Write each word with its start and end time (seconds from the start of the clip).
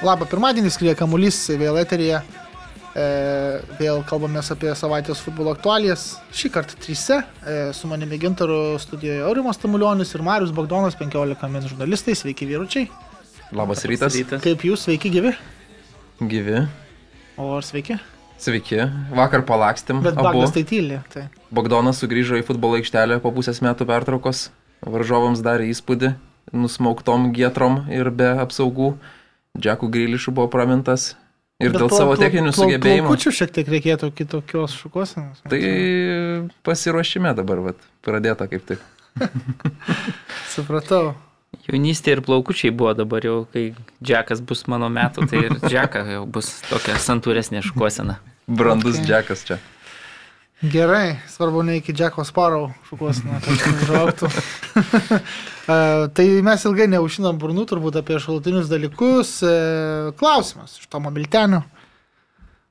Labą 0.00 0.24
pirmadienį 0.24 0.70
skrieja 0.72 0.94
kamuolys 0.96 1.36
vėl 1.60 1.76
eterija. 1.76 2.22
E, 2.96 3.02
vėl 3.76 3.98
kalbamės 4.08 4.48
apie 4.54 4.70
savaitės 4.72 5.20
futbolo 5.20 5.52
aktualijas. 5.52 6.14
Šį 6.32 6.50
kartą 6.54 6.78
tryse. 6.80 7.18
E, 7.44 7.56
su 7.76 7.90
manimi 7.90 8.16
Gintaru 8.22 8.78
studijoje 8.80 9.26
Aurimas 9.28 9.60
Tamulionis 9.60 10.14
ir 10.16 10.24
Marius 10.24 10.54
Bagdonas, 10.56 10.96
15 10.96 11.52
min 11.52 11.68
žurnalistai. 11.68 12.16
Sveiki 12.16 12.48
vyručiai. 12.48 12.88
Labas 13.52 13.84
rytas. 13.84 14.16
rytas. 14.16 14.40
Kaip 14.46 14.64
jūs, 14.64 14.86
sveiki 14.88 15.12
gyvi? 15.12 15.34
Gyvi. 16.32 16.64
O 17.36 17.52
ar 17.58 17.68
sveiki? 17.68 18.00
Sveiki. 18.40 18.80
Vakar 19.12 19.44
palakstėm. 19.44 20.00
Bet 20.00 20.16
abu. 20.16 20.30
Bagdas 20.30 20.56
tai 20.56 20.64
tyli. 20.64 21.04
Tai. 21.12 21.28
Bogdonas 21.52 22.00
sugrįžo 22.00 22.40
į 22.40 22.48
futbolo 22.48 22.80
aikštelę 22.80 23.20
po 23.20 23.36
pusės 23.36 23.60
metų 23.60 23.84
pertraukos. 23.92 24.48
Varžovams 24.80 25.44
darė 25.44 25.68
įspūdį. 25.74 26.14
Nusmauktom 26.56 27.34
gietrom 27.36 27.82
ir 27.92 28.08
be 28.08 28.32
apsaugų. 28.40 28.94
Džekų 29.58 29.88
Grilišų 29.90 30.32
buvo 30.36 30.50
pramintas. 30.52 31.14
Ir 31.60 31.74
Bet 31.74 31.82
dėl 31.82 31.90
pla- 31.90 31.98
savo 31.98 32.14
techninių 32.16 32.52
pla- 32.54 32.64
sugebėjimų. 32.64 33.06
Plaukučių 33.08 33.32
šiek 33.36 33.50
tiek 33.52 33.66
reikėtų 33.68 34.08
kitokios 34.16 34.76
šukosenos. 34.80 35.42
Tai 35.50 35.58
pasiruošime 36.64 37.34
dabar, 37.36 37.60
vat, 37.66 37.82
pradėta 38.06 38.46
kaip 38.48 38.64
tik. 38.70 38.84
Supratau. 40.54 41.14
Jaunystė 41.66 42.14
ir 42.14 42.22
plaukučiai 42.24 42.70
buvo 42.72 42.94
dabar 42.96 43.24
jau, 43.26 43.36
kai 43.52 43.72
Džekas 44.00 44.40
bus 44.46 44.62
mano 44.70 44.88
metų, 44.92 45.26
tai 45.28 45.42
ir 45.48 45.56
Džeka 45.66 46.04
jau 46.14 46.22
bus 46.30 46.48
tokia 46.70 46.94
santūresnė 47.02 47.60
šukuosena. 47.66 48.20
Brandus 48.46 48.96
okay. 49.00 49.06
Džekas 49.10 49.44
čia. 49.48 49.58
Gerai, 50.60 51.16
svarbu 51.28 51.62
ne 51.64 51.78
iki 51.78 51.92
Džeko 51.96 52.24
Sparau 52.28 52.66
šukuoseną, 52.90 53.38
kad 53.44 53.84
užauktų. 53.86 54.28
E, 55.70 56.08
tai 56.16 56.24
mes 56.42 56.62
ilgai 56.66 56.88
neužinam 56.90 57.36
burnų 57.38 57.62
turbūt 57.70 58.00
apie 58.00 58.16
šalutinius 58.18 58.66
dalykus. 58.66 59.36
E, 59.46 59.50
Klausimas 60.18 60.72
iš 60.80 60.88
Tomo 60.90 61.12
Miltenio. 61.14 61.60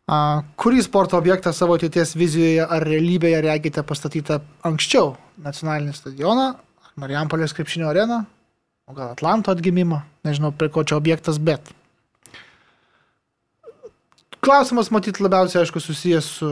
A, 0.10 0.42
Kurį 0.60 0.82
sporto 0.84 1.16
objektą 1.16 1.54
savo 1.56 1.78
ateities 1.78 2.12
vizijoje 2.20 2.66
ar 2.66 2.84
realybėje 2.84 3.40
regite 3.46 3.86
pastatytą 3.88 4.42
anksčiau? 4.68 5.14
Nacionalinį 5.46 5.96
stadioną, 5.96 6.48
ar 6.58 6.92
Marijampolės 7.00 7.56
krepšinio 7.56 7.88
areną, 7.94 8.24
o 8.90 8.98
gal 8.98 9.14
Atlanto 9.14 9.54
atgimimą, 9.56 10.02
nežinau 10.28 10.52
prie 10.52 10.68
ko 10.74 10.84
čia 10.84 10.98
objektas, 11.00 11.40
bet. 11.40 11.72
Klausimas 14.44 14.92
matyt 14.92 15.22
labiausiai, 15.24 15.62
aišku, 15.64 15.80
susijęs 15.84 16.34
su 16.42 16.52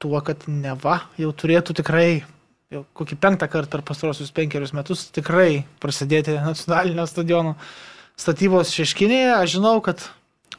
tuo, 0.00 0.20
kad 0.24 0.46
neva 0.48 1.02
jau 1.20 1.30
turėtų 1.36 1.76
tikrai, 1.82 2.22
jau 2.72 2.84
kokį 2.96 3.18
penktą 3.20 3.50
kartą 3.52 3.76
per 3.76 3.84
pastarosius 3.90 4.32
penkerius 4.34 4.72
metus 4.76 5.08
tikrai 5.12 5.64
prasidėti 5.82 6.38
nacionalinio 6.40 7.04
stadiono 7.10 7.54
statybos 8.20 8.72
šeškinėje. 8.76 9.34
Aš 9.36 9.56
žinau, 9.58 9.76
kad 9.84 10.06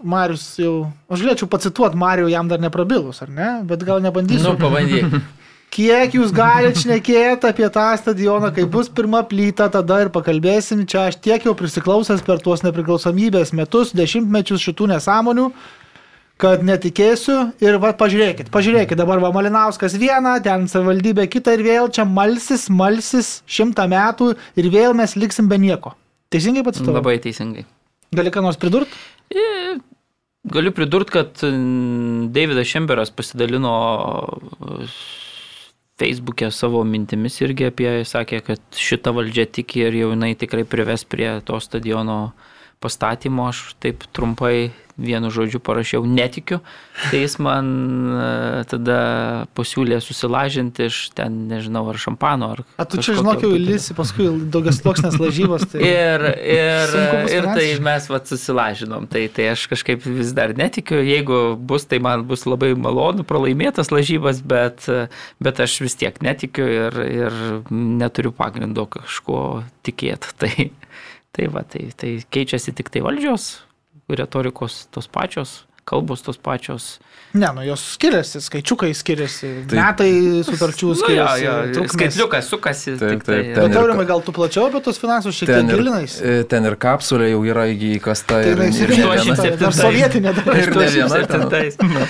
Marius 0.01 0.45
jau, 0.61 0.75
aš 1.09 1.25
galėčiau 1.25 1.49
pacituoti 1.49 1.99
Marijų 1.99 2.31
jam 2.33 2.49
dar 2.51 2.61
neprabilus, 2.61 3.21
ar 3.25 3.33
ne? 3.33 3.51
Bet 3.67 3.85
gal 3.87 4.01
nebandysiu. 4.03 4.53
Nu, 4.53 4.57
pabandyk. 4.61 5.17
Kiek 5.71 6.17
jūs 6.17 6.33
galite 6.35 6.81
šnekėti 6.83 7.47
apie 7.47 7.67
tą 7.71 7.85
stadioną, 7.95 8.49
kai 8.51 8.65
bus 8.67 8.89
pirma 8.91 9.21
plyta, 9.23 9.69
tada 9.71 10.01
ir 10.03 10.09
pakalbėsim. 10.11 10.81
Čia 10.83 11.05
aš 11.07 11.21
tiek 11.23 11.45
jau 11.47 11.53
prisiklausęs 11.55 12.25
per 12.27 12.41
tuos 12.43 12.65
nepriklausomybės 12.65 13.53
metus, 13.55 13.93
dešimtmečius 13.95 14.65
šitų 14.65 14.89
nesąmonių, 14.91 15.45
kad 16.41 16.65
netikėsiu. 16.65 17.37
Ir 17.63 17.77
va, 17.83 17.93
pažiūrėkit, 17.97 18.49
pažiūrėkit, 18.53 18.97
dabar 18.99 19.21
va 19.23 19.31
Malinauskas 19.35 19.95
vieną, 20.01 20.39
ten 20.45 20.67
savivaldybė 20.71 21.27
kitą 21.31 21.55
ir 21.57 21.65
vėl 21.67 21.91
čia 21.93 22.07
malsis, 22.09 22.67
malsis 22.73 23.39
šimtą 23.45 23.87
metų 23.91 24.33
ir 24.57 24.71
vėl 24.73 24.97
mes 24.97 25.15
liksim 25.19 25.51
be 25.51 25.61
nieko. 25.61 25.95
Teisingai 26.33 26.65
pats 26.65 26.81
tu? 26.81 26.91
Labai 26.91 27.17
teisingai. 27.23 27.65
Gali 28.15 28.31
ką 28.33 28.43
nors 28.43 28.59
pridurti? 28.59 28.97
E, 29.31 29.77
Galiu 30.43 30.71
pridurti, 30.73 31.13
kad 31.13 31.41
Davidas 32.33 32.67
Šemberas 32.67 33.11
pasidalino 33.13 33.73
e, 34.25 34.87
Facebook'e 36.01 36.49
savo 36.49 36.81
mintimis 36.87 37.37
irgi 37.43 37.67
apie, 37.69 37.89
sakė, 38.09 38.39
kad 38.47 38.61
šita 38.73 39.13
valdžia 39.13 39.45
tiki 39.45 39.83
ir 39.85 39.99
jau 39.99 40.09
jinai 40.15 40.33
tikrai 40.39 40.65
prives 40.65 41.05
prie 41.05 41.29
to 41.45 41.59
stadiono 41.61 42.31
pastatymo. 42.81 43.51
Aš 43.53 43.75
taip 43.83 44.07
trumpai 44.17 44.71
vienu 45.01 45.31
žodžiu 45.33 45.61
parašiau 45.63 46.05
netikiu. 46.07 46.61
Tai 47.09 47.21
jis 47.21 47.37
man 47.41 47.67
e, 48.13 48.27
tada 48.69 48.99
pasiūlė 49.57 49.99
susilažinti 50.03 50.87
iš 50.89 50.99
ten, 51.17 51.47
nežinau, 51.49 51.83
ar 51.91 51.99
šampano, 52.01 52.51
ar... 52.55 52.63
A 52.81 52.85
tu 52.89 53.01
čia 53.01 53.15
žinok 53.19 53.45
jau 53.45 53.51
įlisi 53.57 53.95
paskui 53.97 54.29
daugias 54.53 54.81
sluoksnės 54.81 55.17
lažybos. 55.21 55.65
Tai... 55.71 55.81
Ir, 55.85 56.25
ir, 56.39 56.95
ir 57.33 57.49
tai 57.49 57.67
mes 57.83 58.09
vat 58.11 58.29
susilažinom. 58.31 59.07
Tai, 59.11 59.25
tai 59.33 59.51
aš 59.55 59.65
kažkaip 59.71 60.05
vis 60.05 60.35
dar 60.37 60.55
netikiu. 60.57 61.01
Jeigu 61.05 61.41
bus, 61.57 61.87
tai 61.89 62.01
man 62.03 62.25
bus 62.29 62.45
labai 62.49 62.73
malonu 62.77 63.25
pralaimėtas 63.27 63.91
lažybas, 63.93 64.43
bet, 64.45 64.87
bet 65.41 65.63
aš 65.63 65.79
vis 65.85 65.97
tiek 65.99 66.21
netikiu 66.23 66.67
ir, 66.69 67.01
ir 67.07 67.41
neturiu 67.71 68.33
pagrindo 68.35 68.87
kažko 68.89 69.61
tikėti. 69.85 70.33
Tai, 70.41 70.71
tai 71.35 71.45
va, 71.53 71.61
tai, 71.63 71.85
tai 71.95 72.09
keičiasi 72.33 72.73
tik 72.75 72.89
tai 72.91 73.03
valdžios, 73.05 73.61
retorikos 74.19 74.85
tos 74.91 75.07
pačios, 75.07 75.61
kalbos 75.87 76.21
tos 76.21 76.37
pačios. 76.37 76.99
Ne, 77.33 77.47
nu 77.55 77.63
jos 77.63 77.79
skiriasi, 77.95 78.41
skaičiukai 78.43 78.89
skiriasi, 78.95 79.49
Taip. 79.71 79.75
metai 79.79 80.11
sutarčių 80.43 80.89
skiriasi. 81.01 81.45
Nu, 81.45 81.47
jo, 81.47 81.53
trukmės. 81.77 81.95
skaitliukas 81.95 82.49
sukasi. 82.51 82.95
Taip, 82.99 83.23
tai, 83.23 83.37
taip, 83.39 83.51
ten 83.55 83.63
Bet 83.65 83.75
ir 83.75 83.79
aurimai, 83.81 84.05
gal 84.09 84.21
tu 84.25 84.33
plačiau 84.35 84.67
apie 84.67 84.81
tos 84.83 84.99
finansus 84.99 85.37
šiek 85.39 85.47
tiek 85.53 85.71
ir, 85.71 85.79
gilinais? 85.79 86.17
e, 86.21 86.41
ten 86.51 86.67
ir 86.67 86.75
kapsulė 86.75 87.31
jau 87.31 87.41
yra 87.47 87.65
įkasta. 87.71 88.41
Tai 88.41 88.51
ir, 88.51 88.59
yra 88.59 88.67
ir, 88.67 88.91
viena. 88.91 89.17
šitą, 89.23 89.51
dar 89.63 89.77
sovietinė 89.79 90.35
dar. 90.41 90.51
Ir 90.59 90.75
ne 90.75 90.89
viena 90.97 91.21
ten. 91.23 91.47
87. 91.47 92.07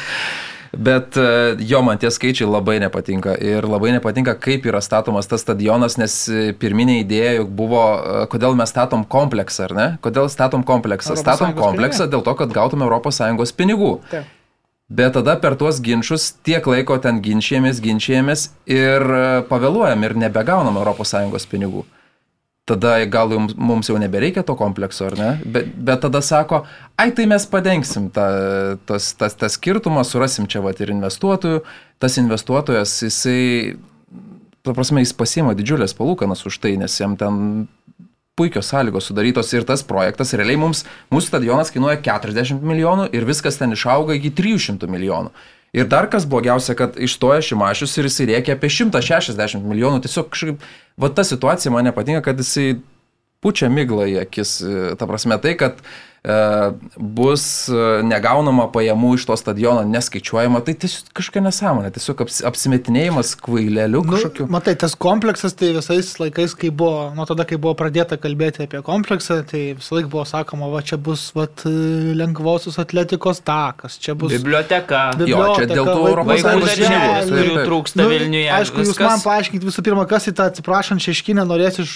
Bet 0.72 1.18
e, 1.18 1.56
jo, 1.60 1.82
man 1.84 2.00
tie 2.00 2.08
skaičiai 2.12 2.48
labai 2.48 2.78
nepatinka. 2.80 3.34
Ir 3.44 3.68
labai 3.68 3.92
nepatinka, 3.98 4.38
kaip 4.40 4.64
yra 4.70 4.80
statomas 4.84 5.28
tas 5.28 5.44
stadionas, 5.44 5.98
nes 6.00 6.16
e, 6.32 6.44
pirminė 6.56 7.02
idėja 7.02 7.34
juk 7.42 7.52
buvo, 7.60 7.82
e, 8.00 8.22
kodėl 8.32 8.56
mes 8.56 8.72
statom 8.72 9.04
kompleksą, 9.04 9.68
ar 9.68 9.76
ne? 9.76 9.88
Kodėl 10.06 10.32
statom 10.32 10.64
kompleksą? 10.68 11.12
Europos 11.12 11.26
Statom 11.28 11.52
Sąjungos 11.52 11.66
kompleksą 11.66 12.08
dėl 12.12 12.24
to, 12.24 12.36
kad 12.40 12.56
gautume 12.56 12.88
ES 12.88 13.56
pinigų. 13.58 13.98
Taip. 14.12 14.38
Bet 14.92 15.14
tada 15.16 15.38
per 15.40 15.56
tuos 15.56 15.80
ginčius 15.84 16.34
tiek 16.44 16.66
laiko 16.68 16.98
ten 17.00 17.22
ginčijamės, 17.24 17.80
ginčijamės 17.80 18.50
ir 18.68 19.04
pavėluojam 19.48 20.04
ir 20.04 20.18
nebegaunam 20.20 20.80
ES 20.84 21.48
pinigų. 21.48 21.86
Tada 22.72 22.94
gal 23.12 23.34
jums, 23.36 23.56
mums 23.60 23.90
jau 23.90 23.98
nebereikia 24.00 24.46
to 24.48 24.56
komplekso, 24.56 25.10
ar 25.10 25.18
ne? 25.20 25.30
Bet, 25.44 25.74
bet 25.76 26.04
tada 26.06 26.22
sako, 26.24 26.62
ai 26.96 27.10
tai 27.16 27.26
mes 27.28 27.44
padengsim 27.52 28.08
tą, 28.16 28.28
tas, 28.88 29.12
tas, 29.20 29.36
tas 29.36 29.58
skirtumą, 29.58 30.06
surasim 30.08 30.48
čia 30.48 30.64
vat 30.64 30.80
ir 30.80 30.94
investuotojų. 30.94 31.66
Tas 32.02 32.16
investuotojas, 32.22 32.94
jisai, 33.04 33.76
ta 34.64 34.76
prasme, 34.78 35.04
jis 35.04 35.12
pasima 35.18 35.58
didžiulės 35.58 35.98
palūkanas 35.98 36.46
už 36.48 36.62
tai, 36.64 36.78
nes 36.80 36.96
jam 37.02 37.18
ten 37.20 37.68
puikios 38.40 38.72
sąlygos 38.72 39.10
sudarytos 39.12 39.52
ir 39.54 39.66
tas 39.68 39.84
projektas 39.86 40.32
realiai 40.38 40.60
mums, 40.62 40.86
mūsų 41.12 41.34
stadionas 41.34 41.74
kainuoja 41.74 42.00
40 42.02 42.64
milijonų 42.64 43.10
ir 43.14 43.28
viskas 43.28 43.60
ten 43.60 43.76
išauga 43.76 44.16
iki 44.18 44.32
300 44.38 44.88
milijonų. 44.90 45.34
Ir 45.72 45.88
dar 45.88 46.10
kas 46.12 46.26
blogiausia, 46.28 46.76
kad 46.76 46.98
išstoja 47.00 47.44
Šimašius 47.48 47.94
ir 47.98 48.10
jisai 48.10 48.28
reikia 48.34 48.58
apie 48.58 48.68
160 48.68 49.64
milijonų. 49.64 50.02
Tiesiog 50.04 50.28
kažkaip, 50.34 50.66
va 51.00 51.10
ta 51.16 51.24
situacija 51.24 51.72
man 51.72 51.88
nepatinka, 51.88 52.26
kad 52.26 52.42
jisai 52.44 52.82
pučia 53.42 53.70
miglą 53.74 54.06
į 54.14 54.22
akis. 54.28 54.58
E, 54.62 54.96
Ta 55.00 55.08
prasme 55.10 55.38
tai, 55.42 55.56
kad 55.58 55.80
e, 56.22 56.36
bus 57.02 57.44
e, 57.74 57.78
negaunama 58.06 58.68
pajamų 58.74 59.16
iš 59.18 59.24
to 59.30 59.38
stadiono, 59.40 59.82
neskaičiuojama, 59.90 60.62
tai 60.68 60.76
tiesiog 60.84 61.10
kažkokia 61.18 61.42
nesąmonė, 61.48 61.90
tiesiog 61.96 62.22
aps, 62.26 62.38
apsimetinėjimas 62.46 63.32
kvaileliu 63.42 64.04
kažkokiu. 64.06 64.46
Nu, 64.46 64.54
matai, 64.54 64.76
tas 64.84 64.94
kompleksas, 64.94 65.56
tai 65.58 65.72
visais 65.74 66.12
laikais, 66.22 66.54
kai 66.62 66.70
buvo, 66.70 67.08
nuo 67.18 67.26
tada, 67.30 67.48
kai 67.50 67.58
buvo 67.62 67.74
pradėta 67.80 68.20
kalbėti 68.22 68.68
apie 68.68 68.84
kompleksą, 68.86 69.40
tai 69.50 69.64
visą 69.80 69.98
laiką 69.98 70.12
buvo 70.14 70.28
sakoma, 70.30 70.70
va 70.76 70.84
čia 70.86 71.02
bus 71.02 71.26
vat, 71.38 71.66
lengvosios 72.22 72.78
atletikos 72.86 73.42
takas, 73.48 73.98
čia 74.02 74.14
bus... 74.14 74.36
Biblioteka. 74.38 75.04
Bi- 75.18 75.32
Jo, 75.34 75.42
čia 75.58 75.66
dėl 75.66 75.86
biblioteka, 75.90 76.10
Europos 76.14 76.42
Sąjungos 76.46 76.78
darželiai. 76.78 77.28
kurių 77.34 77.68
trūksta 77.72 78.08
Vilniuje. 78.14 78.48
Aišku, 78.62 78.86
jūs 78.86 79.02
man 79.02 79.22
paaiškinkite 79.26 79.70
visų 79.74 79.84
pirma, 79.90 80.06
kas 80.10 80.30
į 80.30 80.38
tą 80.38 80.52
atsiprašant 80.54 81.02
šeškinę 81.10 81.46
norės 81.50 81.82
iš 81.82 81.94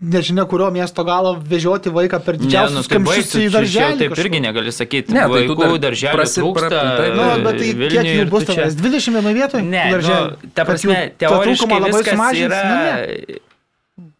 nežinia 0.00 0.44
kurio 0.46 0.70
miesto 0.70 1.04
galo 1.04 1.34
vežioti 1.42 1.90
vaiką 1.90 2.20
per 2.24 2.34
Ne, 2.34 2.38
nu, 2.38 2.46
didžiausius 2.46 2.86
tai 2.88 2.96
kamščius 2.98 3.34
į 3.34 3.48
darželį. 3.50 3.98
Taip 3.98 4.12
kažkur. 4.12 4.24
irgi 4.26 4.40
negali 4.40 4.72
sakyti. 4.72 5.12
Ne, 5.12 5.20
tai 5.26 5.28
Vaikų 5.34 5.56
dar 5.58 5.78
darželių 5.90 6.14
prasi- 6.14 6.40
trūksta. 6.42 6.68
pra- 6.70 6.96
taip, 6.98 7.14
Nu, 7.18 7.26
bet 7.44 7.58
tai 7.58 7.72
Vilniuje 7.74 7.90
kiek 7.90 8.06
jų 8.18 8.30
bus 8.30 8.42
čia- 8.44 8.54
tenais? 8.54 8.74
21 8.78 9.34
vietoje? 9.34 9.62
Ne, 9.64 9.84
darželių? 9.92 10.30
nu, 10.30 10.50
ta 10.54 10.64
prasme, 10.64 10.96
teoriškai 11.18 11.82
viskas 11.84 12.14
sumažins? 12.14 12.46
yra 12.46 12.62
Nu, 12.68 12.76
ne. 12.78 13.38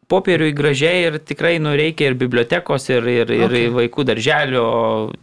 Popieriui 0.08 0.54
gražiai 0.56 1.04
ir 1.04 1.18
tikrai 1.20 1.58
nu, 1.60 1.74
reikia 1.76 2.08
ir 2.10 2.16
bibliotekos, 2.18 2.88
ir, 2.90 3.06
ir, 3.12 3.32
ir 3.36 3.46
Okay. 3.48 3.68
vaikų 3.74 4.04
darželio, 4.08 4.64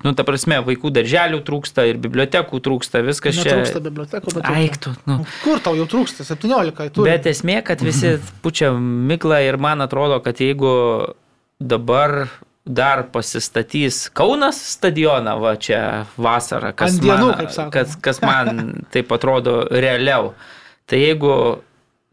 nu, 0.05 0.13
ta 0.17 0.25
prasme, 0.27 0.59
vaikų 0.65 0.91
darželių 0.93 1.41
trūksta, 1.45 1.85
ir 1.89 1.99
bibliotekų 2.01 2.61
trūksta, 2.65 3.01
viskas 3.05 3.37
čia. 3.37 3.49
Netrūksta 3.49 3.81
bibliotekų, 3.85 4.33
bet... 4.37 4.49
Aiktų, 4.49 4.95
nu. 5.09 5.19
Kur 5.43 5.61
tau 5.65 5.75
jau 5.77 5.87
trūksta? 5.89 6.25
17. 6.27 6.89
Turi. 6.95 7.09
Bet 7.09 7.29
esmė, 7.29 7.59
kad 7.65 7.81
visi 7.85 8.15
pučia 8.45 8.71
miklą 8.77 9.41
ir 9.45 9.57
man 9.61 9.85
atrodo, 9.85 10.21
kad 10.25 10.41
jeigu 10.41 10.73
dabar 11.59 12.27
dar 12.65 13.05
pasistatys 13.13 14.09
Kaunas 14.13 14.57
stadioną, 14.73 15.37
va 15.41 15.53
čia 15.61 16.05
vasarą, 16.17 16.73
kas, 16.77 16.97
dienų, 17.01 17.29
man, 17.37 17.71
kas, 17.73 17.97
kas 18.01 18.21
man 18.25 18.67
taip 18.93 19.13
atrodo 19.13 19.63
realiau. 19.69 20.33
Tai 20.89 21.01
jeigu 21.01 21.35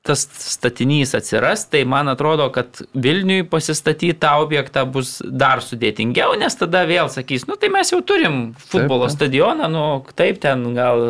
tas 0.03 0.25
statinys 0.35 1.15
atsiras, 1.15 1.65
tai 1.71 1.85
man 1.87 2.09
atrodo, 2.11 2.49
kad 2.51 2.81
Vilniui 2.95 3.45
pasistatyti 3.47 4.17
tą 4.19 4.33
objektą 4.43 4.83
bus 4.91 5.21
dar 5.23 5.63
sudėtingiau, 5.63 6.35
nes 6.41 6.57
tada 6.59 6.83
vėl 6.91 7.07
sakys, 7.13 7.47
nu 7.47 7.55
tai 7.57 7.71
mes 7.71 7.93
jau 7.95 8.01
turim 8.03 8.41
futbolo 8.59 9.07
taip. 9.07 9.15
stadioną, 9.15 9.69
nu 9.71 9.85
taip 10.19 10.41
ten 10.43 10.73
gal 10.75 11.05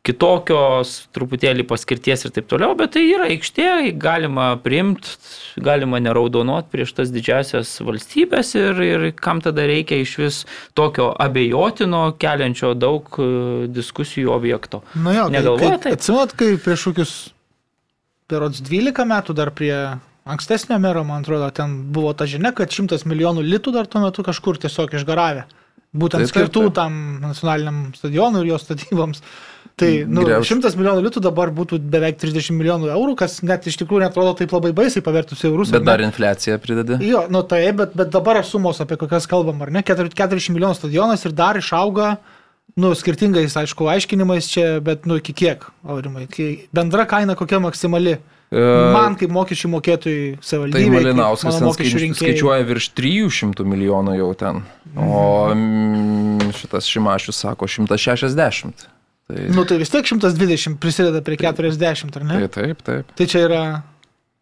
kitokios 0.00 0.94
truputėlį 1.12 1.66
paskirties 1.68 2.24
ir 2.24 2.32
taip 2.32 2.46
toliau, 2.48 2.72
bet 2.78 2.94
tai 2.96 3.02
yra 3.12 3.26
aikštė, 3.28 3.66
galima 4.00 4.54
priimti, 4.64 5.12
galima 5.60 6.00
neraudonuot 6.00 6.70
prieš 6.72 6.94
tas 6.96 7.12
didžiasias 7.12 7.74
valstybės 7.84 8.54
ir, 8.56 8.80
ir 8.86 9.04
kam 9.20 9.42
tada 9.44 9.66
reikia 9.68 9.98
iš 10.00 10.14
vis 10.22 10.38
tokio 10.78 11.10
abejotino, 11.20 12.06
keliančio 12.16 12.72
daug 12.80 13.12
e, 13.20 13.28
diskusijų 13.76 14.32
objekto. 14.32 14.80
Nu 14.96 15.12
jo, 15.12 15.26
kai- 15.28 15.36
Negalvoja 15.36 15.76
kai- 15.76 15.82
taip? 15.90 15.98
Atsimenat, 16.00 16.32
kai 16.40 16.54
prieš 16.64 16.86
kokius 16.88 17.14
perods 18.30 18.62
12 18.66 19.06
metų 19.10 19.36
dar 19.36 19.52
prie 19.56 19.74
ankstesnio 20.30 20.78
mero, 20.82 21.04
man 21.06 21.24
atrodo, 21.24 21.48
ten 21.54 21.80
buvo 21.94 22.12
ta 22.14 22.28
žinia, 22.30 22.52
kad 22.56 22.72
100 22.72 23.02
milijonų 23.08 23.44
litų 23.46 23.74
dar 23.74 23.88
tuo 23.90 24.04
metu 24.04 24.24
kažkur 24.26 24.60
tiesiog 24.62 24.94
išgaravė. 25.00 25.46
Būtent 25.90 26.22
Taip, 26.22 26.28
taip, 26.28 26.34
skirtų 26.36 26.68
taip. 26.68 26.74
tam 26.76 26.98
nacionaliniam 27.24 27.78
stadionui 27.98 28.44
ir 28.44 28.52
jo 28.52 28.58
statyboms. 28.62 29.24
Tai 29.80 29.88
nu, 30.06 30.22
Griauš. 30.26 30.50
100 30.52 30.76
milijonų 30.78 31.02
litų 31.06 31.22
dabar 31.24 31.50
būtų 31.56 31.78
beveik 31.90 32.18
30 32.20 32.52
milijonų 32.54 32.90
eurų, 32.92 33.14
kas 33.18 33.38
net 33.46 33.64
iš 33.66 33.78
tikrųjų 33.80 34.04
netrodo 34.04 34.34
taip 34.38 34.52
labai 34.54 34.74
baisiai 34.76 35.02
pavertus 35.02 35.42
eurus. 35.48 35.72
Bet 35.72 35.86
dar 35.88 36.02
infliacija 36.04 36.58
pridedi. 36.62 37.00
Jo, 37.08 37.24
nu 37.32 37.42
tai, 37.48 37.62
bet, 37.76 37.96
bet 37.96 38.12
dabar 38.12 38.42
sumos, 38.46 38.82
apie 38.84 38.98
kokias 39.00 39.26
kalbam, 39.30 39.62
ar 39.64 39.72
ne, 39.72 39.82
40 39.86 40.52
milijonų 40.54 40.76
stadionas 40.78 41.24
ir 41.24 41.34
dar 41.36 41.58
išauga, 41.58 42.12
nu, 42.76 42.92
skirtingais, 42.94 43.56
aišku, 43.56 43.88
aiškinimais 43.90 44.46
čia, 44.50 44.66
bet, 44.84 45.06
nu, 45.06 45.16
iki 45.20 45.32
kiek, 45.32 45.64
aurimai, 45.86 46.26
bendra 46.76 47.06
kaina 47.10 47.34
kokia 47.38 47.58
maksimali. 47.62 48.18
E, 48.50 48.62
Man 48.94 49.14
kaip 49.14 49.30
mokesčių 49.30 49.68
mokėtojai 49.70 50.22
Tai 50.36 50.46
savivaldybė. 50.48 50.90
Malinauskas 50.96 51.58
ten 51.60 51.68
skaičiu- 51.70 52.14
skaičiuoja 52.18 52.64
virš 52.66 52.88
300 52.98 53.62
milijonų 53.64 54.16
jau 54.18 54.30
ten, 54.34 54.62
o 54.98 55.20
mm, 55.54 56.50
šitas 56.58 56.88
Šimašius 56.90 57.38
sako 57.46 57.68
160. 57.70 58.86
Tai, 59.30 59.44
Nu 59.54 59.62
tai 59.64 59.78
vis 59.78 59.90
tiek 59.92 60.02
120 60.06 60.78
prisideda 60.82 61.22
prie 61.22 61.36
40, 61.38 62.16
ar 62.18 62.24
ne? 62.26 62.40
tai 62.48 62.48
taip, 62.50 62.82
taip. 62.82 63.12
Tai 63.14 63.26
čia 63.30 63.44
yra 63.46 63.62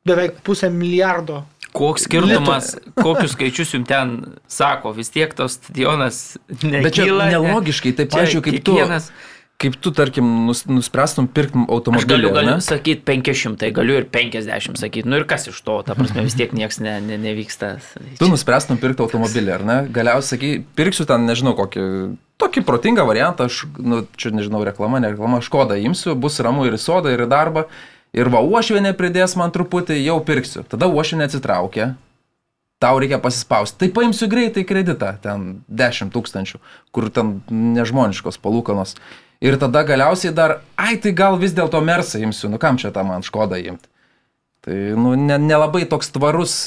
beveik 0.08 0.40
pusę 0.40 0.70
milijardo. 0.72 1.42
Koks 1.76 2.06
skirtumas, 2.08 2.72
kokius 3.04 3.34
skaičius 3.36 3.74
jums 3.76 3.88
ten 3.90 4.14
sako, 4.48 4.92
vis 4.96 5.10
tiek 5.14 5.34
tos 5.36 5.58
stadionas 5.60 6.38
nekyla. 6.48 6.82
Bet 6.86 6.94
čia 6.96 7.08
ne- 7.10 7.32
nelogiškai, 7.36 7.92
tai 7.98 8.06
pažiūrėjau, 8.12 8.44
kaip 8.46 8.62
tu, 8.64 8.76
kiekvienas- 8.78 9.10
kaip 9.58 9.74
tu, 9.82 9.90
tarkim, 9.90 10.26
nus, 10.46 10.60
nuspręstum 10.70 11.26
pirkti 11.34 11.58
Aš 11.58 11.72
automobilį. 11.74 12.08
galiu, 12.12 12.28
ar 12.30 12.34
ne? 12.46 12.52
galiu 12.54 12.62
sakyti 12.62 13.02
500, 13.02 13.72
galiu 13.74 13.96
ir 13.98 14.04
50 14.06 14.78
sakyti, 14.78 15.02
nu 15.10 15.18
ir 15.18 15.24
kas 15.26 15.48
iš 15.50 15.58
to, 15.66 15.80
ta 15.82 15.96
prasme 15.98 16.22
vis 16.22 16.36
tiek 16.38 16.52
niekas 16.54 16.78
ne, 16.80 17.00
ne, 17.02 17.18
nevyksta. 17.18 17.72
Tu 18.20 18.28
nuspręstum 18.30 18.78
pirkti 18.78 19.02
automobilį, 19.02 19.50
ar 19.58 19.64
ne? 19.66 19.78
Galiausiai 19.90 20.38
sakai, 20.38 20.52
pirksiu 20.78 21.08
ten, 21.10 21.26
nežinau, 21.26 21.56
kokį, 21.58 21.82
tokį 22.38 22.62
protingą 22.70 23.02
variantą, 23.10 23.50
aš, 23.50 23.64
nu, 23.82 24.04
čia 24.16 24.30
nežinau, 24.30 24.62
reklama, 24.62 25.02
ne 25.02 25.10
reklama, 25.10 25.42
aš 25.42 25.50
kodą 25.50 25.74
imsiu, 25.82 26.14
bus 26.14 26.38
ramu 26.38 26.64
ir 26.70 26.78
į 26.78 26.82
sodą, 26.86 27.10
ir 27.18 27.26
į 27.26 27.28
darbą. 27.34 27.66
Ir 28.16 28.30
va, 28.32 28.40
uošvienė 28.40 28.94
pridės 28.96 29.36
man 29.36 29.52
truputį, 29.52 29.98
jau 30.00 30.18
pirksiu. 30.24 30.64
Tada 30.68 30.88
uošvienė 30.88 31.26
atsitraukia, 31.28 31.90
tau 32.80 32.98
reikia 33.02 33.18
pasispausti. 33.22 33.78
Tai 33.82 33.90
paimsiu 33.94 34.30
greitai 34.32 34.64
kreditą, 34.68 35.12
ten 35.22 35.62
10 35.68 36.12
tūkstančių, 36.14 36.60
kur 36.94 37.10
ten 37.12 37.38
nežmoniškos 37.50 38.40
palūkanos. 38.42 38.96
Ir 39.44 39.58
tada 39.60 39.84
galiausiai 39.86 40.32
dar, 40.34 40.60
ai 40.74 40.96
tai 40.98 41.12
gal 41.14 41.38
vis 41.38 41.54
dėlto 41.54 41.78
mersą 41.84 42.18
imsiu, 42.24 42.48
nu 42.50 42.58
kam 42.58 42.78
čia 42.80 42.90
tą 42.94 43.04
man 43.06 43.22
škodą 43.26 43.60
imti. 43.60 43.86
Tai 44.66 44.78
nu, 44.98 45.14
ne- 45.14 45.38
nelabai 45.38 45.84
ne 45.84 45.90
toks 45.90 46.10
tvarus 46.10 46.64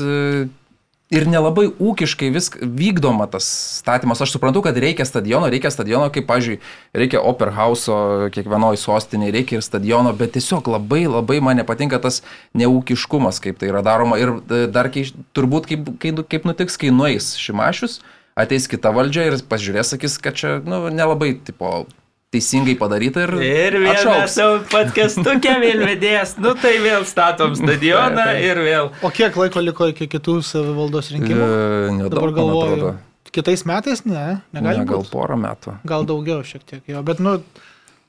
ir 1.11 1.27
nelabai 1.29 1.67
ūkiškai 1.69 2.29
vis 2.33 2.49
vykdoma 2.61 3.27
tas 3.31 3.45
statymas. 3.81 4.21
Aš 4.23 4.35
suprantu, 4.35 4.63
kad 4.65 4.77
reikia 4.79 5.05
stadiono, 5.07 5.49
reikia 5.51 5.71
stadiono, 5.73 6.07
kaip, 6.13 6.27
pavyzdžiui, 6.29 6.59
reikia 6.97 7.23
Operhauso 7.27 7.97
kiekvienoje 8.33 8.79
sostinėje, 8.81 9.35
reikia 9.35 9.59
ir 9.59 9.65
stadiono, 9.65 10.15
bet 10.17 10.33
tiesiog 10.37 10.71
labai 10.71 11.03
labai 11.09 11.41
man 11.43 11.59
nepatinka 11.59 11.99
tas 12.03 12.21
neūkiškumas, 12.57 13.41
kaip 13.43 13.59
tai 13.61 13.71
yra 13.73 13.83
daroma. 13.85 14.19
Ir 14.21 14.37
e, 14.39 14.63
dar 14.71 14.89
keiš, 14.93 15.13
turbūt 15.35 15.69
kaip, 15.71 15.93
kaip, 16.01 16.23
kaip 16.31 16.47
nutiks, 16.47 16.79
kai 16.79 16.93
nueis 16.95 17.33
Šimašius, 17.41 17.99
ateis 18.39 18.69
kita 18.71 18.93
valdžia 18.95 19.27
ir 19.27 19.41
pažiūrės, 19.51 19.93
sakys, 19.93 20.17
kad 20.23 20.39
čia 20.39 20.59
nu, 20.63 20.85
nelabai 20.93 21.33
tipo, 21.43 21.83
teisingai 22.31 22.78
padaryta 22.80 23.25
ir, 23.25 23.33
Ir 23.44 23.75
vėl 23.75 23.88
mes 23.89 24.01
atšauks. 24.06 24.36
savo 24.38 24.60
podcastukė 24.72 25.56
vėl 25.63 25.81
vedės, 25.89 26.38
nu 26.39 26.54
tai 26.56 26.78
vėl 26.83 27.04
statom 27.10 27.56
stadioną 27.60 28.16
Taip, 28.16 28.30
taip. 28.38 28.45
ir 28.51 28.62
vėl. 28.68 28.92
O 29.04 29.10
kiek 29.12 29.36
laiko 29.42 29.63
liko 29.63 29.89
iki 29.92 30.07
kitų 30.13 30.38
savivaldos 30.48 31.12
rinkimų? 31.16 31.48
E, 31.48 31.89
Nedaug, 31.98 32.13
Dabar 32.16 32.31
galvoju. 32.38 32.94
Kitais 33.31 33.66
metais 33.68 34.01
ne, 34.07 34.42
Ne, 34.51 34.60
negali 34.62 34.86
gal 34.88 35.04
būt. 35.04 35.12
porą 35.12 35.36
metų. 35.39 35.78
Gal 35.88 36.07
daugiau 36.07 36.42
šiek 36.44 36.63
tiek 36.68 36.81
jo, 36.92 37.00
bet 37.07 37.19
nu, 37.24 37.38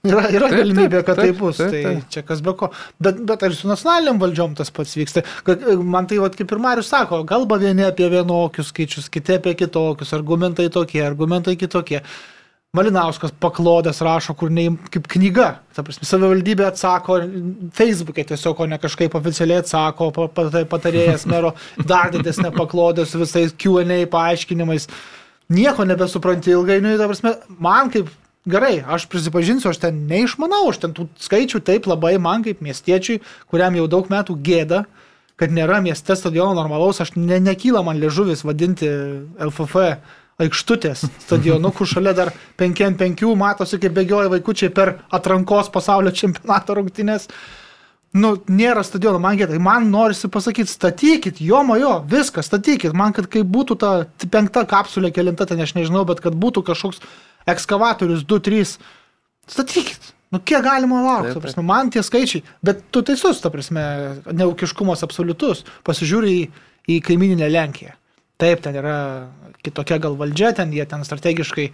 yra, 0.06 0.24
yra 0.34 0.48
Taip, 0.50 0.56
galimybė, 0.58 0.96
taip, 1.00 1.06
kad 1.06 1.18
tai 1.20 1.26
taip, 1.28 1.38
bus. 1.38 1.58
taip, 1.60 1.70
tai 1.74 1.82
taip. 1.84 2.08
čia 2.10 2.22
kas 2.26 2.40
be 2.42 2.54
ko. 2.58 2.70
Bet, 3.02 3.20
bet 3.28 3.42
ar 3.46 3.54
su 3.54 3.70
nacionaliniam 3.70 4.18
valdžiom 4.22 4.54
tas 4.58 4.70
pats 4.74 4.94
vyksta? 4.98 5.22
Kad, 5.46 5.62
e, 5.62 5.76
man 5.78 6.06
tai, 6.10 6.18
vat, 6.22 6.34
kaip 6.38 6.50
ir 6.56 6.62
Marius 6.62 6.90
sako, 6.94 7.20
kalba 7.30 7.58
vieni 7.62 7.86
apie 7.86 8.06
vienokius 8.10 8.70
skaičius, 8.74 9.06
kiti 9.14 9.34
apie 9.38 9.54
kitokius, 9.62 10.10
argumentai 10.18 10.66
tokie, 10.74 11.02
argumentai 11.06 11.54
kitokie. 11.60 12.02
Malinauskas 12.72 13.34
paklodės 13.36 13.98
rašo, 14.00 14.32
kur 14.32 14.48
ne 14.48 14.62
kaip 14.88 15.04
knyga. 15.12 15.48
Ta 15.76 15.82
prasme, 15.84 16.06
savivaldybė 16.08 16.64
atsako 16.70 17.18
Facebook'e 17.76 18.22
tiesiog, 18.30 18.62
o 18.64 18.66
ne 18.70 18.78
kažkaip 18.80 19.12
oficialiai 19.18 19.60
atsako, 19.60 20.06
tai 20.38 20.62
patarėjas 20.70 21.26
mero 21.28 21.50
dar 21.90 22.08
didesnė 22.14 22.48
paklodė 22.54 23.04
su 23.04 23.20
visais 23.20 23.52
QA 23.52 23.98
paaiškinimais. 24.14 24.88
Nieko 25.52 25.84
nebesupranti 25.84 26.54
ilgainiui, 26.54 26.94
ta 26.96 27.10
prasme, 27.10 27.34
man 27.60 27.92
kaip 27.92 28.08
gerai, 28.48 28.78
aš 28.96 29.04
prisipažinsiu, 29.12 29.68
aš 29.68 29.82
ten 29.84 30.00
neišmanau, 30.08 30.62
aš 30.72 30.80
ten 30.86 30.96
tų 30.96 31.10
skaičių 31.28 31.60
taip 31.68 31.90
labai 31.92 32.14
man 32.16 32.48
kaip 32.48 32.64
miestiečiui, 32.64 33.18
kuriam 33.52 33.76
jau 33.76 33.84
daug 33.98 34.08
metų 34.08 34.38
gėda, 34.48 34.86
kad 35.36 35.52
nėra 35.52 35.84
mieste 35.84 36.16
stadiono 36.16 36.56
normalaus, 36.56 37.04
aš 37.04 37.18
ne, 37.20 37.36
nekyla 37.36 37.84
man 37.84 38.00
liežuvis 38.00 38.46
vadinti 38.48 38.88
LFF 39.44 39.90
aikštutės 40.40 41.04
stadionu, 41.24 41.72
kur 41.76 41.88
šalia 41.88 42.14
dar 42.16 42.30
5-5 42.60 43.34
matosi, 43.38 43.80
kaip 43.82 43.96
bėgioja 43.96 44.30
vaikučiai 44.32 44.72
per 44.74 44.96
atrankos 45.12 45.70
pasaulio 45.72 46.12
čempionato 46.16 46.76
rungtynės. 46.78 47.28
Nu, 48.12 48.34
nėra 48.52 48.82
stadiono, 48.84 49.16
man 49.24 49.38
gėda. 49.40 49.56
Man 49.62 49.86
norisi 49.92 50.28
pasakyti, 50.28 50.68
statykit, 50.68 51.38
jo 51.40 51.62
mojo, 51.64 51.94
viską, 52.08 52.44
statykit. 52.44 52.92
Man, 52.96 53.14
kad 53.16 53.30
kai 53.32 53.40
būtų 53.40 53.76
ta 53.80 53.92
penkta 54.28 54.66
kapsulė, 54.68 55.08
kelinta, 55.16 55.46
ten 55.48 55.62
aš 55.64 55.72
nežinau, 55.78 56.04
bet 56.08 56.20
kad 56.20 56.36
būtų 56.36 56.64
kažkoks 56.66 57.00
ekskavatorius 57.48 58.26
2-3, 58.28 58.76
statykit. 59.48 60.12
Nu, 60.32 60.40
kiek 60.40 60.60
galima 60.64 61.00
laukti, 61.04 61.40
prasme, 61.40 61.64
man 61.68 61.90
tie 61.92 62.04
skaičiai, 62.04 62.44
bet 62.64 62.84
tu 62.92 63.02
teisus, 63.04 63.40
ta 63.44 63.50
prasme, 63.52 63.82
neukiškumas 64.32 65.04
absoliutus. 65.04 65.64
Pasižiūri 65.84 66.36
į, 66.36 66.46
į 66.88 67.00
kaimininę 67.04 67.48
Lenkiją. 67.52 67.96
Taip, 68.42 68.62
ten 68.64 68.74
yra 68.74 68.96
kitokia 69.62 70.00
gal 70.02 70.16
valdžia, 70.18 70.50
ten 70.58 70.72
jie 70.74 70.82
ten 70.90 71.04
strategiškai, 71.06 71.68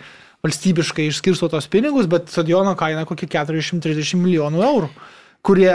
valstybiškai 0.45 1.09
išskirsto 1.09 1.49
tos 1.49 1.69
pinigus, 1.73 2.09
bet 2.11 2.29
stadiono 2.29 2.75
kaina 2.79 3.07
kokie 3.09 3.29
430 3.33 4.21
milijonų 4.21 4.61
eurų, 4.67 4.91
kurie 5.47 5.73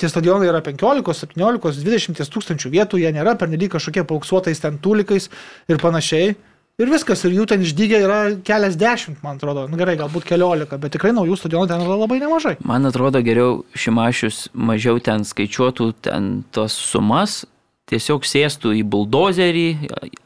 tie 0.00 0.08
stadionai 0.08 0.48
yra 0.48 0.62
15, 0.64 1.04
17, 1.36 1.82
20 1.84 2.32
tūkstančių 2.32 2.72
vietų, 2.72 3.02
jie 3.02 3.10
nėra 3.12 3.36
pernelyg 3.36 3.74
kažkokie 3.74 4.06
pauksuotais 4.08 4.62
ten 4.62 4.80
tūlikais 4.80 5.28
ir 5.68 5.82
panašiai. 5.82 6.32
Ir 6.80 6.88
viskas, 6.88 7.20
ir 7.28 7.34
jų 7.36 7.44
ten 7.50 7.60
išdygę 7.60 7.98
yra 8.00 8.18
keliasdešimt, 8.46 9.18
man 9.20 9.36
atrodo, 9.36 9.66
nu, 9.68 9.76
gerai, 9.76 9.98
galbūt 10.00 10.24
keliolika, 10.24 10.78
bet 10.80 10.94
tikrai 10.94 11.10
naujų 11.12 11.36
stadionų 11.36 11.68
ten 11.68 11.82
yra 11.84 11.98
labai 12.00 12.16
nemažai. 12.22 12.54
Man 12.64 12.88
atrodo 12.88 13.20
geriau 13.20 13.58
Šimašius 13.76 14.46
mažiau 14.56 14.96
ten 15.04 15.26
skaičiuotų 15.28 15.90
ten 16.08 16.30
tos 16.56 16.78
sumas, 16.80 17.42
tiesiog 17.90 18.26
sėstų 18.28 18.74
į 18.78 18.82
buldozerį, 18.86 19.68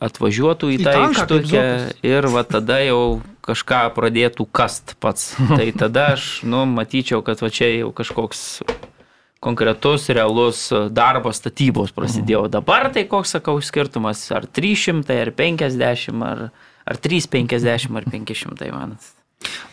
atvažiuotų 0.04 0.73
į, 0.75 0.80
Į 0.80 0.87
tą 0.87 0.94
aikštukę 1.09 1.66
ir 2.06 2.28
va 2.33 2.44
tada 2.49 2.80
jau 2.85 3.00
kažką 3.44 3.83
pradėtų 3.97 4.47
kast 4.52 4.97
pats. 5.00 5.33
Tai 5.59 5.68
tada 5.78 6.11
aš, 6.14 6.42
nu, 6.49 6.64
matyčiau, 6.68 7.25
kad 7.25 7.42
va 7.44 7.52
čia 7.52 7.71
jau 7.73 7.92
kažkoks 7.97 8.62
konkretus, 9.44 10.09
realus 10.09 10.66
darbas 10.94 11.42
statybos 11.42 11.92
prasidėjo. 11.92 12.47
Dabar 12.52 12.88
tai 12.94 13.04
koks, 13.09 13.35
sakau, 13.37 13.59
skirtumas, 13.61 14.23
ar 14.33 14.47
300, 14.49 15.18
ar 15.21 15.30
50, 15.37 16.23
ar, 16.25 16.47
ar 16.88 17.00
350, 17.04 17.99
ar 18.00 18.09
500, 18.09 18.71
man. 18.73 18.97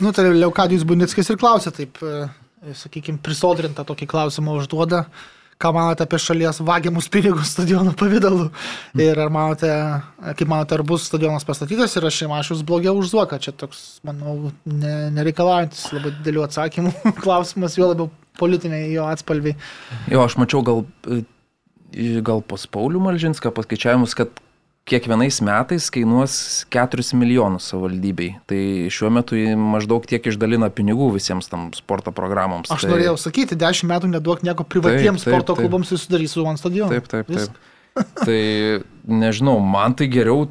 Nu, 0.03 0.11
tai 0.11 0.27
Leukadijus 0.35 0.83
Bunickis 0.87 1.31
ir 1.31 1.39
klausė 1.39 1.71
taip, 1.75 2.01
sakykime, 2.81 3.21
prisodrintą 3.23 3.85
tokį 3.87 4.09
klausimą 4.11 4.57
užduoda, 4.59 5.05
ką 5.61 5.71
manote 5.75 6.05
apie 6.05 6.19
šalies 6.21 6.61
vagiamus 6.65 7.09
pinigus 7.11 7.53
stadionų 7.55 7.93
pavydalu. 7.99 8.49
Ir 8.99 9.19
ar 9.21 9.31
manote, 9.33 9.69
kaip 10.39 10.49
manote, 10.51 10.77
ar 10.77 10.85
bus 10.87 11.07
stadionas 11.09 11.45
pastatytas 11.47 11.95
ir 11.97 12.07
ar 12.07 12.15
Šimašius 12.15 12.63
blogiau 12.67 12.97
už 12.99 13.13
Zuoką. 13.13 13.39
Čia 13.43 13.53
toks, 13.57 14.01
manau, 14.07 14.51
ne, 14.65 14.95
nereikalaujantis 15.15 15.91
labai 15.95 16.15
didelių 16.19 16.45
atsakymų 16.47 16.95
klausimas, 17.23 17.77
jo 17.79 17.91
labiau 17.91 18.11
politiniai 18.41 18.91
jo 18.93 19.07
atspalviai. 19.11 19.57
Jo, 20.11 20.25
aš 20.25 20.37
mačiau 20.41 20.63
gal, 20.65 20.85
e, 21.05 21.23
gal 22.25 22.41
pas 22.45 22.65
Paulių 22.71 23.03
Malžinską 23.03 23.53
paskaičiavimus, 23.55 24.17
kad 24.17 24.41
kiekvienais 24.89 25.37
metais 25.45 25.89
kainuos 25.93 26.65
4 26.73 27.05
milijonus 27.17 27.69
savivaldybei. 27.71 28.31
Tai 28.49 28.61
šiuo 28.91 29.11
metu 29.13 29.37
maždaug 29.59 30.05
tiek 30.09 30.25
išdalina 30.31 30.71
pinigų 30.73 31.11
visiems 31.15 31.51
tam 31.51 31.69
sporto 31.77 32.13
programoms. 32.15 32.71
Aš 32.73 32.87
tai... 32.87 32.95
norėjau 32.95 33.17
sakyti, 33.21 33.57
10 33.59 33.89
metų 33.91 34.11
neduok 34.15 34.45
nieko 34.47 34.65
privatiems 34.65 35.21
Taip, 35.21 35.27
taip, 35.27 35.35
sporto 35.35 35.55
taip. 35.55 35.65
klubams 35.65 35.93
ir 35.93 36.01
sudarys 36.01 36.33
su 36.35 36.45
One 36.45 36.59
stadionu. 36.59 36.95
Taip, 36.95 37.11
taip, 37.11 37.29
Viskas. 37.29 37.53
taip. 37.53 38.25
tai 38.25 38.41
nežinau, 39.21 39.59
man 39.61 39.95
tai 39.97 40.09
geriau 40.11 40.49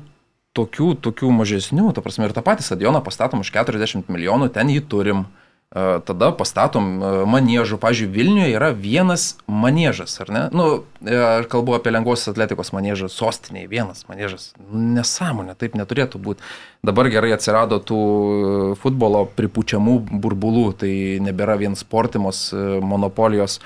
tokių, 0.57 0.95
tokių 1.03 1.31
mažesnių, 1.35 1.91
ta 1.95 2.03
prasme, 2.05 2.27
ir 2.27 2.35
tą 2.37 2.43
patį 2.47 2.67
stadioną 2.67 3.03
pastatom 3.07 3.45
už 3.45 3.53
40 3.55 4.11
milijonų, 4.11 4.51
ten 4.55 4.73
jį 4.73 4.83
turim. 4.91 5.27
Tada 5.71 6.33
pastatom 6.35 6.87
e, 6.99 7.09
manėžų. 7.31 7.77
Pavyzdžiui, 7.79 8.09
Vilniuje 8.11 8.57
yra 8.57 8.73
vienas 8.75 9.37
manėžas, 9.47 10.17
ar 10.25 10.33
ne? 10.35 10.41
Nu, 10.51 10.65
e, 11.07 11.15
aš 11.15 11.47
kalbu 11.53 11.77
apie 11.77 11.93
lengvosios 11.95 12.33
atletikos 12.33 12.73
manėžą 12.75 13.07
sostiniai, 13.07 13.69
vienas 13.71 14.03
manėžas. 14.09 14.49
Nesąmonė, 14.67 15.55
taip 15.61 15.77
neturėtų 15.79 16.19
būti. 16.25 16.43
Dabar 16.83 17.07
gerai 17.15 17.31
atsirado 17.37 17.79
tų 17.79 18.01
e, 18.01 18.65
futbolo 18.83 19.29
pripučiamų 19.39 19.95
burbulų, 20.11 20.65
tai 20.83 20.91
nebėra 21.23 21.55
vien 21.63 21.79
sportimos 21.79 22.49
monopolijos. 22.83 23.61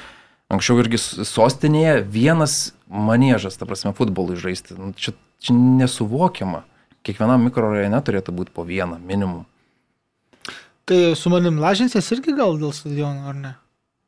Anksčiau 0.53 0.85
irgi 0.85 1.01
sostinėje 1.01 2.03
vienas 2.05 2.75
manėžas, 2.85 3.57
ta 3.57 3.65
prasme, 3.65 3.95
futbolui 3.97 4.37
žaisti. 4.37 4.77
Nu, 4.77 4.93
Čia, 4.93 5.17
čia 5.41 5.57
nesuvokiama. 5.57 6.67
Kiekvienam 7.01 7.49
mikrorajone 7.49 8.05
turėtų 8.05 8.37
būti 8.37 8.53
po 8.53 8.69
vieną 8.69 9.01
minimum. 9.01 9.49
Tai 10.85 11.03
su 11.17 11.31
manim 11.33 11.61
lažinsies 11.63 12.11
irgi 12.13 12.35
gal 12.37 12.59
dėl 12.61 12.75
stadiono, 12.77 13.29
ar 13.31 13.39
ne? 13.39 13.53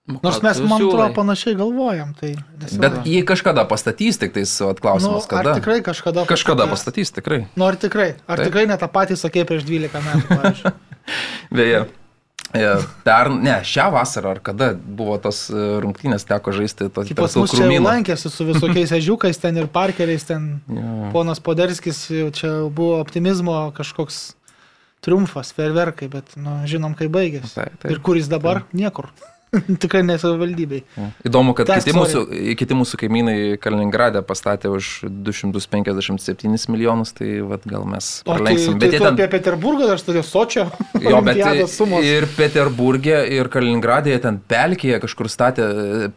Nu, 0.07 0.21
Nors 0.23 0.39
mes, 0.39 0.59
man 0.63 0.79
atrodo, 0.79 1.09
panašiai 1.17 1.57
galvojam. 1.59 2.13
Tai 2.15 2.29
nesinori. 2.61 2.79
Bet 2.85 3.09
jį 3.11 3.23
kažkada 3.27 3.65
pastatys, 3.67 4.21
tik 4.23 4.37
tais 4.37 4.53
vat, 4.63 4.79
nu, 4.79 4.83
klausimas, 4.85 5.27
ar 5.27 5.33
kada. 5.33 5.55
tikrai 5.59 5.81
kažkada. 5.83 6.23
Kažkada 6.31 6.69
pastatys? 6.71 7.11
pastatys, 7.11 7.15
tikrai. 7.17 7.41
Nu, 7.59 7.67
ar 7.67 7.79
tikrai? 7.81 8.13
Ar 8.29 8.39
Taip. 8.39 8.53
tikrai 8.53 8.69
ne 8.71 8.77
tą 8.79 8.87
patį 8.93 9.17
sakė 9.19 9.43
prieš 9.49 9.67
12 9.67 10.05
metų? 10.07 10.73
Beje, 11.59 11.81
e, 12.55 12.71
per, 13.03 13.33
ne, 13.35 13.57
šią 13.67 13.89
vasarą 13.97 14.37
ar 14.37 14.43
kada 14.47 14.71
buvo 14.79 15.19
tos 15.27 15.49
e, 15.51 15.67
rungtynės, 15.83 16.29
teko 16.31 16.55
žaisti 16.55 16.87
pas 16.95 17.35
mus 17.41 17.57
čia 17.57 17.67
jau 17.67 17.83
lankėsi 17.89 18.31
su 18.31 18.47
visokiais 18.47 18.95
ežiukais 19.01 19.43
ten 19.43 19.59
ir 19.59 19.67
parkeriais, 19.67 20.29
ten 20.31 20.61
Jo. 20.71 21.11
ponas 21.17 21.43
Poderskis, 21.43 22.05
jau 22.15 22.31
čia 22.31 22.55
buvo 22.71 23.01
optimizmo 23.03 23.59
kažkoks 23.75 24.36
triumfas, 25.07 25.55
ferverkai, 25.57 26.11
bet 26.13 26.35
nu, 26.41 26.59
žinom, 26.69 26.97
kaip 26.99 27.15
baigėsi. 27.15 27.55
Taip, 27.55 27.79
taip. 27.83 27.91
Ir 27.95 28.03
kur 28.05 28.19
jis 28.19 28.31
dabar? 28.33 28.65
Niekur. 28.77 29.13
Tikrai 29.83 30.03
nesavivaldybei. 30.07 30.83
Įdomu, 31.27 31.55
kad 31.57 31.69
Tęsk, 31.71 31.87
kiti 31.87 31.97
mūsų, 31.97 32.23
kiti 32.59 32.77
mūsų 32.77 32.99
kaimynai 33.01 33.37
Kaliningrade 33.63 34.23
pastatė 34.27 34.73
už 34.75 35.07
257 35.07 36.67
milijonus, 36.73 37.15
tai 37.17 37.39
vat, 37.47 37.65
gal 37.69 37.87
mes 37.89 38.09
tai, 38.27 38.35
pralenksim. 38.35 38.81
tai 38.83 38.91
jie 38.91 38.99
tu 38.99 39.05
ten- 39.05 39.15
apie 39.15 39.29
Peterburgą 39.37 39.89
dar 39.93 40.03
studijos 40.03 40.33
Sočio. 40.33 40.67
Jo, 41.01 41.23
bet 41.23 41.39
ir 42.03 42.27
Peterburgė, 42.37 43.23
ir 43.39 43.51
Kaliningradė 43.53 44.19
ten 44.27 44.41
pelkėje 44.51 45.01
kažkur 45.07 45.31
statė. 45.33 45.71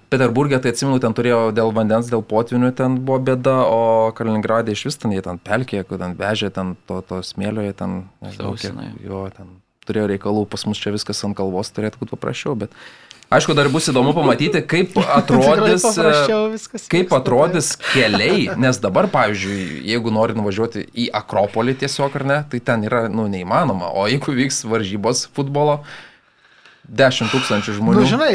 Peterburgė, 0.09 0.62
tai 0.63 0.74
atsimenu, 0.74 1.00
ten 1.03 1.13
turėjo 1.13 1.53
dėl 1.55 1.74
vandens, 1.75 2.09
dėl 2.09 2.25
potvinių 2.25 2.74
ten 2.75 2.98
buvo 3.05 3.21
bėda, 3.29 3.55
o 3.69 4.12
Kaliningradė 4.17 4.74
iš 4.74 4.88
vis 4.89 5.00
ten 5.00 5.13
jie 5.13 5.21
ten 5.25 5.38
pelkėje, 5.38 5.86
kur 5.86 6.01
ten 6.01 6.17
vežė 6.17 6.50
ten 6.55 6.75
to, 6.89 7.01
to 7.05 7.21
smėlio, 7.25 7.62
jie 7.67 7.77
ten, 7.77 8.00
nežinau, 8.25 8.55
kiek, 8.57 8.74
jo, 9.05 9.27
ten 9.38 9.59
turėjo 9.89 10.09
reikalų, 10.13 10.45
pas 10.50 10.65
mus 10.69 10.79
čia 10.81 10.93
viskas 10.93 11.21
ant 11.25 11.38
kalvos 11.38 11.71
turėtų 11.74 12.03
būti 12.03 12.13
paprasčiau, 12.13 12.55
bet 12.59 12.74
aišku, 13.29 13.53
dar 13.57 13.69
bus 13.69 13.88
įdomu 13.91 14.13
pamatyti, 14.17 14.62
kaip 14.65 14.98
atrodys. 15.19 15.86
Viskas 16.53 16.88
Kaip 16.91 17.13
atrodys 17.15 17.71
keliai, 17.91 18.50
nes 18.59 18.81
dabar, 18.81 19.07
pavyzdžiui, 19.13 19.81
jeigu 19.89 20.13
nori 20.13 20.38
nuvažiuoti 20.38 20.86
į 21.05 21.09
Akropolį 21.21 21.77
tiesiog 21.83 22.19
ar 22.21 22.27
ne, 22.31 22.39
tai 22.51 22.62
ten 22.65 22.86
yra, 22.89 23.05
nu, 23.12 23.27
neįmanoma. 23.31 23.91
O 23.93 24.07
jeigu 24.09 24.36
vyks 24.38 24.63
varžybos 24.69 25.27
futbolo, 25.38 25.79
10 26.89 27.29
tūkstančių 27.29 27.74
Na, 27.74 27.77
žmonių. 27.77 28.01
nu, 28.01 28.07
žinai, 28.09 28.31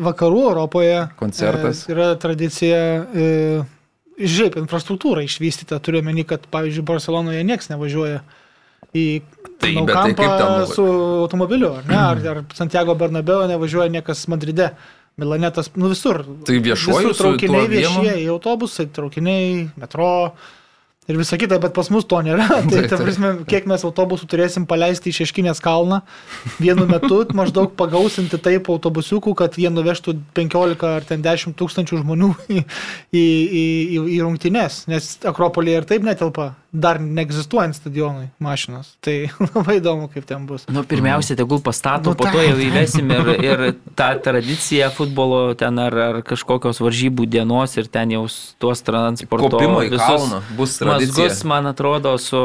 vakarų 0.00 0.44
Europoje 0.48 0.94
Koncertas. 1.18 1.82
e, 1.84 1.92
yra 1.92 2.06
tradicija, 2.20 2.78
e, 3.04 3.26
žiūrėk, 4.16 4.56
infrastruktūra 4.62 5.26
išvystyta, 5.26 5.76
turiu 5.84 6.00
meni, 6.06 6.24
kad, 6.24 6.46
pavyzdžiui, 6.48 6.86
Barcelonoje 6.88 7.44
niekas 7.44 7.68
nevažiuoja 7.68 8.22
į 8.96 9.04
Tai, 9.58 9.72
Nou 9.74 9.88
bet 9.88 9.96
tai 9.96 10.12
kaip 10.14 10.36
ten 10.38 10.68
su 10.70 10.84
automobiliu, 11.24 11.72
ar 11.80 11.88
ne? 11.88 11.96
Ar, 11.98 12.20
ar 12.30 12.44
Santiago 12.54 12.94
Bernabeo 12.98 13.42
nevažiuoja 13.50 13.90
niekas 13.90 14.26
Madride. 14.30 14.72
Milanetas, 15.18 15.72
nu 15.74 15.88
visur. 15.90 16.22
Tai 16.46 16.60
viešuoju 16.62 17.10
traukiniai 17.18 17.66
viešieji, 17.66 18.28
autobusai, 18.30 18.86
traukiniai, 18.94 19.64
metro. 19.74 20.12
Ir 21.08 21.16
visa 21.16 21.38
kita, 21.40 21.56
bet 21.56 21.72
pas 21.72 21.88
mus 21.88 22.04
to 22.04 22.18
nėra. 22.20 22.44
Tai, 22.52 22.60
Taip, 22.68 22.84
ta 22.84 22.98
taip. 22.98 23.06
prasme, 23.06 23.30
kiek 23.48 23.64
mes 23.66 23.80
autobusų 23.88 24.26
turėsim 24.28 24.66
paleisti 24.68 25.08
į 25.08 25.16
Šeškinės 25.22 25.62
kalną 25.64 26.02
vienu 26.60 26.84
metu, 26.86 27.22
maždaug 27.40 27.72
pagausinti 27.80 28.36
taip 28.44 28.68
autobusiukų, 28.68 29.32
kad 29.40 29.56
jie 29.56 29.72
nuvežtų 29.72 30.18
15 30.36 30.84
ar 30.84 31.08
ten 31.08 31.24
10 31.24 31.56
tūkstančių 31.56 32.02
žmonių 32.02 32.28
į, 32.58 32.60
į, 32.60 33.24
į, 33.24 33.64
į 34.18 34.20
rungtynes, 34.20 34.82
nes 34.92 35.14
Akropolėje 35.32 35.80
ir 35.80 35.88
taip 35.88 36.04
netelpa, 36.04 36.50
dar 36.80 37.00
neegzistuojant 37.02 37.76
stadionui 37.76 38.28
mašinos. 38.42 38.94
Tai 39.04 39.14
labai 39.56 39.78
įdomu, 39.80 40.08
kaip 40.12 40.26
ten 40.28 40.46
bus. 40.48 40.66
Nu, 40.72 40.84
pirmiausia, 40.88 41.36
tegul 41.38 41.62
pastato, 41.64 42.12
Nu, 42.12 42.18
po 42.18 42.28
to 42.30 42.42
jau 42.44 42.56
įvesim 42.62 43.10
ir, 43.14 43.30
ir 43.48 43.64
tą 43.98 44.10
tradiciją 44.24 44.90
futbolo 44.94 45.42
ten 45.58 45.78
ar, 45.82 45.98
ar 46.08 46.20
kažkokios 46.26 46.82
varžybų 46.84 47.28
dienos 47.30 47.76
ir 47.80 47.90
ten 47.92 48.14
jau 48.16 48.24
tuos 48.62 48.84
transporto 48.86 49.50
Kopimo 49.58 49.82
į 49.86 49.94
kalną 49.96 50.42
bus 50.58 50.78
tradicija. 50.80 51.28
mazgus, 51.28 51.44
man 51.48 51.72
atrodo, 51.72 52.14
su... 52.22 52.44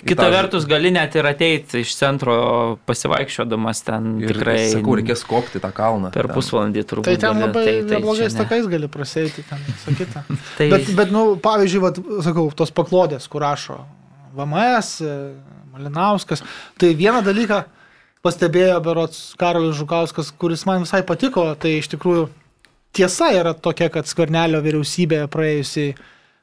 Kita 0.00 0.22
tą- 0.22 0.30
vertus, 0.32 0.64
gali 0.70 0.90
net 0.94 1.14
ir 1.18 1.26
ateiti 1.28 1.80
iš 1.82 1.90
centro 1.98 2.78
pasivaikščiodamas 2.88 3.82
ten 3.84 4.06
Ir 4.22 4.30
tikrai 4.32 4.70
sakau, 4.72 4.94
reikės 4.96 5.24
kopti 5.28 5.60
tą 5.60 5.70
kalną. 5.76 6.12
per 6.14 6.26
ten. 6.28 6.34
pusvalandį 6.36 6.84
turbūt. 6.88 7.04
Tai 7.10 7.16
ten 7.20 7.40
labai 7.42 7.64
tai, 7.66 7.74
tai 7.82 7.96
neblogais 7.98 8.32
čia 8.32 8.38
ne. 8.38 8.44
takais 8.44 8.68
gali 8.70 8.88
praseiti, 8.88 9.44
ten 9.50 9.58
visą 9.66 9.96
kitą. 9.98 10.22
Tai, 10.58 10.68
Bet, 10.72 10.94
bet, 10.96 11.10
nu, 11.12 11.36
pavyzdžiui, 11.42 11.82
vat, 11.84 12.00
sakau, 12.24 12.46
tos 12.56 12.70
paklodės, 12.72 13.28
kur 13.28 13.42
rašo 13.44 13.80
VMS, 14.38 15.00
e, 15.04 15.18
Malinauskas, 15.74 16.42
tai 16.78 16.94
vieną 16.98 17.20
dalyką 17.26 17.64
pastebėjo 18.24 18.80
Berots 18.84 19.34
Karolis 19.40 19.76
Žukauskas, 19.78 20.30
kuris 20.38 20.64
man 20.66 20.82
visai 20.86 21.02
patiko, 21.06 21.44
tai 21.60 21.76
iš 21.80 21.88
tikrųjų 21.92 22.28
tiesa 22.96 23.30
yra 23.36 23.52
tokia, 23.54 23.90
kad 23.90 24.06
Skvernelio 24.10 24.60
vyriausybė 24.64 25.26
praėjusiai 25.32 25.94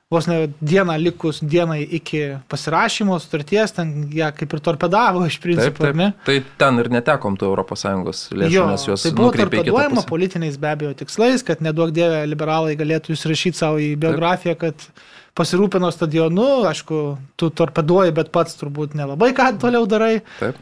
vos 0.09 0.27
ne 0.27 0.47
dieną 0.61 0.95
likus 0.97 1.41
dienai 1.43 1.81
iki 1.83 2.21
pasirašymo 2.47 3.17
sutarties, 3.19 3.73
ten 3.75 3.89
ją 4.15 4.29
kaip 4.35 4.53
ir 4.55 4.61
torpedavo 4.63 5.25
iš 5.27 5.35
Taip, 5.35 5.43
principo, 5.43 5.83
ar 5.83 5.91
taip. 5.91 5.97
ne? 5.99 6.07
Tai 6.23 6.35
ten 6.61 6.79
ir 6.79 6.89
netekom 6.95 7.35
tų 7.39 7.49
ES 7.59 8.21
lėšų, 8.31 8.53
Jo, 8.53 8.67
nes 8.71 8.85
juos 8.87 9.03
tai 9.03 9.11
buvo 9.17 9.33
torpeduojama 9.35 10.05
politiniais 10.07 10.55
be 10.63 10.71
abejo 10.71 10.93
tikslais, 11.03 11.43
kad 11.43 11.59
nedaug 11.59 11.91
dievė 11.91 12.23
liberalai 12.23 12.77
galėtų 12.79 13.17
įsirašyti 13.17 13.59
savo 13.59 13.83
į 13.83 13.97
biografiją, 13.99 14.55
kad 14.55 14.87
pasirūpino 15.35 15.91
stadionu, 15.91 16.47
aišku, 16.71 17.03
tu 17.35 17.51
torpeduoji, 17.51 18.15
bet 18.15 18.31
pats 18.31 18.55
turbūt 18.57 18.95
nelabai 18.95 19.33
ką 19.35 19.57
toliau 19.59 19.83
darai. 19.85 20.21
Taip. 20.39 20.55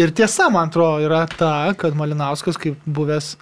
Ir 0.00 0.12
tiesa, 0.16 0.50
man 0.52 0.68
atrodo, 0.68 1.00
yra 1.08 1.24
ta, 1.24 1.72
kad 1.76 1.96
Malinauskas, 1.96 2.60
kaip 2.60 2.76
buvęs 2.84 3.34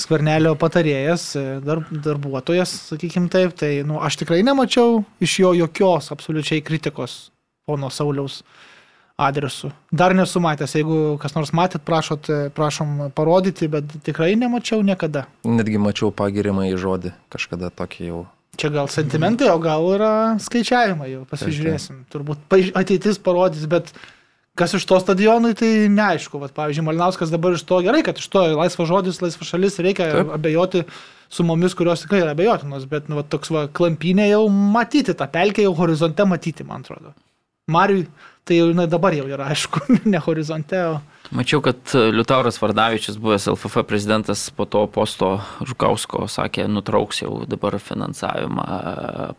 skvernelio 0.00 0.54
patarėjas, 0.60 1.26
e, 1.38 1.44
dar, 1.64 1.82
darbuotojas, 1.90 2.72
sakykim 2.92 3.30
taip, 3.32 3.56
tai 3.58 3.80
nu, 3.88 3.98
aš 4.04 4.20
tikrai 4.22 4.42
nemačiau 4.46 5.02
iš 5.24 5.38
jo 5.42 5.52
jokios 5.56 6.12
absoliučiai 6.14 6.64
kritikos 6.64 7.30
pono 7.66 7.90
Sauliaus 7.90 8.42
adresu. 9.16 9.70
Dar 9.90 10.14
nesu 10.14 10.40
matęs, 10.44 10.74
jeigu 10.76 11.16
kas 11.20 11.34
nors 11.36 11.52
matėt, 11.56 11.84
prašot, 11.88 12.28
e, 12.28 12.48
prašom 12.56 13.10
parodyti, 13.16 13.68
bet 13.72 13.96
tikrai 14.04 14.34
nemačiau 14.36 14.84
niekada. 14.84 15.24
Netgi 15.48 15.80
mačiau 15.80 16.12
pagirimą 16.12 16.68
į 16.74 16.76
žodį 16.82 17.14
kažkada 17.32 17.72
tokį 17.72 18.10
jau. 18.10 18.24
Čia 18.56 18.70
gal 18.72 18.88
sentimentai, 18.88 19.48
o 19.52 19.56
gal 19.60 19.84
yra 19.92 20.12
skaičiavimai, 20.40 21.10
jau 21.12 21.24
pasižiūrėsim. 21.28 22.04
Turbūt 22.12 22.54
ateitis 22.76 23.18
parodys, 23.20 23.66
bet 23.68 23.92
kas 24.58 24.76
iš 24.78 24.86
to 24.88 24.98
stadionui, 25.02 25.54
tai 25.58 25.70
neaišku. 25.92 26.40
Vat, 26.42 26.54
pavyzdžiui, 26.56 26.86
Malinauskas 26.88 27.32
dabar 27.32 27.56
iš 27.56 27.66
to 27.68 27.80
gerai, 27.84 28.02
kad 28.06 28.20
iš 28.20 28.28
to 28.32 28.44
laisvas 28.56 28.90
žodis, 28.90 29.20
laisvas 29.24 29.52
šalis, 29.52 29.80
reikia 29.84 30.10
Taip. 30.14 30.32
Abejoti 30.38 30.84
sumomis, 31.32 31.74
kurios 31.76 32.04
tikrai 32.04 32.22
yra 32.22 32.32
abejotinos, 32.36 32.86
bet 32.90 33.10
nu, 33.10 33.20
va, 33.20 33.26
toks 33.26 33.52
va, 33.54 33.66
klampinė 33.72 34.30
jau 34.30 34.46
matyti, 34.50 35.16
tą 35.18 35.28
pelkę 35.30 35.64
jau 35.66 35.74
horizonte 35.78 36.26
matyti, 36.28 36.66
man 36.66 36.86
atrodo. 36.86 37.12
Mariui 37.72 38.06
tai 38.46 38.60
jau 38.60 38.70
jinai 38.70 38.86
dabar 38.86 39.14
jau 39.16 39.26
yra, 39.26 39.50
aišku, 39.50 39.82
ne 40.12 40.22
horizonte, 40.22 40.82
o 40.94 40.96
Mačiau, 41.34 41.58
kad 41.58 41.90
Liutauras 42.14 42.60
Vardavičius, 42.62 43.18
buvęs 43.18 43.48
LFF 43.50 43.82
prezidentas, 43.88 44.46
po 44.54 44.62
to 44.70 44.84
posto 44.86 45.32
Žukausko 45.66 46.28
sakė, 46.30 46.68
nutrauks 46.70 47.24
jau 47.24 47.40
dabar 47.50 47.80
finansavimą 47.82 48.66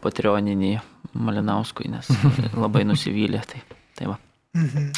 patrioninį 0.03 0.73
Malinauskui, 1.15 1.87
nes 1.93 2.11
labai 2.63 2.83
nusivylė. 2.89 3.43
Tai, 3.47 3.63
tai 3.95 4.11
va. 4.11 4.19
Mhm. 4.57 4.89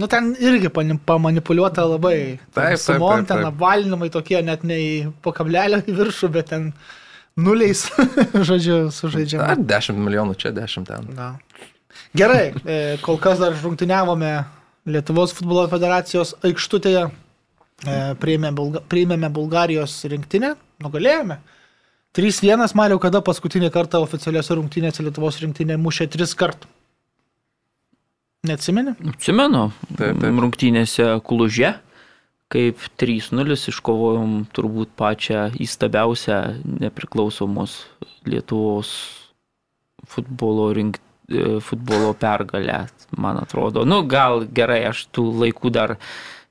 Nu, 0.00 0.08
ten 0.08 0.32
irgi 0.40 0.70
pamanipuliuota 1.06 1.84
labai. 1.86 2.16
Taip, 2.50 2.56
taip, 2.56 2.80
Sumom 2.80 3.26
ten 3.28 3.44
apvalinimai 3.44 4.08
tokie 4.10 4.40
net 4.44 4.64
ne 4.64 4.78
į 4.80 4.92
po 5.22 5.34
kablelio 5.36 5.82
į 5.84 5.96
viršų, 5.98 6.30
bet 6.32 6.48
ten 6.54 6.70
nuliais, 7.36 7.84
žodžiu, 8.48 8.86
sužaidžiama. 8.94 9.52
Ar 9.52 9.62
10 9.74 10.00
milijonų 10.00 10.38
čia, 10.40 10.54
10 10.56 10.88
ten. 10.88 11.12
Na. 11.16 11.34
Gerai, 12.16 12.50
e, 12.64 12.80
kol 13.04 13.20
kas 13.20 13.40
dar 13.42 13.56
rungtyniavome 13.60 14.32
Lietuvos 14.92 15.30
futbolo 15.36 15.68
federacijos 15.70 16.34
aikštutėje, 16.42 17.06
e, 17.86 17.98
priėmė 18.18 18.50
Bulga, 18.56 18.82
priėmėme 18.90 19.28
Bulgarijos 19.32 20.00
rinktinę, 20.10 20.56
nugalėjome. 20.82 21.38
3-1, 22.16 22.74
Mariau, 22.76 22.98
kada 23.00 23.22
paskutinį 23.24 23.70
kartą 23.72 24.02
oficialiuose 24.04 24.56
rungtynėse 24.58 25.04
Lietuvos 25.04 25.38
rinktinė 25.44 25.78
mušė 25.80 26.10
3 26.16 26.34
kartų. 26.40 26.72
Neatsimeni? 28.42 28.96
Atsimenu, 29.06 29.68
Taip, 29.94 30.16
taip. 30.18 30.38
rungtynėse 30.42 31.04
Kluže, 31.22 31.76
kaip 32.50 32.80
3-0 32.98 33.54
iškovojom 33.70 34.32
turbūt 34.50 34.90
pačią 34.98 35.44
įstabiausią 35.62 36.38
nepriklausomos 36.82 37.76
Lietuvos 38.26 38.90
futbolo, 40.10 40.72
rink, 40.74 40.98
e, 41.30 41.60
futbolo 41.62 42.12
pergalę, 42.18 42.88
man 43.14 43.38
atrodo. 43.38 43.86
Nu, 43.86 44.02
gal 44.02 44.42
gerai, 44.50 44.82
aš 44.90 45.06
tų 45.14 45.28
laikų 45.44 45.70
dar 45.78 45.96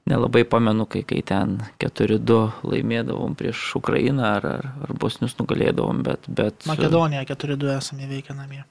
nelabai 0.07 0.45
pamenu, 0.47 0.87
kai, 0.87 1.03
kai 1.03 1.19
ten 1.27 1.59
4-2 1.83 2.41
laimėdavom 2.71 3.35
prieš 3.35 3.67
Ukrainą 3.83 4.31
ar, 4.39 4.47
ar, 4.55 4.73
ar 4.87 4.95
Bosnius 4.95 5.35
nugalėdavom, 5.43 6.05
bet... 6.07 6.31
bet 6.31 6.71
Makedonija 6.71 7.27
4-2 7.27 7.75
esame 7.75 8.07
įveikę 8.07 8.39
namie. 8.39 8.63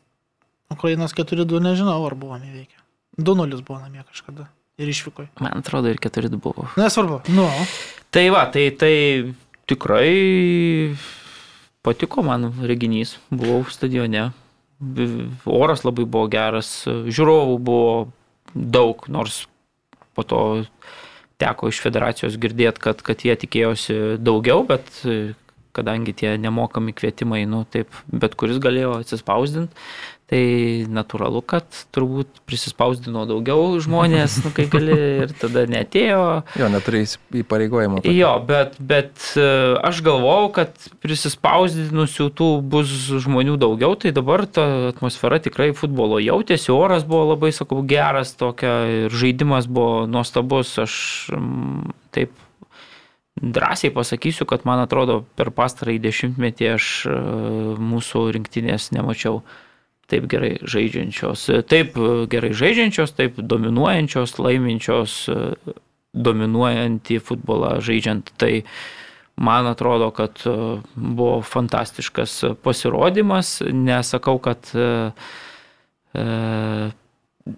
Ukrainos 0.72 1.12
4-2 1.12 1.60
nežinau, 1.68 2.00
ar 2.06 2.16
buvome 2.16 2.48
įveikę. 2.48 2.79
2-0 3.20 3.62
buvo 3.66 3.78
namie 3.82 4.04
kažkada. 4.08 4.48
Ir 4.80 4.88
išvyko. 4.88 5.26
Man 5.44 5.60
atrodo, 5.60 5.90
ir 5.92 6.00
4-2 6.00 6.40
buvo. 6.40 6.68
Nesvarbu. 6.80 7.20
Nu, 7.36 7.46
Tai 8.10 8.26
va, 8.34 8.46
tai, 8.50 8.70
tai 8.74 9.34
tikrai 9.70 10.94
patiko 11.82 12.24
man 12.26 12.48
reginys. 12.66 13.18
Buvau 13.30 13.62
stadione. 13.70 14.32
Oras 15.46 15.84
labai 15.86 16.06
buvo 16.08 16.26
geras, 16.32 16.72
žiūrovų 16.88 17.58
buvo 17.62 17.92
daug, 18.50 19.04
nors 19.06 19.44
po 20.16 20.24
to 20.26 20.40
teko 21.38 21.70
iš 21.70 21.78
federacijos 21.84 22.38
girdėti, 22.40 22.82
kad, 22.82 23.04
kad 23.04 23.22
jie 23.22 23.36
tikėjosi 23.38 23.98
daugiau, 24.18 24.64
bet 24.66 24.90
kadangi 25.76 26.16
tie 26.16 26.34
nemokami 26.40 26.96
kvietimai, 26.96 27.44
nu 27.46 27.62
taip, 27.70 27.94
bet 28.10 28.34
kuris 28.34 28.58
galėjo 28.58 28.96
atsispausdinti, 29.04 29.86
tai 30.30 30.86
natūralu, 30.86 31.42
kad 31.42 31.66
turbūt 31.90 32.40
prisispausdino 32.46 33.24
daugiau 33.26 33.74
žmonės, 33.82 34.36
nu, 34.44 34.52
kai 34.54 34.68
gali 34.70 34.94
ir 35.24 35.32
tada 35.34 35.64
netėjo. 35.66 36.20
Jo, 36.60 36.68
neturi 36.70 37.02
įpareigojimo. 37.42 37.98
tokio. 37.98 38.14
Jo, 38.14 38.32
bet, 38.46 38.76
bet 38.78 39.10
e, 39.34 39.46
aš 39.82 40.02
galvojau, 40.06 40.52
kad 40.60 40.84
prisispausdinusių 41.02 42.28
tų 42.38 42.50
bus 42.62 42.92
žmonių 43.24 43.56
daugiau, 43.60 43.96
tai 43.98 44.14
dabar 44.14 44.46
ta 44.46 44.66
atmosfera 44.92 45.40
tikrai 45.42 45.72
futbolo 45.74 46.20
jautėsi, 46.22 46.70
oras 46.74 47.02
buvo 47.08 47.32
labai, 47.32 47.50
sakau, 47.56 47.82
geras, 47.82 48.36
tokia 48.38 48.76
ir 49.06 49.16
žaidimas 49.22 49.66
buvo 49.66 50.04
nuostabus, 50.10 50.76
aš 50.78 50.94
taip 52.14 52.38
drąsiai 53.40 53.90
pasakysiu, 53.94 54.46
kad 54.46 54.62
man 54.68 54.82
atrodo 54.84 55.24
per 55.38 55.50
pastarąjį 55.56 56.02
dešimtmetį 56.06 56.70
aš 56.76 56.86
e, 57.08 57.16
mūsų 57.80 58.24
rinktinės 58.36 58.90
nemačiau 58.94 59.40
taip 60.10 60.26
gerai 60.30 60.54
žaidžiančios. 60.62 61.46
Taip 61.70 61.98
e, 61.98 62.08
gerai 62.30 62.52
žaidžiančios, 62.56 63.14
taip 63.16 63.38
dominuojančios, 63.40 64.36
laiminčios, 64.42 65.16
e, 65.30 65.74
dominuojantį 66.14 67.20
futbolą 67.22 67.76
žaidžiant. 67.84 68.32
Tai 68.40 68.52
man 69.40 69.70
atrodo, 69.70 70.10
kad 70.14 70.42
e, 70.44 70.56
buvo 70.94 71.40
fantastiškas 71.46 72.40
pasirodymas. 72.64 73.60
Nesakau, 73.70 74.38
kad 74.42 74.74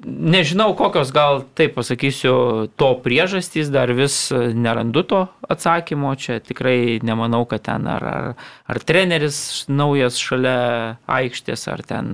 Nežinau, 0.07 0.77
kokios 0.79 1.11
gal, 1.11 1.41
taip 1.59 1.75
pasakysiu, 1.75 2.69
to 2.79 2.93
priežastys, 3.03 3.67
dar 3.67 3.91
vis 3.91 4.31
nerandu 4.31 5.03
to 5.03 5.25
atsakymo. 5.51 6.15
Čia 6.15 6.39
tikrai 6.39 7.03
nemanau, 7.03 7.43
kad 7.51 7.65
ten 7.67 7.89
ar, 7.91 8.07
ar, 8.07 8.29
ar 8.71 8.81
treneris 8.87 9.67
naujas 9.67 10.21
šalia 10.23 11.01
aikštės, 11.11 11.67
ar 11.75 11.83
ten, 11.83 12.13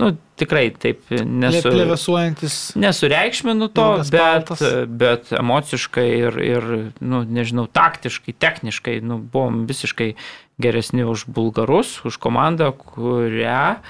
nu, 0.00 0.14
tikrai 0.40 0.70
taip 0.72 1.04
nesu, 1.12 1.74
nesureikšminu 2.80 3.68
to, 3.76 3.90
bet, 4.08 4.54
bet 4.88 5.34
emociškai 5.36 6.08
ir, 6.16 6.40
ir, 6.48 6.70
nu, 7.04 7.22
nežinau, 7.28 7.68
taktiškai, 7.68 8.32
techniškai, 8.40 8.96
nu, 9.04 9.20
buvom 9.20 9.66
visiškai 9.68 10.14
geresni 10.64 11.04
už 11.04 11.28
bulgarus, 11.28 11.98
už 12.08 12.16
komandą, 12.16 12.72
kurią, 12.72 13.82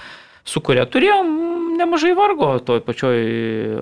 su 0.42 0.58
kuria 0.58 0.90
turėjom 0.90 1.52
nemažai 1.78 2.12
vargo 2.16 2.48
toj 2.64 2.80
pačioj 2.86 3.18
e, 3.18 3.80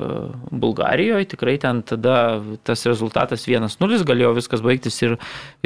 Bulgarijoje, 0.50 1.29
tikrai 1.33 1.57
ten 1.62 1.83
tada 1.87 2.40
tas 2.66 2.85
rezultatas 2.88 3.46
1-0 3.48 4.05
galėjo 4.09 4.33
viskas 4.38 4.62
baigtis 4.64 5.00
ir, 5.05 5.16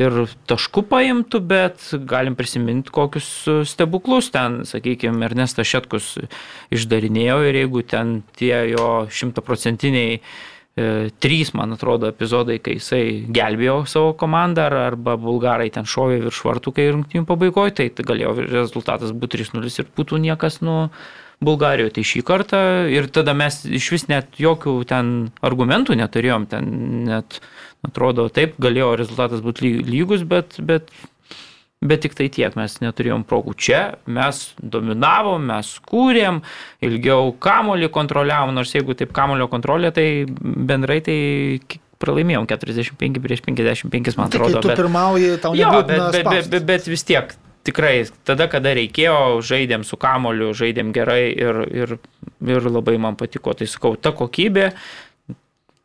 ir 0.01 0.25
taškų 0.51 0.85
paimtų, 0.91 1.41
bet 1.45 1.87
galim 2.09 2.37
prisiminti 2.39 2.93
kokius 2.95 3.31
stebuklus 3.71 4.31
ten, 4.35 4.63
sakykime, 4.69 5.25
Ernestas 5.29 5.69
Šetkus 5.71 6.15
išdarinėjo 6.75 7.39
ir 7.49 7.63
jeigu 7.65 7.85
ten 7.89 8.19
tie 8.39 8.55
jo 8.73 8.89
šimtaprocentiniai 9.09 10.21
e, 10.21 10.23
trys, 11.23 11.55
man 11.57 11.77
atrodo, 11.77 12.13
epizodai, 12.13 12.61
kai 12.65 12.79
jisai 12.79 13.03
gelbėjo 13.35 13.83
savo 13.91 14.15
komandą 14.21 14.69
ar, 14.71 14.79
arba 14.93 15.19
bulgarai 15.21 15.71
ten 15.75 15.89
šovė 15.89 16.23
virš 16.29 16.45
vartų, 16.49 16.75
kai 16.77 16.89
rungtynių 16.93 17.29
pabaigoje, 17.29 17.77
tai 17.81 18.09
galėjo 18.13 18.39
rezultatas 18.47 19.15
būti 19.15 19.45
3-0 19.45 19.79
ir 19.83 19.93
būtų 19.99 20.23
niekas 20.29 20.63
nu 20.65 20.89
Bulgarijoje. 21.43 21.95
Tai 21.97 22.05
šį 22.11 22.23
kartą 22.27 22.61
ir 22.93 23.09
tada 23.13 23.35
mes 23.35 23.63
iš 23.67 23.91
vis 23.95 24.07
net 24.13 24.39
jokių 24.41 24.77
ten 24.91 25.15
argumentų 25.45 25.97
neturėjom, 25.99 26.47
ten 26.51 26.71
net 27.09 27.41
atrodo 27.85 28.29
taip, 28.33 28.55
galėjo 28.63 28.95
rezultatas 29.01 29.43
būti 29.45 29.67
ly- 29.67 29.83
lygus, 29.97 30.23
bet, 30.29 30.61
bet 30.61 30.93
Bet 31.85 32.01
tik 32.01 32.15
tai 32.17 32.31
tiek, 32.33 32.55
mes 32.57 32.79
neturėjom 32.81 33.27
progų 33.29 33.53
čia, 33.61 33.81
mes 34.09 34.55
dominavom, 34.57 35.43
mes 35.51 35.69
kūrėm, 35.85 36.39
ilgiau 36.81 37.35
kamolį 37.45 37.91
kontroliavom, 37.93 38.55
nors 38.57 38.73
jeigu 38.73 38.97
taip 38.97 39.13
kamolio 39.13 39.51
kontrolė, 39.53 39.91
tai 39.93 40.25
bendrai 40.31 41.03
tai 41.05 41.19
pralaimėjom 42.01 42.47
45 42.49 43.21
prieš 43.21 43.45
55, 43.45 44.17
man 44.17 44.33
Tai 44.33 44.41
kai 44.41 44.49
atrodo. 44.49 44.63
tu 44.65 44.71
Bet, 44.73 44.81
pirmauji, 44.81 45.29
tau 45.45 45.53
nebūtina 45.53 46.09
bet, 46.15 46.25
bet, 46.31 46.49
bet, 46.55 46.67
bet 46.73 46.89
vis 46.89 47.05
tiek, 47.05 47.37
tikrai, 47.65 48.05
tada, 48.29 48.49
kada 48.53 48.75
reikėjo, 48.77 49.41
žaidėm 49.45 49.85
su 49.87 49.99
kamoliu, 50.01 50.53
žaidėm 50.57 50.93
gerai 50.97 51.33
ir, 51.33 51.61
ir, 51.73 51.97
ir 52.45 52.71
labai 52.71 52.97
man 53.01 53.19
patiko. 53.21 53.57
Tai 53.57 53.69
sakau, 53.71 53.95
ta 53.97 54.15
kokybė 54.17 54.71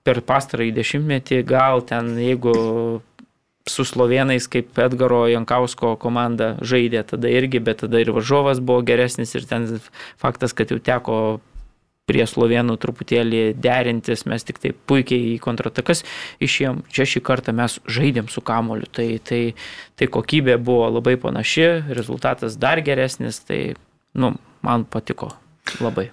per 0.07 0.21
pastarąjį 0.25 0.73
dešimtmetį 0.79 1.43
gal 1.47 1.83
ten, 1.87 2.15
jeigu 2.19 2.55
su 3.69 3.85
slovenais, 3.85 4.47
kaip 4.49 4.77
Edgaro 4.81 5.25
Jankausko 5.29 5.93
komanda 6.01 6.55
žaidė 6.65 7.03
tada 7.07 7.29
irgi, 7.31 7.61
bet 7.61 7.83
tada 7.83 8.01
ir 8.01 8.11
varžovas 8.15 8.61
buvo 8.63 8.81
geresnis 8.85 9.35
ir 9.37 9.45
ten 9.49 9.67
faktas, 10.19 10.55
kad 10.57 10.73
jau 10.73 10.79
teko 10.81 11.17
prie 12.09 12.25
slovenų 12.27 12.79
truputėlį 12.81 13.43
derintis, 13.61 14.25
mes 14.29 14.45
tik 14.47 14.61
tai 14.63 14.73
puikiai 14.73 15.35
į 15.35 15.39
kontratakas 15.43 16.03
išėjom. 16.41 16.83
Čia 16.89 17.07
šį 17.13 17.23
kartą 17.29 17.55
mes 17.55 17.77
žaidėm 17.85 18.29
su 18.33 18.41
kamoliu, 18.45 18.89
tai, 18.89 19.11
tai, 19.21 19.41
tai 19.99 20.09
kokybė 20.11 20.57
buvo 20.57 20.89
labai 20.97 21.19
panaši, 21.21 21.69
rezultatas 21.93 22.57
dar 22.59 22.81
geresnis, 22.85 23.43
tai 23.45 23.75
nu, 24.17 24.33
man 24.65 24.87
patiko 24.89 25.33
labai. 25.83 26.09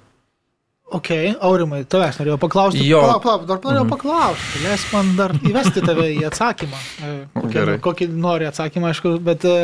Ok, 0.94 1.08
Aurimai, 1.42 1.80
tavęs 1.90 2.20
norėjau 2.20 2.36
paklausti. 2.38 2.84
Jo. 2.86 3.00
Palauk, 3.02 3.24
palauk, 3.24 3.46
dar 3.48 3.58
norėjau 3.64 3.86
paklausti. 3.90 4.60
Leisk 4.62 4.92
man 4.94 5.08
dar 5.18 5.32
įvesti 5.34 5.82
tave 5.82 6.04
į 6.14 6.20
atsakymą. 6.28 6.78
E, 6.78 7.14
Kokį, 7.34 7.50
Gerai. 7.56 7.74
kokį 7.82 8.06
nori 8.14 8.46
atsakymą, 8.46 8.92
aišku, 8.92 9.16
bet 9.26 9.42
e, 9.50 9.56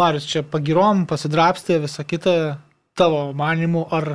Marius 0.00 0.30
čia 0.30 0.40
pagirom, 0.48 1.04
pasidrapstė, 1.10 1.76
visą 1.82 2.06
kitą 2.08 2.36
tavo 2.96 3.26
manimų, 3.36 3.84
ar 3.92 4.08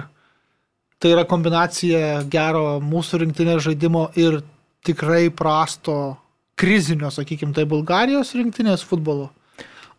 tai 0.99 1.13
yra 1.15 1.25
kombinacija 1.27 2.23
gero 2.31 2.79
mūsų 2.83 3.23
rinktinės 3.23 3.63
žaidimo 3.69 4.09
ir 4.19 4.41
tikrai 4.85 5.29
prasto 5.31 6.17
krizinio, 6.59 7.11
sakykime, 7.13 7.55
tai 7.55 7.65
Bulgarijos 7.69 8.33
rinktinės 8.35 8.83
futbolo. 8.87 9.29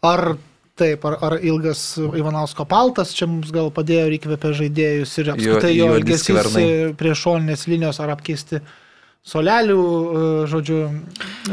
Ar 0.05 0.35
taip, 0.81 1.05
ar, 1.09 1.17
ar 1.25 1.37
ilgas 1.45 1.83
Ivanausko 2.01 2.67
paltas 2.69 3.15
čia 3.17 3.29
mums 3.29 3.53
gal 3.53 3.71
padėjo 3.75 4.09
ir 4.09 4.17
įkvėpė 4.17 4.53
žaidėjus 4.61 5.17
ir 5.21 5.33
apskritai 5.35 5.73
jo 5.75 5.89
juodi 5.91 6.01
elgesys 6.01 6.97
prie 7.01 7.17
šoninės 7.17 7.67
linijos 7.69 8.01
ar 8.01 8.15
apkeisti 8.17 8.61
solelių, 9.27 9.81
e, 9.81 10.47
žodžiu, 10.51 10.79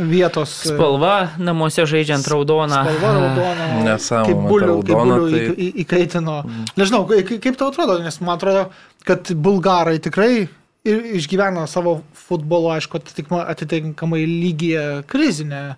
vietos. 0.07 0.65
e, 0.65 0.69
Spalva 0.71 1.29
namuose 1.37 1.83
žaidžiant 1.85 2.25
raudoną. 2.27 2.83
Spalva 2.83 3.11
raudona. 3.17 3.67
Nesąmonė, 3.83 4.25
Kaip 4.27 4.37
bulių, 4.51 4.77
kaip 4.83 4.95
raudona, 4.95 5.17
bulių 5.19 5.55
tai- 5.55 5.73
įkaitino. 5.83 6.37
Nežinau, 6.77 7.03
kaip, 7.09 7.41
kaip 7.43 7.57
tau 7.57 7.71
atrodo, 7.71 7.99
nes 8.03 8.19
man 8.21 8.37
atrodo, 8.37 8.69
kad 9.05 9.23
bulgarai 9.35 9.99
tikrai 9.99 10.47
ir 10.87 10.97
išgyvena 11.19 11.67
savo 11.67 12.01
futbolo, 12.15 12.71
aišku, 12.77 13.01
atitinkamai 13.47 14.23
lygyje 14.25 15.03
krizinę, 15.07 15.75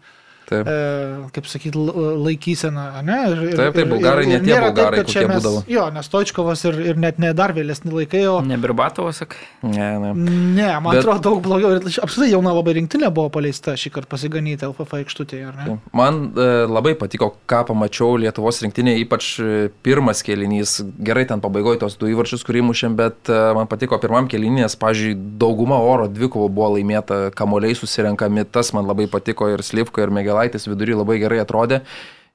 Taip. 0.50 0.68
e, 0.68 1.30
kaip 1.36 1.46
sakyti, 1.50 1.78
laikyseną, 2.26 2.86
ne? 3.06 3.18
Ir, 3.30 3.56
Taip, 3.60 3.76
taip, 3.76 3.90
bulgarai 3.92 4.26
ne 4.28 4.38
ir 4.40 4.44
tie 4.46 4.54
taip, 4.56 4.66
bulgarai, 4.70 5.04
čia 5.06 5.22
kokie 5.24 5.28
mes- 5.30 5.44
būdavo. 5.44 5.64
Jo, 5.70 5.86
nes 5.94 6.10
Točkovas 6.10 6.64
ir, 6.70 6.80
ir 6.92 6.98
net 7.02 7.20
ne 7.22 7.32
dar 7.38 7.54
vėlesni 7.56 7.92
laikai, 7.94 8.24
o... 8.32 8.40
Nebirbatovas, 8.46 9.22
sakai. 9.24 9.42
Ne, 9.64 9.90
ne. 10.02 10.14
Ne, 10.58 10.70
man 10.82 10.96
Bet- 10.96 11.04
atrodo 11.04 11.22
daug 11.30 11.42
blogiau. 11.46 11.76
Ir 11.80 12.00
apskritai 12.04 12.32
jauna 12.34 12.54
labai 12.58 12.76
rinktinė 12.80 13.12
buvo 13.14 13.30
paleista 13.34 13.76
šį 13.80 13.92
kartą 13.98 14.10
pasiganyti 14.16 14.66
LFF 14.68 14.98
aikštutėje, 15.02 15.48
ar 15.52 15.58
ne? 15.60 15.66
Taip. 15.70 15.94
Man 15.96 16.22
e, 16.34 16.48
labai 16.70 16.96
patiko, 17.00 17.32
ką 17.50 17.64
pamačiau 17.70 18.18
Lietuvos 18.20 18.62
rinktinėje, 18.66 19.04
ypač 19.06 19.30
e, 19.44 19.70
pirmas 19.86 20.24
kelinys. 20.26 20.80
Gerai 21.06 21.26
ten 21.30 21.42
pabaigoje 21.44 21.80
tos 21.84 21.98
du 22.00 22.10
įvarčius, 22.12 22.44
kurį 22.48 22.64
mušėm, 22.72 22.98
bet 23.00 23.30
e, 23.32 23.40
man 23.58 23.70
patiko 23.72 24.00
pirmam 24.02 24.28
kelinys, 24.32 24.50
nes, 24.60 24.76
pažiūrėjau, 24.82 25.20
dauguma 25.40 25.78
oro 25.86 26.08
dvikovų 26.12 26.50
buvo 26.52 26.72
laimėta, 26.76 27.20
kamoliai 27.38 27.76
susirenkami, 27.78 28.44
tas 28.50 28.74
man 28.76 28.88
labai 28.90 29.06
patiko 29.12 29.48
ir 29.54 29.62
Slivko, 29.64 30.02
ir 30.02 30.10
Megelaitis 30.40 30.68
vidury 30.68 30.96
labai 30.96 31.20
gerai 31.20 31.42
atrodė. 31.44 31.84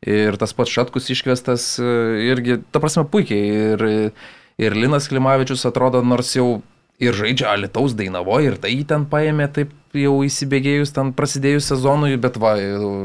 Ir 0.04 0.36
tas 0.36 0.52
pats 0.52 0.70
Šatkus 0.70 1.08
iškvestas 1.08 1.78
e, 1.80 1.84
irgi, 2.28 2.60
ta 2.70 2.80
prasme, 2.80 3.06
puikiai. 3.08 3.72
Ir, 3.72 4.12
ir 4.60 4.76
Linas 4.76 5.08
Klimavičius 5.08 5.64
atrodo, 5.64 6.02
nors 6.04 6.34
jau 6.36 6.62
ir 7.00 7.16
žaidžia 7.16 7.54
Alitaus 7.54 7.96
Dainavo, 7.96 8.36
ir 8.44 8.58
tai 8.60 8.74
jį 8.74 8.84
ten 8.86 9.06
paėmė 9.08 9.48
taip 9.50 9.72
jau 9.96 10.18
įsibėgėjus, 10.26 10.92
ten 10.94 11.14
prasidėjus 11.16 11.72
sezonui, 11.72 12.14
bet 12.20 12.36
va, 12.38 12.54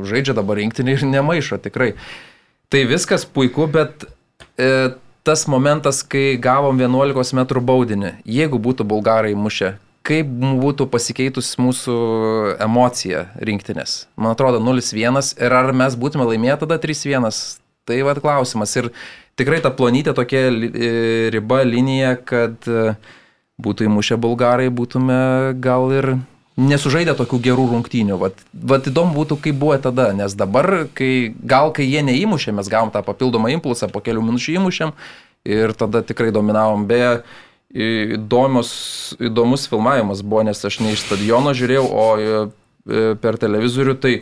žaidžia 0.06 0.36
dabar 0.38 0.60
rinktinį 0.60 0.98
ir 0.98 1.06
nemaišo 1.10 1.62
tikrai. 1.64 1.94
Tai 2.70 2.84
viskas 2.90 3.24
puiku, 3.26 3.66
bet 3.72 4.06
e, 4.60 4.92
tas 5.24 5.48
momentas, 5.50 6.04
kai 6.04 6.36
gavom 6.42 6.78
11 6.84 7.34
m 7.40 7.46
baudinį, 7.66 8.18
jeigu 8.28 8.60
būtų 8.60 8.86
bulgarai 8.86 9.34
mušę, 9.34 9.78
kaip 10.10 10.30
būtų 10.64 10.90
pasikeitus 10.92 11.54
mūsų 11.62 11.96
emocija 12.66 13.28
rinktinės? 13.38 14.08
Man 14.18 14.34
atrodo 14.34 14.62
0-1 14.64 15.34
ir 15.38 15.56
ar 15.62 15.72
mes 15.78 15.98
būtume 16.00 16.28
laimėję 16.32 16.60
tada 16.66 16.80
3-1? 16.82 17.30
Tai 17.90 18.02
vad 18.06 18.20
klausimas. 18.22 18.76
Ir 18.78 18.92
tikrai 19.40 19.62
ta 19.64 19.72
plonytė 19.74 20.14
tokia 20.18 20.50
e, 20.50 20.90
riba 21.34 21.64
linija, 21.66 22.16
kad 22.22 22.68
e, 22.70 22.92
būtų 23.62 23.88
įmušę 23.90 24.20
bulgarai, 24.22 24.68
būtume 24.70 25.56
gal 25.64 25.90
ir 25.96 26.12
nesužaidę 26.60 27.16
tokių 27.18 27.40
gerų 27.48 27.66
rungtynių. 27.74 28.20
Vat, 28.20 28.44
vat 28.54 28.88
įdomu 28.92 29.16
būtų, 29.16 29.40
kaip 29.46 29.60
buvo 29.62 29.78
tada, 29.82 30.10
nes 30.16 30.36
dabar, 30.38 30.90
kai, 30.94 31.32
gal 31.40 31.74
kai 31.76 31.88
jie 31.88 32.04
neįmušė, 32.06 32.54
mes 32.58 32.70
gavom 32.72 32.92
tą 32.94 33.04
papildomą 33.06 33.52
impulsą, 33.56 33.90
po 33.92 34.04
kelių 34.04 34.26
minučių 34.28 34.58
įmušėm 34.60 34.94
ir 35.50 35.74
tada 35.80 36.04
tikrai 36.06 36.34
dominavom. 36.36 36.86
Beje, 36.90 37.22
įdomios, 37.74 38.72
įdomus 39.22 39.68
filmavimas 39.70 40.24
buvo, 40.26 40.44
nes 40.48 40.66
aš 40.66 40.80
ne 40.82 40.94
iš 40.96 41.06
stadiono 41.06 41.54
žiūrėjau, 41.54 41.86
o 41.86 42.06
e, 42.18 42.40
e, 42.90 43.04
per 43.22 43.38
televizorių, 43.42 43.96
tai 44.02 44.14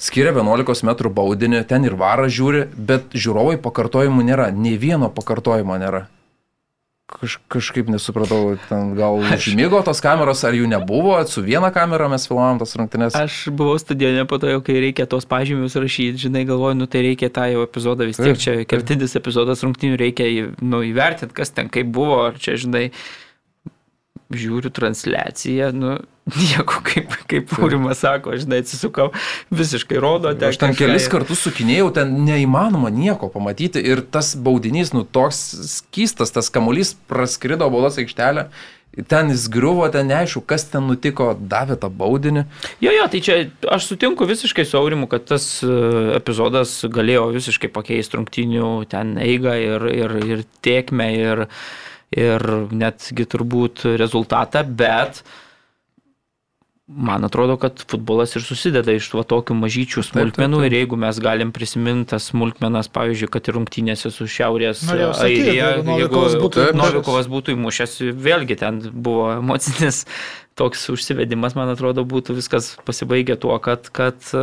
skiria 0.00 0.34
11 0.34 0.82
m 0.82 1.12
baudinį, 1.14 1.62
ten 1.70 1.86
ir 1.86 1.94
varą 1.94 2.26
žiūri, 2.26 2.66
bet 2.74 3.14
žiūrovai 3.14 3.60
pakartojimų 3.62 4.26
nėra, 4.26 4.50
nei 4.50 4.74
vieno 4.80 5.10
pakartojimo 5.14 5.78
nėra. 5.78 6.08
Kaž, 7.04 7.36
kažkaip 7.52 7.90
nesupratau, 7.92 8.54
ten 8.64 8.94
gal 8.96 9.18
užmygo 9.20 9.82
tos 9.84 9.98
kameros, 10.00 10.40
ar 10.48 10.56
jų 10.56 10.64
nebuvo, 10.72 11.18
su 11.28 11.42
viena 11.44 11.68
kamera 11.68 12.06
mes 12.08 12.24
filmavom 12.24 12.62
tas 12.62 12.72
rungtynes. 12.80 13.12
Aš 13.18 13.50
buvau 13.52 13.76
stadione 13.76 14.24
po 14.24 14.38
to, 14.40 14.48
jau, 14.48 14.62
kai 14.64 14.78
reikia 14.86 15.04
tos 15.04 15.28
pažymius 15.28 15.76
rašyti, 15.76 16.22
žinai, 16.22 16.46
galvoju, 16.48 16.78
nu 16.80 16.88
tai 16.88 17.02
reikia 17.04 17.28
tą 17.28 17.44
jau 17.52 17.66
epizodą 17.66 18.08
vis 18.08 18.16
tiek, 18.16 18.40
čia 18.40 18.56
kertinis 18.64 19.18
epizodas 19.20 19.60
rungtynių 19.66 20.00
reikia 20.00 20.30
nu, 20.64 20.80
įvertinti, 20.88 21.36
kas 21.36 21.52
ten 21.52 21.68
kaip 21.68 21.92
buvo, 21.92 22.22
ar 22.30 22.40
čia, 22.40 22.56
žinai, 22.64 22.86
žiūriu 24.38 24.72
transliaciją, 24.74 25.70
nu, 25.76 25.96
nieko, 26.40 26.80
kaip, 26.84 27.16
kaip 27.28 27.50
Aurimas 27.58 28.00
sako, 28.04 28.36
žinai, 28.40 28.62
atsisukau, 28.64 29.10
visiškai 29.54 30.00
rodo, 30.00 30.32
Aš 30.32 30.60
ten 30.60 30.72
kažką 30.72 30.86
kelis 30.86 31.08
kartus 31.12 31.42
sukinėjau, 31.44 31.90
ten 31.98 32.14
neįmanoma 32.24 32.92
nieko 32.94 33.28
pamatyti 33.32 33.82
ir 33.84 34.04
tas 34.14 34.32
baudinys, 34.36 34.94
nu 34.96 35.04
toks 35.04 35.42
skystas, 35.74 36.32
tas 36.34 36.48
kamuolys 36.52 36.94
praskrido 37.10 37.68
baudos 37.72 38.00
aikštelę, 38.00 38.48
ten 39.10 39.30
jis 39.32 39.48
griuvo, 39.50 39.86
ten 39.92 40.08
neaišku, 40.08 40.44
kas 40.48 40.68
ten 40.70 40.86
nutiko, 40.86 41.32
davė 41.34 41.76
tą 41.82 41.90
baudinį. 41.90 42.44
Jo, 42.84 42.92
jo, 42.94 43.06
tai 43.10 43.20
čia 43.26 43.38
aš 43.74 43.88
sutinku 43.90 44.26
visiškai 44.28 44.64
su 44.68 44.78
Aurimu, 44.78 45.08
kad 45.10 45.26
tas 45.28 45.48
e, 45.66 45.70
epizodas 46.14 46.76
galėjo 46.86 47.26
visiškai 47.34 47.72
pakeisti 47.74 48.20
rungtinių 48.20 48.70
ten 48.92 49.16
eigą 49.20 49.56
ir, 49.60 49.88
ir, 49.90 50.16
ir 50.24 50.44
tiekmę 50.64 51.10
ir, 51.18 51.44
ir 51.48 51.83
netgi 52.74 53.26
turbūt 53.30 53.86
rezultatą, 54.00 54.62
bet 54.64 55.24
man 56.86 57.24
atrodo, 57.24 57.56
kad 57.56 57.80
futbolas 57.88 58.34
ir 58.36 58.44
susideda 58.44 58.92
iš 58.92 59.06
va 59.16 59.22
tokių 59.24 59.56
mažyčių 59.56 60.02
taip, 60.02 60.08
smulkmenų 60.10 60.58
taip. 60.60 60.66
ir 60.68 60.76
jeigu 60.82 60.98
mes 61.00 61.20
galim 61.24 61.52
prisiminti 61.56 62.10
tas 62.12 62.28
smulkmenas, 62.28 62.90
pavyzdžiui, 62.92 63.30
kad 63.32 63.48
ir 63.48 63.56
rungtynėse 63.56 64.12
su 64.12 64.28
Šiaurės 64.28 64.84
Airija, 64.92 65.70
jeigu 65.80 66.26
Taip. 66.52 66.76
Novikovas 66.76 67.30
būtų 67.32 67.56
įmušęs, 67.56 67.96
vėlgi 68.28 68.58
ten 68.60 68.82
buvo 68.92 69.30
emocinis 69.38 70.04
toks 70.54 70.84
užsivedimas, 70.94 71.56
man 71.58 71.70
atrodo, 71.72 72.04
būtų 72.06 72.36
viskas 72.38 72.74
pasibaigę 72.86 73.36
tuo, 73.42 73.56
kad, 73.62 73.88
kad 73.94 74.18
e, 74.30 74.42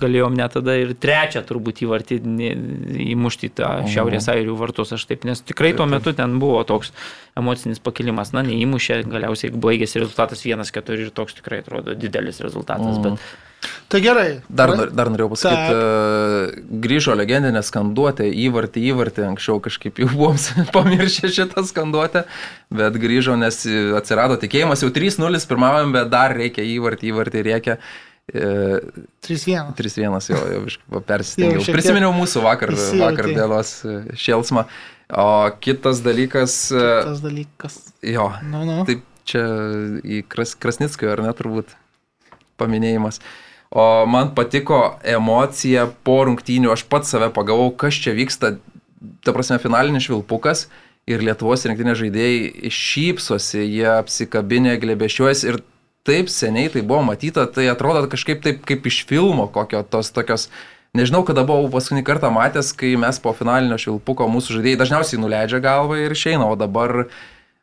galėjom 0.00 0.36
net 0.38 0.56
tada 0.56 0.76
ir 0.80 0.94
trečią 0.96 1.42
turbūt 1.46 1.82
įvartį 1.84 2.20
įmušti 3.04 3.52
tą 3.60 3.72
Šiaurės 3.92 4.30
Airijų 4.32 4.56
vartus, 4.60 4.94
aš 4.96 5.04
taip, 5.10 5.26
nes 5.28 5.44
tikrai 5.44 5.74
tuo 5.76 5.88
metu 5.90 6.14
ten 6.16 6.38
buvo 6.40 6.62
toks 6.68 6.94
emocinis 7.36 7.82
pakilimas, 7.84 8.32
na, 8.36 8.44
neįmušė, 8.46 9.02
galiausiai 9.12 9.52
baigėsi 9.52 10.00
rezultatas 10.00 10.46
1-4 10.48 11.04
ir 11.04 11.12
toks 11.16 11.36
tikrai 11.42 11.60
atrodo 11.64 11.96
didelis 11.98 12.40
rezultatas, 12.44 12.96
bet 13.04 13.20
Tai 13.88 14.00
gerai. 14.02 14.40
Dar, 14.50 14.72
nor- 14.74 14.90
dar 14.94 15.08
norėjau 15.14 15.28
pasakyti, 15.30 15.74
uh, 15.74 16.78
grįžo 16.82 17.14
legendinė 17.14 17.60
skanduotė, 17.62 18.26
įvartį, 18.46 18.82
įvartį, 18.90 19.22
anksčiau 19.28 19.60
kažkaip 19.62 20.00
jau 20.02 20.08
buvom 20.10 20.36
pamiršę 20.74 21.30
šitą 21.34 21.62
skanduotę, 21.68 22.24
bet 22.74 22.98
grįžo, 23.02 23.36
nes 23.38 23.60
atsirado 23.98 24.38
tikėjimas, 24.42 24.82
jau 24.82 24.90
3-0 24.94 25.38
pirmavom, 25.50 25.94
bet 25.94 26.10
dar 26.12 26.34
reikia 26.34 26.66
įvartį, 26.66 27.12
įvartį 27.12 27.44
reikia. 27.46 27.78
E, 28.26 28.82
3-1. 29.22 29.70
3-1 29.78 30.28
jau, 30.34 31.00
persistengiau. 31.06 31.62
Jau 31.62 31.74
Prisiminiau 31.78 32.10
mūsų 32.18 32.42
vakar, 32.42 32.74
įsijautei. 32.74 33.04
vakar 33.06 33.30
dienos 33.30 33.70
e, 33.86 33.96
šėlsmą. 34.18 34.66
O 35.14 35.26
kitas 35.62 36.02
dalykas, 36.02 36.56
e, 36.74 36.86
Tas 37.06 37.22
dalykas. 37.22 37.78
jo, 38.02 38.32
Nu, 38.50 38.64
nu. 38.66 38.80
Taip, 38.88 39.06
čia 39.30 39.46
į 40.02 40.24
Kras, 40.26 40.56
Krasnickio, 40.58 41.12
ar 41.14 41.22
ne, 41.22 41.30
turbūt 41.38 41.70
paminėjimas. 42.58 43.20
O 43.76 44.06
man 44.08 44.30
patiko 44.32 44.96
emocija 45.04 45.82
po 46.06 46.22
rungtynių, 46.24 46.70
aš 46.72 46.86
pats 46.88 47.10
save 47.12 47.28
pagavau, 47.36 47.68
kas 47.76 47.98
čia 48.00 48.14
vyksta, 48.16 48.54
ta 49.20 49.34
prasme, 49.36 49.58
finalinis 49.60 50.06
švilpukas 50.06 50.62
ir 51.04 51.20
Lietuvos 51.20 51.66
rinktinės 51.68 52.00
žaidėjai 52.00 52.70
šypsosi, 52.72 53.60
jie 53.68 53.90
apsikabinė, 53.98 54.78
glebešiuosi 54.80 55.50
ir 55.50 55.60
taip 56.08 56.32
seniai 56.32 56.70
tai 56.72 56.86
buvo 56.86 57.02
matyta, 57.04 57.44
tai 57.52 57.68
atrodo 57.68 58.06
kažkaip 58.08 58.40
taip 58.46 58.64
kaip 58.64 58.88
iš 58.88 59.02
filmo 59.10 59.44
kokio 59.52 59.84
tos 59.84 60.08
tokios. 60.14 60.48
Nežinau, 60.96 61.20
kada 61.28 61.44
buvau 61.44 61.68
paskutinį 61.68 62.06
kartą 62.06 62.30
matęs, 62.32 62.72
kai 62.72 62.94
mes 62.96 63.18
po 63.20 63.34
finalinio 63.36 63.76
švilpuko 63.82 64.30
mūsų 64.32 64.56
žaidėjai 64.56 64.80
dažniausiai 64.80 65.20
nuleidžia 65.20 65.60
galvą 65.60 65.98
ir 66.00 66.16
išeina, 66.16 66.48
o 66.48 66.56
dabar 66.56 67.10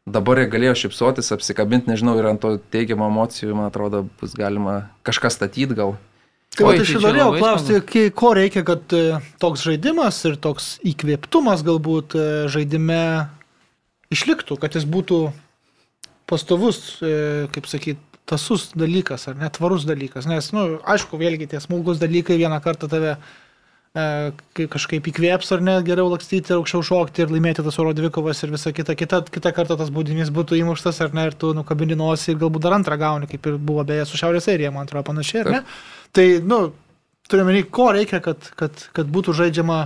dabar 0.09 0.41
jie 0.41 0.47
galėjo 0.51 0.73
šipsotis, 0.83 1.31
apsikabinti, 1.35 1.89
nežinau, 1.91 2.15
ir 2.19 2.27
ant 2.31 2.41
to 2.43 2.57
teigiamų 2.73 3.07
emocijų, 3.07 3.53
man 3.57 3.69
atrodo, 3.69 4.03
bus 4.19 4.35
galima 4.37 4.89
kažką 5.07 5.31
statyti 5.31 5.77
gal. 5.77 5.95
Tai 6.53 6.67
va, 6.67 6.73
tai 6.75 6.83
aš 6.85 6.91
ir 6.93 7.01
norėjau 7.01 7.29
klausti, 7.39 7.77
kai- 7.89 8.09
ko 8.13 8.33
reikia, 8.37 8.61
kad 8.67 8.93
e, 8.93 9.19
toks 9.41 9.63
žaidimas 9.65 10.19
ir 10.29 10.35
toks 10.37 10.75
įkvėptumas 10.85 11.63
galbūt 11.65 12.13
e, 12.13 12.25
žaidime 12.53 13.29
išliktų, 14.13 14.59
kad 14.61 14.75
jis 14.77 14.85
būtų 14.85 15.31
pastovus, 16.29 16.99
e, 17.01 17.47
kaip 17.55 17.65
sakyt, 17.71 18.03
tasus 18.29 18.69
dalykas 18.77 19.25
ar 19.27 19.39
netvarus 19.39 19.87
dalykas. 19.87 20.27
Nes, 20.29 20.51
na, 20.53 20.67
nu, 20.75 20.77
aišku, 20.85 21.17
vėlgi 21.17 21.49
tie 21.49 21.59
smulkus 21.63 21.97
dalykai 21.99 22.37
vieną 22.37 22.61
kartą 22.63 22.87
tave 22.91 23.17
kai 23.17 23.42
kažkaip 23.93 25.05
įkvėps 25.11 25.51
ar 25.53 25.61
ne, 25.61 25.75
geriau 25.85 26.07
lakstyti, 26.09 26.55
aukščiau 26.55 26.81
šokti 26.81 27.21
ir 27.21 27.29
laimėti 27.29 27.61
tas 27.61 27.75
oro 27.77 27.91
dvikovas 27.93 28.41
ir 28.41 28.53
visa 28.55 28.71
kita. 28.73 28.95
Kita, 28.97 29.19
kita 29.29 29.51
kartą 29.53 29.77
tas 29.77 29.91
baudinys 29.93 30.31
būtų 30.33 30.57
įmuštas 30.63 31.01
ar 31.05 31.13
ne, 31.13 31.27
ir 31.29 31.37
tu 31.37 31.51
nukabini 31.53 31.93
nosį 31.99 32.33
ir 32.33 32.39
galbūt 32.41 32.65
dar 32.65 32.73
antrą 32.79 32.97
gauni, 32.97 33.29
kaip 33.29 33.45
ir 33.45 33.59
buvo 33.61 33.85
beje 33.85 34.07
su 34.09 34.17
Šiaurės 34.17 34.49
Airija, 34.49 34.73
man 34.73 34.89
atrodo, 34.89 35.05
panašiai, 35.11 35.43
ar 35.43 35.51
ne? 35.53 35.61
Tai, 36.09 36.25
nu, 36.41 36.59
turiu 37.29 37.45
menį, 37.45 37.67
ko 37.69 37.91
reikia, 37.93 38.17
kad, 38.25 38.49
kad, 38.57 38.87
kad 38.97 39.13
būtų 39.13 39.37
žaidžiama 39.43 39.79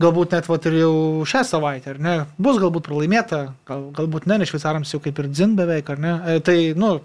galbūt 0.00 0.32
net 0.32 0.48
vat, 0.48 0.64
ir 0.72 0.80
jau 0.80 0.94
šią 1.28 1.44
savaitę, 1.44 1.92
ar 1.92 2.00
ne? 2.00 2.18
Bus 2.40 2.56
galbūt 2.64 2.88
pralaimėta, 2.88 3.46
gal, 3.68 3.90
galbūt 3.92 4.24
ne, 4.24 4.40
nes 4.40 4.48
šveicarams 4.48 4.96
jau 4.96 5.04
kaip 5.04 5.20
ir 5.20 5.28
dzin 5.28 5.52
beveik, 5.60 5.92
ar 5.92 6.00
ne? 6.00 6.16
E, 6.32 6.40
tai, 6.44 6.58
nu, 6.80 6.96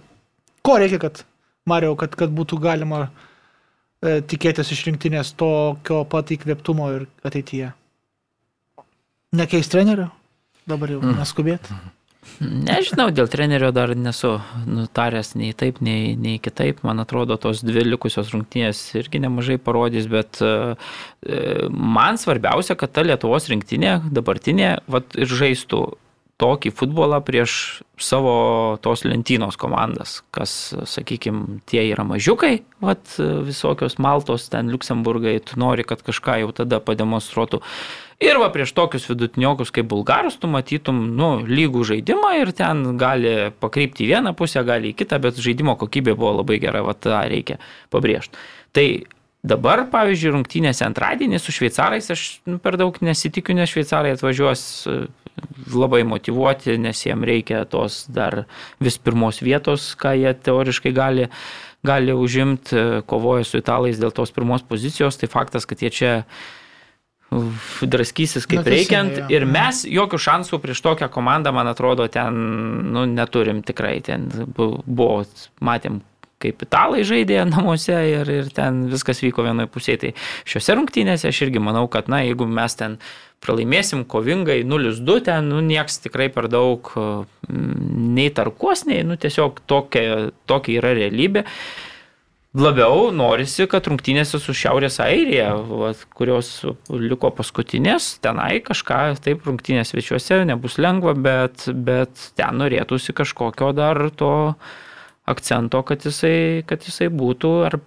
Ko 0.59 0.75
reikia, 0.75 0.99
kad, 0.99 1.21
Mariau, 1.69 1.95
kad, 1.95 2.15
kad 2.19 2.31
būtų 2.35 2.57
galima 2.59 3.05
e, 3.05 3.28
tikėtis 4.01 4.71
iš 4.75 4.85
rinktinės 4.87 5.33
tokio 5.39 6.03
pat 6.09 6.31
įkvėptumo 6.35 6.89
ir 6.95 7.07
ateityje? 7.27 7.73
Nekeis 9.35 9.69
trenerių? 9.69 10.09
Dabar 10.69 10.91
jau 10.93 10.99
mm. 11.01 11.17
neskubėt. 11.19 11.69
Nežinau, 12.39 13.09
dėl 13.15 13.29
trenerio 13.31 13.69
dar 13.75 13.91
nesu 13.97 14.35
nutaręs 14.67 15.33
nei 15.39 15.53
taip, 15.57 15.79
nei, 15.83 16.13
nei 16.19 16.37
kitaip. 16.41 16.81
Man 16.87 17.01
atrodo, 17.01 17.37
tos 17.41 17.63
dvi 17.65 17.83
likusios 17.87 18.31
rungtynės 18.33 18.81
irgi 18.99 19.21
nemažai 19.23 19.57
parodys, 19.61 20.07
bet 20.11 20.39
e, 20.43 20.51
man 21.71 22.19
svarbiausia, 22.21 22.77
kad 22.79 22.93
ta 22.95 23.03
Lietuvos 23.07 23.49
rinktinė 23.51 23.97
dabartinė 24.13 24.75
vat, 24.91 25.15
ir 25.19 25.31
žaistų 25.41 25.83
tokį 26.39 26.71
futbolą 26.75 27.19
prieš 27.25 27.53
savo 27.99 28.77
tos 28.83 29.03
lentynos 29.03 29.57
komandas, 29.59 30.19
kas, 30.35 30.71
sakykime, 30.87 31.59
tie 31.67 31.83
yra 31.89 32.05
mažiukai, 32.07 32.61
vat, 32.83 33.03
visokios 33.45 33.97
Maltos, 33.99 34.47
ten 34.51 34.71
Luksemburgai, 34.71 35.35
tu 35.43 35.59
nori, 35.59 35.83
kad 35.87 36.03
kažką 36.05 36.39
jau 36.43 36.53
tada 36.55 36.79
pademonstruotų. 36.83 37.59
Ir 38.23 38.39
va 38.39 38.49
prieš 38.51 38.73
tokius 38.75 39.07
vidutiniokus 39.07 39.71
kaip 39.75 39.87
bulgarus 39.91 40.39
tu 40.39 40.47
matytum, 40.51 40.97
nu, 41.19 41.29
lygų 41.47 41.85
žaidimą 41.91 42.33
ir 42.41 42.51
ten 42.55 42.97
gali 42.99 43.51
pakreipti 43.59 44.07
į 44.07 44.11
vieną 44.15 44.35
pusę, 44.39 44.63
gali 44.67 44.93
į 44.93 44.97
kitą, 44.99 45.19
bet 45.23 45.39
žaidimo 45.39 45.75
kokybė 45.79 46.15
buvo 46.19 46.37
labai 46.39 46.59
gera, 46.63 46.83
va 46.87 46.95
tą 46.95 47.19
reikia 47.31 47.59
pabrėžti. 47.91 48.39
Tai 48.75 48.87
dabar, 49.43 49.85
pavyzdžiui, 49.91 50.33
rungtynėse 50.35 50.85
antradienį 50.87 51.39
su 51.39 51.55
šveicarais 51.55 52.11
aš 52.11 52.25
nu, 52.49 52.59
per 52.61 52.79
daug 52.79 52.97
nesitikiu, 53.05 53.55
nes 53.57 53.71
šveicarai 53.71 54.13
atvažiuos 54.17 54.63
e, 54.89 54.99
labai 55.71 56.03
motivuoti, 56.07 56.75
nes 56.81 57.05
jiem 57.05 57.23
reikia 57.27 57.63
tos 57.69 58.03
dar 58.11 58.43
vis 58.83 58.99
pirmos 58.99 59.41
vietos, 59.45 59.93
ką 59.99 60.15
jie 60.19 60.35
teoriškai 60.35 60.95
gali 60.95 61.29
gali 61.83 62.13
užimti, 62.13 62.75
kovoja 63.07 63.45
su 63.47 63.59
italais 63.59 63.99
dėl 63.99 64.11
tos 64.11 64.33
pirmos 64.35 64.65
pozicijos, 64.67 65.15
tai 65.19 65.29
faktas, 65.31 65.63
kad 65.63 65.79
jie 65.79 65.91
čia 65.95 66.13
draskysis 67.85 68.47
kaip 68.49 68.63
Na, 68.63 68.73
reikiant. 68.73 69.19
Ir 69.31 69.45
mes 69.47 69.83
jokių 69.87 70.19
šansų 70.19 70.59
prieš 70.63 70.81
tokią 70.85 71.09
komandą, 71.13 71.53
man 71.55 71.69
atrodo, 71.69 72.07
ten 72.11 72.35
nu, 72.89 73.05
neturim 73.05 73.61
tikrai. 73.65 73.99
Ten 74.05 74.27
buvo, 74.57 75.21
matėm, 75.63 76.01
kaip 76.41 76.63
italai 76.65 77.05
žaidė 77.07 77.41
namuose 77.53 77.95
ir, 78.11 78.29
ir 78.41 78.53
ten 78.55 78.85
viskas 78.91 79.23
vyko 79.25 79.45
vienoje 79.47 79.71
pusėje. 79.73 80.03
Tai 80.03 80.13
šiuose 80.53 80.77
rungtynėse 80.79 81.31
aš 81.31 81.43
irgi 81.47 81.63
manau, 81.63 81.87
kad, 81.91 82.11
na, 82.11 82.23
jeigu 82.25 82.47
mes 82.49 82.79
ten 82.79 82.99
pralaimėsim 83.43 84.03
kovingai 84.09 84.61
0-2, 84.67 85.19
ten, 85.29 85.51
nu, 85.51 85.61
nieks 85.63 86.01
tikrai 86.03 86.27
per 86.33 86.49
daug 86.51 86.89
nei 87.49 88.31
tarkos, 88.35 88.83
nei, 88.89 89.05
nu, 89.07 89.15
tiesiog 89.19 89.61
tokia, 89.69 90.33
tokia 90.49 90.81
yra 90.81 90.97
realybė. 90.97 91.45
Uh, 91.45 91.85
labiau 92.57 93.09
norisi, 93.13 93.67
kad 93.69 93.85
rungtynėse 93.89 94.39
su 94.41 94.53
Šiaurės 94.57 94.97
Airija, 95.03 95.51
va, 95.53 95.91
kurios 96.17 96.63
liko 96.89 97.29
paskutinės, 97.35 98.15
tenai 98.23 98.59
kažką, 98.65 99.01
taip, 99.23 99.45
rungtynės 99.45 99.93
svečiuose 99.93 100.41
nebus 100.49 100.79
lengva, 100.81 101.13
bet, 101.13 101.67
bet 101.69 102.29
ten 102.39 102.57
norėtųsi 102.61 103.13
kažkokio 103.17 103.71
dar 103.77 104.09
to 104.17 104.33
akcento, 105.29 105.83
kad 105.87 106.03
jisai, 106.05 106.65
kad 106.69 106.83
jisai 106.87 107.09
būtų, 107.13 107.53
ar 107.69 107.79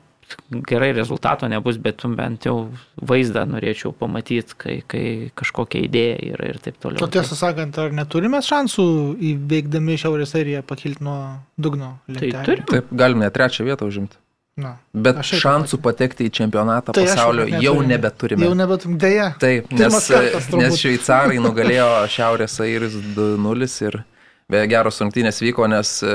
gerai 0.68 0.92
rezultato 0.92 1.48
nebus, 1.48 1.76
bet 1.76 2.02
bent 2.16 2.46
jau 2.46 2.57
vaizdą 2.96 3.44
norėčiau 3.48 3.92
pamatyti, 3.96 4.57
kai, 4.59 4.76
kai 4.87 5.05
kažkokia 5.38 5.85
idėja 5.87 6.16
yra 6.33 6.50
ir 6.52 6.61
taip 6.62 6.78
toliau. 6.83 7.05
O 7.05 7.11
tiesą 7.12 7.37
sakant, 7.38 7.78
ar 7.78 7.94
neturime 7.96 8.40
šansų 8.44 8.87
įveikdami 9.33 9.98
Šiaurės 10.00 10.35
Airiją 10.38 10.64
pakilti 10.66 11.05
nuo 11.05 11.18
dugno? 11.57 11.96
Lentelį? 12.09 12.33
Tai 12.35 12.44
turim. 12.48 12.68
Taip, 12.70 12.92
galime 13.05 13.26
net 13.26 13.37
trečią 13.37 13.66
vietą 13.68 13.88
užimti. 13.90 14.18
Na, 14.61 14.74
Bet 14.92 15.22
šansų 15.24 15.78
patekti 15.81 16.26
į 16.28 16.33
čempionatą 16.37 16.92
tai 16.92 17.07
pasaulio 17.07 17.46
jau 17.57 17.78
nebeturime. 17.88 18.44
Jau 18.44 18.52
nebeturime, 18.57 18.98
dėja. 19.00 19.31
Taip, 19.40 19.70
nes, 19.72 19.94
kartas, 20.12 20.50
nes 20.52 20.76
šveicarai 20.76 21.38
nugalėjo 21.40 21.87
Šiaurės 22.12 22.59
Airis 22.61 22.98
2-0 23.16 23.68
ir 23.88 23.96
be 24.52 24.62
geros 24.70 25.00
rungtynės 25.02 25.40
vyko, 25.42 25.66
nes 25.70 25.98
e, 26.04 26.14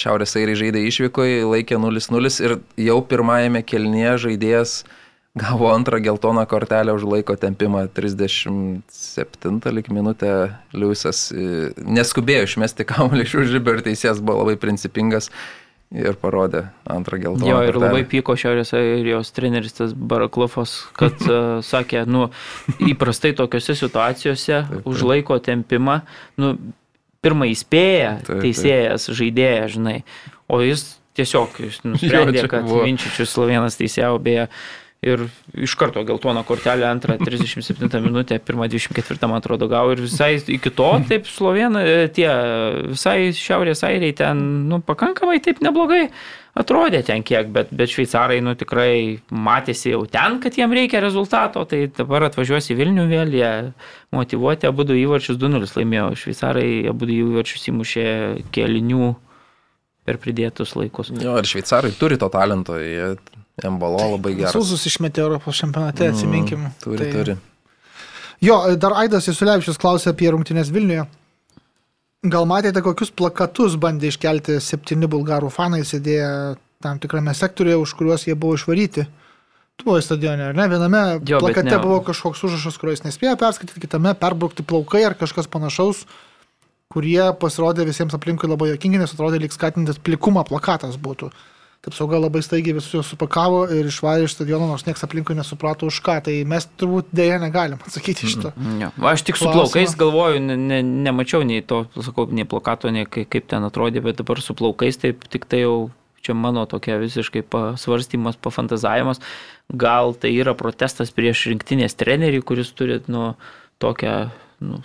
Šiaurės 0.00 0.36
Airai 0.38 0.56
žaidė 0.58 0.84
išvykoje, 0.90 1.42
laikė 1.46 1.80
0-0 1.82 2.32
ir 2.46 2.58
jau 2.88 3.00
pirmajame 3.10 3.62
kelnyje 3.66 4.16
žaidėjas 4.26 4.78
gavo 5.36 5.68
antrą 5.74 6.00
geltoną 6.00 6.46
kortelę 6.48 6.94
už 6.96 7.04
laiko 7.04 7.36
tempimą 7.36 7.88
37 7.92 9.60
lik 9.76 9.90
minutę 9.92 10.32
Liujisas 10.72 11.28
e, 11.32 11.70
neskubėjo 11.84 12.48
išmesti 12.48 12.88
kamuolį 12.88 13.28
iš 13.28 13.36
užribio 13.44 13.76
ir 13.76 13.84
teisėjas 13.90 14.22
buvo 14.24 14.44
labai 14.44 14.56
principingas 14.60 15.30
ir 15.94 16.16
parodė 16.18 16.64
antrą 16.90 17.20
geltoną. 17.22 17.50
Jo, 17.50 17.60
ir 17.68 17.76
labai 17.78 18.02
pyko 18.08 18.34
Šiaurės 18.38 18.72
Airijos 18.74 19.30
treneris 19.36 19.76
tas 19.76 19.92
Baraklofas, 19.94 20.80
kad 20.98 21.20
uh, 21.28 21.60
sakė, 21.62 22.02
nu, 22.10 22.26
įprastai 22.82 23.30
tokiuose 23.38 23.76
situacijose 23.78 24.56
taip, 24.56 24.72
taip. 24.72 24.88
už 24.90 25.04
laiko 25.06 25.38
tempimą, 25.38 26.00
nu, 26.42 26.56
pirmą 27.26 27.50
įspėja 27.50 28.16
taip, 28.26 28.40
teisėjas, 28.46 29.08
taip. 29.08 29.18
žaidėjas, 29.20 29.74
žinai, 29.76 29.98
o 30.48 30.62
jis 30.64 30.86
tiesiog 31.16 31.60
jis 31.64 31.80
nusprendė, 31.86 32.42
jo, 32.44 32.50
kad 32.52 32.66
Vinčičius 32.70 33.32
Slovenas 33.34 33.78
teisėjo, 33.80 34.16
beje, 34.22 34.48
ir 35.04 35.26
iš 35.54 35.74
karto 35.78 36.04
geltoną 36.04 36.44
kortelę 36.44 36.88
antrą 36.88 37.18
37 37.26 38.04
minutę, 38.04 38.38
pirmą 38.38 38.68
24 38.68 39.28
man 39.28 39.38
atrodo 39.38 39.68
gavo 39.68 39.92
ir 39.92 40.00
visai 40.00 40.38
iki 40.48 40.70
to 40.70 40.88
taip 41.08 41.28
Slovena, 41.28 41.82
e, 41.84 42.08
tie 42.08 42.30
visai 42.88 43.32
Šiaurės 43.36 43.84
airiai 43.86 44.14
ten, 44.16 44.42
nu, 44.70 44.80
pakankamai 44.80 45.38
taip 45.44 45.60
neblogai 45.64 46.08
atrodė 46.56 47.02
ten 47.04 47.22
kiek, 47.26 47.50
bet, 47.52 47.68
bet 47.76 47.92
šveicarai, 47.92 48.40
nu, 48.44 48.56
tikrai 48.56 49.20
matėsi 49.30 49.92
jau 49.92 50.06
ten, 50.08 50.40
kad 50.40 50.56
jiem 50.56 50.72
reikia 50.72 51.02
rezultato, 51.04 51.66
tai 51.68 51.84
dabar 51.92 52.30
atvažiuosi 52.30 52.76
Vilnių 52.78 53.06
vėl, 53.10 53.36
jie 53.36 53.52
motivuoti, 54.16 54.68
abu 54.70 54.86
du 54.88 54.96
įvarčius 54.96 55.36
2-0 55.42 55.68
laimėjo, 55.76 56.10
šveicarai 56.24 56.70
abu 56.88 57.08
du 57.08 57.20
įvarčius 57.20 57.68
įmušė 57.72 58.08
kelinių 58.56 59.12
per 60.06 60.20
pridėtus 60.22 60.76
laikus. 60.78 61.12
Jo, 61.20 61.36
ir 61.36 61.48
šveicarai 61.50 61.92
turi 61.98 62.16
to 62.20 62.30
talento, 62.32 62.78
jie 62.80 63.16
Embalo 63.64 64.00
labai 64.12 64.34
geras. 64.36 64.52
Sūzus 64.52 64.84
išmetė 64.90 65.22
Europos 65.24 65.56
čempionate, 65.56 66.04
mm, 66.04 66.12
atsiminkim. 66.12 66.66
Mm, 66.66 66.74
turi, 66.82 66.98
tai... 66.98 67.12
turi. 67.14 67.36
Jo, 68.44 68.58
dar 68.76 68.98
Aidas 69.00 69.30
Isulevičius 69.32 69.80
klausė 69.80 70.10
apie 70.12 70.28
rungtynės 70.28 70.68
Vilniuje. 70.74 71.06
Gal 72.26 72.44
matėte, 72.48 72.82
kokius 72.84 73.12
plakatus 73.16 73.78
bandė 73.80 74.10
iškelti 74.12 74.58
septyni 74.60 75.08
bulgarų 75.08 75.48
fanai, 75.54 75.84
sėdėję 75.88 76.28
tam 76.84 77.00
tikrame 77.00 77.32
sektoriuje, 77.36 77.78
už 77.80 77.94
kuriuos 77.96 78.26
jie 78.28 78.36
buvo 78.36 78.58
išvaryti? 78.58 79.06
Tu 79.76 79.88
buvai 79.88 80.02
stadione, 80.04 80.50
ar 80.50 80.56
ne? 80.56 80.68
Viename 80.72 81.02
jo, 81.24 81.40
plakate 81.40 81.72
ne... 81.72 81.80
buvo 81.80 82.02
kažkoks 82.04 82.44
užrašas, 82.48 82.76
kurio 82.80 82.92
jis 82.96 83.04
nespėjo 83.06 83.36
perskaityti, 83.40 83.84
kitame 83.84 84.12
perbraukti 84.20 84.64
plaukai 84.68 85.04
ar 85.08 85.16
kažkas 85.16 85.48
panašaus, 85.52 86.04
kurie 86.92 87.20
pasirodė 87.40 87.84
visiems 87.88 88.16
aplinkui 88.16 88.48
labai 88.48 88.72
jokingi, 88.74 89.00
nes 89.00 89.12
atrodė 89.12 89.40
lyg 89.42 89.56
skatintas 89.56 90.00
plikumą 90.00 90.44
plakatas 90.48 90.96
būtų. 91.00 91.32
Taip 91.84 91.94
sauga 91.94 92.18
labai 92.18 92.40
staigiai 92.42 92.74
visus 92.74 92.94
juos 92.96 93.10
supakavo 93.12 93.60
ir 93.70 93.86
išvarė 93.86 94.26
iš 94.26 94.32
stadiono, 94.34 94.66
nors 94.66 94.82
niekas 94.86 95.04
aplinkui 95.06 95.36
nesuprato 95.38 95.86
už 95.86 96.00
ką. 96.02 96.16
Tai 96.26 96.34
mes 96.50 96.66
turbūt 96.80 97.12
dėja 97.14 97.36
negalim 97.42 97.78
atsakyti 97.78 98.30
šito. 98.32 98.50
Mm, 98.58 98.80
ja. 98.82 98.88
Aš 99.12 99.22
tik 99.28 99.38
su 99.38 99.46
plaukais 99.46 99.94
galvoju, 99.98 100.40
ne, 100.42 100.56
ne, 100.58 100.80
nemačiau 100.82 101.46
nei 101.46 101.62
to, 101.62 101.84
sakau, 101.94 102.26
nei 102.34 102.48
plakato, 102.48 102.90
nei 102.90 103.06
kaip, 103.06 103.46
ten 103.52 103.68
atrodė, 103.68 104.02
bet 104.02 104.18
dabar 104.18 104.42
su 104.42 104.56
plaukais 104.58 104.98
taip 105.04 105.28
tik 105.30 105.46
tai 105.46 105.62
jau 105.62 105.76
čia 106.26 106.34
mano 106.34 106.66
tokia 106.66 106.98
visiškai 106.98 107.44
pasvarstymas, 107.46 108.40
pafantazavimas. 108.42 109.22
Gal 109.70 110.14
tai 110.18 110.34
yra 110.34 110.56
protestas 110.58 111.14
prieš 111.14 111.46
rinktinės 111.52 111.94
trenerį, 111.98 112.42
kuris 112.46 112.74
turi 112.74 112.98
nu, 113.06 113.34
tokią... 113.82 114.16
Nu, 114.66 114.82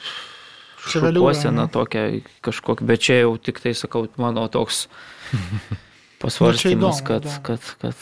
Šukuoseną 0.82 1.68
tokią 1.70 2.04
kažkokią, 2.42 2.86
bet 2.90 3.04
čia 3.06 3.20
jau 3.20 3.36
tik 3.38 3.60
tai, 3.62 3.76
sakau, 3.78 4.08
mano 4.18 4.48
toks 4.50 4.88
pasvarstymas, 6.22 7.02
nu, 7.02 7.06
kad, 7.06 7.28
kad, 7.42 7.60
kad... 7.82 7.94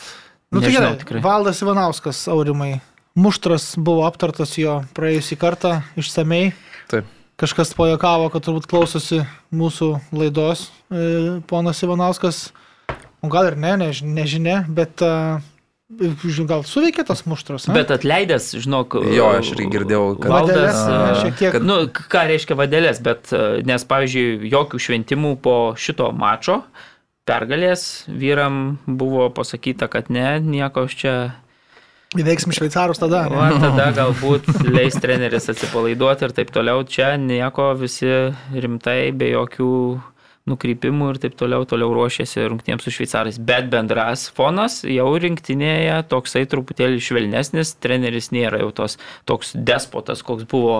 Nu, 0.49 0.61
tai 0.61 0.71
gerai, 0.73 0.95
tikrai. 0.97 1.21
Valdas 1.23 1.61
Ivanauskas, 1.61 2.27
Aurimai. 2.27 2.79
Muštras 3.19 3.73
buvo 3.77 4.05
aptartas 4.07 4.55
jo 4.57 4.79
praėjusį 4.97 5.37
kartą 5.39 5.79
išsamei. 5.99 6.53
Taip. 6.89 7.07
Kažkas 7.39 7.71
pojokavo, 7.77 8.27
kad 8.33 8.43
turbūt 8.45 8.67
klausosi 8.69 9.21
mūsų 9.55 9.93
laidos 10.15 10.67
e, 10.91 11.39
ponas 11.49 11.79
Ivanauskas. 11.85 12.49
O 13.23 13.31
gal 13.31 13.51
ir 13.51 13.57
ne, 13.59 13.73
než, 13.79 13.99
nežinia, 14.05 14.61
bet 14.63 15.01
uh, 15.03 15.41
gal 16.47 16.61
suveikė 16.63 17.03
tas 17.07 17.25
muštras. 17.27 17.67
A? 17.67 17.75
Bet 17.75 17.91
atleidęs, 17.91 18.53
žinok. 18.63 18.95
Jo, 19.11 19.33
aš 19.41 19.51
irgi 19.57 19.67
girdėjau, 19.73 20.03
kad 20.23 20.31
valdas. 20.31 20.79
Šiek 21.19 21.35
tiek. 21.41 21.57
Kad, 21.57 21.65
nu, 21.67 21.81
ką 21.91 22.23
reiškia 22.31 22.55
vadėlės, 22.59 23.01
bet 23.03 23.33
nes, 23.67 23.85
pavyzdžiui, 23.91 24.53
jokių 24.53 24.79
šventimų 24.85 25.33
po 25.43 25.57
šito 25.79 26.13
mačo 26.15 26.61
uh, 26.61 26.87
pergalės 27.27 28.05
vyram 28.07 28.79
buvo 28.85 29.29
pasakyta, 29.33 29.89
kad 29.91 30.11
ne, 30.13 30.39
nieko 30.43 30.87
čia 30.87 31.15
Įveiksim 32.17 32.49
šveicarus 32.49 32.97
tada. 32.97 33.27
O 33.29 33.41
tada 33.61 33.91
galbūt 33.93 34.47
leis 34.65 34.95
treneris 34.97 35.45
atsipalaiduoti 35.51 36.25
ir 36.25 36.31
taip 36.33 36.49
toliau. 36.49 36.81
Čia 36.81 37.11
nieko 37.21 37.67
visi 37.77 38.09
rimtai, 38.49 39.11
be 39.13 39.27
jokių 39.29 39.73
nukrypimų 40.49 41.11
ir 41.13 41.19
taip 41.21 41.35
toliau, 41.37 41.67
toliau 41.69 41.91
ruošiasi 41.93 42.47
rungtynėms 42.49 42.87
su 42.87 42.93
šveicarais. 42.95 43.37
Bet 43.37 43.69
bendras 43.69 44.25
fonas 44.33 44.79
jau 44.87 45.09
rinktinėje 45.21 45.99
toksai 46.09 46.47
truputėlį 46.49 46.97
švelnesnis, 47.03 47.75
treneris 47.83 48.31
nėra 48.33 48.63
jau 48.63 48.71
tos, 48.81 48.97
toks 49.29 49.53
despotas, 49.53 50.23
koks 50.25 50.47
buvo 50.49 50.79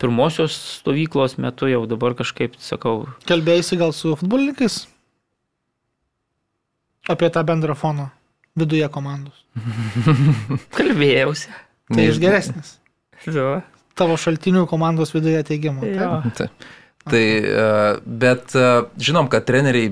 pirmosios 0.00 0.56
stovyklos 0.78 1.36
metu, 1.42 1.68
jau 1.68 1.84
dabar 1.90 2.16
kažkaip, 2.16 2.56
sakau, 2.64 3.04
Kalbėjai 3.28 3.82
gal 3.84 3.92
su 3.96 4.16
futbolininkais? 4.16 4.86
Apie 7.10 7.30
tą 7.34 7.42
bendrą 7.46 7.74
foną 7.78 8.08
viduje 8.58 8.88
komandos. 8.92 9.44
kalbėjausi. 10.78 11.50
Tai 11.90 12.06
iš 12.06 12.20
geresnis. 12.22 12.76
Jo. 13.26 13.60
Tavo 13.98 14.16
šaltinių 14.20 14.66
komandos 14.70 15.12
viduje. 15.14 15.42
Taip. 15.44 16.68
Tai, 17.10 17.22
e, 17.22 17.64
bet 18.04 18.54
e, 18.54 18.66
žinom, 19.00 19.30
kad 19.32 19.46
treneriai 19.48 19.90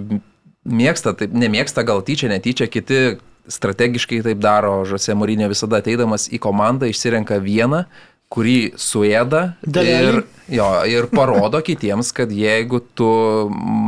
mėgsta, 0.68 1.14
taip, 1.18 1.32
nemėgsta 1.34 1.84
gal 1.88 2.04
tyčia, 2.06 2.30
netyčia, 2.30 2.68
kiti 2.70 3.18
strategiškai 3.48 4.20
taip 4.26 4.40
daro. 4.44 4.82
Žose 4.88 5.16
Mūrinė 5.18 5.48
visada 5.50 5.80
ateidamas 5.82 6.28
į 6.30 6.40
komandą 6.44 6.88
išsirenka 6.90 7.40
vieną, 7.42 7.84
kurį 8.32 8.74
suėda 8.76 9.42
ir, 9.64 9.72
Dalelį. 9.72 10.22
jo, 10.52 10.68
ir 10.92 11.08
parodo 11.08 11.62
kitiems, 11.64 12.12
kad 12.12 12.32
jeigu 12.32 12.82
tu 12.94 13.08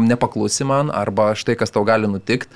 nepaklusi 0.08 0.64
man 0.64 0.88
arba 0.88 1.34
štai 1.36 1.58
kas 1.60 1.74
tau 1.74 1.84
gali 1.84 2.08
nutikti, 2.08 2.48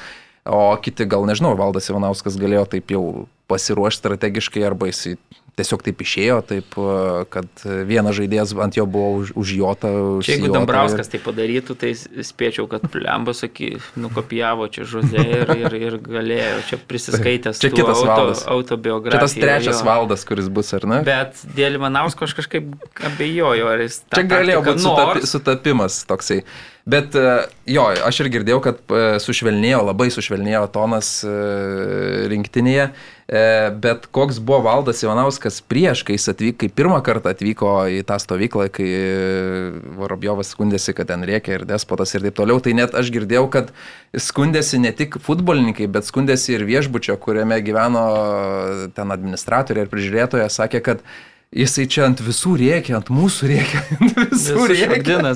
o 0.45 0.77
kiti 0.83 1.07
gal 1.09 1.25
nežinau, 1.29 1.55
Valdas 1.59 1.89
Ivanauskas 1.91 2.37
galėjo 2.41 2.67
taip 2.77 2.93
jau 2.93 3.05
pasiruošti 3.51 4.03
strategiškai 4.03 4.65
arba 4.67 4.89
jis 4.91 5.17
tiesiog 5.59 5.85
taip 5.87 6.03
išėjo, 6.03 6.39
taip, 6.49 6.75
e, 6.77 7.25
kad 7.33 7.65
vienas 7.87 8.17
žaidėjas 8.19 8.55
ant 8.65 8.77
jo 8.79 8.87
buvo 8.91 9.21
už, 9.21 9.33
užjota. 9.39 9.91
Čia 10.27 10.35
jeigu 10.35 10.51
Dambrauskas 10.55 11.11
tai 11.13 11.21
padarytų, 11.23 11.77
tai 11.79 11.93
spėčiau, 11.95 12.67
kad 12.71 12.87
Pliamba, 12.91 13.35
saky, 13.37 13.75
nukopijavo 14.01 14.69
čia 14.75 14.87
žodžiai 14.91 15.39
ir, 15.39 15.55
ir, 15.65 15.79
ir 15.79 15.99
galėjo, 16.03 16.59
čia 16.71 16.81
prisiskaitęs 16.91 17.63
Čia 17.63 17.71
kitas 17.75 18.03
Valdas. 18.03 18.45
autobiografiją. 18.51 19.21
Čia 19.21 19.25
tas 19.25 19.39
trečias 19.39 19.81
jo. 19.81 19.89
valdas, 19.89 20.27
kuris 20.29 20.51
bus, 20.53 20.75
ar 20.77 20.89
ne? 20.91 21.01
Bet 21.07 21.41
dėl 21.57 21.79
Ivanausko 21.79 22.27
aš 22.27 22.37
kažkaip 22.43 22.75
abejoju, 23.13 23.71
ar 23.71 23.87
jis... 23.87 24.03
Čia 24.15 24.27
galėjo 24.35 24.63
būti 24.67 24.87
sutapi, 24.87 25.27
sutapimas 25.31 26.03
toksai. 26.11 26.43
Bet 26.85 27.15
e, 27.17 27.29
jo, 27.71 27.87
aš 28.05 28.25
ir 28.25 28.29
girdėjau, 28.35 28.61
kad 28.65 28.83
e, 28.93 29.05
sušvelnėjo, 29.23 29.85
labai 29.87 30.11
sušvelnėjo 30.13 30.67
tonas 30.75 31.17
rinktinėje. 32.35 32.91
E, 33.29 33.71
Bet 33.81 34.07
koks 34.13 34.39
buvo 34.39 34.61
valdas 34.67 35.03
Ivanauskas 35.03 35.63
prieš, 35.65 36.03
kai 36.05 36.19
jis 36.19 36.29
atvyko, 36.35 36.59
kai 36.61 36.69
pirmą 36.81 37.01
kartą 37.05 37.33
atvyko 37.33 37.73
į 37.89 38.03
tą 38.09 38.19
stovyklą, 38.21 38.69
kai 38.75 38.89
Vorobjovas 39.97 40.53
skundėsi, 40.53 40.93
kad 40.97 41.09
ten 41.09 41.25
reikia 41.25 41.59
ir 41.59 41.67
despotas 41.69 42.13
ir 42.15 42.27
taip 42.27 42.37
toliau, 42.37 42.61
tai 42.61 42.77
net 42.77 42.97
aš 42.97 43.13
girdėjau, 43.15 43.47
kad 43.53 43.73
skundėsi 44.13 44.83
ne 44.83 44.93
tik 44.93 45.17
futbolininkai, 45.25 45.89
bet 45.89 46.09
skundėsi 46.09 46.59
ir 46.59 46.67
viešbučio, 46.69 47.17
kuriame 47.21 47.63
gyveno 47.65 48.09
ten 48.97 49.15
administratorė 49.15 49.87
ir 49.87 49.95
prižiūrėtoja, 49.95 50.51
sakė, 50.53 50.85
kad 50.85 51.07
Jisai 51.55 51.85
čia 51.87 52.09
ant 52.09 52.19
visų 52.19 52.57
rėkia, 52.59 52.97
ant 52.99 53.11
mūsų 53.15 53.47
rėkia, 53.47 53.83
ant 54.03 54.17
visų 54.19 54.65
rėkia. 54.73 55.21
Nu, 55.23 55.31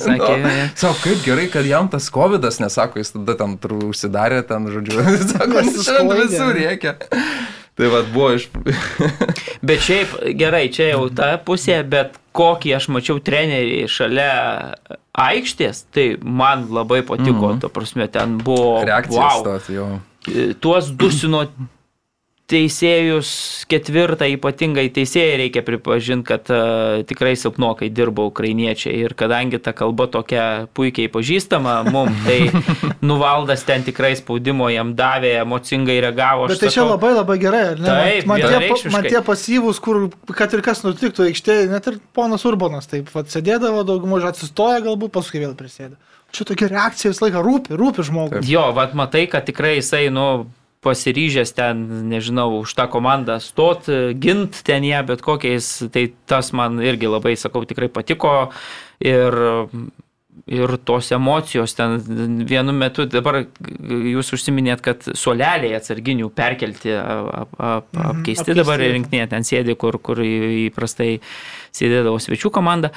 Sako, 0.74 0.96
kaip 1.04 1.20
gerai, 1.22 1.44
kad 1.52 1.68
jam 1.68 1.86
tas 1.92 2.08
COVID, 2.10 2.48
nesako, 2.64 2.98
jis 2.98 3.14
tada 3.14 3.36
ten 3.38 3.54
užsidarė, 3.86 4.40
ten, 4.48 4.66
žodžiu, 4.72 4.98
sako, 5.30 5.62
jis 5.62 5.78
čia 5.86 6.00
ant 6.00 6.16
visų 6.18 6.48
rėkia. 6.58 6.96
Tai 7.78 7.86
vad 7.92 8.08
buvo 8.10 8.32
iš... 8.34 8.48
Bet 9.68 9.82
šiaip 9.86 10.16
gerai, 10.38 10.66
čia 10.74 10.90
jau 10.90 11.04
ta 11.14 11.36
pusė, 11.38 11.78
bet 11.86 12.16
kokį 12.34 12.74
aš 12.74 12.88
mačiau 12.94 13.20
trenerį 13.22 13.84
šalia 13.90 14.32
aikštės, 15.18 15.84
tai 15.94 16.08
man 16.22 16.66
labai 16.74 17.04
patiko, 17.06 17.38
mm 17.38 17.52
-hmm. 17.54 17.60
to 17.62 17.70
prasme, 17.70 18.08
ten 18.10 18.38
buvo... 18.42 18.82
Reakcijas 18.86 19.38
wow, 19.38 19.44
tos, 19.44 19.68
jo. 19.70 19.86
tuos 20.60 20.90
dusino 20.90 21.44
teisėjus 22.48 23.30
ketvirtą 23.68 24.26
ypatingai 24.32 24.86
teisėjai 24.96 25.34
reikia 25.42 25.62
pripažinti, 25.66 26.24
kad 26.30 26.48
uh, 26.52 27.02
tikrai 27.08 27.34
silpnokai 27.36 27.90
dirbo 27.92 28.24
ukrainiečiai 28.30 29.02
ir 29.04 29.12
kadangi 29.18 29.60
ta 29.60 29.74
kalba 29.76 30.06
tokia 30.08 30.46
puikiai 30.76 31.10
pažįstama 31.12 31.76
mum, 31.92 32.08
tai 32.26 32.48
nuvaldas 33.04 33.66
ten 33.68 33.84
tikrai 33.84 34.14
spaudimo 34.18 34.70
jam 34.72 34.94
davė, 34.98 35.34
emocingai 35.42 35.98
reagavo. 36.06 36.48
Bet 36.48 36.64
tai 36.64 36.72
čia 36.72 36.88
labai 36.88 37.12
labai 37.18 37.38
gerai, 37.42 37.64
ne? 37.76 37.88
Taip, 37.88 38.28
man, 38.30 38.40
man, 38.40 38.72
tie, 38.72 38.92
man 38.96 39.08
tie 39.12 39.24
pasyvūs, 39.28 39.82
kur 39.84 40.06
kad 40.32 40.56
ir 40.56 40.64
kas 40.64 40.84
nutiktų 40.86 41.28
aikštėje, 41.28 41.68
net 41.72 41.92
ir 41.92 42.00
ponas 42.16 42.48
Urbanas 42.48 42.88
taip, 42.88 43.12
vat, 43.12 43.28
sėdėdavo 43.32 43.84
daugumą, 43.88 44.22
atsistoja 44.30 44.80
galbūt, 44.88 45.12
paskui 45.18 45.44
vėl 45.44 45.52
prisėda. 45.58 45.98
Čia 46.32 46.44
tokia 46.44 46.68
reakcija 46.68 47.12
visą 47.12 47.24
laiką 47.24 47.40
rūpi, 47.44 47.76
rūpi 47.80 48.04
žmogui. 48.04 48.40
Jo, 48.44 48.66
vat 48.76 48.92
matai, 48.96 49.24
kad 49.32 49.46
tikrai 49.48 49.78
jisai, 49.78 50.08
nu, 50.12 50.26
pasiryžęs 50.84 51.52
ten, 51.56 51.80
nežinau, 52.10 52.60
už 52.62 52.74
tą 52.78 52.86
komandą 52.90 53.38
stot, 53.42 53.88
gint 54.14 54.60
ten 54.62 54.84
ją, 54.86 55.00
bet 55.08 55.22
kokiais, 55.24 55.66
tai 55.92 56.08
tas 56.30 56.52
man 56.54 56.78
irgi 56.84 57.10
labai, 57.10 57.34
sakau, 57.40 57.64
tikrai 57.66 57.88
patiko 57.90 58.50
ir, 59.02 59.34
ir 60.46 60.74
tos 60.86 61.10
emocijos 61.12 61.74
ten 61.74 61.98
vienu 62.48 62.72
metu, 62.72 63.08
dabar 63.10 63.40
jūs 63.58 64.30
užsiminėt, 64.36 64.80
kad 64.86 65.02
suoleliai 65.18 65.74
atsarginių 65.80 66.30
perkelti, 66.30 66.94
ap, 66.94 67.56
ap, 67.58 67.88
Mhm, 67.92 68.04
apkeisti 68.12 68.46
apkeisti. 68.52 68.60
dabar 68.62 68.78
rinktinė 68.78 69.26
ten 69.34 69.42
sėdi, 69.42 69.74
kur, 69.76 69.98
kur 69.98 70.22
įprastai 70.22 71.18
sėdėdavo 71.74 72.22
svečių 72.22 72.54
komanda. 72.54 72.92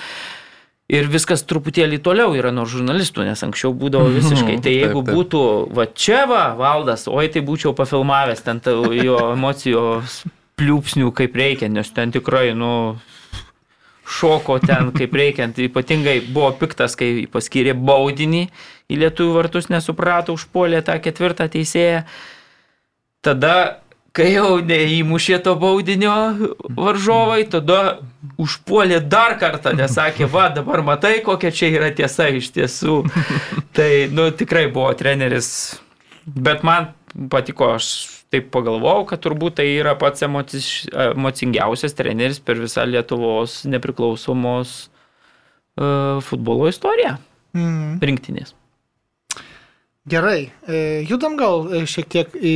Ir 0.91 1.08
viskas 1.08 1.45
truputėlį 1.47 2.01
toliau 2.04 2.34
yra 2.36 2.51
nuo 2.51 2.65
žurnalistų, 2.67 3.23
nes 3.23 3.39
anksčiau 3.45 3.71
būdavo 3.77 4.10
visiškai. 4.12 4.58
Tai 4.58 4.65
Taip, 4.65 4.75
jeigu 4.75 5.04
taip. 5.06 5.15
būtų, 5.15 5.43
va 5.77 5.86
čia 5.88 6.25
va, 6.27 6.43
valdas, 6.60 7.08
oi 7.08 7.30
tai 7.32 7.43
būčiau 7.47 7.71
pafilmavęs 7.77 8.43
ten 8.43 8.60
jo 8.99 9.19
emocijos 9.38 10.21
pliūpsnių 10.60 11.13
kaip 11.15 11.38
reikia, 11.39 11.71
nes 11.71 11.88
ten 11.95 12.12
tikrai, 12.12 12.51
nu, 12.58 12.99
šoko 14.12 14.60
ten 14.63 14.91
kaip 14.95 15.15
reikiant. 15.15 15.60
Ypatingai 15.69 16.19
buvo 16.27 16.51
piktas, 16.60 16.97
kai 16.99 17.27
paskyrė 17.32 17.75
baudinį 17.77 18.43
į 18.91 18.99
lietuvių 19.06 19.38
vartus, 19.38 19.71
nesuprato, 19.71 20.36
užpuolė 20.36 20.84
tą 20.86 20.97
ketvirtą 21.04 21.47
teisėją. 21.51 22.04
Tada, 23.23 23.56
kai 24.15 24.32
jau 24.34 24.58
neįmušė 24.65 25.38
to 25.45 25.54
baudinio 25.60 26.13
varžovai, 26.78 27.45
tada 27.52 28.00
užpuolė 28.41 29.00
dar 29.08 29.38
kartą, 29.41 29.74
nes 29.78 29.93
sakė, 29.95 30.28
va, 30.32 30.50
dabar 30.54 30.84
matai, 30.86 31.19
kokia 31.26 31.52
čia 31.56 31.69
yra 31.78 31.91
tiesa 31.95 32.28
iš 32.36 32.50
tiesų. 32.56 32.97
Tai, 33.78 33.91
nu, 34.12 34.26
tikrai 34.36 34.65
buvo 34.74 34.91
treneris, 35.00 35.80
bet 36.26 36.65
man 36.67 36.89
patiko, 37.32 37.69
aš 37.78 37.88
taip 38.32 38.50
pagalvojau, 38.52 39.06
kad 39.10 39.19
turbūt 39.24 39.58
tai 39.60 39.65
yra 39.78 39.93
pats 40.00 40.24
emocis- 40.24 40.88
emocingiausias 40.91 41.95
treneris 41.95 42.39
per 42.43 42.60
visą 42.60 42.84
Lietuvos 42.88 43.62
nepriklausomos 43.67 44.74
uh, 45.80 46.19
futbolo 46.24 46.67
istoriją 46.71 47.17
Mm. 47.52 47.97
rinktinės. 48.00 48.54
Gerai, 50.09 50.51
e, 50.65 51.05
judam 51.05 51.35
gal 51.37 51.67
e, 51.77 51.83
šiek 51.85 52.07
tiek 52.09 52.31
į 52.33 52.53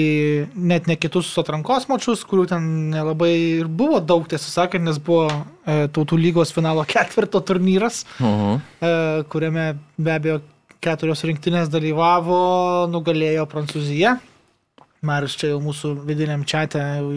net 0.57 0.87
ne 0.89 0.95
kitus 0.97 1.27
atrankos 1.37 1.83
mačius, 1.91 2.23
kurių 2.25 2.47
ten 2.49 2.63
nelabai 2.89 3.33
ir 3.61 3.67
buvo 3.69 3.99
daug, 4.01 4.25
tiesą 4.25 4.49
sakant, 4.49 4.81
nes 4.81 4.97
buvo 4.97 5.27
e, 5.29 5.85
Tautų 5.93 6.17
lygos 6.17 6.49
finalo 6.55 6.81
ketvirto 6.93 7.43
turnyras, 7.45 8.01
Uh 8.17 8.25
-huh. 8.25 8.59
e, 8.81 9.23
kuriame 9.29 9.77
be 9.97 10.11
abejo 10.11 10.41
keturios 10.81 11.21
rinktinės 11.21 11.69
dalyvavo, 11.69 12.87
nugalėjo 12.89 13.45
Prancūzija. 13.45 14.17
Marius 15.01 15.37
čia 15.37 15.47
jau 15.53 15.61
mūsų 15.61 16.05
vidiniam 16.05 16.43
čia 16.43 16.65
jau, 16.65 17.11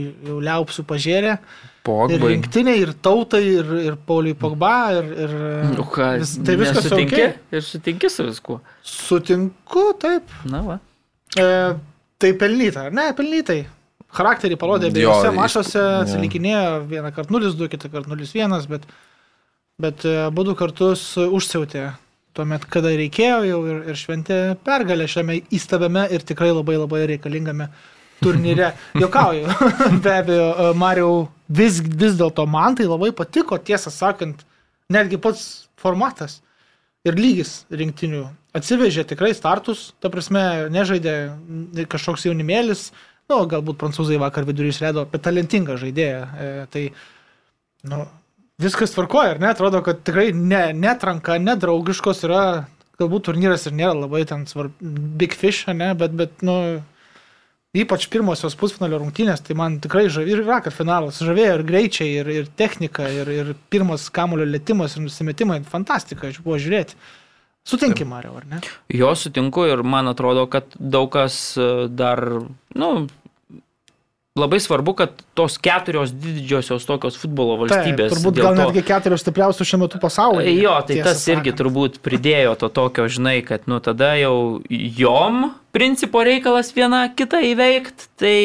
liaupsių 0.44 0.84
pažėrė. 0.84 1.38
Ir 1.38 1.77
Pogbai. 1.88 2.31
rinktiniai, 2.35 2.83
ir 2.85 2.92
tautai, 3.05 3.42
ir, 3.59 3.72
ir 3.87 3.98
Pauliui 4.09 4.37
Pogba, 4.38 4.72
ir... 4.98 5.11
ir 5.24 5.35
Nu 5.74 5.87
ką, 5.88 6.12
vis, 6.22 6.37
tai 6.46 6.57
viskas 6.61 6.85
nesutinki 6.85 7.19
okay. 7.19 7.35
ir 7.56 7.67
sutinki 7.67 8.12
su 8.12 8.29
viskuo. 8.29 8.60
Sutinku, 8.87 9.85
taip. 10.00 10.33
Na 10.48 10.62
va. 10.67 10.79
E, 11.35 11.46
tai 12.21 12.33
pelnyta, 12.40 12.88
ne? 12.94 13.10
Pelnytai. 13.19 13.60
Charakterį 14.19 14.56
parodė 14.60 14.88
Jo, 14.88 14.94
abiejose 14.94 15.33
mašose, 15.37 15.79
jo. 15.79 16.02
atsilikinėjo 16.04 16.67
vieną 16.88 17.12
kartą 17.17 17.37
0-2, 17.37 17.71
kitą 17.75 17.90
kartą 17.92 18.17
0-1, 18.17 18.69
bet, 18.73 18.87
bet 19.81 20.06
abu 20.29 20.46
du 20.48 20.56
kartus 20.56 21.10
užsiautė 21.29 21.90
tuomet, 22.38 22.65
kada 22.71 22.92
reikėjo 22.94 23.38
jau 23.48 23.60
ir, 23.67 23.79
ir 23.90 23.98
šventė 23.98 24.38
pergalę 24.67 25.08
šiame 25.10 25.40
įstabiame 25.54 26.06
ir 26.15 26.25
tikrai 26.27 26.50
labai 26.52 26.79
labai 26.79 27.04
reikalingame 27.12 27.69
turnyre. 28.23 28.73
Jokauju, 28.98 29.48
be 30.04 30.12
abejo, 30.14 30.48
e, 30.50 30.75
Mariau, 30.79 31.25
vis, 31.48 31.81
vis 31.81 32.19
dėlto 32.19 32.46
man 32.50 32.79
tai 32.79 32.88
labai 32.88 33.10
patiko, 33.16 33.58
tiesą 33.58 33.92
sakant, 33.94 34.44
netgi 34.92 35.21
pats 35.23 35.44
formatas 35.79 36.40
ir 37.06 37.19
lygis 37.19 37.62
rinktinių. 37.71 38.27
Atsivežė 38.58 39.04
tikrai 39.08 39.35
startus, 39.37 39.92
ta 40.02 40.10
prasme, 40.12 40.42
nežaidė 40.73 41.14
kažkoks 41.90 42.27
jaunimėlis, 42.27 42.88
nu, 43.29 43.42
galbūt 43.50 43.79
prancūzai 43.81 44.19
vakar 44.21 44.48
vidurį 44.48 44.73
išleido, 44.73 45.04
bet 45.12 45.23
talentingą 45.27 45.77
žaidėją. 45.81 46.23
E, 46.25 46.48
tai, 46.73 46.85
nu, 47.88 48.02
viskas 48.62 48.94
tvarkoja, 48.94 49.37
ar 49.37 49.42
ne? 49.42 49.52
Atrodo, 49.52 49.83
kad 49.87 50.02
tikrai 50.06 50.31
ne, 50.35 50.69
netranka, 50.75 51.38
nedraugiškos 51.42 52.25
yra 52.27 52.42
galbūt 52.98 53.29
turnyras 53.29 53.69
ir 53.69 53.77
nėra 53.79 53.94
labai 53.94 54.25
ten 54.27 54.44
svarb, 54.50 54.75
big 54.81 55.37
fish, 55.38 55.69
ne, 55.71 55.92
bet, 55.98 56.14
bet, 56.19 56.42
nu, 56.46 56.56
ypač 57.77 58.06
pirmosios 58.08 58.56
pusfinalio 58.58 59.02
rungtynės, 59.02 59.42
tai 59.44 59.56
man 59.58 59.77
tikrai 59.85 60.06
žavėjo 60.12 60.40
ir 60.40 60.46
vakar 60.48 60.75
finalas, 60.75 61.21
žavėjo 61.25 61.58
ir 61.58 61.64
greičiai, 61.69 62.10
ir, 62.23 62.31
ir 62.33 62.50
technika, 62.56 63.08
ir, 63.12 63.29
ir 63.29 63.54
pirmas 63.73 64.08
kamulio 64.14 64.46
lėtimas, 64.48 64.96
ir 64.96 65.04
nusimetimai, 65.04 65.60
fantastika, 65.69 66.31
aš 66.31 66.40
buvo 66.44 66.58
žiūrėti. 66.62 66.96
Sutinki, 67.69 68.06
Mario, 68.08 68.33
ar 68.38 68.46
ne? 68.48 68.62
Jo 68.96 69.12
sutinku 69.19 69.66
ir 69.69 69.83
man 69.85 70.08
atrodo, 70.08 70.46
kad 70.48 70.73
daug 70.81 71.10
kas 71.12 71.37
e, 71.60 71.66
dar, 71.92 72.23
nu, 72.81 72.92
labai 74.38 74.60
svarbu, 74.62 74.94
kad 74.98 75.16
tos 75.38 75.58
keturios 75.58 76.12
didžiosios 76.14 76.86
tokios 76.88 77.18
futbolo 77.20 77.56
valstybės. 77.64 78.12
Taip, 78.12 78.18
turbūt 78.18 78.38
gal 78.40 78.54
to- 78.54 78.62
netgi 78.62 78.82
keturios 78.86 79.24
stipriausios 79.24 79.68
šiuo 79.68 79.80
metu 79.84 79.98
pasaulyje. 80.02 80.54
Jo, 80.62 80.76
tai 80.86 81.00
tas 81.02 81.26
irgi 81.28 81.50
sakant. 81.52 81.58
turbūt 81.60 81.98
pridėjo 82.04 82.56
to 82.62 82.68
tokio, 82.68 83.08
žinai, 83.10 83.42
kad 83.46 83.66
nu 83.66 83.80
tada 83.80 84.14
jau 84.20 84.62
jom 84.70 85.52
principo 85.74 86.22
reikalas 86.24 86.72
viena 86.72 87.08
kitą 87.14 87.42
įveikti, 87.52 88.08
tai 88.16 88.38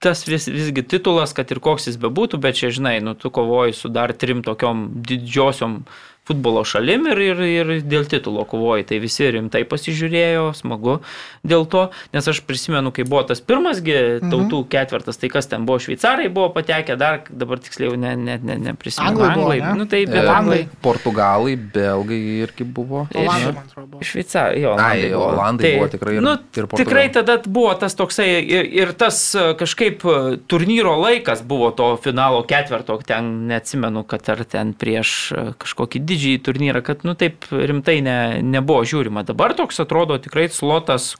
tas 0.00 0.24
vis, 0.28 0.44
visgi 0.46 0.82
titulas, 0.86 1.32
kad 1.32 1.50
ir 1.50 1.58
koks 1.60 1.86
jis 1.88 1.96
bebūtų, 1.96 2.38
bet 2.40 2.54
čia, 2.58 2.68
žinai, 2.70 2.98
nu 3.02 3.14
tu 3.14 3.30
kovoji 3.32 3.74
su 3.74 3.88
dar 3.88 4.12
trim 4.12 4.42
tokiom 4.44 4.90
didžiosiom 5.02 5.84
futbolo 6.26 6.64
šalim 6.66 7.06
ir, 7.12 7.20
ir, 7.22 7.40
ir 7.46 7.68
dėl 7.86 8.06
titulo 8.10 8.44
kovoji. 8.48 8.86
Tai 8.88 8.98
visi 9.02 9.28
rimtai 9.30 9.62
pasižiūrėjo, 9.68 10.48
smagu 10.58 10.98
dėl 11.46 11.66
to, 11.70 11.84
nes 12.14 12.26
aš 12.32 12.40
prisimenu, 12.46 12.90
kai 12.94 13.04
buvo 13.06 13.22
tas 13.28 13.40
pirmasgi 13.40 13.96
tautų 14.26 14.64
ketvirtas, 14.72 15.20
tai 15.22 15.30
kas 15.30 15.46
ten 15.50 15.66
buvo, 15.68 15.78
šveicarai 15.84 16.26
buvo 16.32 16.48
patekę, 16.56 16.96
dar 16.98 17.20
dabar 17.30 17.60
tiksliau 17.62 17.94
ne, 18.00 18.16
ne, 18.18 18.38
ne, 18.42 18.56
neprisimenu. 18.70 19.06
Anglai 19.12 19.30
buvo, 19.38 19.52
ne? 19.54 19.74
Nu, 19.78 19.86
taip, 19.86 20.08
E, 20.08 20.12
bet 20.16 20.28
anglai. 20.30 20.60
Portugalai, 20.82 21.54
belgai 21.56 22.20
irgi 22.44 22.64
buvo. 22.64 23.04
Olandai, 23.14 23.52
man 23.54 23.62
atrodo. 23.66 24.02
Šveicarai, 24.02 24.60
jo, 24.64 24.74
Ai, 24.78 24.82
Olandai 24.82 25.12
buvo. 25.14 25.28
Olandai 25.36 25.72
buvo 25.76 25.88
tikrai 25.94 26.16
ir- 26.18 26.22
nu, 26.26 26.32
ir 26.34 26.66
Portugalai. 26.66 26.84
tikrai 26.84 27.06
tada 27.14 27.38
buvo 27.46 27.74
tas 27.78 27.94
toksai 27.98 28.28
ir, 28.42 28.66
ir 28.82 28.92
tas 28.98 29.20
e, 29.38 29.46
kažkaip 29.58 30.02
e, 30.04 30.16
turnyro 30.50 30.96
laikas 31.02 31.42
buvo 31.46 31.70
to 31.70 31.92
finalo 32.02 32.42
ketverto, 32.48 32.98
ten 33.06 33.46
neatsimenu, 33.50 34.02
kad 34.10 34.26
ar 34.34 34.42
ten 34.44 34.74
prieš 34.74 35.14
e, 35.32 35.46
kažkokį 35.62 36.02
didžiąjį 36.16 36.42
turnyrą, 36.48 36.82
kad 36.82 37.04
nu 37.06 37.14
taip 37.14 37.44
rimtai 37.52 38.00
ne, 38.04 38.18
nebuvo 38.42 38.82
žiūrima. 38.88 39.22
Dabar 39.28 39.54
toks 39.54 39.84
atrodo 39.84 40.16
tikrai 40.18 40.48
slotas 40.52 41.12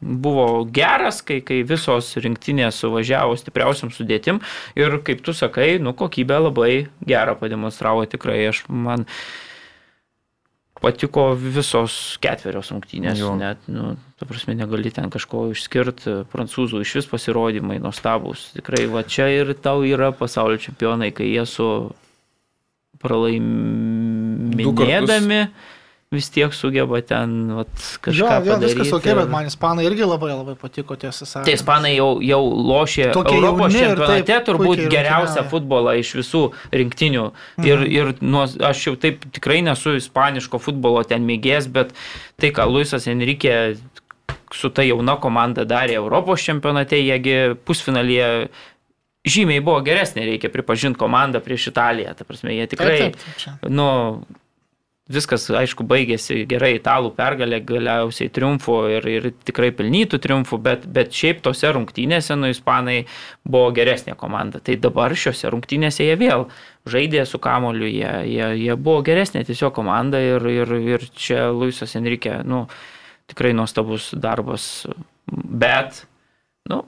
buvo 0.00 0.64
geras, 0.64 1.22
kai, 1.24 1.40
kai 1.44 1.62
visos 1.66 2.12
rinktinės 2.20 2.82
suvažiavo 2.82 3.36
stipriausiam 3.40 3.92
sudėtim 3.94 4.42
ir 4.76 5.00
kaip 5.06 5.24
tu 5.24 5.34
sakai, 5.36 5.76
nu 5.80 5.94
kokybę 5.96 6.38
labai 6.48 6.86
gerą 7.06 7.36
pademonstravo 7.40 8.04
tikrai. 8.10 8.42
Aš 8.50 8.64
man 8.68 9.06
patiko 10.82 11.30
visos 11.34 12.18
ketverios 12.22 12.70
rungtynės, 12.74 13.18
Jo. 13.18 13.32
net, 13.40 13.62
nu, 13.72 13.94
ta 14.20 14.28
prasme, 14.28 14.54
negali 14.54 14.92
ten 14.92 15.08
kažko 15.10 15.48
išskirti, 15.54 16.18
prancūzų 16.32 16.82
iš 16.84 16.98
vis 17.00 17.08
pasirodymai 17.10 17.80
nuostabus. 17.80 18.50
Tikrai, 18.58 18.84
va 18.92 19.02
čia 19.02 19.30
ir 19.32 19.54
tau 19.56 19.80
yra 19.88 20.12
pasaulio 20.12 20.60
čempionai, 20.60 21.14
kai 21.16 21.32
jie 21.32 21.46
su 21.48 21.70
pralaiminėdami 23.06 25.46
vis 26.14 26.28
tiek 26.30 26.52
sugeba 26.54 27.00
ten 27.02 27.48
vat, 27.50 27.66
Jo, 27.66 27.98
kažką 28.04 28.18
jo, 28.22 28.26
padaryti. 28.30 28.62
viskas 28.68 28.92
ok, 28.94 29.06
bet 29.18 29.30
man 29.32 29.46
ispanai 29.50 29.82
irgi 29.88 30.04
labai 30.06 30.28
labai 30.36 30.54
patiko, 30.60 30.94
tiesą 30.94 31.26
sakant. 31.26 31.48
Tai 31.48 31.54
ispanai 31.58 31.96
jau, 31.96 32.20
jau 32.22 32.38
lošė 32.46 33.08
Tokie 33.16 33.34
Europos 33.40 33.74
čempionate 33.74 34.36
turbūt 34.46 34.84
geriausią 34.86 35.42
rungtyniauja. 35.42 35.50
futbolą 35.50 35.96
iš 35.98 36.12
visų 36.20 36.42
rinktinių. 36.72 37.24
Ir, 37.66 37.78
ir 37.90 38.12
nuo, 38.22 38.46
aš 38.70 38.84
jau 38.86 38.94
taip 39.02 39.26
tikrai 39.34 39.58
nesu 39.66 39.96
ispaniško 39.98 40.62
futbolo 40.62 41.02
ten 41.02 41.26
mėgės, 41.26 41.66
bet 41.74 41.90
tai, 42.38 42.54
ką 42.54 42.70
Luisas 42.70 43.10
Enrique 43.10 43.74
su 44.54 44.70
ta 44.70 44.86
jauna 44.86 45.18
komanda 45.18 45.66
darė 45.66 45.98
Europos 45.98 46.38
čempionate, 46.46 47.02
jiegi 47.02 47.56
pusfinalyje 47.66 48.46
žymiai 49.26 49.62
buvo 49.64 49.82
geresnė, 49.86 50.24
reikia 50.30 50.50
pripažinti 50.54 51.00
komandą 51.00 51.42
prieš 51.44 51.70
Italiją. 51.72 52.14
Ta 52.16 52.26
prasme, 52.26 52.54
jie 52.56 52.66
tikrai, 52.70 52.98
Taip, 53.00 53.16
taip, 53.20 53.38
taip, 53.42 53.70
nu, 53.72 53.88
viskas, 55.12 55.44
aišku, 55.54 55.86
baigėsi 55.86 56.40
gerai 56.50 56.72
italų 56.76 57.12
pergalė, 57.16 57.60
galiausiai 57.66 58.30
triumfu 58.32 58.78
ir, 58.96 59.06
ir 59.10 59.28
tikrai 59.46 59.70
pelnytų 59.74 60.18
triumfų, 60.22 60.58
bet, 60.62 60.86
bet 60.90 61.14
šiaip 61.14 61.42
tose 61.44 61.70
rungtynėse, 61.74 62.34
nu, 62.38 62.50
ispanai 62.50 63.04
buvo 63.46 63.70
geresnė 63.76 64.16
komanda. 64.18 64.60
Tai 64.62 64.78
dabar 64.82 65.14
šiuose 65.14 65.52
rungtynėse 65.54 66.06
jie 66.06 66.16
vėl 66.20 66.48
žaidė 66.90 67.22
su 67.26 67.38
kamoliu, 67.42 67.86
jie, 67.90 68.10
jie, 68.32 68.50
jie 68.64 68.74
buvo 68.78 69.04
geresnė 69.06 69.44
tiesiog 69.46 69.74
komanda 69.78 70.22
ir, 70.22 70.50
ir, 70.50 70.74
ir 70.96 71.06
čia 71.14 71.48
Luisas 71.54 71.94
Enrique, 71.98 72.40
nu, 72.46 72.66
tikrai 73.30 73.54
nuostabus 73.54 74.10
darbas, 74.14 74.86
bet, 75.26 76.04
nu, 76.70 76.84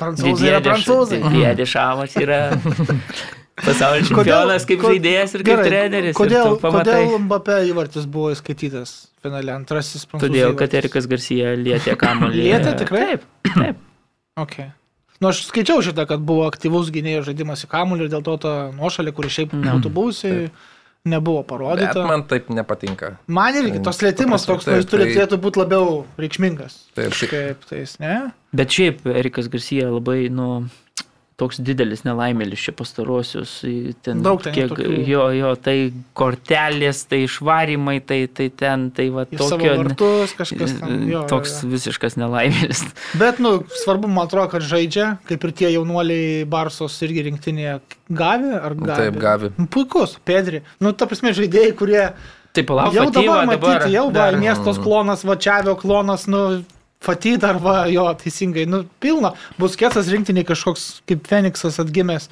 Prancūzai 0.00 0.48
yra 0.50 0.60
prancūzai. 0.64 1.20
Didie 1.22 1.50
Dešamas 1.60 2.16
yra 2.18 2.38
pasaulio 3.64 4.02
čempionas 4.08 4.64
kaip 4.66 4.80
ko- 4.82 4.90
žaidėjas 4.92 5.34
ir 5.38 5.44
kaip 5.46 5.52
gerai, 5.60 5.66
treneris. 5.70 6.16
Kodėl, 6.18 6.56
kodėl 6.62 7.12
Mbappé 7.28 7.60
įvartis 7.70 8.08
buvo 8.10 8.32
įskaitytas 8.34 8.94
finale, 9.22 9.52
antrasis 9.54 10.02
prancūzų 10.10 10.26
Todėl, 10.32 10.56
kad? 10.58 10.74
Erikas 10.80 11.06
Garcia 11.10 11.54
lietė 11.60 11.94
kamuolį. 12.02 12.42
Lietė 12.48 12.74
tikrai? 12.82 13.04
Taip, 13.14 13.28
taip. 13.54 13.84
Okay. 14.42 14.72
Nu, 15.22 15.30
aš 15.30 15.44
skaičiau 15.46 15.78
šitą, 15.86 16.08
kad 16.10 16.24
buvo 16.26 16.48
aktyvus 16.50 16.90
gynėjo 16.92 17.22
žaidimas 17.30 17.62
į 17.64 17.68
kamuolį 17.70 18.08
ir 18.08 18.12
dėl 18.16 18.24
to 18.26 18.34
ta 18.42 18.54
nuošalė, 18.74 19.12
kuri 19.14 19.30
šiaip 19.30 19.54
Ne. 19.54 19.76
būtų 19.76 19.92
buvusi, 19.94 20.32
nebuvo 21.04 21.42
Bet 21.42 21.48
parodyta. 21.48 21.98
Man, 22.00 22.06
man 22.08 22.22
taip 22.28 22.48
nepatinka. 22.48 23.16
man 23.26 23.54
irgi 23.60 23.82
tos 23.84 23.98
lėtimas 24.00 24.46
toks, 24.48 24.66
nu, 24.66 24.78
jis 24.78 24.86
taip, 24.88 25.00
tai- 25.02 25.12
turėtų 25.14 25.38
būti 25.44 25.60
labiau 25.60 26.04
reikšmingas. 26.18 26.78
Taip, 26.96 27.12
tai- 27.12 27.28
Kaip 27.28 27.64
tais, 27.68 27.98
ne? 28.00 28.32
Bet 28.54 28.68
šiaip 28.68 29.04
Erikas 29.06 29.48
Garcia 29.52 29.90
labai, 29.90 30.30
nu, 30.30 30.68
toks 31.40 31.58
didelis 31.66 32.04
nelaimėlis 32.06 32.62
čia 32.62 32.72
pastarosius. 32.78 33.56
į 33.66 33.94
Ten, 34.06 34.20
Daug 34.22 34.42
ten 34.44 34.54
kiek, 34.54 34.68
tokių. 34.70 35.00
jo, 35.08 35.24
jo, 35.34 35.50
tai 35.58 35.76
kortelės, 36.14 37.00
tai 37.10 37.24
išvarimai, 37.26 37.96
tai, 38.06 38.20
tai 38.30 38.46
ten, 38.54 38.88
tai 38.94 39.08
va 39.14 39.24
savo 39.32 39.56
tokio. 39.56 39.72
vartus 39.80 40.34
kažkas 40.38 40.76
ten. 40.78 41.02
Jo, 41.10 41.24
toks 41.30 41.56
jo, 41.56 41.66
jo. 41.66 41.72
visiškas 41.74 42.16
nelaimėlis. 42.20 42.84
Bet, 43.22 43.42
nu, 43.42 43.56
svarbu, 43.84 44.10
man 44.10 44.28
atrodo, 44.28 44.52
kad 44.54 44.62
žaidžia, 44.66 45.16
kaip 45.28 45.48
ir 45.48 45.54
tie 45.62 45.72
jaunuoliai 45.74 46.44
Barsos 46.50 46.96
irgi 47.06 47.26
rinktinėje 47.30 47.80
gavė 48.14 48.54
ar 48.60 48.78
gavė. 48.78 49.00
Taip, 49.02 49.20
Gavi. 49.24 49.52
Nu, 49.58 49.66
Puikus, 49.74 50.18
Pedri. 50.24 50.62
Nu, 50.78 50.94
ta 50.94 51.10
prasme, 51.10 51.34
žaidėjai, 51.36 51.74
kurie 51.78 52.06
Tai 52.54 52.62
palauk, 52.62 52.94
jau 52.94 53.08
dabar 53.10 53.48
matyti, 53.50 53.90
jau 53.96 54.04
va, 54.06 54.14
dar- 54.14 54.36
miestos 54.38 54.78
klonas, 54.78 55.24
Vačiavio 55.26 55.74
klonas, 55.80 56.28
nu, 56.30 56.62
Fatyd 57.04 57.44
arba 57.44 57.84
jo, 57.92 58.06
teisingai, 58.20 58.64
nu, 58.70 58.84
pilna. 59.02 59.34
Bus 59.60 59.76
kėsas 59.80 60.08
rinktiniai 60.12 60.46
kažkoks 60.48 61.02
kaip 61.08 61.26
Feniksas 61.28 61.80
atgimęs. 61.82 62.30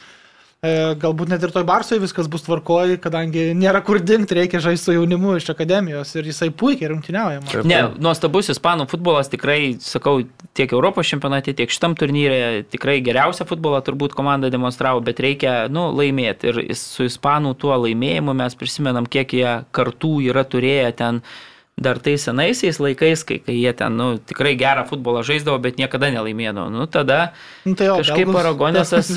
E, 0.63 0.93
galbūt 1.03 1.27
net 1.27 1.43
ir 1.43 1.51
toj 1.51 1.65
Barsoje 1.67 1.99
viskas 1.99 2.29
bus 2.31 2.45
tvarkoji, 2.47 3.01
kadangi 3.03 3.49
nėra 3.59 3.81
kur 3.83 3.99
dingti, 3.99 4.37
reikia 4.39 4.61
žaisti 4.63 4.87
su 4.87 4.93
jaunimu 4.95 5.33
iš 5.35 5.49
akademijos 5.51 6.13
ir 6.15 6.29
jisai 6.31 6.53
puikiai 6.55 6.93
rungtyniauja. 6.93 7.41
man. 7.43 7.67
Ne, 7.67 7.81
nuostabus 7.99 8.53
ispanų 8.55 8.87
futbolas 8.93 9.27
tikrai, 9.33 9.73
sakau, 9.83 10.21
tiek 10.55 10.71
Europos 10.71 11.11
čempionate, 11.11 11.51
tiek 11.59 11.75
šitam 11.75 11.97
turnyre 11.99 12.63
tikrai 12.71 13.01
geriausią 13.03 13.49
futbolą 13.51 13.83
turbūt 13.83 14.15
komanda 14.15 14.53
demonstravo, 14.55 15.03
bet 15.03 15.19
reikia, 15.27 15.57
nu, 15.67 15.89
laimėti. 15.99 16.53
Ir 16.53 16.79
su 16.79 17.11
ispanų 17.11 17.57
tuo 17.59 17.75
laimėjimu 17.83 18.31
mes 18.45 18.55
prisimenam, 18.55 19.11
kiek 19.11 19.35
jie 19.35 19.57
kartų 19.75 20.21
yra 20.31 20.47
turėję 20.47 20.95
ten 21.03 21.25
dar 21.85 21.99
tais 22.03 22.23
senaisiais 22.29 22.79
laikais, 22.83 23.25
kai, 23.29 23.39
kai 23.45 23.57
jie 23.59 23.73
ten, 23.77 23.97
nu, 23.99 24.07
tikrai 24.19 24.55
gerą 24.61 24.85
futbolą 24.89 25.23
žaisdavo, 25.27 25.59
bet 25.65 25.77
niekada 25.81 26.09
nelaimėdavo. 26.15 26.71
Nu, 26.73 26.87
tada 26.87 27.33
Nu, 27.67 27.75
tai 27.79 27.87
jo, 27.91 27.99
Kažkaip 28.01 28.27
belgus- 28.31 28.39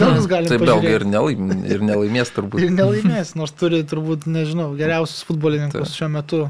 belgus 0.01 0.27
galim 0.33 0.49
Taip, 0.51 0.65
belgai 0.67 0.91
ir, 0.99 1.05
nelaim, 1.05 1.49
ir 1.65 1.79
nelaimės 1.85 2.33
turbūt. 2.35 2.61
Ir 2.65 2.73
nelaimės, 2.75 3.35
nors 3.39 3.51
turi 3.57 3.83
turbūt, 3.87 4.27
nežinau, 4.27 4.71
geriausius 4.77 5.23
futbolininkus 5.29 5.95
šiuo 5.97 6.11
metu. 6.17 6.43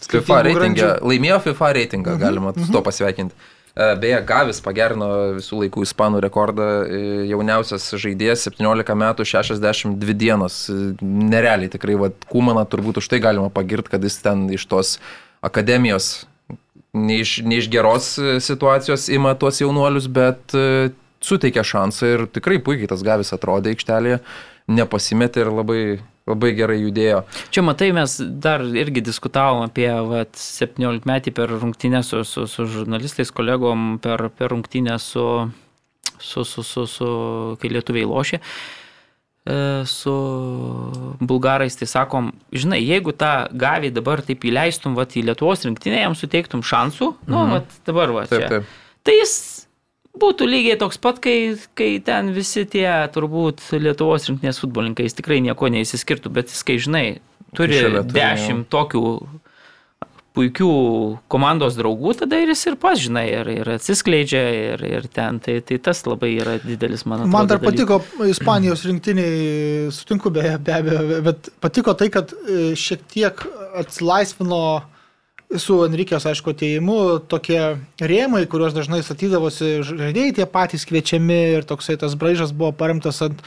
FIFA 0.00 0.42
reitingą, 0.48 0.90
laimėjo 1.04 1.40
FIFA 1.44 1.72
reitingą, 1.76 2.18
galima 2.20 2.52
su 2.56 2.72
to 2.72 2.80
pasveikinti. 2.82 3.34
E, 3.76 3.94
Beje, 4.02 4.16
Gavis 4.26 4.58
pagerino 4.64 5.06
visų 5.36 5.60
laikų 5.62 5.84
ispanų 5.86 6.18
rekordą, 6.24 6.64
e, 6.90 7.00
jauniausias 7.30 7.84
žaidėjas 8.02 8.48
17 8.48 8.96
metų 8.98 9.26
62 9.28 10.14
dienos. 10.18 10.56
E, 10.72 10.78
Nerealiai 11.04 11.70
tikrai, 11.70 11.94
va, 12.00 12.08
Kumaną 12.32 12.64
turbūt 12.66 12.98
už 12.98 13.06
tai 13.12 13.20
galima 13.22 13.46
pagirti, 13.52 13.92
kad 13.94 14.02
jis 14.02 14.18
ten 14.24 14.48
iš 14.50 14.66
tos 14.66 14.96
akademijos, 15.40 16.26
ne 16.92 17.20
iš, 17.20 17.38
ne 17.44 17.58
iš 17.60 17.70
geros 17.70 18.18
e, 18.18 18.40
situacijos 18.40 19.08
ima 19.08 19.34
tuos 19.34 19.60
jaunuolius, 19.60 20.08
bet 20.08 20.54
e, 20.54 20.90
suteikia 21.20 21.64
šansą 21.66 22.14
ir 22.14 22.26
tikrai 22.32 22.60
puikiai 22.64 22.90
tas 22.90 23.04
Gavis 23.06 23.32
atrodė 23.36 23.74
aikštelėje, 23.74 24.20
nepasimetė 24.70 25.44
ir 25.44 25.52
labai, 25.54 25.82
labai 26.30 26.52
gerai 26.58 26.80
judėjo. 26.80 27.22
Čia 27.54 27.64
matai, 27.66 27.90
mes 27.96 28.18
dar 28.42 28.64
irgi 28.64 29.04
diskutavom 29.06 29.64
apie 29.66 29.88
vat, 30.10 30.34
17 30.36 31.08
metį 31.08 31.34
per 31.36 31.52
rungtynę 31.56 32.02
su, 32.06 32.22
su, 32.28 32.46
su 32.50 32.68
žurnalistais, 32.70 33.32
kolegom, 33.34 33.98
per, 34.02 34.28
per 34.36 34.52
rungtynę 34.54 34.98
su, 35.02 35.26
su, 36.18 36.44
su, 36.44 36.66
su, 36.66 36.86
su, 36.90 37.10
kai 37.60 37.72
lietuviai 37.76 38.08
lošė. 38.08 38.40
e, 38.40 38.79
su 39.88 40.12
bulgarais, 41.20 41.76
tai 41.76 41.86
sakom, 41.88 42.32
žinai, 42.52 42.80
jeigu 42.84 43.12
tą 43.16 43.48
gavį 43.56 43.90
dabar 43.96 44.20
taip 44.26 44.44
įleistum 44.46 44.94
vat, 44.98 45.16
į 45.16 45.24
Lietuvos 45.30 45.64
rinktinę, 45.66 46.02
jam 46.04 46.14
suteiktum 46.14 46.62
šansų, 46.62 47.14
nu, 47.26 47.38
Mhm. 47.38 47.50
vat, 47.56 47.66
dabar 47.86 48.12
va, 48.12 48.26
Taip, 48.26 48.40
čia. 48.40 48.48
taip. 48.48 48.64
Tai 49.04 49.14
jis 49.16 49.66
būtų 50.20 50.46
lygiai 50.50 50.78
toks 50.78 50.98
pat, 50.98 51.20
kai, 51.20 51.56
kai 51.74 51.98
ten 52.04 52.32
visi 52.34 52.64
tie 52.66 53.08
turbūt 53.14 53.62
Lietuvos 53.80 54.28
rinktinės 54.28 54.60
futbolininkai, 54.60 55.04
jis 55.08 55.14
tikrai 55.14 55.40
nieko 55.40 55.70
neįsiskirtų, 55.72 56.30
bet 56.32 56.48
jis, 56.52 56.62
kai 56.62 56.76
žinai, 56.78 57.20
turi 57.54 57.80
dešimt 58.12 58.68
tokių 58.68 59.04
puikių 60.36 60.70
komandos 61.32 61.74
draugų, 61.78 62.14
tada 62.20 62.38
ir 62.38 62.52
jis 62.52 62.62
ir 62.70 62.76
pas, 62.80 62.98
žinai, 63.02 63.24
ir, 63.32 63.50
ir 63.50 63.70
atsiskleidžia, 63.74 64.42
ir, 64.74 64.84
ir 64.86 65.08
ten, 65.10 65.40
tai, 65.42 65.56
tai 65.66 65.80
tas 65.82 66.04
labai 66.06 66.30
yra 66.36 66.54
didelis, 66.62 67.02
man 67.02 67.24
atrodo. 67.24 67.32
Man 67.34 67.50
dar 67.50 67.58
dalykas. 67.58 68.06
patiko 68.06 68.28
Ispanijos 68.30 68.84
rinktiniai, 68.86 69.90
sutinku 69.94 70.30
beje, 70.34 70.54
be 70.62 70.76
abejo, 70.76 71.20
bet 71.26 71.50
patiko 71.62 71.96
tai, 71.98 72.12
kad 72.14 72.30
e, 72.30 72.72
šiek 72.78 73.02
tiek 73.10 73.42
atsilaisvino 73.80 74.62
su 75.58 75.80
Enrikės, 75.82 76.28
aišku, 76.30 76.54
ateimu 76.54 77.00
tokie 77.30 77.58
rėmai, 77.98 78.44
kuriuos 78.50 78.76
dažnai 78.76 79.00
statydavosi 79.02 79.80
žaidėjai 79.88 80.36
tie 80.38 80.46
patys 80.46 80.86
kviečiami 80.86 81.40
ir 81.56 81.66
toksai 81.66 81.98
tas 81.98 82.14
braižas 82.18 82.54
buvo 82.54 82.70
paremtas 82.76 83.18
ant 83.26 83.42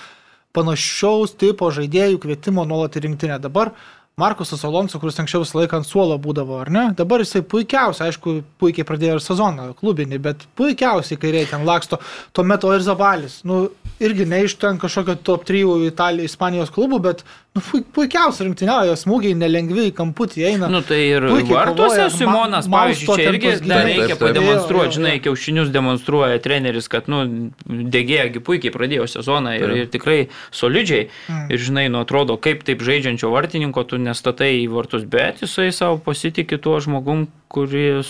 panašaus 0.53 1.37
tipo 1.39 1.69
žaidėjų 1.73 2.19
kvietimo 2.25 2.67
nuolat 2.67 2.99
į 2.99 3.07
rinktinę. 3.07 3.39
Dabar 3.41 3.71
Markusas 4.15 4.61
Alonso, 4.61 4.99
kuris 5.01 5.15
anksčiau 5.17 5.41
visą 5.41 5.57
laiką 5.57 5.79
ant 5.79 5.87
suolo 5.89 6.19
būdavo, 6.21 6.59
ar 6.61 6.69
ne? 6.69 6.83
Dabar 6.93 7.23
jisai 7.23 7.39
puikiausiai, 7.49 8.11
aišku, 8.11 8.35
puikiai 8.61 8.85
pradėjo 8.85 9.15
ir 9.17 9.23
sezoną 9.25 9.71
klubinį, 9.79 10.19
bet 10.21 10.43
puikiausiai 10.59 11.17
kairiai 11.17 11.47
ten 11.49 11.65
laksto. 11.65 11.97
Tuomet 12.37 12.61
o 12.61 12.75
ir 12.75 12.85
Zabalis, 12.85 13.39
nu, 13.49 13.63
irgi 13.97 14.27
ne 14.29 14.43
iš 14.45 14.53
ten 14.61 14.77
kažkokio 14.77 15.17
top 15.25 15.47
3 15.49 15.87
Italijos, 15.87 16.29
Ispanijos 16.29 16.69
klubų, 16.75 17.01
bet 17.07 17.25
nu, 17.53 17.61
pui- 17.61 17.83
puikiausiai 17.93 18.47
rinktiniojo, 18.47 18.95
smūgiai 18.97 19.35
nelengvi 19.37 19.87
į 19.89 19.93
kamputį 19.97 20.45
eina. 20.49 20.69
Nu 20.73 20.81
tai 20.85 20.99
ir 21.11 21.27
vartuose 21.49 22.07
Simonas, 22.13 22.65
ma- 22.71 22.87
pavyzdžiui, 22.87 23.17
čia 23.19 23.27
irgi 23.29 23.51
dar 23.69 23.85
reikia 23.85 24.17
pademonstruoti, 24.17 24.95
žinai, 24.97 25.13
kiaušinius 25.21 25.69
demonstruoja 25.73 26.41
treneris, 26.41 26.89
kad, 26.89 27.09
nu, 27.11 27.51
degėjagi 27.69 28.41
puikiai 28.41 28.73
pradėjo 28.73 29.05
sezoną 29.13 29.53
ir, 29.59 29.75
ir 29.83 29.91
tikrai 29.93 30.17
solidžiai. 30.49 31.09
Mm. 31.29 31.45
Ir, 31.53 31.63
žinai, 31.69 31.85
nu 31.93 32.01
atrodo, 32.01 32.39
kaip 32.41 32.65
taip 32.65 32.81
žaidžiančio 32.81 33.29
vartininko 33.33 33.85
tu 33.85 34.01
nestatai 34.01 34.55
į 34.63 34.67
vartus, 34.73 35.05
bet 35.05 35.45
jisai 35.45 35.69
savo 35.75 36.01
pasitikė 36.01 36.57
tuo 36.57 36.79
žmogum, 36.81 37.27
kuris 37.53 38.09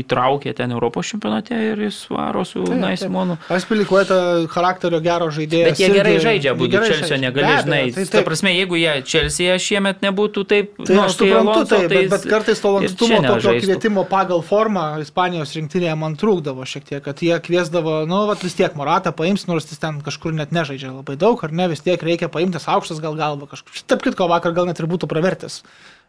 įtraukė 0.00 0.54
ten 0.56 0.72
Europos 0.72 1.10
čempionate 1.12 1.56
ir 1.70 1.82
jis 1.84 1.98
varo 2.10 2.44
su 2.48 2.62
Taip, 2.64 2.78
Nai 2.80 2.94
taip. 2.94 3.02
Simonu. 3.04 3.36
Aš 3.52 3.66
pilikuoju 3.68 4.08
tą 4.08 4.20
charakterio 4.52 5.00
gero 5.04 5.28
žaidėją. 5.34 5.66
Bet 5.68 5.82
jie 5.82 5.90
gerai 5.92 6.14
žaidžia, 6.22 6.54
būtų 6.58 6.80
Čelsio 6.88 7.18
negali, 7.20 7.52
žinai. 7.64 7.82
tai 7.92 8.06
Tai, 8.06 8.06
ta 8.14 8.22
prasme, 8.26 8.54
jeigu 8.56 8.78
jie 8.80 8.94
Čelsyje 9.12 9.58
šiemet 9.60 10.00
nebūtų 10.04 10.44
taip, 10.48 10.72
Tai 10.80 10.96
nu, 10.96 11.02
aš 11.04 11.18
suprantu, 11.18 11.52
Alonso, 11.52 11.66
tai, 11.74 11.82
bet, 11.92 12.08
bet 12.14 12.26
kartais 12.30 12.62
to 12.64 12.72
lankstumo, 12.78 13.20
tokio 13.26 13.54
kvietimo 13.60 14.06
pagal 14.08 14.42
formą 14.46 14.86
Ispanijos 15.04 15.54
rinktinėje 15.58 15.96
man 16.00 16.16
trūkdavo 16.20 16.64
šiek 16.68 16.88
tiek, 16.88 17.04
kad 17.04 17.20
jie 17.24 17.36
kviesdavo, 17.44 18.00
nu, 18.10 18.24
vat, 18.30 18.42
vis 18.46 18.56
tiek 18.58 18.74
Moratą 18.80 19.12
paims, 19.16 19.46
nors 19.50 19.68
jis 19.68 19.80
ten 19.82 20.00
kažkur 20.04 20.34
net 20.36 20.54
nežaidžia 20.56 20.94
labai 20.94 21.18
daug, 21.20 21.40
ar 21.44 21.52
ne, 21.52 21.68
vis 21.72 21.84
tiek 21.84 22.00
reikia 22.00 22.32
paimti 22.32 22.56
tas 22.56 22.68
aukštas 22.72 23.02
gal 23.04 23.18
galva 23.18 23.48
kažkur. 23.50 23.84
Taip 23.90 24.04
kitko 24.06 24.28
vakar 24.30 24.56
gal 24.56 24.68
net 24.70 24.80
ir 24.80 24.88
būtų 24.90 25.08
pravertęs. 25.10 25.60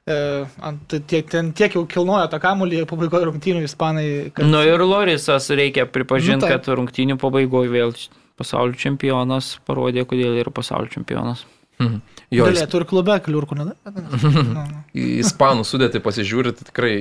E, 0.10 0.14
ant, 0.66 0.82
tai 0.90 1.00
tiek, 1.06 1.28
ten 1.30 1.52
tiek 1.54 1.76
jau 1.78 1.84
kilnojo 1.86 2.26
tą 2.32 2.40
kamuolį 2.42 2.86
pabaigoje 2.90 3.28
rungtynių 3.30 3.66
ispanai. 3.68 4.08
Kad... 4.34 4.48
Nu 4.50 4.64
ir 4.66 4.82
Lorisas 4.82 5.52
reikia 5.54 5.86
pripažinti, 5.86 6.42
Nu, 6.42 6.48
taip. 6.48 6.64
kad 6.66 6.80
rungtynių 6.80 7.20
pabaigoje 7.22 7.70
vėl 7.70 7.94
pasaulio 8.42 8.80
čempionas 8.82 9.60
parodė, 9.68 10.08
kodėl 10.10 10.40
yra 10.42 10.54
pasaulio 10.54 10.90
čempionas. 10.96 11.46
Jo, 12.32 12.46
is- 12.48 12.62
Galėtų 12.62 12.80
ir 12.80 12.86
klube 12.88 13.16
kliurkų, 13.26 13.56
ne? 13.60 13.66
Nu, 13.92 14.64
į 14.96 15.06
ispanų 15.20 15.66
sudėti 15.68 16.00
pasižiūrėti, 16.04 16.62
tai 16.62 16.68
tikrai 16.70 16.92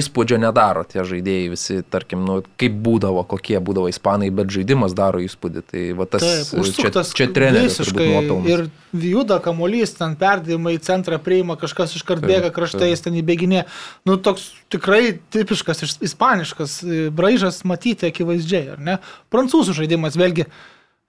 įspūdžio 0.00 0.38
nedaro 0.42 0.82
tie 0.88 1.04
žaidėjai 1.06 1.50
visi, 1.52 1.76
tarkim, 1.86 2.24
nu, 2.26 2.40
kaip 2.58 2.74
būdavo, 2.82 3.22
kokie 3.30 3.60
būdavo 3.62 3.86
ispanai, 3.92 4.32
bet 4.34 4.50
žaidimas 4.50 4.94
daro 4.98 5.20
įspūdį. 5.22 5.62
Tai 5.70 5.84
va 6.00 6.06
tas 6.10 6.24
Taip, 6.24 6.48
čia, 6.50 6.62
užsuktas 6.64 7.12
čia 7.14 7.28
treneris 7.36 7.78
visiškai 7.78 8.08
ir 8.50 8.64
juda 9.12 9.38
kamuolys, 9.44 9.94
ten 9.98 10.16
perdavimai 10.18 10.74
į 10.78 10.82
centrą 10.88 11.20
priima, 11.22 11.54
kažkas 11.60 11.94
iškart 12.00 12.26
bėga 12.26 12.50
kraštais, 12.54 13.04
ten 13.06 13.14
įbėginė. 13.22 13.64
Nu, 14.08 14.16
toks 14.18 14.50
tikrai 14.74 15.20
tipiškas, 15.30 15.84
iš- 15.86 16.00
ispaniškas 16.10 16.80
e, 16.82 16.98
braižas 17.14 17.62
matyti 17.68 18.10
akivaizdžiai, 18.10 18.74
ar 18.74 18.82
ne? 18.90 18.98
Prancūzų 19.30 19.78
žaidimas, 19.84 20.18
vėlgi, 20.18 20.48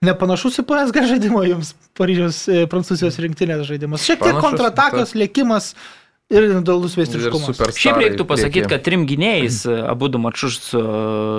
nepanašus 0.02 0.60
į 0.62 0.66
PSG 0.68 1.06
žaidimą 1.14 1.46
jums, 1.48 1.72
Paryžiaus 1.98 2.44
e, 2.50 2.66
prancūzijos 2.70 3.18
rinktinės 3.22 3.66
žaidimas. 3.68 4.04
Šiek 4.04 4.18
tiek 4.20 4.32
Panašus, 4.34 4.44
kontratakas, 4.46 5.16
lėkimas 5.18 5.72
ir 6.32 6.46
individualus 6.46 6.96
super 6.96 7.74
Šiaip 7.76 8.00
reiktų 8.00 8.26
pasakyti, 8.28 8.68
kad 8.70 8.84
trim 8.86 9.04
gynėjais 9.08 9.62
abu 9.68 10.08
du 10.12 10.20
mačius 10.22 10.72
e, 10.74 10.80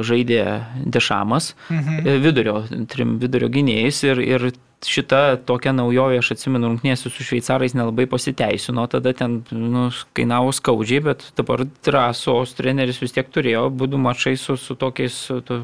žaidė 0.06 0.44
Dešamas, 0.86 1.54
Mhm. 1.70 2.04
e, 2.06 2.20
vidurio, 2.24 2.60
trim 2.92 3.18
vidurio 3.22 3.50
gynėjais 3.50 4.04
ir, 4.12 4.22
ir 4.22 4.54
šita 4.84 5.40
tokia 5.48 5.72
naujovė, 5.72 6.20
aš 6.20 6.34
atsimenu, 6.36 6.68
rungtynėse 6.68 7.08
su 7.08 7.24
šveicarais 7.24 7.76
nelabai 7.76 8.06
pasiteisino, 8.12 8.84
tada 8.92 9.14
ten 9.16 9.42
nu, 9.52 9.90
kainavo 10.18 10.52
skaudžiai, 10.52 11.04
bet 11.08 11.24
dabar 11.40 11.64
drąsos 11.88 12.52
treneris 12.58 13.00
vis 13.00 13.16
tiek 13.16 13.30
turėjo, 13.32 13.70
būdų 13.72 14.02
mačai 14.04 14.36
su, 14.38 14.58
su 14.60 14.76
tokiais... 14.76 15.16
Su, 15.16 15.40
tu, 15.42 15.64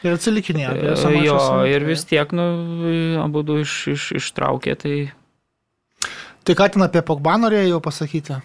Ir 0.00 0.16
atsilikinėjo. 0.16 0.74
e, 1.10 1.24
jo, 1.26 1.40
ir 1.68 1.84
vis 1.84 2.06
tiek, 2.08 2.30
nu, 2.36 2.44
abu 3.20 3.42
du 3.46 3.60
iš, 3.64 3.74
iš, 3.94 4.06
ištraukė, 4.20 4.76
tai... 4.80 4.94
Tai 6.46 6.56
ką 6.56 6.70
ten 6.72 6.86
apie 6.86 7.02
Pogba 7.04 7.36
norėjau 7.36 7.82
pasakyti? 7.84 8.38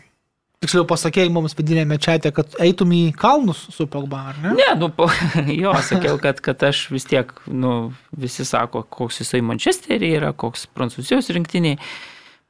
Tiksliau 0.64 0.86
pasakėjai 0.88 1.32
mums 1.32 1.56
vidinėme 1.56 1.97
čia, 2.01 2.18
kad 2.34 2.56
eitum 2.64 2.91
į 2.95 3.01
kalnus 3.20 3.62
su 3.72 3.88
Pogba, 3.91 4.22
ar 4.32 4.41
ne? 4.43 4.53
Ne, 4.58 4.68
nu, 4.80 4.89
po, 4.91 5.08
jo, 5.64 5.72
sakiau, 5.86 6.20
kad, 6.22 6.41
kad 6.43 6.64
aš 6.68 6.88
vis 6.91 7.08
tiek, 7.08 7.32
nu, 7.47 7.93
visi 8.16 8.47
sako, 8.47 8.84
koks 8.84 9.22
jisai 9.24 9.43
Manchesterį 9.45 10.12
yra, 10.20 10.34
koks 10.36 10.68
Prancūzijos 10.76 11.32
rinktiniai. 11.36 11.80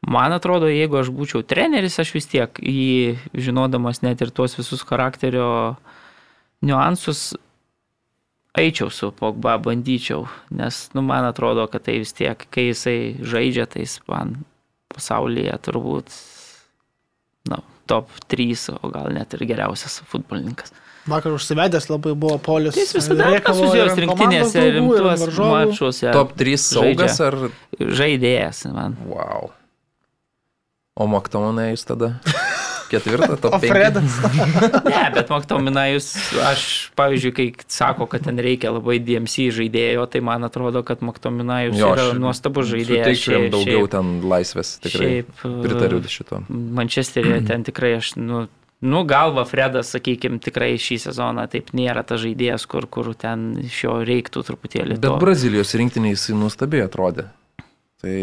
Man 0.05 0.35
atrodo, 0.35 0.69
jeigu 0.69 0.99
aš 0.99 1.09
būčiau 1.13 1.41
treneris, 1.45 1.97
aš 2.01 2.13
vis 2.13 2.29
tiek 2.29 2.61
jį, 2.61 3.17
žinodamas 3.33 4.03
net 4.05 4.21
ir 4.21 4.33
tuos 4.33 4.53
visus 4.57 4.85
charakterio 4.85 5.47
niuansus, 6.65 7.31
eičiau 8.59 8.89
su 8.93 9.11
Pogba, 9.15 9.57
bandyčiau, 9.61 10.25
nes, 10.55 10.85
nu, 10.95 11.03
man 11.05 11.27
atrodo, 11.27 11.67
kad 11.71 11.85
tai 11.87 11.99
vis 12.01 12.15
tiek, 12.15 12.47
kai 12.53 12.69
jisai 12.69 12.97
žaidžia, 13.19 13.67
tai 13.71 13.85
jis 13.85 13.99
man 14.11 14.37
pasaulyje 14.93 15.57
turbūt, 15.65 16.15
na, 17.51 17.61
top 17.89 18.11
3, 18.31 18.79
o 18.79 18.91
gal 18.93 19.11
net 19.15 19.35
ir 19.37 19.45
geriausias 19.49 20.01
futbolininkas. 20.09 20.73
Vakar 21.05 21.35
užsivedęs 21.37 21.85
labai 21.91 22.15
buvo 22.17 22.39
polis. 22.41 22.73
Tai 22.73 22.81
Jis 22.81 22.95
visada 22.97 23.27
Prancūzijos 23.29 23.99
rinktinėse 24.01 24.63
rimtuos 24.73 25.25
mačuose. 25.37 26.09
Top 26.15 26.33
3 26.39 26.57
saugas 26.63 27.21
ar... 27.21 27.37
Žaidėjas, 27.77 28.63
man. 28.73 28.97
Wow. 29.05 29.51
O 30.97 31.05
Maktomanai 31.11 31.75
jūs 31.75 31.85
tada? 31.85 32.15
Ketvirtą, 32.91 33.35
top 33.41 33.55
O 33.55 33.59
5. 33.59 33.71
Fredas. 33.71 34.17
Ne, 34.95 35.03
bet 35.15 35.29
Maktominajus, 35.33 36.07
aš, 36.45 36.65
pavyzdžiui, 36.99 37.31
kai 37.35 37.45
sako, 37.71 38.05
kad 38.11 38.25
ten 38.27 38.37
reikia 38.41 38.71
labai 38.75 38.99
DMC 39.03 39.47
žaidėjo, 39.55 40.03
tai 40.13 40.21
man 40.25 40.45
atrodo, 40.47 40.83
kad 40.85 41.01
Maktominajus 41.05 41.77
Jo, 41.79 41.93
yra 41.95 42.05
nuostabus 42.19 42.69
žaidėjas. 42.69 43.07
Suteiksiu 43.07 43.33
jam 43.37 43.47
daugiau 43.53 43.81
šiaip- 43.85 43.93
ten 43.95 44.11
laisvės, 44.29 44.75
tikrai. 44.83 45.07
šiaip, 45.09 45.31
e, 45.41 45.53
Pritariu 45.65 46.03
šito. 46.17 46.41
Mančesterėje 46.49 47.41
ten 47.49 47.65
tikrai 47.67 47.95
aš, 47.97 48.13
nu, 48.21 48.45
nu 48.85 49.03
galva 49.09 49.45
Fredas, 49.49 49.89
sakykime, 49.95 50.37
tikrai 50.43 50.73
šį 50.81 50.99
sezoną 51.07 51.47
taip 51.51 51.71
nėra 51.77 52.03
ta 52.05 52.19
žaidėjas, 52.21 52.67
kur, 52.69 52.85
kur 52.91 53.13
ten 53.17 53.55
iš 53.65 53.83
jo 53.87 53.95
reiktų 54.05 54.45
truputėlį. 54.51 54.99
Bet 54.99 55.09
to. 55.09 55.17
Brazilijos 55.23 55.73
rinktinė 55.79 56.13
jis 56.13 56.29
nuostabiai 56.37 56.85
atrodė. 56.85 57.29
Tai, 58.03 58.15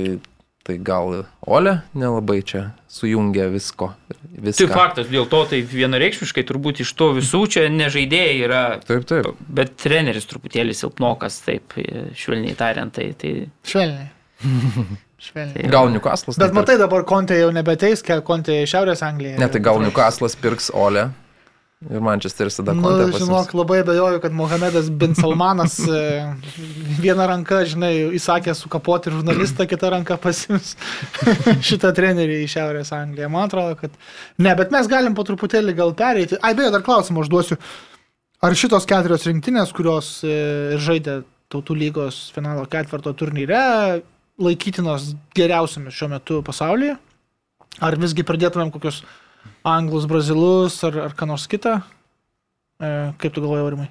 tai 0.63 0.79
gal 0.79 1.25
Ole 1.47 1.75
nelabai 1.99 2.41
čia 2.47 2.71
sujungia 2.93 3.49
visko. 3.51 3.93
Tai 4.09 4.43
viską. 4.47 4.69
faktas, 4.71 5.09
dėl 5.11 5.27
to 5.31 5.43
tai 5.51 5.63
vienareikšmiškai 5.67 6.45
turbūt 6.49 6.83
iš 6.85 6.93
to 6.99 7.13
visų 7.17 7.45
čia 7.51 7.65
nežaidėjai 7.73 8.35
yra 8.47 8.63
Taip, 8.87 9.07
taip. 9.09 9.33
Bet 9.49 9.75
treneris 9.83 10.29
truputėlį 10.31 10.77
silpnokas, 10.77 11.41
taip, 11.47 11.75
e, 11.81 12.11
švelniai 12.19 12.55
tariant, 12.59 12.95
tai, 12.95 13.11
tai 13.19 13.33
Švelniai. 13.67 14.11
Švelniai. 15.23 15.71
Gal 15.71 15.91
Newcastle'as. 15.95 16.39
Bet 16.41 16.55
matai, 16.57 16.77
dabar 16.81 17.07
Kontė 17.07 17.39
jau 17.39 17.51
nebeteis, 17.55 18.03
kai 18.07 18.21
Kontė 18.27 18.63
į 18.65 18.71
Šiaurės 18.71 19.05
Angliją. 19.07 19.37
Ne, 19.43 19.49
tai 19.51 19.63
gal 19.63 19.83
Newcastle'as 19.83 20.39
pirks 20.39 20.71
Ole. 20.75 21.09
Ir 21.91 22.01
Manchesteris 22.01 22.57
tada 22.61 22.75
Nu, 22.77 22.83
kontę 22.85 23.09
žinok, 23.11 23.49
pasiims. 23.49 23.55
labai 23.59 23.81
bejoju, 23.83 24.21
kad 24.23 24.33
Mohamedas 24.33 24.91
bin 24.91 25.17
Salmanas 25.19 25.81
e, 25.83 26.35
vieną 27.03 27.27
ranką, 27.27 27.65
žinai, 27.67 27.91
įsakė 28.15 28.55
sukapoti 28.55 29.11
žurnalistą, 29.11 29.67
kitą 29.67 29.91
ranką 29.91 30.15
pasims 30.23 30.77
šitą 31.69 31.91
trenerį 31.97 32.37
į 32.45 32.51
Šiaurės 32.55 32.93
Angliją. 32.95 33.31
Man 33.35 33.49
atrodo, 33.51 33.75
kad... 33.81 33.97
Ne, 34.39 34.55
bet 34.59 34.71
mes 34.75 34.87
galim 34.91 35.17
po 35.19 35.25
truputėlį 35.27 35.75
gal 35.81 35.91
pereiti. 35.99 36.39
Ai, 36.39 36.53
beje, 36.59 36.71
dar 36.77 36.85
klausimą 36.87 37.25
užduosiu. 37.25 37.59
Ar 38.43 38.55
šitos 38.59 38.87
keturios 38.91 39.27
rinktinės, 39.27 39.75
kurios 39.75 40.13
e, 40.23 40.79
žaidė 40.83 41.21
tautų 41.53 41.77
lygos 41.79 42.29
finalo 42.35 42.63
ketvirto 42.71 43.11
turnyre, 43.19 43.59
laikytinos 44.43 45.13
geriausiamis 45.35 45.99
šiuo 45.99 46.13
metu 46.15 46.39
pasaulyje? 46.47 46.95
Ar 47.83 47.99
visgi 47.99 48.23
pridėtumėm 48.29 48.71
kokius 48.75 49.03
anglus, 49.65 50.07
brazilus 50.11 50.79
ar, 50.89 51.01
ar 51.09 51.17
ką 51.19 51.29
nors 51.33 51.49
kitą? 51.51 51.81
E, 52.83 52.95
kaip 53.23 53.33
tu 53.35 53.41
galvoji, 53.45 53.65
Aurimai? 53.67 53.91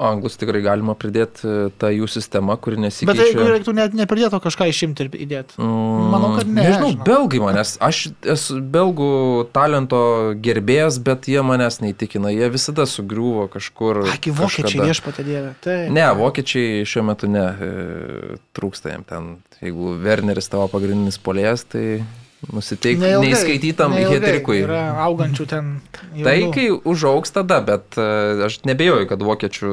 Anglus 0.00 0.36
tikrai 0.38 0.62
galima 0.64 0.94
pridėti 0.96 1.42
e, 1.44 1.54
tą 1.76 1.90
jų 1.92 2.06
sistemą, 2.08 2.54
kuri 2.62 2.78
nesikeičia. 2.80 3.10
Bet 3.10 3.20
jeigu 3.20 3.42
reiktų 3.50 3.72
net 3.76 3.96
nepridėto 3.98 4.38
kažką 4.40 4.68
išimti 4.70 5.04
ir 5.04 5.10
įdėti. 5.26 5.58
Mm, 5.60 6.06
Manau, 6.14 6.30
kad 6.38 6.48
ne, 6.48 6.62
Nežinau, 6.62 6.92
žinok. 6.94 7.02
belgai 7.04 7.40
manęs. 7.42 7.72
Aš 7.84 7.98
esu 8.32 8.60
belgų 8.72 9.08
talento 9.52 10.00
gerbėjas, 10.40 11.00
bet 11.04 11.28
jie 11.28 11.42
manęs 11.44 11.80
neįtikina. 11.84 12.32
Jie 12.32 12.48
visada 12.54 12.86
sugriuvo 12.88 13.48
kažkur. 13.52 14.04
Aki, 14.14 14.32
vokiečiai 14.40 14.86
viešpatė 14.88 15.26
dievė. 15.26 15.52
Tai. 15.66 15.76
Ne, 15.92 16.06
vokiečiai 16.22 16.86
šiuo 16.88 17.04
metu 17.10 17.28
ne. 17.28 17.44
e, 17.50 18.40
Trūksta 18.56 18.94
jiem 18.94 19.04
ten. 19.10 19.28
Jeigu 19.60 19.98
Werneris 20.00 20.48
tavo 20.48 20.70
pagrindinis 20.72 21.20
polės, 21.20 21.66
tai 21.68 22.00
nusiteik 22.48 22.98
Neilgai, 23.00 23.28
neįskaitytam 23.28 23.94
neilgai 23.94 24.18
hetrikui. 24.18 24.60
Yra 24.64 24.82
augančių 25.06 25.46
ten. 25.50 25.70
Tai 26.16 26.36
jaunų. 26.38 26.52
kai 26.56 26.66
užauks 26.72 27.34
tada, 27.36 27.60
bet 27.64 27.98
e, 28.00 28.06
aš 28.48 28.60
nebejoju, 28.68 29.08
kad 29.10 29.24
vokiečių 29.24 29.72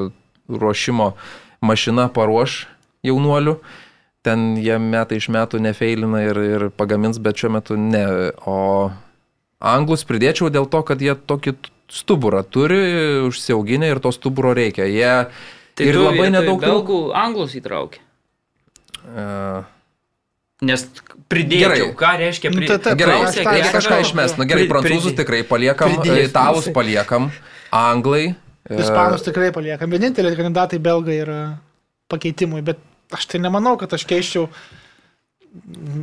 ruošimo 0.51 1.11
mašina 1.65 2.07
paruoš 2.13 2.65
jaunuolių. 3.07 3.57
Ten 4.27 4.57
jie 4.59 4.75
metai 4.81 5.21
iš 5.21 5.29
metų 5.31 5.61
nefeilina 5.63 6.25
ir, 6.25 6.39
ir 6.43 6.67
pagamins, 6.75 7.19
bet 7.23 7.39
šiuo 7.39 7.53
metu 7.55 7.79
ne. 7.79 8.03
O 8.43 8.91
anglus 9.63 10.03
pridėčiau 10.07 10.51
dėl 10.51 10.67
to, 10.67 10.83
kad 10.83 11.01
jie 11.01 11.15
tokį 11.15 11.55
stuburą 11.87 12.43
turi, 12.43 12.81
užsiauginę 13.29 13.93
ir 13.93 14.03
to 14.03 14.11
stuburo 14.11 14.51
reikia. 14.57 14.89
Jie 14.91 15.13
Tai 15.77 15.85
ir 15.85 15.95
tu 15.95 16.03
labai 16.03 16.27
vietoj 16.27 16.33
nedaug. 16.35 16.61
Belgų 16.65 16.99
anglus 17.15 17.55
įtraukė. 17.55 18.03
Uh, 19.07 19.63
Nes 20.61 20.87
pridėčiau, 21.29 21.69
Gerai. 21.69 21.95
ką 21.99 22.11
reiškia 22.17 22.49
Nu, 22.49 22.57
pri... 22.57 22.67
tai 22.71 22.77
taip, 22.81 22.97
Gerai, 22.97 23.17
reikia 23.29 23.71
kažką 23.75 23.93
tą- 23.93 24.05
išmest. 24.07 24.37
Na 24.41 24.45
gerai, 24.49 24.63
Pri- 24.65 24.71
prancūzus 24.73 25.11
pridė- 25.11 25.19
tikrai 25.21 25.41
paliekam, 25.45 25.91
Pridės. 25.99 26.29
italus 26.31 26.65
paliekam, 26.73 27.27
anglai. 27.71 28.35
e, 28.65 28.79
Ispanus 28.81 29.21
tikrai 29.21 29.51
paliekam. 29.53 29.89
Vieninteliai 29.93 30.35
kandidatai 30.35 30.79
belgai 30.81 31.19
yra 31.21 31.39
pakeitimui, 32.09 32.63
bet 32.65 32.79
aš 33.13 33.25
tai 33.29 33.39
nemanau, 33.39 33.77
kad 33.77 33.93
aš 33.93 34.03
keiščiau 34.09 34.49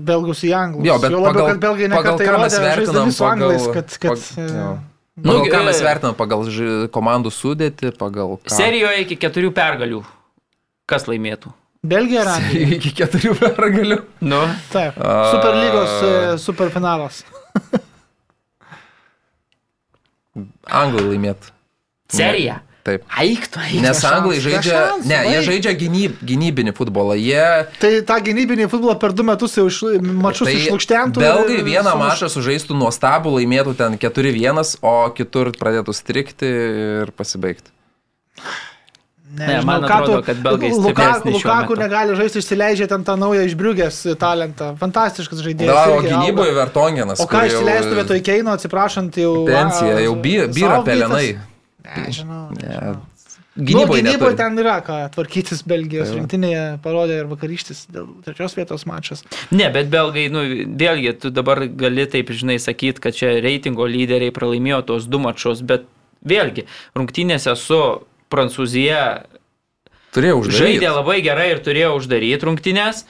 belgus 0.06 0.42
į 0.46 0.52
anglus. 0.56 0.86
Jo, 0.86 0.98
bet 1.02 1.10
Juo 1.12 1.20
labiau, 1.20 1.34
pagal- 1.34 1.50
kad 1.52 1.60
belgai 1.66 1.88
nekartai 1.92 2.26
ką 2.26 2.38
mes 2.40 2.54
rodė, 2.54 2.62
vertinam, 2.64 2.86
žaisdami 2.86 3.12
su 3.12 3.24
pagal- 3.24 3.32
anglais, 3.34 3.66
kad... 3.74 3.98
kad 3.98 4.10
pag- 4.10 4.38
e, 4.38 4.48
jo. 4.54 4.70
Nu, 5.14 5.32
Pagal 5.38 5.50
ką 5.52 5.58
e, 5.60 5.66
mes 5.68 5.80
vertinam, 5.84 6.14
pagal 6.18 6.40
ži- 6.50 6.88
komandų 6.94 7.30
sudėti, 7.30 7.90
pagal... 7.98 8.38
ką? 8.42 8.50
Serijoje 8.54 9.02
iki 9.04 9.16
keturių 9.22 9.50
pergalių. 9.54 10.00
Kas 10.90 11.06
laimėtų? 11.06 11.52
Belgija 11.84 12.22
ir 12.24 12.28
Anglija. 12.32 12.68
Iki 12.78 12.90
keturių 13.02 13.34
pergalių. 13.42 13.98
Nu, 14.24 14.42
Taip. 14.72 14.96
Superlygos 15.34 15.96
e, 16.00 16.12
superfinalas. 16.40 17.22
Anglai 20.82 21.04
laimėt. 21.12 21.50
serija. 22.10 22.60
Taip. 22.84 23.00
Aiktų, 23.16 23.60
aiktų. 23.64 23.78
Nes 23.80 24.00
anglai 24.04 24.38
žaidžia, 24.44 24.72
šansų, 24.74 25.06
ne, 25.08 25.18
jie 25.32 25.38
žaidžia 25.46 25.70
gynyb, 25.80 26.18
gynybinį 26.28 26.74
futbolą. 26.76 27.14
Jie 27.16 27.44
Tai 27.80 27.92
tą 28.10 28.18
gynybinį 28.26 28.66
futbolą 28.68 28.98
per 29.00 29.14
du 29.16 29.24
metus 29.24 29.54
jau 29.56 29.64
iš, 29.70 29.78
mačius 30.04 30.50
tai 30.50 30.56
išlūkštentų. 30.58 31.22
belgai 31.24 31.54
ir 31.56 31.64
vieną 31.64 31.94
sumuš- 31.94 32.02
mačą 32.02 32.28
sužaistų 32.34 32.76
nuostabų, 32.76 33.32
laimėtų 33.38 33.72
ten 33.78 33.96
4-1, 34.02 34.74
o 34.84 34.92
kitur 35.16 35.48
pradėtų 35.56 35.94
strikti 35.96 36.44
ir 37.06 37.14
pasibaigti. 37.16 37.72
Ne, 39.34 39.46
Ne, 39.46 39.60
man 39.66 39.82
atrodo, 39.84 40.20
tu- 40.20 40.26
kad 40.28 40.36
belgai 40.44 40.70
stipresni 40.70 41.32
šiuo 41.34 41.50
Lukaku 41.50 41.74
negali 41.80 42.14
žaisti, 42.14 42.38
išsileidžia 42.38 42.86
ten 42.88 43.02
tą 43.04 43.16
naują 43.18 43.42
išbriugęs 43.48 43.96
talentą. 44.18 44.76
Fantastiškas 44.78 45.40
žaidėjas. 45.42 45.74
Da, 45.74 45.96
o 45.96 46.02
gynyboje. 46.04 46.52
Vertongenas. 46.54 47.18
O 47.18 47.26
ką 47.26 47.42
išsileistų 47.48 47.96
vietoj 47.98 48.20
Keino, 48.22 48.52
atsiprašant, 48.54 49.16
jau... 49.18 49.32
Pensija, 49.48 49.98
jau 50.06 50.14
by- 50.14 50.46
byra 50.54 50.78
Southgate'as? 50.78 50.86
pelenai. 50.86 51.26
Ne, 51.84 52.06
žinau. 52.14 52.44
Ne, 52.54 52.68
nežinau. 52.68 52.94
Gynyboje 53.54 54.02
nu, 54.02 54.10
neturi. 54.10 54.34
ten 54.36 54.56
yra 54.58 54.80
ką 54.82 54.96
tvarkytis 55.14 55.60
Belgijos 55.62 56.08
Tai 56.10 56.16
rinktinėje, 56.18 56.62
parodė 56.82 57.20
ir 57.22 57.28
vakarykštis 57.30 57.84
dėl 57.94 58.08
trečios 58.26 58.56
vietos 58.58 58.82
mačas. 58.90 59.22
Ne, 59.54 59.68
bet 59.70 59.86
belgai, 59.92 60.24
nu, 60.34 60.42
vėlgi, 60.74 61.12
tu 61.22 61.30
dabar 61.30 61.62
gali 61.70 62.06
taip, 62.10 62.32
žinai, 62.34 62.56
sakyti, 62.58 62.98
kad 63.04 63.14
čia 63.14 63.36
reitingo 63.44 63.86
lyderiai 63.86 64.34
pralaimėjo 64.34 64.80
tos 64.90 65.06
du 65.06 65.20
mačus, 65.22 65.62
bet 65.62 65.86
vėlgi, 66.26 66.66
rungtynėse 66.98 67.54
su 67.54 67.78
Prancūzija 68.34 69.04
žaidė 70.14 70.90
labai 70.94 71.20
gerai 71.24 71.52
ir 71.54 71.62
turėjo 71.64 71.94
uždaryti 71.98 72.46
rungtynės. 72.46 73.04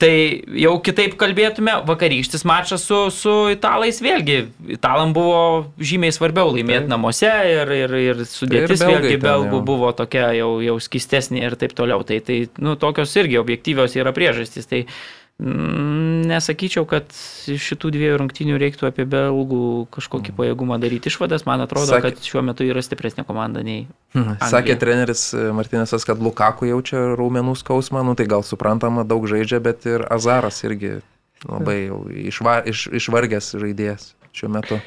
Tai 0.00 0.12
jau 0.56 0.78
kitaip 0.80 1.12
kalbėtume, 1.20 1.74
vakarykštis 1.84 2.46
mačas 2.48 2.86
su, 2.88 3.02
su 3.12 3.34
italais 3.52 3.98
vėlgi, 4.00 4.38
italam 4.72 5.12
buvo 5.12 5.42
žymiai 5.76 6.14
svarbiau 6.16 6.54
laimėti 6.54 6.86
Taip. 6.86 6.88
namuose 6.88 7.28
ir, 7.28 7.72
ir, 7.82 7.94
ir 8.06 8.22
sudėtis 8.24 8.80
belgai 8.80 8.94
vėlgi 8.94 9.18
ten 9.18 9.26
belgų 9.26 9.58
jau. 9.58 9.66
buvo 9.68 9.92
tokia 9.98 10.30
jau, 10.38 10.54
jau 10.64 10.78
skistesnė 10.80 11.44
ir 11.44 11.58
taip 11.60 11.76
toliau. 11.76 12.00
Tai, 12.08 12.16
tai 12.24 12.46
nu, 12.64 12.78
tokios 12.80 13.12
irgi 13.20 13.36
objektyvios 13.42 13.98
yra 14.00 14.14
priežastys. 14.16 14.70
Tai 14.72 14.86
mm, 14.86 15.19
nesakyčiau, 15.40 16.84
kad 16.88 17.08
šitų 17.48 17.90
dviejų 17.94 18.18
rungtynių 18.20 18.58
reiktų 18.60 18.88
apie 18.90 19.06
belgų 19.08 19.86
kažkokį 19.94 20.34
pajėgumą 20.36 20.76
daryti 20.82 21.08
išvadas. 21.10 21.46
Man 21.48 21.60
atrodo, 21.64 21.86
Mm. 21.90 21.96
Sakė- 21.96 22.02
kad 22.02 22.22
šiuo 22.30 22.42
metu 22.44 22.64
yra 22.64 22.82
stipresnė 22.84 23.24
komanda 23.26 23.62
nei 23.64 23.86
Mhm. 24.14 24.38
Sakė 24.50 24.76
treneris 24.78 25.32
e, 25.34 25.50
Martinėsas, 25.54 26.04
kad 26.04 26.18
Lukaku 26.18 26.66
jaučia 26.66 27.14
raumenų 27.16 27.54
skausmą, 27.56 28.04
nu 28.04 28.14
tai 28.14 28.26
gal 28.26 28.42
suprantama, 28.42 29.04
daug 29.06 29.22
žaidžia, 29.26 29.60
bet 29.62 29.86
ir 29.86 30.02
Azaras 30.10 30.62
irgi 30.64 31.00
labai 31.46 31.88
išva, 32.28 32.66
iš, 32.66 32.88
išvargęs 32.92 33.54
žaidėjas 33.56 34.12
šiuo 34.34 34.50
metu. 34.50 34.80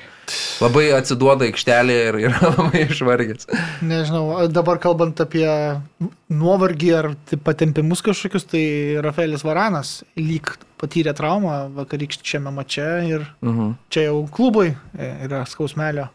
Labai 0.63 0.86
atsiduoda 0.95 1.45
aikštelė 1.49 1.95
ir 2.09 2.17
yra 2.30 2.49
labai 2.55 2.86
išvargęs. 2.88 3.47
Nežinau, 3.84 4.26
dabar 4.53 4.80
kalbant 4.84 5.19
apie 5.24 5.47
nuovargį 6.34 6.91
ar 6.97 7.09
tai 7.30 7.39
patempimus 7.43 8.01
kažkokius, 8.05 8.45
tai 8.53 8.63
Rafaelis 9.03 9.43
Varanas 9.45 9.97
lyg 10.19 10.53
patyrė 10.82 11.13
traumą 11.15 11.57
vakarykščiame 11.78 12.51
mače 12.55 12.88
ir 13.09 13.26
Mhm. 13.41 13.74
čia 13.89 14.07
jau 14.09 14.24
klubui 14.32 14.71
e, 14.74 15.09
yra 15.28 15.43
skausmelio. 15.47 16.09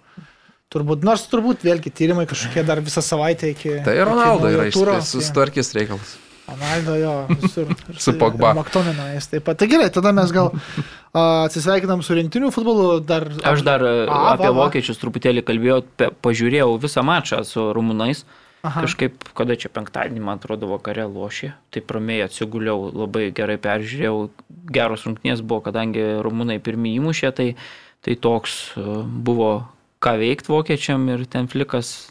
Turbūt, 0.68 1.00
nors 1.06 1.22
turbūt 1.32 1.62
vėlgi 1.64 1.88
tyrimai 1.96 2.26
kažkokie 2.28 2.60
dar 2.68 2.82
visą 2.84 3.00
savaitę 3.00 3.48
iki... 3.54 3.78
Tai 3.86 3.94
Ronaldo 4.04 4.50
yra 4.52 4.66
turo. 4.70 4.98
išspręs- 4.98 5.14
susitvarkys 5.16 5.72
reikalas. 5.78 6.16
Ronaldo 6.48 6.96
jo, 6.96 7.14
visur. 7.42 7.70
Su 8.04 8.14
Pogba. 8.18 8.54
Maktonino 8.56 9.08
jis 9.12 9.28
taip 9.32 9.44
pat. 9.48 9.60
Tai 9.60 9.68
gerai, 9.70 9.90
tada 9.92 10.12
mes 10.16 10.32
gal 10.34 10.50
a, 10.54 11.44
atsisveikinam 11.44 12.02
su 12.06 12.16
rinktiniu 12.16 12.50
futbolu. 12.54 12.98
Dar, 13.04 13.28
Aš 13.52 13.64
dar 13.66 13.84
A, 13.84 14.18
apie 14.32 14.48
va, 14.48 14.54
va. 14.54 14.66
vokiečius 14.66 15.00
truputėlį 15.02 15.44
kalbėjau, 15.48 15.80
pažiūrėjau 16.24 16.74
visą 16.82 17.04
mačą 17.06 17.42
su 17.48 17.70
rumunais. 17.76 18.24
Aha. 18.66 18.82
Kažkaip, 18.82 19.28
kada 19.38 19.54
čia 19.54 19.70
penktadienį, 19.70 20.20
man 20.24 20.40
atrodo, 20.40 20.66
vakare 20.72 21.04
lošė, 21.06 21.52
tai 21.70 21.82
promėjai 21.86 22.26
atsiguliau, 22.26 22.88
labai 22.90 23.28
gerai 23.30 23.54
peržiūrėjau, 23.62 24.16
geros 24.74 25.04
rungtynės 25.06 25.44
buvo, 25.44 25.62
kadangi 25.68 26.02
rumunai 26.26 26.58
pirmie 26.58 26.96
įmušė, 26.98 27.30
tai, 27.38 27.52
tai 28.02 28.16
toks 28.18 28.56
buvo 28.74 29.52
ką 30.02 30.16
veikti 30.18 30.50
vokiečiam 30.50 31.06
ir 31.14 31.22
ten 31.30 31.46
flikas 31.50 32.10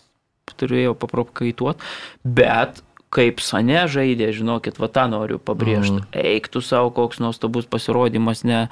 turėjo 0.57 0.95
paprokaituoti, 0.95 1.83
bet 2.23 2.79
kaip 3.13 3.39
Sane 3.43 3.85
žaidė, 3.91 4.31
žinokit, 4.35 4.79
va 4.81 4.89
tą 4.91 5.07
noriu 5.11 5.39
pabrėžti. 5.39 6.01
Mm. 6.03 6.09
Eiktų 6.35 6.61
savo, 6.65 6.91
koks 6.95 7.21
nuostabus 7.23 7.65
pasirodymas, 7.71 8.43
ne. 8.47 8.65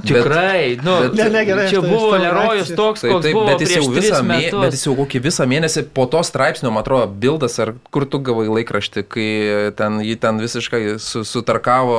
Tikrai, 0.00 0.76
bet, 0.76 0.84
nu, 0.84 0.94
bet- 1.00 1.14
Ne, 1.14 1.28
ne, 1.30 1.44
gerai, 1.44 1.68
čia 1.68 1.80
tai- 1.80 1.90
buvo 1.90 2.16
Lerojus 2.16 2.70
toks, 2.76 3.00
Taip, 3.04 3.12
koks 3.12 3.24
taip, 3.26 3.34
buvo 3.34 3.46
bet 3.50 3.60
jis, 3.60 3.74
jau 3.76 3.90
visą 3.92 4.20
mė, 4.24 4.38
bet 4.62 4.72
jis 4.72 4.86
jau 4.86 4.94
kokį 4.96 5.20
visą 5.26 5.44
mėnesį 5.50 5.82
po 5.92 6.06
to 6.06 6.22
straipsnio, 6.24 6.70
man 6.72 6.80
atrodo, 6.84 7.06
bildas, 7.20 7.58
ar 7.60 7.74
kur 7.92 8.06
tu 8.08 8.18
gavai 8.24 8.46
laikraštį, 8.48 9.04
kai 9.12 9.28
ten, 9.76 10.00
jį 10.00 10.16
ten 10.22 10.40
visiškai 10.40 10.96
su, 10.98 11.24
sutarkavo, 11.24 11.98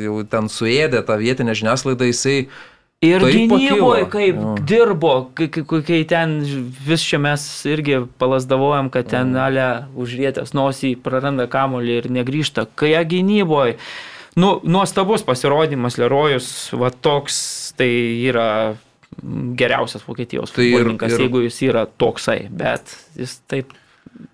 jau 0.00 0.16
ten 0.24 0.48
suėdė 0.48 1.02
tą 1.04 1.18
vietinę 1.20 1.52
žiniasklaidą, 1.58 2.08
jisai 2.08 2.48
Ir 3.04 3.20
Taip 3.20 3.50
gynyboje, 3.50 4.06
kaip 4.08 4.36
Jo. 4.40 4.54
dirbo, 4.64 5.30
kai, 5.36 5.48
kai, 5.52 5.64
kai 5.84 6.04
ten 6.08 6.38
vis 6.86 7.02
čia 7.04 7.18
mes 7.20 7.42
irgi 7.68 7.98
palasdavojam, 8.18 8.88
kad 8.90 9.06
ten 9.10 9.34
Mm. 9.34 9.36
ale 9.36 9.66
užrietęs 9.94 10.54
nosį 10.56 10.96
praranda 11.02 11.46
kamolį 11.46 11.98
ir 11.98 12.04
negrįžta. 12.08 12.66
Kai 12.74 12.94
gynyboje, 13.04 13.76
nu, 14.36 14.60
nuostabus 14.64 15.22
pasirodymas, 15.22 15.98
Lerojus, 15.98 16.70
va 16.72 16.88
toks, 16.90 17.74
tai 17.76 17.90
yra 18.30 18.76
geriausias 19.56 20.02
Vokietijos 20.08 20.50
Tai 20.52 20.64
ir- 20.64 20.72
futbolininkas, 20.78 21.12
ir- 21.12 21.20
jeigu 21.28 21.42
jis 21.44 21.60
yra 21.68 21.86
toksai, 21.86 22.48
bet 22.50 22.96
jis 23.14 23.40
taip 23.46 23.72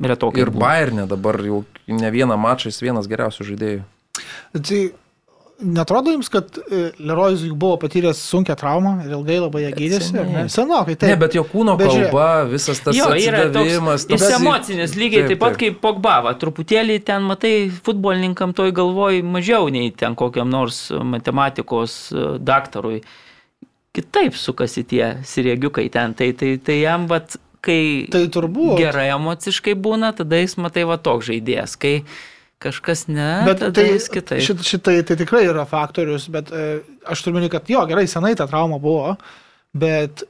retokai. 0.00 0.38
ir. 0.38 0.50
Bayernė 0.50 1.08
dabar 1.08 1.34
jau 1.42 1.64
ne 1.88 2.10
vieną 2.10 2.38
mačą, 2.38 2.66
jis 2.70 2.80
vienas 2.80 3.08
geriausių 3.08 3.42
žaidėjų. 3.50 3.82
Tai 4.52 4.92
netrodo 5.62 6.10
jums, 6.12 6.28
kad 6.32 6.58
e, 6.58 6.90
Lerojus 6.98 7.44
juk 7.46 7.56
buvo 7.58 7.76
patyręs 7.82 8.18
sunkę 8.28 8.56
traumą 8.58 8.96
ir 9.04 9.14
ilgai 9.16 9.38
labai 9.42 9.62
ją 9.64 9.70
gydėsi? 9.76 10.24
Senokai, 10.52 10.96
taip. 10.98 11.08
Ne, 11.12 11.16
bet 11.20 11.36
jo 11.38 11.44
kūno 11.48 11.76
Bet 11.80 11.90
kalba, 11.92 12.26
visas 12.50 12.80
tas 12.84 12.96
Jo, 12.98 13.08
yra 13.14 13.44
toks, 13.46 13.56
atsidavimas. 13.62 14.06
jis 14.10 14.26
emocinis, 14.38 14.96
lygiai 14.98 15.24
taip, 15.26 15.32
taip 15.34 15.42
pat 15.44 15.58
kaip 15.60 15.78
Pogbava. 15.84 16.34
Truputėlį 16.42 16.98
ten, 17.06 17.22
matai, 17.30 17.54
futbolininkam 17.86 18.52
toj 18.58 18.74
galvoj 18.76 19.22
mažiau 19.24 19.70
nei 19.72 19.90
ten 19.96 20.14
kokiam 20.18 20.50
nors 20.52 20.88
matematikos 20.92 21.96
e, 22.12 22.26
daktarui. 22.42 23.00
Kitaip 23.92 24.36
sukasi 24.40 24.84
tie 24.88 25.06
siriegiukai 25.28 25.88
ten. 25.92 26.14
Tai, 26.16 26.30
tai, 26.32 26.54
tai 26.64 26.78
jam, 26.80 27.06
vat, 27.10 27.36
kai 27.62 28.08
Tai 28.10 28.24
turbūt. 28.32 28.78
gerai 28.80 29.10
emociškai 29.14 29.74
būna, 29.78 30.14
tada 30.16 30.38
jis, 30.40 30.56
matai, 30.58 30.86
va 30.88 30.96
toks 30.98 31.28
žaidėjas. 31.28 31.76
Kai 31.78 31.98
kažkas 32.62 33.06
ne, 33.10 33.28
Bet 33.48 33.62
tai, 33.74 33.88
jis 33.92 34.08
kitaip. 34.12 34.42
šit, 34.44 34.62
šitai 34.66 35.00
tai 35.08 35.16
tikrai 35.20 35.44
yra 35.50 35.64
faktorius, 35.68 36.28
bet 36.32 36.52
e, 36.54 36.80
aš 37.10 37.24
turiu 37.24 37.38
minėti, 37.40 37.52
kad 37.56 37.70
jo, 37.72 37.82
gerai, 37.90 38.06
senai 38.10 38.34
ta 38.38 38.46
trauma 38.50 38.78
buvo, 38.82 39.16
bet 39.74 40.24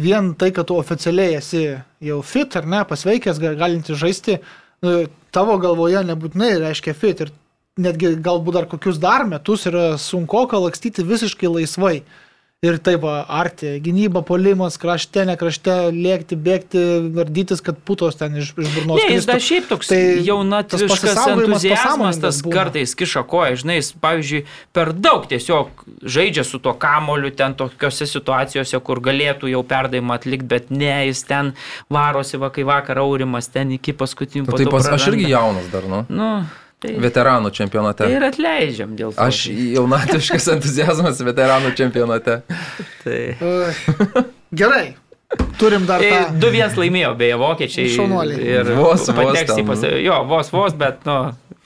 vien 0.00 0.32
tai, 0.38 0.50
kad 0.56 0.68
tu 0.70 0.78
oficialiai 0.80 1.36
esi 1.40 1.64
jau 2.02 2.20
fit 2.24 2.56
ar 2.56 2.66
ne, 2.66 2.82
pasveikęs, 2.88 3.40
ga- 3.42 3.54
galinti 3.60 3.96
žaisti, 3.98 4.38
e, 4.38 4.96
tavo 5.34 5.58
galvoje 5.62 6.00
nebūtinai 6.08 6.54
reiškia 6.62 6.94
fit 6.96 7.20
ir 7.26 7.32
netgi 7.80 8.14
galbūt 8.20 8.58
dar 8.58 8.66
kokius 8.68 8.98
dar 9.00 9.24
metus 9.28 9.66
yra 9.70 9.94
sunku 9.98 10.44
lakstyti 10.52 11.04
visiškai 11.08 11.48
laisvai. 11.48 12.02
Ir 12.62 12.76
taip, 12.78 13.00
va, 13.02 13.24
arti, 13.26 13.72
gynyba, 13.82 14.20
polimas, 14.22 14.76
krašte, 14.78 15.24
ne 15.26 15.34
krašte, 15.34 15.72
lėkti, 15.90 16.36
bėgti, 16.38 16.82
vardytis, 17.10 17.58
kad 17.58 17.80
putos 17.82 18.14
ten 18.20 18.36
iš, 18.38 18.52
iš 18.54 18.68
burnos. 18.76 19.00
Ne, 19.00 19.16
jis 19.16 19.26
dar 19.26 19.42
šiaip 19.42 19.66
toks 19.66 19.90
Tai 19.90 19.98
tai 19.98 20.22
jaunatviškas 20.28 21.18
entuzijazmas, 21.32 22.20
tas 22.22 22.38
būna. 22.46 22.54
kartais 22.54 22.94
kiša 22.94 23.24
koją, 23.26 23.58
žinai, 23.64 23.80
jis, 23.80 23.90
pavyzdžiui, 24.06 24.44
per 24.78 24.92
daug 24.94 25.26
tiesiog 25.26 25.82
žaidžia 26.06 26.46
su 26.46 26.62
tuo 26.62 26.76
kamoliu 26.78 27.34
ten 27.34 27.58
tokiuose 27.58 28.06
situacijose, 28.06 28.78
kur 28.86 29.02
galėtų 29.10 29.50
jau 29.50 29.66
perdavimą 29.66 30.20
atlikti, 30.22 30.50
bet 30.54 30.70
ne, 30.70 30.94
jis 31.08 31.26
ten 31.26 31.56
varosi, 31.90 32.38
va, 32.38 32.54
kai 32.54 32.62
vakar 32.70 33.02
aurimas 33.02 33.50
ten 33.50 33.74
iki 33.74 33.90
paskutinių 33.90 34.46
O 34.46 34.54
Taip, 34.54 34.70
pas, 34.70 34.86
aš 34.86 35.10
irgi 35.10 35.34
jaunas 35.34 35.66
dar, 35.74 35.90
nu. 35.90 36.04
Nu, 36.06 36.30
tai, 36.82 36.96
Veteranų 37.02 37.52
čempionate. 37.54 38.04
tai 38.04 38.16
ir 38.16 38.26
atleidžiam 38.26 38.96
dėl 38.98 39.14
to. 39.14 39.22
Aš 39.22 39.44
jaunatiškas 39.52 40.48
entuzijazmas 40.56 41.22
veteranų 41.24 41.72
čempionate. 41.78 42.40
Tai. 43.04 43.20
Gerai. 44.52 44.88
Turim 45.56 45.86
dar 45.88 46.02
tą. 46.04 46.18
2-1 46.42 46.76
laimėjo, 46.76 47.12
beje, 47.16 47.36
vokiečiai. 47.40 47.92
Šaunuoliai. 47.94 48.42
Ir 48.58 48.72
Vos, 48.76 49.06
vos 49.06 49.14
pateks 49.16 49.54
į 49.54 49.62
ten, 49.62 49.70
pas... 49.70 49.84
Jo, 50.04 50.18
vos, 50.28 50.50
vos, 50.52 50.74
bet, 50.76 51.06
nu, 51.08 51.14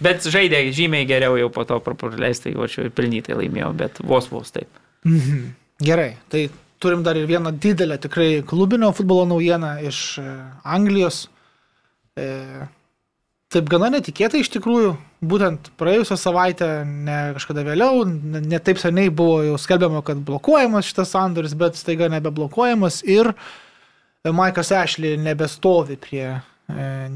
bet 0.03 0.29
žaidė 0.31 0.61
žymiai 0.77 1.09
geriau 1.09 1.35
jau 1.41 1.49
po 1.51 1.65
to 1.67 1.81
praleisti 1.83 2.53
įvarčių 2.53 2.87
ir 2.87 2.93
pelnytai 2.95 3.41
laimėjo, 3.41 3.73
bet 3.81 3.99
vos, 4.07 4.29
vos 4.31 4.55
taip. 4.55 4.71
Mhm. 5.09 5.49
Gerai. 5.83 6.13
Tai 6.33 6.45
turim 6.79 7.03
dar 7.03 7.19
ir 7.19 7.27
vieną 7.29 7.51
didelę 7.59 7.99
tikrai 8.07 8.43
klubinio 8.47 8.93
futbolo 8.95 9.27
naujieną 9.33 9.73
iš 9.89 10.01
e, 10.23 10.29
Anglijos. 10.77 11.25
E, 12.17 12.29
taip 13.55 13.69
gana 13.71 13.91
netikėtai 13.95 14.43
iš 14.43 14.51
tikrųjų. 14.57 14.95
Būtent 15.27 15.71
praėjusią 15.81 16.19
savaitę, 16.21 16.69
ne 16.85 17.19
kažkada 17.39 17.65
vėliau, 17.67 18.05
ne, 18.07 18.43
ne 18.45 18.59
taip 18.63 18.81
seniai 18.83 19.09
buvo 19.09 19.41
jau 19.47 19.57
skelbiama, 19.61 20.03
kad 20.07 20.21
blokuojamas 20.27 20.87
šitas 20.91 21.15
sandoris, 21.15 21.57
bet 21.59 21.79
staiga 21.79 22.11
nebeblokuojamas 22.13 23.01
ir 23.09 23.33
e, 23.33 24.31
Maikas 24.31 24.75
Ashley 24.77 25.17
nebestovi 25.19 25.97
prie 26.01 26.27
e, 26.29 26.41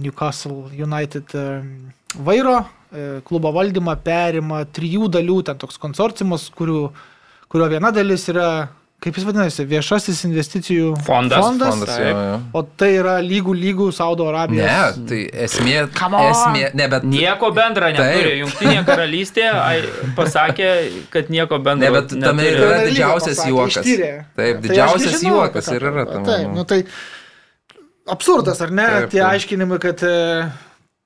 Newcastle 0.00 0.70
United 0.74 1.34
e, 1.36 1.48
vairo. 2.18 2.60
Klubo 3.22 3.52
valdymą 3.54 3.92
perima 4.02 4.64
trijų 4.66 5.06
dalių, 5.14 5.36
ten 5.46 5.58
toks 5.62 5.76
konsorciumas, 5.78 6.48
kurių, 6.58 6.88
kurio 7.46 7.68
viena 7.70 7.92
dalis 7.94 8.24
yra, 8.32 8.48
kaip 9.00 9.16
jis 9.16 9.24
vadinasi, 9.24 9.64
viešasis 9.70 10.18
investicijų 10.28 10.90
Fondas. 11.06 11.40
fondas 11.40 11.70
Fondas, 11.72 11.92
Taip. 11.96 12.08
jo, 12.10 12.24
jo. 12.28 12.38
o 12.52 12.62
tai 12.82 12.90
yra 12.98 13.14
lygų 13.24 13.54
lygų 13.56 13.86
Saudo 13.96 14.26
Arabijos. 14.28 14.66
Ne, 14.98 15.06
tai 15.08 15.20
esmė. 15.46 15.76
Esmė, 16.28 16.64
ne, 16.76 16.88
bet. 16.92 17.06
Nieko 17.08 17.48
bendra 17.56 17.88
neturi. 17.94 18.26
Taip. 18.28 18.40
Jungtinė 18.44 18.82
karalystė 18.90 19.46
ai, 19.54 19.78
pasakė, 20.18 20.70
kad 21.14 21.32
nieko 21.32 21.58
bendra 21.64 21.88
Ne, 21.88 21.94
bet 21.96 22.12
tame 22.12 22.44
Tai 22.44 22.52
yra 22.58 22.82
didžiausias 22.88 23.38
pasakė, 23.40 23.54
juokas. 23.54 23.80
ištyrė. 23.80 24.10
Taip, 24.36 24.60
Tai 24.60 24.68
didžiausias 24.68 25.16
nežinojau, 25.16 25.38
juokas 25.40 25.70
apie 25.72 25.80
ir 25.80 25.88
yra 25.94 26.06
tame. 26.12 26.26
Taip, 26.28 26.52
nu 26.58 26.66
tai 26.74 26.80
absurdas, 28.10 28.60
ar 28.60 28.70
ne? 28.74 28.86
Taip, 28.98 29.10
Tie 29.12 29.20
taip. 29.22 29.30
aiškinimai, 29.34 29.78
kad 29.82 30.04
e, 30.04 30.14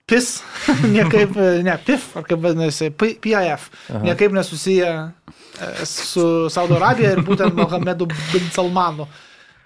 PIS, 0.06 0.42
niekaip, 0.94 1.36
ne, 1.64 1.76
PIF, 1.86 2.10
ar 2.18 2.26
kaip 2.28 2.42
vadinasi, 2.44 2.90
PIF, 2.92 3.68
niekaip 4.04 4.34
nesusiję 4.36 4.88
e, 4.90 5.86
su 5.88 6.50
Saudo 6.52 6.76
Arabija 6.76 7.14
ir 7.14 7.22
būtent 7.24 7.56
Mohamedu 7.56 8.10
bin 8.12 8.50
Salmanu, 8.52 9.06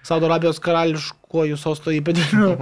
Saudo 0.07 0.29
Arabijos 0.29 0.61
karališkuoju 0.63 1.57
sosto 1.59 1.91
įpėdiniu. 1.91 2.53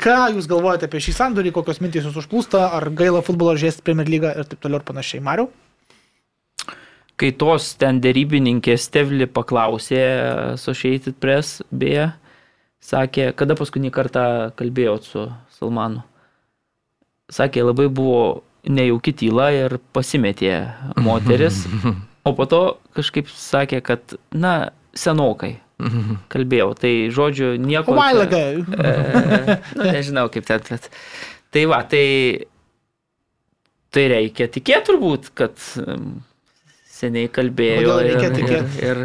Ką 0.00 0.16
jūs 0.32 0.48
galvojate 0.48 0.88
apie 0.88 1.02
šį 1.04 1.12
sandorį, 1.18 1.52
kokios 1.52 1.82
mintys 1.84 2.08
jūs 2.08 2.16
užplūsta, 2.24 2.62
ar 2.78 2.88
gaila 2.96 3.20
futbolo 3.26 3.52
žaisti 3.60 3.84
Premier 3.84 4.08
lygą 4.08 4.32
ir 4.40 4.48
taip 4.48 4.64
toliau 4.64 4.80
ir 4.80 4.88
panašiai. 4.88 5.20
Mariu? 5.28 5.50
Kai 7.20 7.30
tos 7.38 7.68
ten 7.78 8.00
dėrybininkės 8.02 8.88
Stevli 8.88 9.28
paklausė 9.30 10.00
Associated 10.54 11.20
Press, 11.20 11.60
beje, 11.68 12.08
sakė, 12.82 13.28
kada 13.36 13.60
paskutinį 13.60 13.92
kartą 13.94 14.24
kalbėjot 14.56 15.12
su 15.12 15.28
Salmanu. 15.60 16.02
Sakė, 17.32 17.62
labai 17.64 17.86
buvo 17.88 18.42
nejauki 18.68 19.14
tyla 19.16 19.50
ir 19.54 19.78
pasimetė 19.96 20.54
moteris, 21.04 21.62
o 22.28 22.32
po 22.36 22.46
to 22.48 22.62
kažkaip 22.96 23.28
sakė, 23.32 23.80
kad, 23.84 24.16
na, 24.32 24.72
senokai 24.96 25.56
kalbėjau. 26.32 26.72
Tai 26.80 26.92
žodžiu, 27.14 27.54
nieko. 27.60 27.94
A 27.94 27.98
while 28.00 28.26
čia- 28.28 28.28
ago. 28.28 28.76
E, 28.76 29.58
nu, 29.78 29.88
nežinau 29.90 30.28
kaip 30.32 30.46
ten, 30.48 30.64
bet. 30.68 30.90
Tai 31.54 31.64
va, 31.70 31.80
tai, 31.86 32.06
tai 33.94 34.06
reikia 34.10 34.48
tikėti 34.50 34.90
turbūt, 34.90 35.32
kad 35.38 35.58
seniai 36.94 37.28
kalbėjau. 37.32 37.82
Kodėl 37.82 38.00
reikia 38.08 38.30
ir, 38.30 38.38
tikėt? 38.38 38.78
ir, 38.80 39.02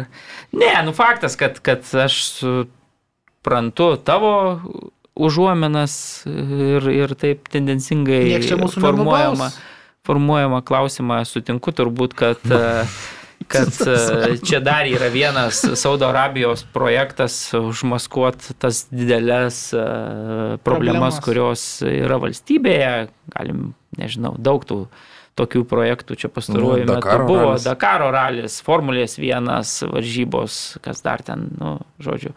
ne, 0.60 0.72
nu 0.86 0.94
faktas, 0.96 1.36
kad, 1.38 1.60
kad 1.64 1.86
aš 2.04 2.20
suprantu 2.40 3.92
tavo 4.06 4.32
užuomenas 5.20 5.94
ir, 6.30 6.88
ir 6.92 7.14
taip 7.20 7.48
tendencingai 7.52 8.40
formuojama, 8.74 9.50
formuojama 10.08 10.60
klausimą, 10.66 11.22
sutinku 11.28 11.72
turbūt, 11.76 12.16
kad 12.18 12.44
kad 13.50 13.72
čia 14.44 14.60
dar 14.60 14.86
yra 14.86 15.08
vienas 15.12 15.62
Saudo 15.80 16.08
Arabijos 16.10 16.62
projektas 16.74 17.38
užmaskuot 17.56 18.50
tas 18.60 18.84
didelės 18.92 19.70
e, 19.74 19.84
problemas, 20.60 20.60
Problemas. 20.64 21.20
kurios 21.24 21.64
yra 21.88 22.18
valstybėje. 22.20 23.08
Galim, 23.34 23.70
nežinau, 23.98 24.34
daug 24.38 24.66
tų 24.68 24.84
tokių 25.40 25.62
projektų 25.70 26.18
čia 26.20 26.28
pastaruoju 26.28 26.84
Nu, 26.84 26.98
metu 26.98 27.26
buvo. 27.26 27.52
ralis. 27.54 27.64
Dakaro 27.64 28.10
ralis, 28.12 28.58
Formulės 28.66 29.16
vienas, 29.18 29.78
varžybos, 29.88 30.76
kas 30.84 31.00
dar 31.06 31.22
ten, 31.24 31.48
nu, 31.56 31.78
žodžiu, 32.02 32.34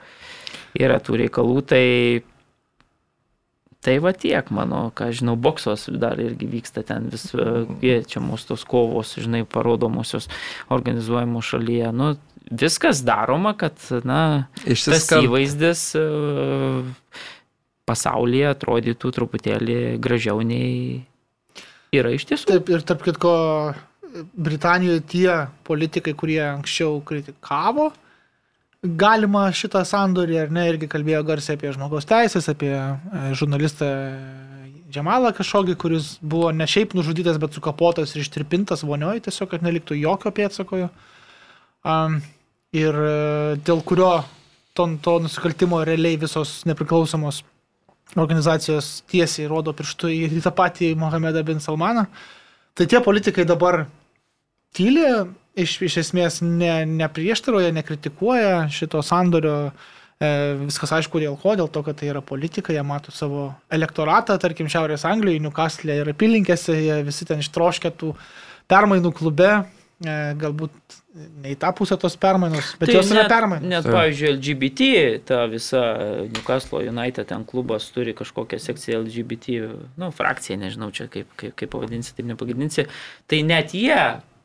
yra 0.79 1.01
tų 1.03 1.19
reikalų. 1.25 1.57
Tai 1.67 1.83
Tai 3.83 3.97
va 3.99 4.13
tiek, 4.15 4.47
mano, 4.55 4.85
ką 4.95 5.09
žinau, 5.11 5.35
boksos 5.35 5.89
dar 5.99 6.19
irgi 6.23 6.47
vyksta 6.47 6.85
ten 6.87 7.09
vis 7.11 7.25
e, 7.35 7.47
kviečiamos 7.67 8.45
tos 8.47 8.63
kovos, 8.63 9.17
žinai, 9.19 9.43
parodomosios 9.43 10.29
organizuojamos 10.71 11.49
šalyje. 11.51 11.89
Nu, 11.91 12.13
viskas 12.47 13.03
daroma, 13.03 13.51
kad, 13.59 13.75
na, 14.07 14.47
tas 14.61 14.77
Išsiskart. 14.77 15.27
įvaizdis 15.27 15.81
e, 15.99 16.03
pasaulyje 17.89 18.53
atrodytų 18.53 19.11
truputėlį 19.17 19.79
gražiau 20.03 20.39
nei 20.47 21.03
yra 21.91 22.13
iš 22.15 22.29
tiesų. 22.29 22.53
Taip, 22.53 22.71
ir 22.71 22.87
tarp 22.87 23.03
kitko, 23.03 23.33
Britanijoje 24.13 25.03
tie 25.09 25.27
politikai, 25.67 26.13
kurie 26.15 26.39
anksčiau 26.45 26.99
kritikavo 27.03 27.91
galima 28.83 29.47
šitą 29.55 29.83
sandorį, 29.87 30.37
ar 30.43 30.53
ne, 30.53 30.65
irgi 30.73 30.89
kalbėjo 30.91 31.23
garsiai 31.27 31.55
apie 31.57 31.71
žmogaus 31.75 32.07
teisės, 32.09 32.49
apie 32.51 32.73
e, 32.75 32.91
žurnalistą 33.39 33.89
Džemalą 34.93 35.31
kažkokį, 35.33 35.73
kuris 35.79 36.09
buvo 36.21 36.51
ne 36.53 36.67
šiaip 36.69 36.91
nužudytas, 36.93 37.39
bet 37.41 37.55
sukapotas 37.55 38.11
ir 38.13 38.21
ištirpintas 38.21 38.83
vonioj, 38.85 39.23
tiesiog, 39.25 39.49
kad 39.49 39.63
neliktų 39.65 39.97
jokio 39.97 40.29
pėtsakojo. 40.35 40.91
Um, 41.83 42.19
ir 42.75 42.93
e, 42.93 43.15
dėl 43.65 43.81
kurio 43.87 44.11
to, 44.77 44.85
to 45.01 45.17
nusikaltimo 45.23 45.81
realiai 45.87 46.19
visos 46.21 46.61
nepriklausomos 46.69 47.41
organizacijos 48.19 48.99
tiesiai 49.09 49.49
rodo 49.49 49.73
pirštų 49.73 50.11
į, 50.13 50.41
tą 50.43 50.53
patį 50.53 50.93
Mohamedą 50.99 51.41
bin 51.47 51.63
Salmaną. 51.63 52.05
Tai 52.77 52.87
tie 52.89 53.01
politikai 53.05 53.45
dabar 53.49 53.85
tyli, 54.75 55.05
iš, 55.55 55.75
iš 55.85 55.97
esmės 56.03 56.39
ne, 56.45 56.85
neprieštaroja, 56.89 57.73
nekritikuoja 57.75 58.63
šito 58.73 59.01
sandorio. 59.05 59.71
E, 60.23 60.29
viskas 60.63 60.91
aišku 60.95 61.19
dėl 61.19 61.35
ko, 61.41 61.55
dėl 61.59 61.67
to, 61.73 61.81
kad 61.83 61.97
tai 61.99 62.07
yra 62.11 62.21
politika, 62.23 62.71
jie 62.73 62.83
mato 62.85 63.11
savo 63.11 63.49
elektoratą, 63.73 64.37
tarkim, 64.39 64.69
Šiaurės 64.71 65.03
Anglijoje, 65.09 65.41
Newcastle 65.43 65.97
ir 65.99 66.11
apylinkėse, 66.13 66.75
jie 66.79 66.99
visi 67.03 67.25
ten 67.27 67.41
ištroškė 67.43 67.91
tų 67.99 68.13
permainų 68.71 69.11
klube, 69.17 69.49
e, 70.05 70.17
galbūt 70.39 70.99
ne 71.43 71.51
į 71.53 71.57
tą 71.61 71.69
pusę 71.77 71.97
tos 71.99 72.15
permainos, 72.17 72.71
bet 72.79 72.89
Tai 72.89 72.95
jos 72.95 73.11
yra 73.11 73.25
net- 73.25 73.29
permainos. 73.33 73.67
Net, 73.69 73.85
pavyzdžiui, 73.89 74.29
LGBT, 74.37 74.87
ta 75.27 75.43
visa 75.51 75.81
Newcastle 76.29 76.85
United 76.89 77.27
ten 77.29 77.43
klubas 77.45 77.89
turi 77.93 78.15
kažkokią 78.17 78.61
sekciją 78.63 79.03
LGBT, 79.03 79.59
nu, 79.97 80.09
frakciją, 80.15 80.57
nežinau 80.61 80.89
čia 80.95 81.09
kaip, 81.11 81.27
kaip, 81.37 81.53
kaip 81.59 81.73
pavadinsi, 81.75 82.15
taip 82.17 82.29
nepavadinsi. 82.31 82.87
Tai 83.27 83.41
net 83.49 83.75
jie 83.77 83.99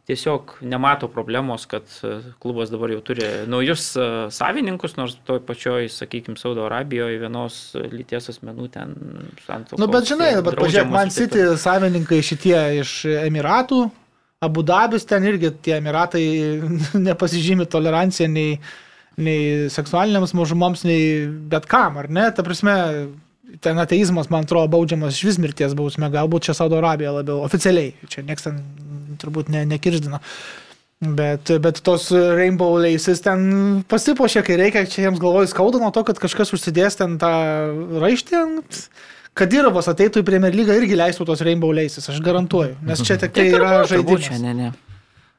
tiesiog 0.09 0.54
nemato 0.64 1.09
problemos, 1.12 1.66
kad 1.68 1.84
e, 2.02 2.14
klubas 2.40 2.70
dabar 2.72 2.88
jau 2.94 3.02
turi 3.04 3.26
naujus 3.50 3.90
e, 3.92 4.06
savininkus, 4.32 4.96
nors 4.96 5.18
toj 5.28 5.42
pačioj, 5.44 5.90
sakykime, 5.92 6.38
Saudo 6.40 6.64
Arabijoje 6.64 7.20
vienos 7.20 7.59
lyties 7.92 8.30
asmenų 8.32 8.70
ten 8.72 8.94
santuokos. 9.44 9.82
Nu, 9.82 9.90
bet 9.92 10.09
žinai, 10.09 10.30
dabar 10.38 10.56
pažiūrėk, 10.62 10.88
Man 10.94 11.12
City 11.12 11.44
savininkai 11.61 12.22
šitie 12.24 12.56
iš 12.80 12.94
Emiratų, 13.20 13.82
Abu 14.48 14.64
Dabis 14.64 15.04
ten 15.11 15.28
irgi 15.28 15.52
tie 15.66 15.76
Emiratai 15.76 16.24
nepasižymi 17.11 17.68
toleranciją 17.68 18.32
nei, 18.32 18.56
nei 19.20 19.68
seksualiniams 19.74 20.32
mažumoms, 20.40 20.88
nei 20.88 21.26
bet 21.52 21.68
kam, 21.68 22.00
ar 22.00 22.09
ne? 22.09 22.30
Ta 22.32 22.46
prasme, 22.46 22.80
ten 23.61 23.84
ateizmas, 23.84 24.32
man 24.32 24.48
atrodo, 24.48 24.72
baudžiamas 24.72 25.20
iš 25.20 25.34
vis 25.34 25.42
mirties 25.44 25.76
bausmė, 25.76 26.09
galbūt 26.16 26.48
čia 26.48 26.56
Saudo 26.56 26.80
Arabija 26.80 27.12
labiau 27.20 27.44
oficialiai, 27.44 27.92
čia 28.09 28.24
niekas 28.24 28.48
ten 28.48 28.62
turbūt 29.20 29.52
ne, 29.52 29.64
nekirždina. 29.68 30.22
Bet, 30.98 31.52
bet 31.62 31.78
tos 31.86 32.08
Rainbow 32.10 32.74
Laces 32.82 33.22
ten 33.22 33.84
pasipošė, 33.86 34.42
kai 34.46 34.56
reikia, 34.58 34.82
čia 34.90 35.04
jiems 35.04 35.20
galvoj 35.22 35.46
skauda 35.52 35.78
nuo 35.78 35.92
to, 35.94 36.02
kad 36.08 36.18
kažkas 36.18 36.50
užsidės 36.56 36.98
ten 36.98 37.20
tą 37.22 37.30
raištį 38.02 38.42
ant... 38.42 38.82
Kadirovas 39.38 39.86
ateitų 39.86 40.24
į 40.24 40.26
Premier 40.26 40.50
lygą 40.50 40.74
irgi 40.80 40.96
leistų 40.98 41.22
tos 41.28 41.44
Rainbow 41.46 41.70
Laces, 41.70 42.08
aš 42.10 42.16
garantuoju. 42.26 42.72
Nes 42.82 42.98
čia 43.06 43.14
tik 43.22 43.36
tai 43.36 43.44
yra 43.52 43.84
Turbūt 43.86 44.24
čia, 44.24 44.32
žaidimas. 44.34 44.42
ne, 44.42 44.54
ne. 44.58 44.88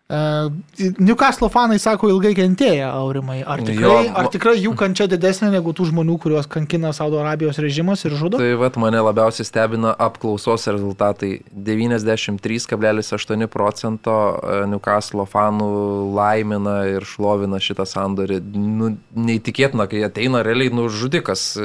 Uh, 0.09 0.49
Newcastle 0.97 1.51
fanai 1.53 1.77
sako 1.77 2.07
ilgai 2.09 2.31
kentėję, 2.33 2.81
Aurimai. 2.89 3.43
Ar 3.45 3.61
tikrai, 3.61 3.83
Jo, 3.83 4.09
ar 4.17 4.25
tikrai 4.33 4.55
jų 4.57 4.71
kančia 4.73 5.05
didesnė 5.05 5.51
negu 5.53 5.69
tų 5.77 5.85
žmonių, 5.91 6.15
kuriuos 6.23 6.49
kankina 6.49 6.89
Saudo 6.97 7.19
Arabijos 7.21 7.61
režimas 7.61 8.01
ir 8.09 8.17
žudo? 8.17 8.41
Tai 8.41 8.57
vat 8.57 8.73
mane 8.81 8.97
labiausiai 9.05 9.45
stebina 9.45 9.93
apklausos 9.93 10.65
rezultatai. 10.65 11.45
93,8 11.53 13.45
procento 13.53 14.17
e, 14.33 14.65
Newcastle 14.73 15.29
fanų 15.29 15.69
laimina 16.17 16.89
ir 16.89 17.05
šlovina 17.05 17.61
šitą 17.61 17.85
sandorį. 17.85 18.41
Nu, 18.57 18.97
neįtikėtina, 19.13 19.85
kai 19.93 20.01
ateina 20.09 20.41
realiai 20.41 20.73
nužudikas. 20.73 21.61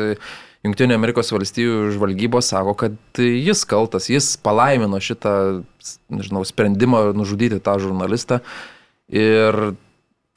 Junktinio 0.64 0.96
Amerikos 0.96 1.28
valstybių 1.34 1.90
žvalgybos 1.92 2.48
sako, 2.48 2.72
kad 2.80 3.20
jis 3.20 3.66
kaltas, 3.68 4.08
jis 4.08 4.30
palaimino 4.40 4.96
šitą, 4.96 5.62
nežinau, 6.08 6.40
sprendimą 6.48 7.10
nužudyti 7.12 7.60
tą 7.60 7.76
žurnalistą. 7.82 8.40
Ir 9.12 9.74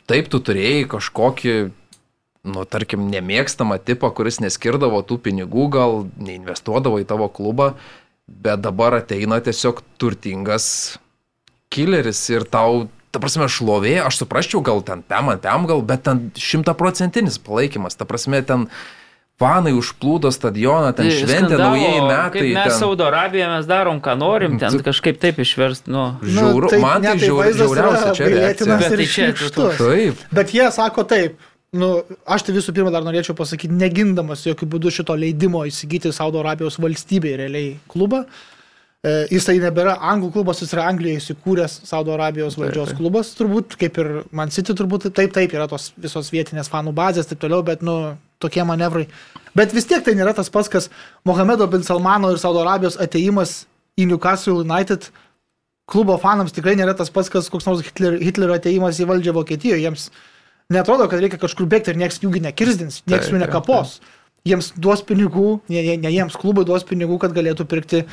taip 0.07 0.27
tu 0.27 0.41
turėjai 0.43 0.83
kažkokį 0.91 1.55
nu, 2.47 2.65
tarkim, 2.67 3.07
nemėgstamą 3.11 3.79
tipą, 3.83 4.11
kuris 4.15 4.41
neskirdavo 4.43 5.01
tų 5.07 5.19
pinigų, 5.25 5.69
gal 5.73 6.03
neinvestuodavo 6.19 7.01
į 7.01 7.07
tavo 7.07 7.29
klubą, 7.31 7.73
bet 8.27 8.63
dabar 8.63 8.99
ateina 8.99 9.39
tiesiog 9.43 9.81
turtingas 9.99 10.97
killeris 11.73 12.21
ir 12.31 12.47
tau, 12.47 12.87
ta 13.11 13.21
prasme, 13.23 13.47
šlovė, 13.51 13.97
aš 14.03 14.21
suprasčiau, 14.23 14.63
gal 14.63 14.83
ten 14.85 15.03
ant 15.07 15.41
pem, 15.43 15.67
gal, 15.69 15.83
bet 15.83 16.05
ten 16.07 16.27
šimtaprocentinis 16.39 17.39
palaikymas, 17.43 17.99
ta 17.99 18.07
prasme, 18.07 18.41
ten 18.43 18.67
fanai 19.37 19.73
užplūdo 19.77 20.31
stadioną, 20.33 20.93
ten 20.97 21.11
šventė 21.13 21.53
Skandalo, 21.53 21.75
naujieji 21.75 22.05
metai. 22.07 22.45
Mes 22.55 22.71
ten... 22.71 22.77
Saudo 22.79 23.05
Arabijoje 23.05 23.49
mes 23.51 23.67
darom, 23.69 23.99
ką 24.01 24.15
norim, 24.17 24.57
ten 24.61 24.79
kažkaip 24.85 25.19
taip 25.21 25.37
išverst, 25.43 25.91
nu. 25.93 26.07
Žiauru, 26.25 26.71
man 26.81 27.05
tai 27.05 27.13
net 27.13 27.21
žiaur, 27.21 27.43
vaizdas 27.43 27.69
žiauriausia 27.69 28.15
čia 28.17 28.31
reakcija. 28.33 28.79
Bet 28.81 28.89
ir 28.89 29.03
tai 29.03 29.07
čia 29.13 29.53
tu-. 29.53 29.69
Taip, 29.77 30.25
Bet 30.33 30.57
jie 30.57 30.65
sako 30.73 31.05
taip. 31.09 31.37
Nu, 31.77 31.89
aš 32.25 32.47
tai 32.47 32.55
visų 32.55 32.73
pirma 32.73 32.89
dar 32.93 33.03
norėčiau 33.05 33.35
pasakyti, 33.37 33.75
negindamas 33.75 34.45
jokių 34.47 34.69
būdų 34.71 34.93
šito 34.97 35.17
leidimo 35.19 35.65
įsigyti 35.67 36.13
Saudo 36.15 36.39
Arabijos 36.39 36.79
valstybei 36.79 37.35
realiai 37.37 37.73
klubą. 37.91 38.23
E, 39.03 39.27
Jisai 39.35 39.57
nebėra 39.61 39.97
anglų 40.13 40.31
klubas, 40.39 40.63
jis 40.63 40.71
yra 40.73 40.87
Anglijoje 40.89 41.19
įsikūręs 41.21 41.81
Saudo 41.85 42.15
Arabijos 42.15 42.55
valdžios 42.57 42.93
taip. 42.93 43.01
klubas, 43.01 43.33
turbūt, 43.37 43.75
kaip 43.83 43.99
ir 44.01 44.09
Man 44.31 44.53
City, 44.55 44.73
turbūt 44.79 45.09
taip, 45.11 45.35
taip, 45.35 45.53
yra 45.53 45.67
tos 45.69 45.91
visos 45.99 46.31
vietinės 46.33 46.71
fanų 46.71 46.95
bazės, 46.97 47.27
taip 47.29 47.43
toliau, 47.43 47.59
bet, 47.67 47.83
nu, 47.85 48.15
tokie 48.43 48.65
manevrai. 48.67 49.07
Bet 49.57 49.73
vis 49.73 49.87
tiek 49.89 50.03
tai 50.05 50.13
nėra 50.17 50.35
tas 50.37 50.51
pats, 50.53 50.69
kas 50.69 50.89
Mohamedo 51.25 51.67
bin 51.71 51.85
Salmano 51.85 52.31
ir 52.33 52.41
Saudo 52.41 52.61
Arabijos 52.61 52.99
ateimas 53.01 53.63
į 53.97 54.09
Newcastle 54.11 54.61
United 54.61 55.09
klubo 55.87 56.17
fanams 56.21 56.53
tikrai 56.55 56.75
nėra 56.77 56.93
tas 56.97 57.11
pats, 57.13 57.31
kas 57.31 57.49
koks 57.51 57.67
nors 57.67 57.83
Hitler, 57.85 58.19
Hitlerio 58.21 58.57
ateimas 58.57 58.99
į 58.99 59.07
valdžią 59.09 59.33
Vokietijoje. 59.37 59.81
Jiems 59.85 60.09
netrodo, 60.73 61.07
kad 61.09 61.23
reikia 61.23 61.39
kažkur 61.41 61.69
bėgti 61.71 61.93
ir 61.93 62.01
nieks 62.01 62.19
jųgi 62.23 62.43
nekirzdins, 62.43 63.01
nieks 63.07 63.29
Taip, 63.29 63.33
jų 63.33 63.41
nekapos. 63.45 63.97
Jiems 64.47 64.73
duos 64.79 65.01
pinigų, 65.07 65.61
ne, 65.71 65.83
ne, 65.83 65.95
ne 66.03 66.11
jiems 66.11 66.35
klubai 66.39 66.65
duos 66.67 66.85
pinigų, 66.87 67.17
kad 67.23 67.33
galėtų 67.35 67.65
pirkti 67.71 68.03
e, 68.03 68.07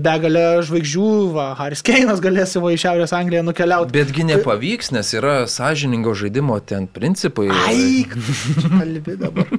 begalę 0.00 0.44
žvaigždžių, 0.66 1.08
va, 1.36 1.46
Haris 1.58 1.82
Keinas 1.86 2.20
galės 2.24 2.52
savo 2.56 2.72
į 2.74 2.78
Šiaurės 2.82 3.14
Angliją 3.16 3.44
nukeliauti. 3.46 3.94
betgi 3.94 4.26
nepavyks, 4.28 4.90
nes 4.96 5.12
yra 5.16 5.36
sąžiningo 5.50 6.14
žaidimo 6.18 6.58
ten 6.66 6.88
principai. 6.90 7.48
Ai, 7.52 8.04
kalbi 8.10 9.16
dabar. 9.20 9.50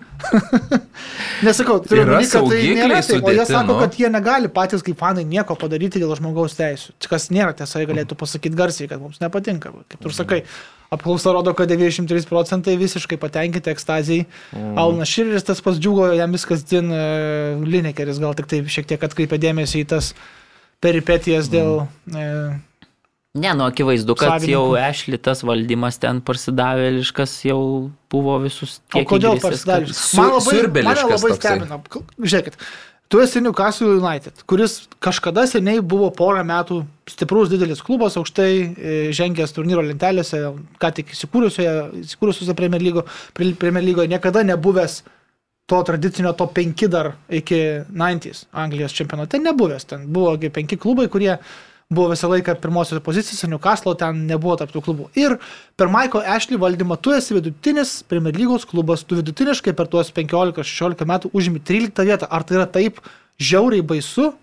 Nesakau, 1.47 1.79
turiu 1.85 2.03
omeny, 2.05 2.27
kad 2.29 2.47
tai 2.49 2.61
nėra 2.77 3.01
taip, 3.05 3.23
o 3.23 3.33
jie 3.35 3.45
sako, 3.45 3.67
nu. 3.71 3.79
kad 3.83 3.99
jie 4.01 4.09
negali 4.13 4.49
patys 4.53 4.83
kaip 4.85 4.97
fanai 4.99 5.25
nieko 5.27 5.57
padaryti 5.59 6.01
dėl 6.01 6.15
žmogaus 6.17 6.57
teisų. 6.57 6.95
Kas 7.07 7.29
nėra 7.33 7.53
tiesa, 7.57 7.81
jie 7.81 7.89
galėtų 7.89 8.17
pasakyti 8.19 8.57
garsiai, 8.57 8.89
kad 8.91 9.01
mums 9.01 9.21
nepatinka. 9.23 9.71
va, 9.73 9.85
Kaip 9.87 10.03
tu 10.03 10.11
sakai, 10.13 10.43
apklausa 10.93 11.33
rodo, 11.35 11.53
kad 11.57 11.69
93 11.71 12.27
procentai 12.29 12.77
visiškai 12.79 13.17
patenkinti 13.19 13.69
ekstazijai. 13.73 14.25
Mm. 14.55 14.77
Alnas 14.79 15.09
Širis 15.11 15.43
tas 15.47 15.59
pats 15.61 15.79
džiugo, 15.83 16.07
jam 16.15 16.31
viskas 16.35 16.63
din, 16.69 16.91
uh, 16.93 17.59
Linekeris 17.67 18.21
gal 18.23 18.33
tik 18.37 18.47
tai 18.47 18.61
šiek 18.71 18.87
tiek 18.87 19.03
atkreipė 19.03 19.39
dėmesį 19.43 19.83
į 19.83 19.89
tas 19.95 20.13
peripetijas 20.83 21.49
dėl... 21.51 21.85
Uh, 22.13 22.55
Ne, 23.37 23.51
nu 23.53 23.67
akivaizdu, 23.67 24.15
kad 24.17 24.31
Savininkų. 24.31 24.49
jau 24.55 24.77
Ešli 24.81 25.17
tas 25.21 25.43
valdymas 25.45 25.99
ten 26.01 26.23
parsidavėliškas 26.25 27.35
jau 27.45 27.59
buvo 28.09 28.39
visus 28.41 28.79
O 28.87 28.95
tiek 28.95 29.05
kodėl 29.11 29.35
įgrisęs, 29.35 29.43
parsidavė? 29.45 29.93
su- 29.93 30.17
Man 30.17 30.31
labai, 30.33 30.83
mane 30.87 31.03
labai 31.11 31.33
stebina. 31.35 31.77
Žiūrėkit, 32.17 32.57
tu 33.07 33.21
esi 33.23 33.41
Newcastle 33.41 33.97
United, 33.97 34.43
kuris 34.49 34.87
kažkada 35.03 35.45
seniai 35.47 35.81
buvo 35.81 36.09
porą 36.15 36.43
metų 36.47 36.81
stiprus 37.07 37.51
didelis 37.51 37.83
klubas, 37.83 38.17
aukštai 38.19 38.51
e, 38.53 38.95
žengęs 39.15 39.55
turnyro 39.55 39.83
lentelėse, 39.85 40.41
ką 40.81 40.91
tik 40.99 41.13
įsikūrusioje, 41.15 41.75
įsikūrusiose 42.03 42.55
Premier, 42.57 42.83
lygo, 42.83 43.05
Pre- 43.37 43.53
Premier 43.59 43.85
lygoje, 43.85 44.11
niekada 44.11 44.43
nebuvęs 44.47 45.01
to 45.67 45.79
tradicinio 45.83 46.33
top 46.33 46.53
5 46.55 46.87
dar 46.91 47.13
iki 47.29 47.61
90s 47.91 48.45
Anglijos 48.51 48.95
čempionate 48.95 49.39
nebuvęs. 49.39 49.87
Ten 49.87 50.05
buvo 50.11 50.35
gi 50.39 50.51
penki 50.51 50.77
klubai, 50.79 51.09
kurie 51.11 51.37
buvo 51.89 52.09
visą 52.11 52.29
laiką 52.29 52.55
pirmosios 52.61 52.99
pozicijose, 53.03 53.47
Newcastle 53.47 53.95
ten 53.95 54.25
nebuvo 54.27 54.57
tarptų 54.59 54.81
klubų. 54.83 55.07
Ir 55.15 55.37
per 55.79 55.87
Maiko 55.91 56.19
Ashley 56.19 56.59
valdymą 56.59 56.97
tu 56.99 57.13
esi 57.15 57.37
vidutinis 57.37 58.01
Premier 58.07 58.35
lygos 58.35 58.67
klubas, 58.67 59.05
tu 59.07 59.15
vidutiniškai 59.15 59.73
per 59.77 59.87
tuos 59.87 60.11
15-16 60.11 61.07
metų 61.07 61.31
užimi 61.33 61.63
13 61.63 62.03
vietą. 62.09 62.27
Ar 62.29 62.43
tai 62.43 62.59
yra 62.59 62.67
taip 62.67 62.99
žiauriai 63.39 63.85
baisu? 63.87 64.33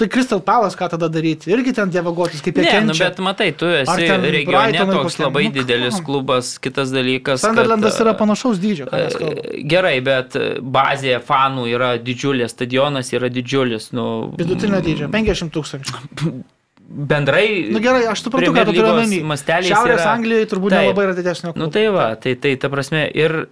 Tai 0.00 0.08
Crystal 0.08 0.40
Palace 0.40 0.76
ką 0.80 0.86
tada 0.88 1.08
daryti? 1.12 1.50
Irgi 1.52 1.74
ten 1.76 1.90
dievagotis, 1.92 2.40
kaip 2.40 2.56
jie 2.56 2.64
Ne, 2.64 2.70
nu, 2.84 2.92
kenčia. 2.92 3.08
bet 3.10 3.18
matai, 3.20 3.50
tu 3.52 3.68
esi 3.68 4.06
regione 4.08 4.78
toks 4.78 5.16
kokiam, 5.16 5.26
labai 5.26 5.42
nu, 5.48 5.52
didelis 5.58 5.98
on. 5.98 6.04
klubas, 6.04 6.54
kitas 6.58 6.88
dalykas. 6.88 7.42
Sunderlandas 7.44 8.00
yra 8.00 8.14
panašaus 8.16 8.60
dydžio, 8.60 8.88
e, 8.92 9.60
Gerai, 9.68 9.98
bet 10.00 10.36
bazė 10.62 11.18
fanų 11.20 11.66
yra 11.68 11.90
didžiulė, 12.00 12.48
stadionas 12.48 13.12
yra 13.12 13.28
didžiulis. 13.28 13.92
Nu, 13.92 14.06
Vidutinio 14.40 14.80
dydžio- 14.80 15.10
50 15.12 15.52
tūkstančių. 15.52 16.40
bendrai. 16.90 17.46
Na 17.70 17.78
nu, 17.78 17.84
gerai, 17.84 18.02
aš 18.10 18.24
suprantu, 18.26 18.50
ką 18.50 18.52
Premier 18.52 18.66
tu 18.66 18.74
turi 18.74 18.82
lygos 18.82 18.98
omeny. 18.98 19.70
Šiaurės 19.70 20.02
yra- 20.02 20.12
Anglijoje 20.16 20.50
turbūt 20.50 20.74
Taip. 20.74 20.82
nelabai 20.82 21.06
yra 21.06 21.14
didesnio. 21.14 21.52
Nu 21.54 21.54
klubo. 21.54 21.72
tai 21.72 21.86
va, 21.94 22.14
tai, 22.16 22.34
tai 22.34 22.56
ta 22.56 22.68
prasme 22.68 23.06
ir 23.14 23.48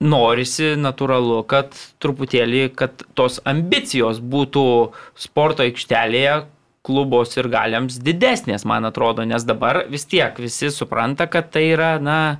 norisi 0.00 0.74
natūralu, 0.78 1.40
kad 1.50 1.74
truputėlį, 2.02 2.74
kad 2.78 3.02
tos 3.18 3.40
ambicijos 3.44 4.20
būtų 4.20 4.92
sporto 5.18 5.64
aikštelėje 5.66 6.44
klubos 6.86 7.36
ir 7.36 7.48
galiams 7.52 7.98
didesnės, 8.00 8.64
man 8.64 8.86
atrodo, 8.88 9.24
nes 9.26 9.44
dabar 9.44 9.84
vis 9.90 10.06
tiek 10.08 10.36
visi 10.38 10.70
supranta, 10.70 11.26
kad 11.26 11.50
tai 11.50 11.66
yra, 11.74 11.98
na, 12.00 12.38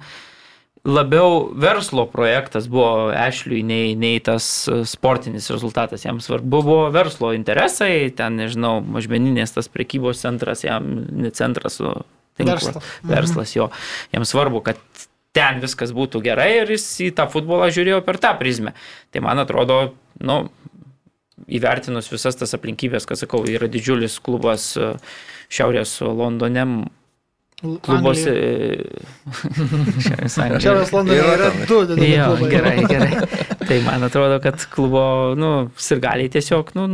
labiau 0.85 1.51
verslo 1.55 2.07
projektas 2.11 2.69
buvo 2.71 3.11
Ešliui 3.13 3.63
nei, 3.67 3.95
nei 3.99 4.21
tas 4.25 4.69
e, 4.69 4.83
sportinis 4.89 5.51
rezultatas. 5.51 6.05
Jam 6.05 6.21
svarbu 6.23 6.49
buvo 6.63 6.79
verslo 6.95 7.33
interesai, 7.37 8.11
ten, 8.15 8.39
nežinau, 8.39 8.79
mažmeninės 8.85 9.57
tas 9.57 9.71
prekybos 9.73 10.23
centras, 10.23 10.65
jam 10.67 10.89
ne 11.11 11.33
centras, 11.35 11.81
o 11.81 12.03
tinklas, 12.39 12.69
Verslas. 12.69 12.91
Mhm. 13.03 13.13
verslas 13.15 13.55
jo. 13.57 13.71
Jam 14.15 14.27
svarbu, 14.29 14.63
kad 14.67 14.81
ten 15.37 15.61
viskas 15.63 15.93
būtų 15.95 16.23
gerai 16.25 16.51
ir 16.63 16.73
jis 16.73 16.87
į 17.09 17.13
tą 17.19 17.29
futbolą 17.31 17.71
žiūrėjo 17.75 18.03
per 18.07 18.21
tą 18.23 18.33
prizmę. 18.39 18.75
Tai 19.13 19.23
man 19.27 19.43
atrodo, 19.43 19.81
nu, 20.25 20.41
įvertinus 21.47 22.11
visas 22.13 22.39
tas 22.39 22.55
aplinkybės, 22.57 23.07
kad 23.09 23.21
sakau, 23.21 23.45
yra 23.47 23.69
didžiulis 23.71 24.19
klubas 24.25 24.73
e, 24.77 24.95
Šiaurės 25.49 25.99
Londone, 26.05 26.65
klubuose. 27.63 28.33
Šiaurės 30.63 30.93
Londone 30.95 31.19
Yra 31.19 31.49
du 31.69 31.81
dideli 31.89 32.11
Jo, 32.15 32.29
klubai. 32.37 32.51
gerai, 32.53 32.75
gerai. 32.89 33.29
Tai 33.69 33.79
man 33.85 34.05
atrodo, 34.07 34.39
kad 34.43 34.63
klubo, 34.73 35.03
nu, 35.39 35.51
sirgaliai 35.77 36.31
tiesiog, 36.33 36.71
nu, 36.79 36.85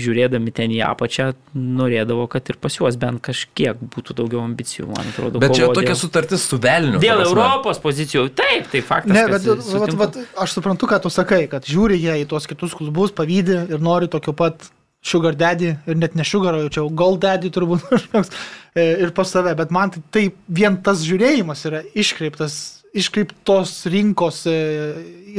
žiūrėdami 0.00 0.54
ten 0.56 0.72
į 0.74 0.80
apačią, 0.88 1.28
norėdavo, 1.54 2.24
kad 2.32 2.48
ir 2.50 2.58
pas 2.62 2.74
juos 2.74 2.96
bent 2.98 3.20
kažkiek 3.28 3.78
būtų 3.94 4.16
daugiau 4.18 4.42
ambicijų, 4.46 4.88
man 4.90 5.12
atrodo. 5.12 5.42
Bet 5.42 5.54
čia 5.58 5.68
tokia 5.70 5.92
dėl- 5.92 6.00
sutartis 6.00 6.48
su 6.50 6.58
velniu. 6.62 6.98
Dėl 7.02 7.20
prasme. 7.22 7.36
Europos 7.36 7.78
pozicijų, 7.84 8.24
taip, 8.38 8.66
tai 8.72 8.82
faktas. 8.82 9.14
Ne, 9.14 9.26
bet 9.30 9.46
vat, 9.46 9.62
sutinku. 9.68 10.00
vat, 10.02 10.18
aš 10.46 10.56
suprantu, 10.58 10.88
ką 10.90 11.02
tu 11.06 11.12
sakai, 11.14 11.44
kad 11.52 11.68
žiūri 11.68 12.00
jie 12.00 12.16
į 12.24 12.26
tuos 12.32 12.48
kitus 12.50 12.74
klubus, 12.74 13.14
pavydį 13.14 13.60
ir 13.76 13.78
nori 13.84 14.08
tokio 14.10 14.32
pat 14.34 14.66
sugar 15.02 15.34
daddy 15.34 15.76
ir 15.86 15.96
net 15.96 16.14
ne 16.14 16.24
sugar, 16.26 16.56
o 16.58 16.72
čia 16.72 16.86
gold 16.90 17.22
daddy 17.22 17.50
turbūt 17.54 17.86
kažkoks 17.92 18.32
e, 18.74 18.88
ir 19.04 19.14
pas 19.16 19.30
save, 19.30 19.54
bet 19.58 19.70
man 19.74 19.94
tai, 19.94 20.02
tai 20.14 20.24
vien 20.48 20.78
tas 20.82 21.04
žiūrėjimas 21.06 21.64
yra 21.70 21.84
iškreiptas, 21.94 22.58
iškreiptos 22.98 23.78
rinkos 23.92 24.42
e, 24.50 24.58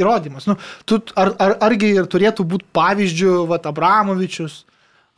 įrodymas. 0.00 0.48
Nu, 0.50 0.56
tu, 0.88 1.02
ar, 1.18 1.34
ar, 1.38 1.58
argi 1.68 1.94
ir 1.98 2.10
turėtų 2.10 2.46
būti 2.48 2.68
pavyzdžių, 2.76 3.36
va, 3.50 3.60
Abramovičius, 3.70 4.62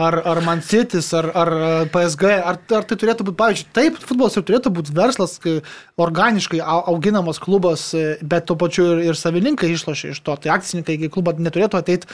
ar, 0.02 0.18
ar 0.26 0.42
Mansitis, 0.42 1.12
ar, 1.14 1.30
ar 1.38 1.54
e, 1.54 1.70
PSG, 1.94 2.34
ar, 2.42 2.58
ar 2.58 2.90
tai 2.90 2.98
turėtų 2.98 3.28
būti, 3.30 3.38
pavyzdžiui, 3.44 3.72
taip, 3.78 4.02
futbolas 4.02 4.36
ir 4.40 4.46
turėtų 4.50 4.74
būti 4.74 4.98
verslas, 4.98 5.38
kai 5.38 5.60
organiškai 6.02 6.58
au- 6.66 6.82
auginamas 6.96 7.38
klubas, 7.42 7.92
bet 8.26 8.50
tuo 8.50 8.58
pačiu 8.58 8.90
ir, 8.96 9.06
ir 9.12 9.22
savininkai 9.22 9.70
išlošia 9.70 10.16
iš 10.16 10.24
to. 10.26 10.34
Tai 10.42 10.56
akcininkai 10.58 10.98
į 10.98 11.14
klubą 11.14 11.38
neturėtų 11.38 11.78
ateiti 11.78 12.10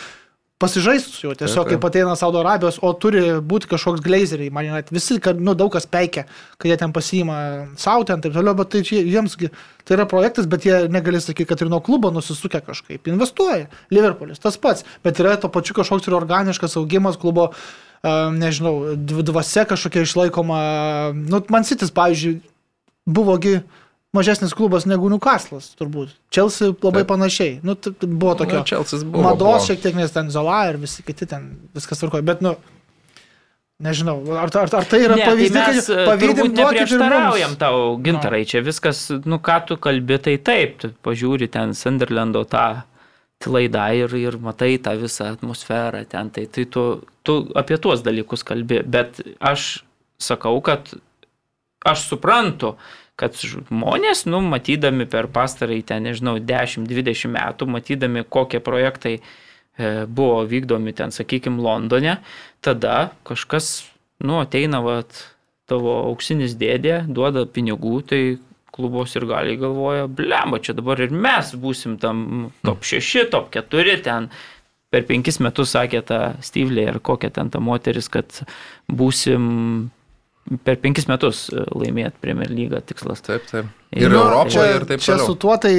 pasižaisti 0.58 1.12
su 1.14 1.26
juo, 1.26 1.34
tiesiog 1.38 1.64
Taip, 1.64 1.70
taip. 1.70 1.80
kaip 1.80 1.86
ateina 1.86 2.16
Saudo 2.18 2.40
Arabijos, 2.42 2.80
o 2.82 2.90
turi 2.98 3.20
būti 3.46 3.70
kažkoks 3.70 4.02
glazeriai, 4.02 4.50
man 4.54 4.66
net 4.74 4.90
visi, 4.90 5.20
kad, 5.22 5.38
nu, 5.38 5.54
daug 5.58 5.70
kas 5.74 5.86
peikia, 5.86 6.24
kad 6.58 6.70
jie 6.70 6.76
ten 6.80 6.92
pasiima 6.94 7.38
savo 7.78 8.06
ten, 8.08 8.22
taip 8.24 8.34
toliau, 8.34 8.56
bet 8.58 8.72
tai 8.74 8.82
čia 8.86 9.00
jiems, 9.06 9.36
tai 9.38 9.96
yra 9.96 10.06
projektas, 10.10 10.50
bet 10.50 10.66
jie 10.66 10.80
negali 10.90 11.20
sakyti, 11.22 11.46
kad 11.52 11.62
ir 11.62 11.70
nuo 11.70 11.78
klubo 11.84 12.10
nusisukę 12.14 12.60
kažkaip, 12.66 13.06
investuoja. 13.12 13.68
Liverpoolis 13.94 14.42
tas 14.42 14.58
pats, 14.58 14.86
bet 15.06 15.22
yra 15.22 15.36
to 15.38 15.50
pačiu 15.52 15.78
kažkoks 15.78 16.10
ir 16.10 16.18
organiškas 16.18 16.74
augimas 16.80 17.20
klubo, 17.22 17.52
nežinau, 18.02 18.96
dv- 18.98 19.26
dvasia 19.30 19.66
kažkokia 19.66 20.06
išlaikoma, 20.06 20.60
nu, 21.14 21.42
man 21.54 21.66
sitis, 21.66 21.94
pavyzdžiui, 21.94 22.40
buvogi 23.06 23.60
mažesnis 24.16 24.54
klubas 24.56 24.86
negu 24.88 25.10
Newcastle'as, 25.12 25.72
turbūt. 25.78 26.14
Chelsea 26.32 26.72
labai 26.72 27.02
Taip. 27.04 27.10
panašiai. 27.12 27.60
Nu, 27.62 27.74
buvo 28.00 28.34
tokio 28.34 28.62
Nu, 28.64 29.04
buvo. 29.04 29.22
mados 29.22 29.38
buvo. 29.38 29.60
šiek 29.66 29.82
tiek, 29.84 29.94
nes 29.98 30.12
ten 30.12 30.30
Zola 30.30 30.62
ir 30.70 30.76
visi 30.80 31.02
kiti 31.02 31.26
ten 31.28 31.50
viskas 31.76 32.00
tvarkoja, 32.00 32.22
bet, 32.24 32.40
nu, 32.44 32.54
nežinau, 33.84 34.16
ar, 34.34 34.48
ar, 34.50 34.68
ar 34.80 34.84
tai 34.90 35.00
yra 35.04 35.16
Ne, 35.16 35.22
tai 35.24 35.30
pavyzdys, 35.32 35.54
mes 35.54 35.86
kad 35.86 36.18
duokit 36.34 36.46
ir 36.46 36.54
neprieštaraujam 36.56 37.50
mums. 37.52 37.60
tau, 37.60 37.82
gintarai, 38.02 38.44
čia 38.48 38.62
viskas, 38.66 39.04
nu 39.24 39.38
ką 39.38 39.58
tu 39.68 39.76
kalbi, 39.76 40.18
tai 40.18 40.36
taip, 40.38 40.78
tu 40.82 40.90
pažiūri 41.06 41.48
ten 41.52 41.74
Sunderlando 41.78 42.42
tą 42.48 42.82
klaidą 43.38 43.84
ir, 43.94 44.14
ir 44.18 44.38
matai 44.42 44.78
tą 44.82 44.96
visą 44.98 45.28
atmosferą 45.36 46.02
ten, 46.10 46.30
tai, 46.34 46.46
tai 46.50 46.64
tu, 46.66 47.04
tu 47.22 47.36
apie 47.54 47.78
tuos 47.78 48.02
dalykus 48.02 48.42
kalbi, 48.42 48.80
bet 48.82 49.20
aš 49.38 49.84
sakau, 50.18 50.58
kad 50.60 50.90
aš 51.86 52.08
suprantu, 52.08 52.74
kad 53.18 53.34
žmonės, 53.34 54.24
nu, 54.30 54.40
matydami 54.46 55.08
per 55.10 55.26
pastarąjį 55.34 55.84
ten, 55.90 56.06
nežinau, 56.06 56.36
10-20 56.38 57.32
metų, 57.34 57.66
matydami, 57.74 58.22
kokie 58.22 58.60
projektai 58.62 59.16
e, 59.18 59.22
buvo 60.06 60.44
vykdomi 60.46 60.94
ten, 60.94 61.14
sakykime, 61.14 61.58
Londone, 61.62 62.20
tada 62.62 63.10
kažkas, 63.26 63.88
nu, 64.22 64.38
ateina, 64.44 64.82
vat, 64.84 65.24
tavo 65.68 65.98
auksinis 66.06 66.54
dėdė, 66.58 67.02
duoda 67.10 67.44
pinigų, 67.50 67.96
tai 68.08 68.22
klubos 68.78 69.16
ir 69.18 69.26
gali 69.26 69.56
galvoja, 69.58 70.06
blemba, 70.06 70.62
čia 70.62 70.76
dabar 70.78 71.00
ir 71.02 71.10
mes 71.10 71.50
būsim 71.58 71.98
tam 71.98 72.52
top 72.62 72.86
6, 72.86 73.26
top 73.32 73.50
4 73.54 73.98
ten. 74.06 74.30
Per 74.88 75.04
penkis 75.04 75.36
metus 75.44 75.74
sakė 75.74 76.00
ta 76.06 76.18
Styvlė 76.40 76.86
ir 76.88 76.98
kokia 77.04 77.28
ten 77.34 77.50
ta 77.52 77.60
moteris, 77.60 78.06
kad 78.08 78.38
būsim 78.88 79.90
per 80.64 80.76
penkis 80.80 81.06
metus 81.10 81.46
laimėti 81.52 82.16
Premier 82.22 82.48
lygą 82.48 82.80
tikslas. 82.88 83.20
Taip, 83.26 83.44
taip. 83.50 83.66
Ir 83.92 84.08
Nu, 84.12 84.20
Europoje, 84.22 84.52
čia, 84.54 84.64
ir 84.76 84.84
taip 84.88 85.00
čia 85.04 85.14
toliau. 85.16 85.26
su 85.26 85.34
tuo 85.40 85.56
tai 85.60 85.74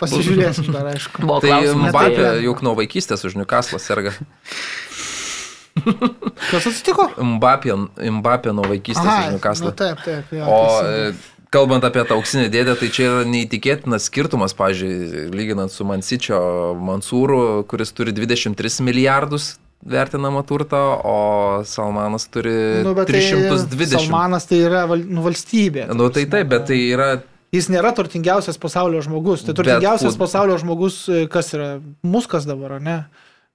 pasižiūrėsim 0.00 0.70
dar, 0.72 0.86
aišku. 0.94 1.22
Buvo 1.24 1.40
Tai 1.40 1.50
tai- 2.12 2.42
juk 2.44 2.62
nuo 2.64 2.74
vaikystės 2.78 3.24
už 3.28 3.36
Newcastle 3.40 3.78
serga. 3.80 4.12
Kas 6.50 6.66
atsitiko? 6.68 7.08
Mbappé, 7.16 7.72
Mbappé 8.10 8.52
nuo 8.52 8.64
vaikystės 8.68 9.06
už 9.08 9.24
nu, 9.26 9.36
Newcastle. 9.38 9.72
taip, 9.72 10.02
taip. 10.04 10.24
Jo, 10.36 10.44
O 10.44 10.58
teisingai. 10.68 11.08
e, 11.08 11.46
kalbant 11.52 11.84
apie 11.88 12.04
tą 12.08 12.16
auksinį 12.18 12.50
dėdę, 12.52 12.74
tai 12.80 12.88
čia 12.92 13.06
yra 13.08 13.24
neįtikėtinas 13.28 14.08
skirtumas, 14.10 14.52
pažiūrėjau, 14.56 15.32
lyginant 15.36 15.72
su 15.72 15.84
Mansičio 15.88 16.38
Mansūru, 16.76 17.64
kuris 17.68 17.92
turi 17.96 18.12
23 18.12 18.80
milijardus 18.84 19.54
vertinamą 19.86 20.42
turtą, 20.46 20.76
o 21.04 21.62
Salmanas 21.64 22.28
turi 22.30 22.52
nu, 22.84 22.94
bet 22.94 23.08
320. 23.08 23.78
Tai 23.96 23.98
Salmanas 23.98 24.46
tai 24.46 24.60
yra 24.66 24.84
val, 24.86 25.02
nu, 25.02 25.22
valstybė. 25.24 25.88
Nu 25.94 26.08
tai 26.14 26.26
taip, 26.26 26.48
bet 26.54 26.66
tai 26.70 26.78
yra 26.94 27.10
Jis 27.52 27.66
nėra 27.68 27.90
turtingiausias 27.92 28.56
pasaulio 28.56 29.02
žmogus. 29.04 29.42
Tai 29.44 29.52
Bet 29.52 29.58
turtingiausias 29.58 30.14
fut- 30.14 30.22
pasaulio 30.22 30.54
žmogus, 30.56 31.02
e, 31.12 31.26
kas 31.28 31.50
yra 31.52 31.82
muskas 32.02 32.46
dabar, 32.48 32.78
ar 32.78 32.80
ne? 32.80 32.94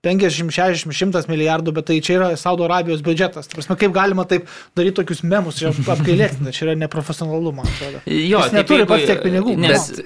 50, 0.05 0.51
60, 0.53 0.93
100 0.93 1.25
milijardų, 1.27 1.73
bet 1.73 1.87
tai 1.89 1.97
čia 2.05 2.19
yra 2.19 2.27
Saudo 2.37 2.67
Arabijos 2.67 3.01
biudžetas. 3.01 3.49
Prasme, 3.49 3.75
kaip 3.75 3.91
galima 3.95 4.27
taip 4.29 4.45
daryti 4.77 4.99
tokius 5.01 5.23
memus, 5.25 5.57
čia 5.57 5.71
apgailėtina, 5.73 6.53
čia 6.53 6.67
yra 6.67 6.75
neprofesionalu, 6.77 7.55
man 7.57 7.65
atrodo. 7.65 8.03
Jo, 8.05 8.37
Jis 8.43 8.51
taip, 8.51 8.53
neturi 8.59 8.83
jeigu- 8.85 8.91
pats 8.93 9.05
tiek 9.09 9.23
pinigų, 9.25 9.57
Nes, 9.57 9.89
Bet- 9.91 10.05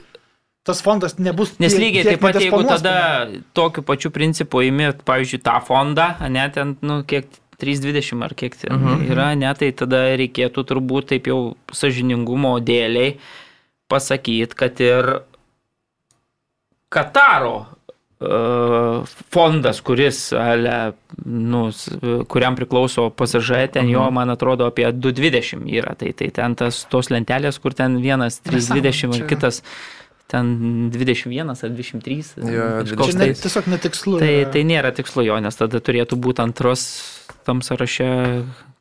Tas 0.63 0.81
fondas 0.85 1.15
nebus. 1.17 1.55
nes 1.59 1.73
lygiai 1.73 2.03
taip 2.05 2.21
pat, 2.21 2.35
jeigu 2.37 2.61
tada 2.67 2.93
tokiu 3.57 3.81
pačiu 3.81 4.11
principu 4.13 4.61
įimi, 4.61 4.91
pavyzdžiui, 5.07 5.41
tą 5.41 5.55
fondą, 5.65 6.11
ne, 6.29 6.43
ten, 6.53 6.75
nu, 6.85 6.99
kiek 7.03 7.25
320 7.57 8.21
ar 8.23 8.33
kiek 8.37 8.55
ten 8.55 8.77
Mhm. 8.77 9.07
yra, 9.11 9.33
ne, 9.35 9.49
tai 9.57 9.71
tada 9.71 10.03
reikėtų 10.17 10.63
turbūt 10.69 11.07
taip 11.13 11.25
jau 11.27 11.55
sažiningumo 11.73 12.59
dėliai 12.61 13.17
pasakyti, 13.89 14.53
kad 14.55 14.79
ir 14.81 15.21
Kataro 16.89 17.65
e, 18.21 19.03
fondas, 19.33 19.79
kuris, 19.81 20.31
ale, 20.37 20.93
nu, 21.25 21.71
kuriam 22.29 22.53
priklauso 22.55 23.09
pasažai, 23.09 23.65
ten 23.71 23.87
jo, 23.89 24.03
Mhm. 24.03 24.13
man 24.13 24.29
atrodo, 24.29 24.67
apie 24.67 24.85
220 24.93 25.65
yra. 25.73 25.95
Tai, 25.97 26.11
tai 26.13 26.29
ten 26.29 26.53
tas, 26.55 26.83
tos 26.85 27.09
lentelės, 27.09 27.57
kur 27.59 27.73
ten 27.73 27.97
vienas 28.01 28.37
320 28.43 29.09
čia- 29.13 29.23
ir 29.23 29.27
kitas 29.27 29.63
ten 30.31 30.89
21 30.93 31.51
ar 31.51 31.73
23. 31.75 32.17
Jo, 32.47 32.67
kažkoks 32.81 33.17
tai, 33.19 33.31
ne, 33.31 33.39
tiesiog 33.43 33.71
netikslu. 33.73 34.19
tai, 34.23 34.33
tai 34.53 34.65
nėra 34.67 34.93
tikslo 34.95 35.25
jo, 35.27 35.39
nes 35.43 35.59
tada 35.59 35.81
turėtų 35.83 36.19
būti 36.19 36.43
antros 36.45 36.85
tam 37.47 37.63
sąraše 37.65 38.11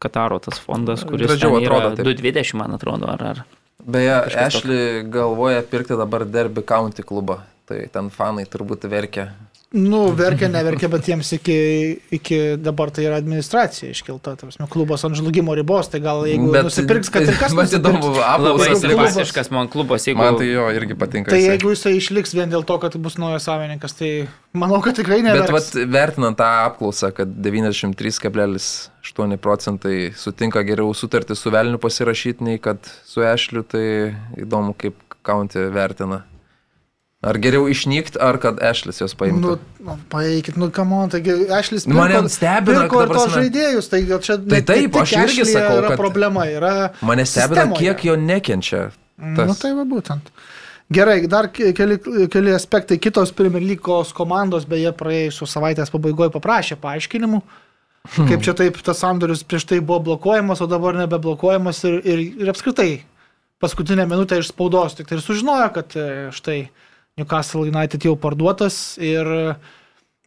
Kataro 0.00 0.38
tas 0.40 0.60
fondas, 0.62 1.02
kuris 1.04 1.34
yra 1.34 1.50
atrodo 1.58 1.90
taip. 1.98 2.06
220, 2.06 2.56
man 2.56 2.78
atrodo, 2.78 3.10
ar, 3.12 3.24
ar 3.34 3.42
Beje, 3.80 4.16
Ešli 4.36 5.02
galvoja 5.08 5.62
pirkti 5.62 5.96
dabar 5.96 6.24
Derby 6.28 6.62
County 6.62 7.02
klubą. 7.02 7.40
Tai 7.68 7.78
ten 7.92 8.10
fanai 8.10 8.44
turbūt 8.50 8.84
verkia. 8.90 9.30
Nu, 9.70 10.10
verkia, 10.18 10.48
neverkia, 10.50 10.88
bet 10.90 11.06
jiems 11.06 11.28
iki, 11.36 11.54
iki 12.10 12.58
dabar 12.58 12.90
tai 12.90 13.04
yra 13.06 13.20
administracija 13.20 13.92
iškelta. 13.94 14.32
Ta 14.34 14.48
prasme, 14.48 14.66
klubas 14.70 15.04
ant 15.06 15.14
žlugimo 15.14 15.54
ribos, 15.54 15.86
tai 15.92 16.00
gal 16.02 16.26
jeigu 16.26 16.50
bet, 16.50 16.64
nusipirks, 16.66 17.06
kad 17.14 17.22
ir 17.22 17.38
kas 17.42 17.54
Man 17.54 17.68
nusipirks, 17.68 18.02
įdomu, 18.02 18.18
apklausas 18.26 18.82
simpatiškas 18.82 19.50
man 19.54 19.70
klubas, 19.70 20.02
jeigu... 20.08 20.18
Man 20.18 20.34
tai 20.40 20.48
jo 20.48 20.64
irgi 20.74 20.94
patinka. 20.98 21.30
Tai 21.30 21.38
jisai. 21.38 21.52
jeigu 21.52 21.70
jisai 21.70 21.94
išliks 22.00 22.34
vien 22.34 22.50
dėl 22.50 22.66
to, 22.66 22.74
kad 22.82 22.90
bus 22.98 23.14
naujas 23.22 23.46
savininkas, 23.46 23.94
tai 24.00 24.26
manau, 24.58 24.82
kad 24.82 24.98
tikrai 24.98 25.22
ne. 25.22 25.30
Bet 25.38 25.54
vat, 25.54 25.70
vertinant 25.94 26.34
tą 26.40 26.48
apklausą, 26.64 27.14
kad 27.14 27.30
93,8 27.30 29.38
procentai 29.38 30.10
sutinka 30.18 30.66
geriau 30.66 30.90
sutartį 30.98 31.38
su 31.38 31.46
Velniu 31.54 31.78
pasirašyti, 31.78 32.42
nei 32.48 32.58
kad 32.58 32.82
su 33.06 33.22
Ešliu, 33.22 33.62
tai 33.70 34.18
įdomu, 34.34 34.74
kaip 34.74 34.98
County 35.22 35.70
vertina. 35.70 36.24
Ar 37.20 37.36
geriau 37.36 37.66
išnykti, 37.68 38.16
ar 38.16 38.38
kad 38.40 38.62
Ešlis 38.64 39.02
jos 39.02 39.12
paimtų. 39.20 39.58
Nu, 39.60 39.84
nu 39.84 39.96
paeikit, 40.08 40.56
nu, 40.56 40.70
kamon, 40.72 41.10
taigi 41.12 41.34
Ešlis 41.52 41.84
Nu, 41.84 41.98
mane 41.98 42.22
stebina, 42.32 42.86
pirko 42.86 43.02
ir 43.04 43.12
tos 43.12 43.34
žaidėjus, 43.34 43.90
tai 43.92 44.00
gal 44.08 44.22
čia 44.24 44.38
Tai 44.40 44.60
taip, 44.70 44.96
aš 45.02 45.12
irgi 45.26 45.44
sakau, 45.50 45.82
yra 45.82 45.90
kad- 45.92 46.00
problema, 46.00 46.46
yra... 46.48 46.72
Mane 47.04 47.26
stebina, 47.28 47.66
kiek 47.76 48.06
jo 48.08 48.16
nekenčia. 48.16 48.86
Na, 49.20 49.34
Tas. 49.36 49.50
nu, 49.52 49.58
tai 49.60 49.74
va 49.76 49.84
būtent. 49.84 50.32
Gerai, 50.90 51.18
dar 51.28 51.50
ke- 51.52 51.74
keli, 51.76 52.00
keli 52.32 52.54
aspektai. 52.56 52.96
Kitos 52.98 53.34
Premier 53.36 53.62
lygos 53.68 54.14
komandos 54.16 54.64
beje 54.66 54.90
praėjusios 54.96 55.52
savaitės 55.52 55.92
pabaigoje 55.92 56.32
paprašė 56.34 56.80
paaiškinimų, 56.80 57.42
kaip 58.16 58.40
čia 58.48 58.56
taip 58.56 58.80
tas 58.82 59.04
sandoris 59.04 59.44
prieš 59.44 59.68
tai 59.68 59.82
buvo 59.84 60.00
blokuojamas, 60.08 60.64
o 60.64 60.66
dabar 60.72 60.96
nebeblokuojamas 61.04 61.84
ir, 61.84 62.00
ir, 62.00 62.24
ir 62.40 62.50
apskritai 62.56 63.02
paskutinę 63.60 64.08
minutę 64.08 64.40
iš 64.40 64.54
spaudos 64.54 64.96
tik 64.96 65.06
tai 65.12 65.18
ir 65.20 65.22
sužinojo, 65.22 65.68
kad 65.76 65.92
e, 66.00 66.06
štai 66.32 66.62
Newcastle 67.20 67.68
United 67.68 68.08
jau 68.08 68.16
parduotas 68.18 68.80
ir 68.98 69.28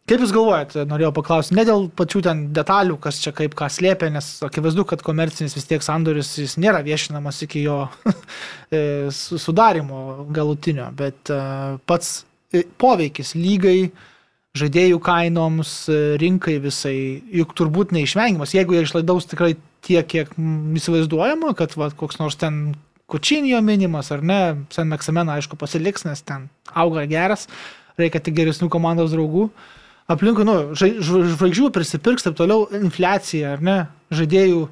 Kaip 0.04 0.20
Jūs 0.20 0.34
galvojate, 0.36 0.82
norėjau 0.84 1.14
paklausti, 1.16 1.54
ne 1.56 1.62
dėl 1.64 1.86
pačių 1.96 2.20
ten 2.26 2.40
detalių, 2.52 2.98
kas 3.00 3.22
čia 3.22 3.30
kaip 3.32 3.54
ką 3.56 3.70
slėpia, 3.72 4.10
nes 4.12 4.26
akivaizdu, 4.44 4.84
kad 4.90 5.00
komercinis 5.00 5.54
vis 5.56 5.64
tiek 5.64 5.80
sandoris 5.84 6.34
jis 6.36 6.58
nėra 6.60 6.82
viešinamas 6.84 7.38
iki 7.46 7.62
jo 7.64 7.78
e, 8.68 8.82
su- 9.16 9.40
sudarimo 9.40 10.26
galutinio, 10.36 10.90
bet 10.98 11.32
e, 11.32 11.38
pats 11.88 12.18
e, 12.52 12.66
poveikis 12.76 13.32
lygai, 13.38 13.78
žaidėjų 14.60 15.00
kainoms, 15.08 15.72
e, 15.88 16.02
rinkai 16.20 16.58
visai, 16.60 16.98
juk 17.40 17.56
turbūt 17.56 17.96
neišvengiamas, 17.96 18.52
jeigu 18.58 18.76
jie 18.76 18.84
išlaidaus 18.84 19.32
tikrai 19.32 19.54
tiek, 19.88 20.04
kiek 20.04 20.36
įsivaizduojama, 20.36 21.56
kad 21.56 21.80
va, 21.80 21.88
koks 21.96 22.20
nors 22.20 22.36
ten 22.44 22.74
Kučinijo 23.10 23.60
minimas 23.60 24.10
ar 24.14 24.22
ne, 24.24 24.40
Sen 24.72 24.88
Meksamena 24.88 25.36
aišku 25.36 25.58
pasiliks, 25.60 26.06
nes 26.08 26.22
ten 26.24 26.48
auga 26.72 27.04
geras, 27.08 27.48
reikia 28.00 28.22
tik 28.24 28.36
geresnių 28.38 28.70
komandos 28.72 29.12
draugų. 29.12 29.50
Aplinkui, 30.10 30.44
nu, 30.44 30.56
žvaigždžių 30.76 31.70
prisipirks, 31.72 32.24
taip 32.26 32.36
toliau, 32.36 32.66
infliacija, 32.76 33.54
ar 33.56 33.62
ne, 33.64 33.76
žaidėjų 34.12 34.66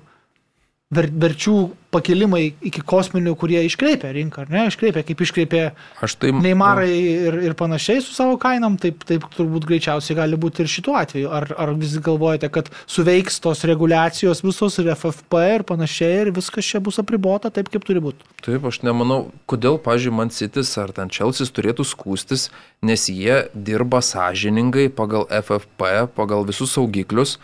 ver, 0.93 1.09
verčių 1.25 1.57
pakilimai 1.93 2.55
iki 2.65 2.83
kosminių, 2.89 3.35
kurie 3.37 3.61
iškreipia 3.67 4.13
rinką, 4.15 4.47
ar 4.47 4.53
ne, 4.53 4.65
iškreipia, 4.71 5.03
kaip 5.05 5.23
iškreipia 5.25 5.63
Aš 6.05 6.17
tai... 6.21 6.33
Neimarai 6.33 6.89
ir, 6.93 7.37
ir 7.49 7.57
panašiai 7.59 8.01
su 8.05 8.15
savo 8.17 8.39
kainom, 8.41 8.79
taip, 8.81 9.05
taip 9.09 9.27
turbūt 9.35 9.67
greičiausiai 9.69 10.17
gali 10.23 10.39
būti 10.41 10.65
ir 10.65 10.73
šituo 10.73 10.97
atveju. 11.01 11.29
Ar, 11.33 11.49
ar 11.61 11.75
vis 11.81 11.99
galvojate, 12.03 12.49
kad 12.55 12.71
suveiks 12.91 13.41
tos 13.45 13.65
reguliacijos 13.69 14.41
visos 14.45 14.81
ir 14.81 14.93
FFP 14.95 15.45
ir 15.59 15.67
panašiai 15.69 16.27
ir 16.27 16.33
viskas 16.37 16.69
čia 16.69 16.81
bus 16.85 17.01
apribota 17.03 17.53
taip, 17.53 17.69
kaip 17.73 17.85
turi 17.89 18.03
būti? 18.05 18.29
Taip, 18.43 18.65
aš 18.69 18.83
nemanau, 18.87 19.27
kodėl, 19.51 19.79
pažiūrėjau, 19.83 20.19
man 20.23 20.33
Citis 20.33 20.73
ar 20.81 20.95
ten 20.97 21.13
Čelsis 21.13 21.53
turėtų 21.53 21.85
skūstis, 21.87 22.49
nes 22.85 23.09
jie 23.13 23.43
dirba 23.53 24.01
sąžiningai 24.05 24.89
pagal 24.97 25.29
FFP, 25.29 26.09
pagal 26.17 26.49
visus 26.49 26.73
saugiklius. 26.73 27.37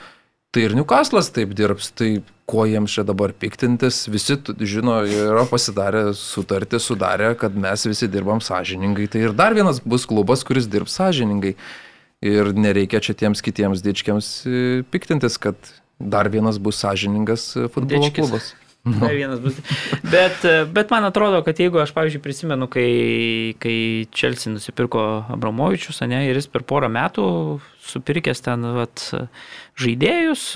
Tai 0.59 0.64
ir 0.66 0.72
Newcastle'as 0.74 1.28
taip 1.30 1.52
dirbs, 1.54 1.92
tai 1.94 2.16
ko 2.50 2.64
jiems 2.66 2.90
čia 2.90 3.04
dabar 3.06 3.30
piktintis, 3.30 4.00
visi 4.11 4.34
žino, 4.66 4.96
yra 5.06 5.44
pasidarę 5.46 6.00
sutartį, 6.18 6.80
sudarę, 6.82 7.28
kad 7.38 7.54
mes 7.54 7.86
visi 7.86 8.09
dirbam 8.11 8.42
sąžiningai. 8.42 9.06
Tai 9.06 9.22
ir 9.22 9.36
dar 9.38 9.54
vienas 9.54 9.78
bus 9.78 10.02
klubas, 10.11 10.42
kuris 10.42 10.66
dirbs 10.66 10.98
sąžiningai. 10.98 11.54
Ir 12.26 12.50
nereikia 12.59 12.98
čia 12.98 13.14
tiems 13.14 13.44
kitiems 13.46 13.86
dičkiams 13.86 14.32
e, 14.50 14.64
piktintis, 14.90 15.38
kad 15.38 15.54
dar 16.02 16.26
vienas 16.26 16.59
bus 16.59 16.82
sąžiningas 16.82 17.52
e, 17.54 17.68
futbolo 17.70 18.09
Dičkis. 18.09 18.18
klubas. 18.18 18.50
Dar 19.03 19.14
vienas 19.14 19.41
bus. 19.43 19.59
Bet, 20.09 20.45
bet 20.74 20.93
man 20.95 21.07
atrodo, 21.09 21.41
kad 21.47 21.61
jeigu 21.61 21.80
aš, 21.82 21.93
pavyzdžiui, 21.97 22.22
prisimenu, 22.24 22.68
kai, 22.72 22.89
kai 23.62 23.78
Chelsea 24.14 24.53
nusipirko 24.53 25.05
Abramovičius, 25.34 26.03
ne, 26.09 26.24
ir 26.28 26.39
jis 26.39 26.51
per 26.53 26.66
porą 26.68 26.91
metų 26.93 27.26
supirkęs 27.89 28.45
ten 28.45 28.66
vat, 28.76 29.05
žaidėjus, 29.80 30.51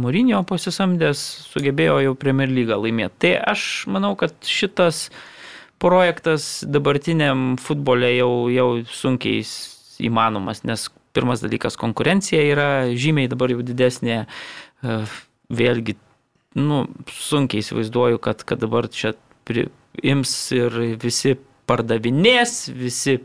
Mūrinio 0.00 0.42
pasisamdęs, 0.48 1.24
sugebėjo 1.50 1.98
jau 2.04 2.14
Premier 2.18 2.50
League 2.50 2.76
laimėti. 2.76 3.16
Tai 3.26 3.34
aš 3.54 3.66
manau, 3.90 4.14
kad 4.18 4.34
šitas 4.46 5.08
projektas 5.80 6.60
dabartiniam 6.68 7.54
futbole 7.60 8.12
jau, 8.12 8.32
jau 8.52 8.68
sunkiai 8.92 9.42
įmanomas, 10.04 10.64
nes 10.68 10.88
pirmas 11.16 11.42
dalykas 11.42 11.78
konkurencija 11.80 12.42
yra 12.52 12.68
žymiai 12.94 13.30
dabar 13.30 13.52
jau 13.52 13.64
didesnė, 13.66 14.22
e, 14.84 14.98
vėlgi 15.50 15.96
nu, 16.58 16.84
sunkiai 17.10 17.62
įsivaizduoju, 17.62 18.20
kad, 18.22 18.42
kad 18.46 18.62
dabar 18.62 18.88
čia 18.90 19.14
pri, 19.46 19.68
ims 20.02 20.32
ir 20.54 20.74
visi 21.02 21.36
pardavinės, 21.70 22.70
visi, 22.74 23.18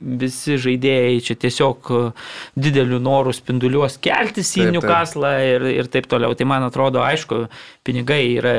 visi 0.00 0.58
žaidėjai 0.58 1.20
čia 1.22 1.36
tiesiog 1.44 1.92
e, 1.94 2.02
dideliu 2.58 2.98
noru 3.02 3.34
spinduliuos 3.36 4.00
keltis 4.02 4.50
į. 4.58 4.72
Newcastle 4.74 5.32
ir, 5.46 5.68
ir 5.70 5.90
taip 5.92 6.10
toliau. 6.10 6.34
Tai 6.38 6.48
man 6.50 6.66
atrodo, 6.66 7.02
aišku, 7.06 7.44
pinigai 7.86 8.24
yra 8.40 8.56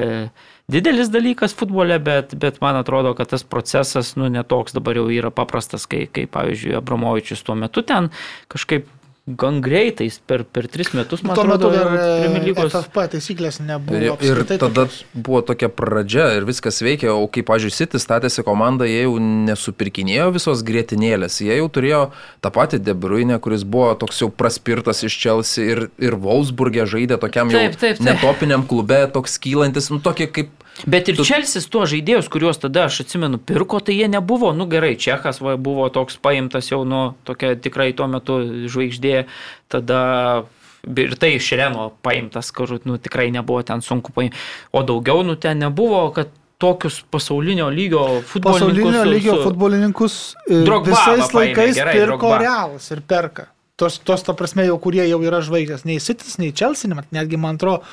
didelis 0.71 1.11
dalykas 1.11 1.55
futbole, 1.57 1.97
bet, 1.99 2.37
bet 2.39 2.61
man 2.63 2.79
atrodo, 2.79 3.11
kad 3.17 3.33
tas 3.33 3.43
procesas, 3.43 4.13
nu, 4.19 4.29
netoks 4.31 4.75
dabar 4.77 5.01
jau 5.01 5.09
yra 5.11 5.33
paprastas, 5.35 5.87
kai, 5.89 6.05
kai 6.07 6.23
pavyzdžiui, 6.31 6.77
Abramovičius 6.79 7.43
tuo 7.43 7.57
metu 7.59 7.83
ten 7.83 8.13
kažkaip 8.53 8.87
gan 9.23 9.61
greitai, 9.63 10.09
per, 10.27 10.41
per 10.43 10.65
tris 10.67 10.89
metus, 10.91 11.21
man 11.23 11.37
Tuo 11.37 11.45
metu 11.47 11.69
atrodo, 11.69 11.69
dar 11.71 11.93
jau 11.95 12.15
Premier 12.19 12.41
e, 12.41 12.47
lygos 12.49 12.73
FFP 12.75 13.05
taisyklės 13.13 13.61
nebuvo. 13.63 13.95
Ir, 13.95 14.17
ir 14.19 14.41
tada 14.49 14.83
tokios. 14.83 14.97
buvo 15.15 15.39
tokia 15.47 15.69
pradžia 15.71 16.25
ir 16.35 16.43
viskas 16.47 16.81
veikė, 16.83 17.07
o 17.13 17.29
kai, 17.31 17.45
pažiūrėjau, 17.47 17.77
City 17.77 18.01
statėsi 18.03 18.43
komandą, 18.43 18.83
jie 18.89 19.05
jau 19.05 19.13
nesupirkinėjo 19.23 20.27
visos 20.35 20.65
grėtinėlės, 20.67 21.39
jie 21.39 21.55
jau 21.55 21.69
turėjo 21.71 22.01
tą 22.43 22.51
patį 22.51 22.81
De 22.83 22.97
Bruyne, 22.99 23.39
kuris 23.39 23.63
buvo 23.63 23.93
toks 24.01 24.19
jau 24.25 24.27
praspirtas 24.27 25.05
iš 25.07 25.15
Chelsea 25.23 25.71
ir, 25.71 25.85
ir 26.03 26.19
Wolfsburgė 26.19 26.83
žaidė 26.83 27.15
tokiam 27.23 27.53
jau 27.53 27.63
Taip, 27.63 27.79
taip, 27.79 28.01
taip. 28.01 28.07
netopiniam 28.09 28.67
klube, 28.67 29.05
toks 29.15 29.39
kylantis, 29.39 29.87
nu 29.93 30.03
tokie 30.03 30.27
kaip... 30.27 30.51
Bet 30.87 31.07
ir 31.07 31.15
Tu- 31.15 31.23
Čelsis 31.27 31.67
tuos 31.69 31.91
žaidėjus, 31.91 32.27
kuriuos 32.33 32.57
tada 32.59 32.87
aš 32.89 33.01
atsimenu 33.05 33.37
pirko, 33.37 33.79
tai 33.79 33.93
jie 33.99 34.07
nebuvo, 34.09 34.53
nu 34.57 34.65
gerai, 34.67 34.95
Čechas 34.97 35.39
va, 35.39 35.53
buvo 35.57 35.85
toks 35.93 36.17
paimtas 36.17 36.71
jau, 36.71 36.81
nu, 36.85 37.13
tokia 37.23 37.53
tikrai 37.55 37.93
tuo 37.93 38.07
metu 38.09 38.39
žvaigždė, 38.67 39.25
tada 39.69 39.99
ir 40.97 41.13
tai 41.15 41.35
iš 41.37 41.51
Reno 41.59 41.91
paimtas, 42.03 42.49
kur, 42.51 42.79
nu, 42.89 42.97
tikrai 42.97 43.29
nebuvo 43.31 43.61
ten 43.63 43.81
sunku 43.85 44.11
paimti, 44.15 44.35
o 44.73 44.81
daugiau, 44.83 45.21
nu, 45.23 45.35
ten 45.35 45.59
nebuvo, 45.61 46.07
kad 46.15 46.33
tokius 46.63 47.03
pasaulinio 47.11 47.69
lygio 47.69 48.21
futbolininkus. 48.23 48.71
Pasaulinio 48.71 49.03
lygio 49.05 49.35
su- 49.35 49.43
futbolininkus 49.43 50.13
e, 50.49 50.61
Drogba 50.63 50.89
visais 50.95 51.33
laikais 51.33 51.75
gerai, 51.75 51.93
pirko 51.97 52.17
Drogba. 52.17 52.37
realas 52.39 52.89
ir 52.91 53.01
perka. 53.07 53.45
Tos, 53.75 53.97
tos, 53.99 54.23
ta 54.23 54.33
prasme, 54.37 54.65
jau 54.65 54.77
kurie 54.79 55.03
jau 55.09 55.19
yra 55.25 55.41
žvaigždės. 55.43 55.83
Nei 55.85 55.99
Sitis, 55.99 56.37
nei 56.39 56.51
net- 56.53 57.11
netgi 57.11 57.37
man 57.37 57.55
atrodo, 57.55 57.83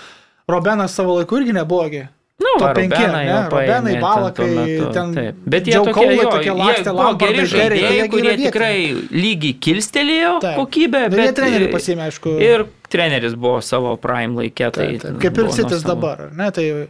Robenas 0.48 0.94
savo 0.94 1.16
laiku 1.18 1.36
irgi 1.40 1.52
neblogi. 1.52 2.08
Nu, 2.40 2.52
va, 2.60 2.70
penki, 2.72 2.96
ne? 2.96 3.34
ten 3.68 3.88
Balakai, 4.00 4.46
metu, 4.56 4.90
ten 4.96 5.14
taip. 5.16 5.40
Bet 5.54 5.66
jie 5.68 5.76
tokie, 5.76 6.06
jo, 6.16 6.24
tokie 6.24 6.48
jie 6.48 6.54
lakstė, 6.56 6.94
Lampardai, 6.96 7.34
geri 7.36 7.50
žaidėjai, 7.52 7.90
jie 7.98 8.06
kurie 8.14 8.34
tikrai 8.40 8.76
lygiai 9.12 9.56
kilstelėjo 9.66 10.30
Taip. 10.44 10.56
kokybę, 10.62 11.02
Nu, 11.10 11.18
jie 11.18 11.26
bet 11.28 11.36
trenerių 11.36 11.68
pasiėmė, 11.74 12.06
aišku. 12.08 12.34
Ir 12.46 12.64
treneris 12.90 13.36
buvo 13.36 13.60
savo 13.64 13.92
prime 14.00 14.40
laikė. 14.40 14.70
Tai, 14.72 14.86
Taip, 14.88 15.04
taip. 15.04 15.20
Kaip 15.26 15.42
ir 15.42 15.50
Sitis 15.58 15.84
dabar, 15.84 16.24
ar 16.30 16.32
ne? 16.40 16.48
Tai 16.56 16.64
e, 16.70 16.86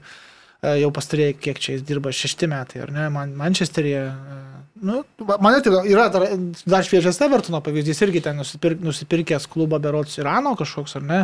jau 0.84 0.92
pastarėjai, 0.94 1.34
kiek 1.42 1.58
čia 1.58 1.74
jis 1.76 1.84
dirba, 1.88 2.14
šešti 2.14 2.50
metai, 2.50 2.84
ar 2.86 2.94
ne? 2.94 3.08
Man, 3.10 3.34
Mančesteryje. 3.40 4.06
e, 4.06 4.46
Nu, 4.80 5.02
mane 5.42 5.58
tai 5.60 5.74
yra 5.92 6.06
dar, 6.08 6.22
dar 6.64 6.84
šviežias 6.86 7.18
Evertono 7.20 7.58
pavyzdys, 7.60 7.98
irgi 8.06 8.22
ten 8.24 8.38
nusipir, 8.40 8.78
nusipirkęs 8.80 9.44
klubą 9.52 9.76
Berots 9.82 10.16
Irano 10.22 10.54
kažkoks, 10.56 10.94
ar 10.96 11.04
ne? 11.04 11.18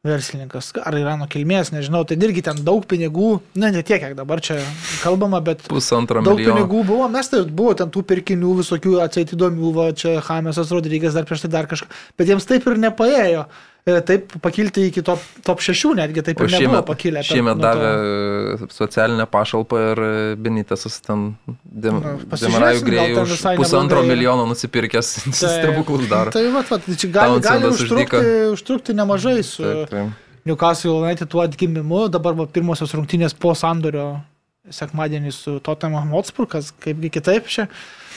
Verslininkas, 0.00 0.70
ar 0.80 0.94
Irano 0.96 1.26
kilmės, 1.28 1.74
nežinau, 1.74 2.06
tai 2.08 2.16
irgi 2.24 2.40
ten 2.46 2.62
daug 2.64 2.86
pinigų, 2.88 3.34
na, 3.52 3.68
ne 3.68 3.82
tiek, 3.84 4.00
kiek 4.00 4.14
dabar 4.16 4.40
čia 4.40 4.54
kalbama, 5.02 5.42
bet 5.44 5.66
Pusantro 5.68 6.22
daug 6.24 6.38
milijono. 6.38 6.54
pinigų 6.56 6.84
buvo, 6.88 7.08
mes 7.12 7.28
tai 7.28 7.42
buvo 7.44 7.74
ten 7.76 7.92
tų 7.92 8.06
pirkinių 8.08 8.54
visokių 8.62 8.94
atseit 9.04 9.34
įdomių, 9.36 9.72
va, 9.76 9.90
čia 9.92 10.14
Hamesas 10.24 10.72
Rodrygės 10.72 11.18
dar 11.18 11.28
prieš 11.28 11.44
tai 11.44 11.50
dar 11.52 11.68
kažką, 11.68 11.90
bet 12.16 12.32
jiems 12.32 12.48
taip 12.48 12.64
ir 12.72 12.80
nepaėjo. 12.80 13.44
E, 13.86 14.00
Taip 14.04 14.32
pakilti 14.44 14.82
iki 14.90 15.02
top, 15.02 15.18
top 15.46 15.60
6 15.64 15.94
netgi, 15.96 16.20
taip 16.22 16.40
ir 16.40 16.50
nebuvo 16.50 16.58
šiemet, 16.60 16.86
pakilę. 16.86 17.22
per- 17.22 17.28
šiemet 17.30 17.56
to. 17.56 17.62
davė 17.64 18.68
socialinę 18.76 19.26
pašalpą 19.26 19.78
ir 19.92 20.02
Benitasas 20.36 21.00
ten 21.00 21.34
dem, 21.64 22.00
Nu, 22.04 22.16
Demarajų 22.36 22.82
grėjų 22.84 23.24
pusantro 23.56 24.02
neblogai. 24.02 24.08
milijono 24.12 24.44
nusipirkęs 24.50 25.14
Tai- 25.24 25.32
stebuklus 25.32 26.08
daro. 26.12 26.30
Tai 26.30 26.44
va, 26.52 26.62
va, 26.68 26.78
čia 26.92 27.08
gali, 27.14 27.40
gali 27.40 27.70
užtrukti, 27.72 28.24
užtrukti 28.52 28.94
nemažai 28.94 29.42
su 29.42 29.62
Taip, 29.64 29.88
taip. 29.90 30.12
Newcastle 30.44 31.00
United 31.00 31.28
tuo 31.28 31.40
atgimimu, 31.44 32.08
dabar 32.12 32.32
va, 32.36 32.46
pirmosios 32.46 32.92
rungtynės 32.96 33.34
po 33.36 33.54
sandorio 33.54 34.20
sekmadienį 34.68 35.32
su 35.32 35.58
Tottenham 35.64 36.12
Hotspur, 36.12 36.48
kas 36.50 36.70
kaipgi 36.84 37.10
kitaip 37.16 37.48
čia. 37.48 37.68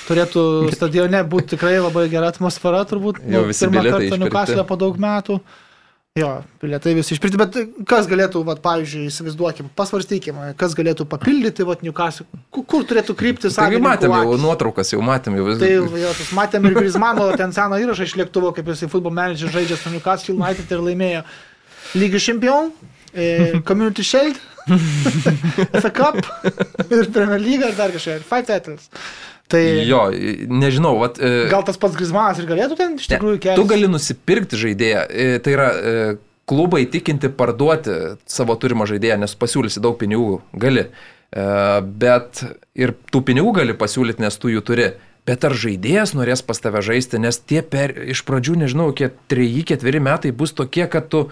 Turėtų 0.03 0.41
stadione 0.75 1.21
būti 1.23 1.53
tikrai 1.55 1.77
labai 1.79 2.09
gera 2.11 2.33
atmosfera, 2.33 2.81
turbūt. 2.89 3.21
Jau 3.23 3.45
visi 3.47 3.63
pirmą 3.63 3.79
bilietai 3.79 4.09
kartą. 4.09 4.19
Newcastle 4.25 4.65
po 4.67 4.75
daug 4.79 4.97
metų. 4.99 5.37
Jo, 6.19 6.43
bilietai 6.61 6.91
visi 6.93 7.15
išpirkti, 7.15 7.37
bet 7.41 7.55
kas 7.89 8.05
galėtų, 8.05 8.43
vat, 8.45 8.59
pavyzdžiui, 8.61 9.07
įsivaizduokim, 9.09 9.71
pasvarstykim, 9.73 10.37
kas 10.59 10.75
galėtų 10.77 11.07
papildyti 11.09 11.65
vat, 11.65 11.81
Newcastle, 11.81 12.27
kur, 12.53 12.83
turėtų 12.85 13.15
kryptis 13.17 13.55
Taigi 13.55 13.79
savininkų 13.79 13.87
matėm 13.87 14.13
jau 14.19 14.35
nuotraukas, 14.43 14.91
jau 14.93 15.01
matėm 15.01 15.39
jau 15.39 15.47
Tai 15.55 15.71
viską. 15.71 16.03
jo, 16.03 16.11
tas 16.19 16.29
matėm 16.37 16.67
ir 16.69 16.77
Grismano 16.77 17.25
ten 17.39 17.55
seną 17.55 17.79
įrašą 17.81 18.05
iš 18.05 18.13
lėktuvo, 18.19 18.51
kaip 18.53 18.69
jisai 18.69 18.91
futbol 18.93 19.15
manager 19.15 19.49
žaidžia 19.55 19.79
su 19.81 19.89
Newcastle 19.89 20.35
United 20.37 20.69
ir 20.69 20.85
laimėjo 20.85 21.23
Lygį 21.97 22.21
čempion, 22.27 22.69
e, 23.09 23.31
Community 23.65 24.05
Shield, 24.05 24.37
FA 25.83 25.91
Cup 25.93 26.19
ir 26.89 27.09
Premier 27.13 27.41
League 27.41 27.69
ir 27.69 27.77
dar 27.77 27.93
kažką, 27.93 28.17
ir 28.19 28.27
Five 28.27 28.47
Titles. 28.49 28.89
Tai 29.51 29.63
Jo, 29.85 30.05
nežinau, 30.49 30.95
vat, 31.01 31.19
e, 31.21 31.47
gal 31.51 31.65
tas 31.67 31.77
pats 31.79 31.97
Grismanas 31.99 32.39
ir 32.41 32.47
galėtų 32.49 32.77
ten 32.79 32.95
iš 32.97 33.09
tikrųjų 33.11 33.41
kelti. 33.43 33.59
Tu 33.59 33.69
gali 33.69 33.89
nusipirkti 33.91 34.59
žaidėją, 34.59 35.03
e, 35.09 35.25
tai 35.43 35.55
yra 35.57 35.69
e, 35.73 36.05
klubai 36.49 36.85
tikinti 36.89 37.31
parduoti 37.33 37.97
savo 38.29 38.55
turimą 38.59 38.87
žaidėją, 38.89 39.19
nes 39.21 39.35
pasiūlysi 39.39 39.83
daug 39.83 39.97
pinigų, 39.99 40.39
gali. 40.59 40.87
E, 40.87 41.47
Bet 42.03 42.43
ir 42.77 42.95
tų 43.11 43.23
pinigų 43.29 43.57
gali 43.59 43.75
pasiūlyti, 43.77 44.23
nes 44.23 44.39
tu 44.39 44.51
jų 44.53 44.63
turi. 44.65 44.93
Bet 45.23 45.45
ar 45.47 45.55
žaidėjas 45.55 46.11
norės 46.17 46.41
pas 46.43 46.59
tave 46.59 46.81
žaisti, 46.83 47.19
nes 47.21 47.37
tie 47.39 47.61
per, 47.63 47.93
iš 48.11 48.25
pradžių, 48.27 48.57
nežinau, 48.65 48.89
kiek 48.95 49.15
3-4 49.31 50.01
metai 50.03 50.33
bus 50.35 50.51
tokie, 50.55 50.83
kad 50.91 51.07
tu, 51.13 51.29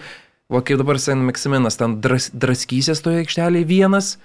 va 0.52 0.62
kaip 0.62 0.78
dabar 0.82 1.00
Sen 1.00 1.24
Maksiminas, 1.26 1.78
ten 1.80 2.00
dras, 2.04 2.30
draskysies 2.34 3.02
toje 3.02 3.24
aikštelėje 3.24 3.66
vienas. 3.68 4.18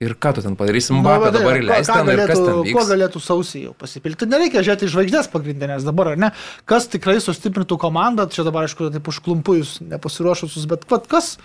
Ir 0.00 0.12
ką 0.20 0.34
tu 0.36 0.42
ten 0.44 0.56
padarysi, 0.60 0.92
Mbappé 0.92 1.30
Nu, 1.30 1.38
dabar 1.38 1.54
ką- 1.56 1.62
įleis 1.64 1.86
ką 1.88 1.94
ten 2.02 2.08
ir 2.12 2.18
kas 2.26 2.36
ten 2.36 2.44
galėtų- 2.44 2.72
Kuo 2.72 2.80
vyks. 2.82 2.90
galėtų 2.92 3.20
sausį 3.24 3.60
jau 3.64 3.72
pasipilti? 3.80 4.26
Nereikia 4.28 4.60
žiūrėti 4.60 4.90
žvaigždės 4.92 5.30
pagrindinės 5.32 5.86
dabar, 5.88 6.08
ar 6.12 6.16
ne? 6.20 6.30
Kas 6.68 6.84
tikrai 6.86 7.14
sustiprintų 7.16 7.78
komandą, 7.80 8.28
čia 8.28 8.44
dabar 8.44 8.64
aišku, 8.68 8.90
taip 8.92 9.08
užklumpu 9.08 9.56
jūs 9.56 9.80
nepasiruošusius, 9.88 10.66
bet 10.68 10.84
kas 11.08 11.38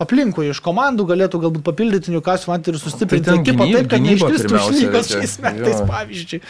aplinkui 0.00 0.48
iš 0.48 0.60
komandų 0.64 1.04
galėtų 1.04 1.36
galbūt 1.42 1.62
papildyti 1.66 2.08
Newcastle 2.14 2.54
Ant 2.54 2.66
ir 2.68 2.74
sustiprinti 2.80 3.24
Tai 3.28 3.38
ekipą 3.42 3.66
taip, 3.76 3.88
kad 3.90 4.00
neiškristų 4.00 4.56
šnykas 4.56 5.10
reikia. 5.12 5.20
šiais 5.20 5.34
metais, 5.44 5.80
Jo. 5.80 5.86
pavyzdžiui. 5.92 6.40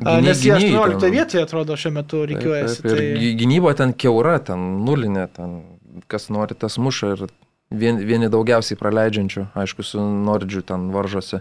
Gyny- 0.00 0.22
Nes 0.26 0.42
jie 0.42 0.52
gynėjai 0.52 0.74
18 0.74 1.00
ten- 1.00 1.12
vietoje 1.12 1.42
atrodo 1.46 1.72
šiuo 1.76 1.92
metu 1.92 2.26
reikiuojasi. 2.26 2.82
Taip, 2.82 2.90
taip, 2.90 2.96
Tai... 2.98 3.04
ir 3.06 3.16
gy- 3.22 3.36
gynyba 3.46 3.76
ten 3.76 3.92
keura, 3.92 4.38
ten 4.44 4.58
nulinė, 4.84 5.28
ten 5.32 5.62
kas 6.08 6.28
nori 6.32 6.54
tas 6.58 6.76
muša 6.78 7.12
ir 7.16 7.24
vien, 7.70 7.98
vieni 8.06 8.28
daugiausiai 8.32 8.78
praleidžiančių, 8.80 9.46
aišku, 9.58 9.82
su 9.86 10.00
Nordžiu 10.00 10.62
ten 10.66 10.90
varžosi 10.94 11.40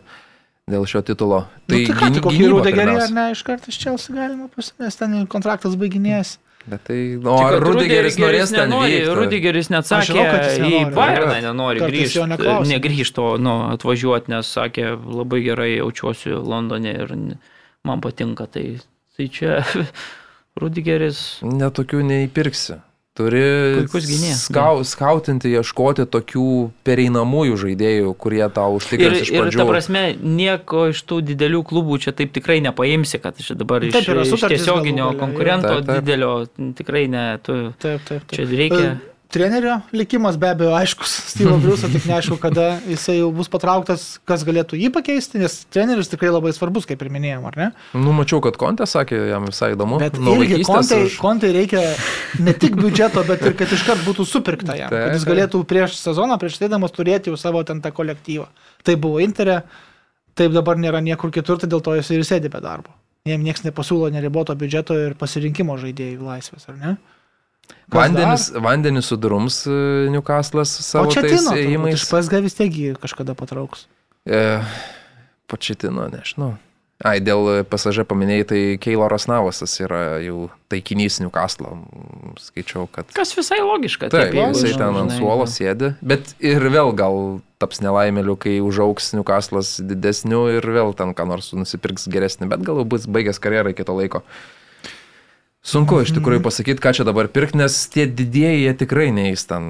dėl 0.69 0.87
šio 0.89 1.03
titulo. 1.05 1.43
Tai, 1.69 1.77
nu, 1.77 1.85
tai 1.85 1.93
ką, 1.93 1.99
gy- 2.09 2.13
tai 2.17 2.23
kokį 2.25 2.39
gynyba 2.39 2.63
gerį, 2.65 2.75
pirmiausia. 2.79 3.05
ar 3.05 3.13
ne, 3.19 3.25
iš 3.35 3.43
karto 3.45 3.69
iš 3.69 3.77
Čelsi 3.83 4.15
galima 4.17 4.47
pasimesti, 4.55 4.99
ten 5.03 5.27
kontraktas 5.29 5.75
baiginėjasi. 5.77 6.39
Bet 6.65 6.81
tai, 6.87 6.95
o 7.21 7.33
ar 7.45 7.59
Rudigeris 7.61 8.15
norės 8.17 8.49
ten 8.49 8.71
nenori, 8.71 8.95
vykti? 8.95 9.11
Rudigeris 9.19 9.67
net 9.69 9.85
Aš 9.85 9.91
sakė, 9.91 10.07
žinau, 10.09 10.23
kad 10.31 10.45
jis 10.47 10.55
į 10.57 10.63
nenori. 10.65 10.95
Bayerną 10.95 11.35
nenori 11.45 11.83
grįžti, 11.85 12.23
negrįžto, 12.71 13.25
nu, 13.37 13.53
atvažiuoti, 13.75 14.31
nes 14.33 14.49
sakė, 14.49 14.87
labai 14.97 15.43
gerai 15.45 15.67
jaučiuosi 15.75 16.33
Londone 16.33 16.95
ir 17.03 17.13
man 17.85 18.01
patinka. 18.01 18.47
Tai, 18.49 18.65
tai 19.13 19.27
čia 19.29 19.59
Rudigeris 20.61 21.21
Netokių 21.45 22.01
neįpirksi. 22.09 22.79
Turi 23.15 23.87
skau, 24.35 24.81
skautinti, 24.83 25.47
ieškoti 25.55 26.03
tokių 26.11 26.47
pereinamųjų 26.83 27.55
žaidėjų, 27.61 28.11
kurie 28.19 28.43
tau 28.51 28.73
Ir, 28.73 28.81
užtikrins 28.81 29.21
iš 29.23 29.31
ir 29.31 29.39
pradžių. 29.39 29.61
ta 29.61 29.65
prasme, 29.69 30.01
nieko 30.19 30.89
iš 30.91 30.99
tų 31.07 31.21
didelių 31.31 31.61
klubų 31.69 32.01
čia 32.03 32.11
taip 32.11 32.33
tikrai 32.35 32.59
nepaimsi, 32.65 33.21
kad 33.23 33.39
čia 33.39 33.55
dabar 33.55 33.87
iš, 33.87 33.95
Taip, 33.95 34.11
iš 34.19 34.43
tiesioginio 34.51 35.13
konkurento. 35.15 35.77
Taip, 35.77 35.87
taip. 35.87 36.03
didelio 36.03 36.33
tikrai 36.75 37.05
ne. 37.07 37.25
Tu, 37.39 37.55
Taip, 37.79 38.03
taip, 38.03 38.27
taip. 38.27 38.35
čia 38.35 38.49
reikia. 38.51 38.89
E, 38.99 39.14
Trenerio 39.35 39.73
likimas 39.91 40.37
be 40.39 40.47
abejo 40.53 40.71
aiškus, 40.77 41.11
Steve'o 41.33 41.57
Briuso, 41.59 41.89
tik 41.91 42.05
neaišku, 42.07 42.37
kada 42.39 42.77
jisai 42.87 43.17
jau 43.17 43.27
bus 43.35 43.49
patrauktas, 43.51 44.05
kas 44.27 44.45
galėtų 44.47 44.79
jį 44.79 44.89
pakeisti, 44.95 45.41
nes 45.43 45.57
treneris 45.75 46.07
tikrai 46.11 46.31
labai 46.31 46.53
svarbus, 46.55 46.87
kaip 46.87 47.03
ir 47.03 47.09
minėjom, 47.11 47.43
ar 47.51 47.57
ne? 47.59 47.67
Nu, 47.99 48.13
mačiau, 48.15 48.39
kad 48.45 48.55
Kontė 48.61 48.87
sakė, 48.87 49.19
jam 49.33 49.49
visai 49.49 49.73
įdomu. 49.75 49.99
Bet 49.99 50.15
Nuo 50.23 50.37
irgi 50.39 50.61
kontai, 50.63 51.01
aš- 51.09 51.17
kontai 51.19 51.51
reikia 51.57 51.83
ne 52.39 52.53
tik 52.55 52.77
biudžeto, 52.79 53.25
bet 53.27 53.43
ir 53.49 53.57
kad 53.59 53.73
iškart 53.75 54.05
būtų 54.07 54.23
supirkta 54.31 54.77
jam. 54.79 54.87
Taip, 54.93 55.09
Kad 55.09 55.17
jis 55.19 55.27
galėtų 55.27 55.63
prieš 55.67 55.97
sezoną, 55.99 56.39
prieš 56.39 56.61
teidamas 56.63 56.95
turėti 56.95 57.33
jau 57.33 57.37
savo 57.41 57.63
ten 57.67 57.81
tą 57.83 57.91
kolektyvą. 57.91 58.47
Tai 58.87 58.95
buvo 59.03 59.19
Interė, 59.23 59.61
taip 60.35 60.55
dabar 60.55 60.79
nėra 60.79 61.03
niekur 61.03 61.31
kitur, 61.35 61.59
tai 61.59 61.67
dėl 61.71 61.83
to 61.83 61.95
jis 61.99 62.09
ir 62.15 62.23
sėdi 62.27 62.51
be 62.53 62.63
darbo. 62.63 62.95
Jiem 63.25 63.41
niekas 63.43 63.63
nepasiūlo 63.65 64.11
neriboto 64.13 64.53
biudžeto 64.55 64.95
ir 65.07 65.15
pasirinkimo 65.19 65.75
žaidėjų 65.81 66.21
laisvės, 66.23 66.67
ar 66.69 66.75
ne? 66.77 66.95
Vandenis, 67.93 68.49
vandenis 68.57 69.09
sudrums 69.11 69.61
e, 69.69 69.75
Newcastle'as 70.13 70.71
savo 70.81 71.13
čia 71.13 71.21
tais 71.21 71.37
Tino, 71.37 71.53
turbūt, 71.53 71.69
ėjimais. 71.69 71.97
iš 71.99 72.05
PSG 72.09 72.41
vis 72.45 72.57
tiek 72.57 72.77
jį 72.81 72.93
kažkada 73.01 73.37
patrauks. 73.37 73.85
E, 74.25 74.41
Pačitino, 75.45 76.07
nežinau. 76.09 76.55
Ai, 77.03 77.19
dėl 77.19 77.65
pasažė 77.67 78.05
paminėjai, 78.07 78.45
tai 78.47 78.59
Keiloras 78.79 79.25
Navasas 79.27 79.73
yra 79.83 80.21
jau 80.23 80.45
taikinys 80.71 81.19
Newcastle. 81.19 81.73
Skaičiau, 82.39 82.85
kad... 82.87 83.09
Kas 83.13 83.33
visai 83.35 83.59
logiška. 83.59 84.07
Taip, 84.13 84.31
jeigu, 84.31 84.55
jisai 84.55 84.71
ten 84.79 84.95
ant 84.95 85.11
žinai, 85.11 85.19
suolo 85.19 85.43
nu. 85.43 85.51
sėdi, 85.51 85.91
bet 85.99 86.31
ir 86.39 86.63
vėl 86.71 86.93
gal 86.95 87.19
taps 87.59 87.83
nelaimėliu, 87.83 88.37
kai 88.39 88.55
užauks 88.63 89.11
Newcastle'as 89.17 89.75
didesniu 89.83 90.45
ir 90.55 90.65
vėl 90.65 90.95
ten 90.95 91.11
ką 91.17 91.27
nors 91.27 91.51
nusipirks 91.57 92.07
geresnį, 92.11 92.47
bet 92.55 92.63
gal 92.65 92.79
bus 92.87 93.09
baigęs 93.11 93.43
karjerą 93.43 93.75
iki 93.75 93.85
to 93.85 93.99
laiko. 93.99 94.23
Sunku 95.65 95.97
iš 96.03 96.11
tikrųjų 96.13 96.43
pasakyti, 96.45 96.77
ką 96.83 96.91
čia 96.93 97.03
dabar 97.07 97.25
pirkti, 97.33 97.57
nes 97.57 97.73
tie 97.89 98.03
didieji 98.05 98.67
jie 98.67 98.73
tikrai 98.77 99.07
neįs 99.15 99.47
ten. 99.49 99.63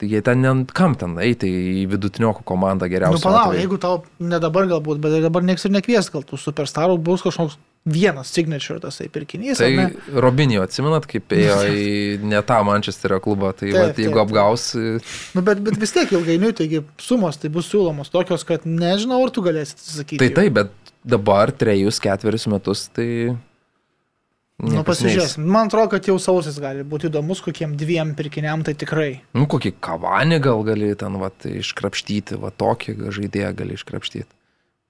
Tai 0.00 0.08
Jie 0.08 0.22
ten, 0.24 0.40
ne- 0.40 0.64
kam 0.72 0.94
ten 0.96 1.18
eiti 1.20 1.50
į 1.52 1.82
vidutiniokų 1.92 2.46
komandą 2.48 2.86
Nu, 2.88 2.92
geriausiai. 2.94 3.20
palauk, 3.26 3.52
jeigu 3.58 3.76
tau 3.80 3.98
ne 4.24 4.40
dabar 4.40 4.64
galbūt, 4.70 5.02
bet 5.04 5.18
dabar 5.22 5.44
nieks 5.44 5.66
ir 5.68 5.74
nekvies, 5.76 6.08
gal 6.12 6.24
tų 6.24 6.40
superstarų 6.40 6.96
bus 6.98 7.20
kažkoks 7.26 7.58
vienas 7.84 8.32
signature 8.32 8.80
tasai 8.80 9.10
pirkinys. 9.12 9.60
Tai? 9.60 9.92
Robinio, 10.16 10.62
atsimenat, 10.64 11.04
kaip 11.06 11.28
ėjo 11.36 11.58
į 11.76 12.22
ne 12.24 12.40
tą 12.48 12.62
Manchesterio 12.64 13.20
klubą, 13.20 13.52
tai 13.52 13.68
Taip, 13.68 13.76
va, 13.76 13.86
taip, 13.92 13.98
jeigu 14.06 14.16
taip. 14.16 14.24
apgaus, 14.24 14.66
Nu, 15.36 15.42
bet, 15.44 15.60
bet 15.60 15.76
vis 15.76 15.92
tiek 15.92 16.08
ilgainiui, 16.16 16.54
taigi 16.56 16.80
sumos 16.96 17.36
tai 17.36 17.52
bus 17.52 17.68
siūlomos 17.68 18.08
tokios, 18.08 18.48
kad 18.48 18.64
nežinau, 18.64 19.20
ar 19.20 19.30
tu 19.36 19.44
galėsi 19.44 19.76
atsisakyti. 19.76 20.24
tai 20.24 20.30
taip, 20.32 20.52
bet 20.56 20.72
dabar 21.04 21.52
trejus, 21.52 22.00
ketverius 22.00 22.48
metus, 22.48 22.88
tai... 22.88 23.36
Nu, 24.62 24.70
niekas 24.70 24.86
neis. 24.86 24.86
pasižiūrėsim. 25.14 25.46
Man 25.50 25.66
atrodo, 25.66 25.88
kad 25.96 26.06
jau 26.06 26.14
sausis 26.22 26.60
gali 26.62 26.84
būti 26.86 27.08
įdomus, 27.10 27.40
kokiem 27.42 27.72
dviem 27.80 28.12
pirkiniam 28.14 28.62
tai 28.62 28.76
tikrai. 28.78 29.16
Nu, 29.34 29.48
kokį 29.50 29.72
kavanį 29.82 30.38
gal 30.44 30.62
gali 30.68 30.92
ten 31.00 31.18
vat, 31.18 31.42
iškrapštyti, 31.50 32.38
va 32.38 32.52
tokį 32.54 32.94
žaidėją 33.16 33.50
gali 33.58 33.74
iškrapštyti, 33.74 34.30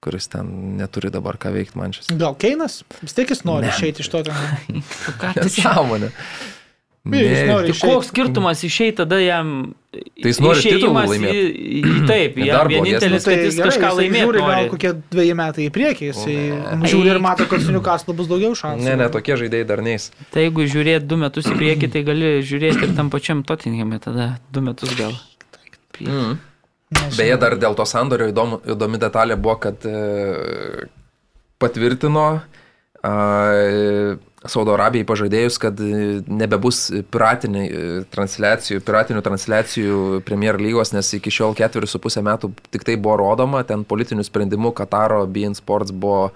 kuris 0.05 0.29
ten 0.29 0.77
neturi 0.77 1.09
dabar 1.09 1.39
ką 1.41 1.49
veikti 1.55 1.79
man 1.81 1.95
šis. 1.97 2.11
Gal 2.13 2.37
Keinas? 2.37 2.83
Vis 3.01 3.17
tiek 3.17 3.33
jis 3.33 3.41
nori 3.43 3.65
Ne. 3.65 3.73
išeiti 3.73 4.05
iš 4.05 4.11
to 4.13 4.21
ten. 4.29 4.37
Ką 5.23 5.33
tu 5.41 5.49
čia? 5.49 5.73
Jis 7.05 7.41
nori 7.45 7.69
Tai 7.69 7.89
koks 7.91 8.07
skirtumas 8.09 8.63
išeiti 8.65 8.95
tada 8.97 9.19
jam? 9.21 9.49
Tai 9.93 10.31
jis 10.31 10.39
nori 10.41 10.57
titulų 10.63 10.79
išėjimas 10.79 11.09
laimėt. 11.11 11.35
į- 11.35 11.75
į- 11.79 12.07
Taip, 12.09 12.39
jam 12.49 12.67
vienintelis, 12.71 13.27
kad 13.29 13.43
jis 13.45 13.59
kažką 13.61 13.91
jisai 13.91 13.99
laimėtų. 13.99 14.25
Žiūri, 14.25 14.41
gal 14.49 14.69
kokie 14.73 14.91
dviejai 15.13 15.35
metai 15.37 15.67
į 15.67 15.73
priekį, 15.75 16.07
jisai 16.09 16.37
Ne. 16.81 16.89
žiūri 16.89 17.13
ir 17.13 17.19
mato, 17.21 17.45
kad 17.51 17.61
su 17.61 17.71
Newcastle 17.75 18.15
bus 18.17 18.27
daugiau 18.31 18.57
šansų. 18.57 18.83
Ne, 18.89 18.95
ne, 19.03 19.07
tokie 19.13 19.37
žaidėjai 19.37 19.67
dar 19.69 19.83
neis. 19.85 20.09
Tai 20.33 20.47
jeigu 20.47 20.65
žiūrėt 20.65 21.05
du 21.05 21.19
metus 21.21 21.45
į 21.45 21.55
priekį, 21.61 21.91
tai 21.93 22.01
gali 22.09 22.33
žiūrėti 22.41 22.89
ir 22.89 22.95
tam 22.97 23.13
pačiam 23.13 23.45
Tottenham'e 23.45 24.01
tada 24.01 24.31
du 24.51 24.65
metus 24.65 24.97
gal. 24.97 25.13
Mm. 26.01 26.35
Beje, 27.17 27.37
dar 27.41 27.55
dėl 27.59 27.73
to 27.77 27.85
sandorio 27.85 28.27
įdomu, 28.33 28.59
įdomi 28.65 28.97
detalė 29.01 29.37
buvo, 29.41 29.55
kad 29.61 29.85
e, 29.89 30.85
patvirtino 31.61 32.41
e, 33.03 34.17
Saudo 34.51 34.75
Arabijai 34.75 35.05
pažadėjus, 35.07 35.57
kad 35.61 35.79
e, 35.81 36.19
nebebus 36.27 36.87
piratiniai 37.13 37.65
e, 37.69 38.81
piratinių 38.85 39.23
transliacijų 39.25 40.01
Premier 40.27 40.59
lygos, 40.61 40.93
nes 40.95 41.13
iki 41.17 41.33
šiol 41.33 41.55
ketverius 41.57 41.95
su 41.95 42.01
pusę 42.03 42.23
metų 42.25 42.51
tik 42.73 42.85
tai 42.87 42.97
buvo 42.99 43.17
rodoma, 43.23 43.63
ten 43.67 43.85
politinių 43.87 44.25
sprendimų 44.27 44.73
Kataro 44.77 45.23
BN 45.27 45.57
Sports 45.57 45.93
buvo 45.95 46.29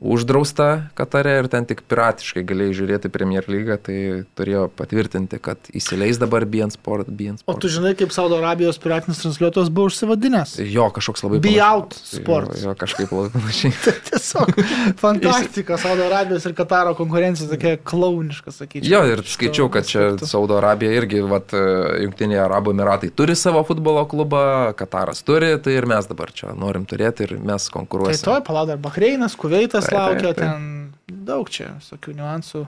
uždrausta 0.00 0.90
Katare 0.98 1.36
ir 1.38 1.46
ten 1.48 1.64
tik 1.68 1.82
piratiškai 1.88 2.42
galėjai 2.46 2.74
žiūrėti 2.80 3.10
Premier 3.14 3.46
lygą, 3.48 3.76
tai 3.86 3.96
turėjo 4.36 4.64
patvirtinti, 4.76 5.38
kad 5.42 5.70
įsileis 5.70 6.18
dabar 6.20 6.44
BN 6.50 6.72
Sport. 6.74 7.08
BN 7.14 7.38
O 7.38 7.42
Sport. 7.44 7.60
tu 7.62 7.70
žinai, 7.70 7.94
kaip 7.98 8.10
Saudo 8.14 8.38
Arabijos 8.40 8.78
piratinis 8.82 9.20
transliuotojas 9.22 9.70
buvo 9.70 9.86
užsivadinęs? 9.92 10.56
Jo, 10.66 10.88
kažkoks 10.94 11.22
labai 11.26 11.38
Be 11.44 11.52
panašus. 11.54 11.70
out 11.70 11.94
sports. 11.94 12.62
Jo, 12.64 12.72
jo 12.72 12.74
kažkaip 12.82 13.12
labai 13.14 13.30
panašiai. 13.36 13.72
Tiesiog 14.10 14.52
fantastika, 15.00 15.78
Saudo 15.78 16.08
Arabijos 16.08 16.46
ir 16.50 16.56
Kataro 16.58 16.94
konkurencija 16.98 17.48
tokia 17.54 17.76
klauniška, 17.78 18.52
sakyčiau. 18.54 18.90
Jo, 18.90 19.04
ir 19.14 19.22
skaičiau, 19.26 19.70
kad 19.72 19.86
čia. 19.88 20.08
Saudo 20.26 20.58
Arabija 20.58 20.92
irgi, 20.98 21.22
vat, 21.30 21.54
Junktiniai 22.02 22.42
Arabų 22.44 22.74
Emiratai 22.74 23.12
turi 23.14 23.36
savo 23.38 23.62
futbolo 23.66 24.02
klubą, 24.10 24.72
Kataras 24.78 25.22
turi, 25.26 25.54
tai 25.62 25.78
ir 25.78 25.86
mes 25.90 26.06
dabar 26.10 26.32
čia 26.34 26.52
norim 26.58 26.84
turėti 26.88 27.28
ir 27.28 27.36
mes 27.38 27.68
Tai 27.70 27.74
konkuruosime. 27.78 28.24
to, 28.26 28.36
palauk, 28.46 28.68
dar 28.74 28.78
Bahreinas, 28.82 29.36
Kuveitas 29.38 29.83
Taip, 29.84 29.92
taip, 29.92 30.00
laukia, 30.00 30.32
taip. 30.32 30.38
ten 30.40 31.24
daug 31.28 31.50
čia 31.52 31.74
visokių 31.78 32.16
niuansų. 32.20 32.64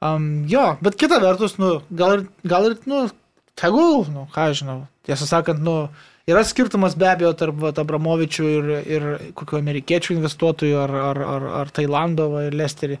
Um, 0.00 0.28
jo, 0.48 0.64
bet 0.80 0.96
kita 0.96 1.18
vertus, 1.20 1.58
nu, 1.60 1.80
gal 1.92 2.14
ir, 2.16 2.22
gal 2.48 2.70
ir, 2.70 2.78
nu, 2.88 3.02
tegul, 3.60 4.06
nu, 4.08 4.24
ką 4.32 4.46
aš 4.48 4.62
žinau, 4.62 4.78
tiesą 5.04 5.28
sakant, 5.28 5.60
nu, 5.60 5.74
yra 6.30 6.44
skirtumas 6.46 6.96
be 6.96 7.10
abejo 7.10 7.34
tarp 7.36 7.58
vat, 7.60 7.80
Abramovičių 7.82 8.46
ir, 8.48 8.70
ir 8.80 9.08
kokių 9.36 9.58
amerikiečių 9.60 10.16
investuotojų 10.16 10.78
ar, 10.86 10.94
ar, 11.10 11.20
ar, 11.34 11.50
ar 11.60 11.74
Tailando 11.76 12.30
va, 12.32 12.46
ir 12.48 12.56
Lesterį. 12.56 12.96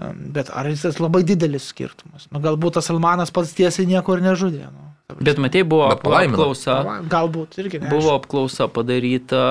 Um, 0.00 0.22
bet 0.32 0.48
ar 0.56 0.70
jis 0.70 0.86
tas 0.86 1.02
labai 1.04 1.20
didelis 1.28 1.68
skirtumas? 1.68 2.24
Nu, 2.32 2.40
galbūt 2.40 2.78
tas 2.78 2.88
Salmanas 2.88 3.34
pats 3.34 3.52
tiesiai 3.58 3.84
nieko 3.90 4.16
ir 4.16 4.24
nežudė. 4.24 4.70
Nu. 4.72 4.88
Bet 5.20 5.36
matai, 5.42 5.66
buvo 5.68 5.90
Bet 5.90 6.00
apklausa. 6.00 6.78
Galbūt 7.12 7.58
irgi. 7.60 7.82
neaišku. 7.82 7.92
Buvo 7.92 8.14
apklausa 8.16 8.70
padaryta 8.72 9.42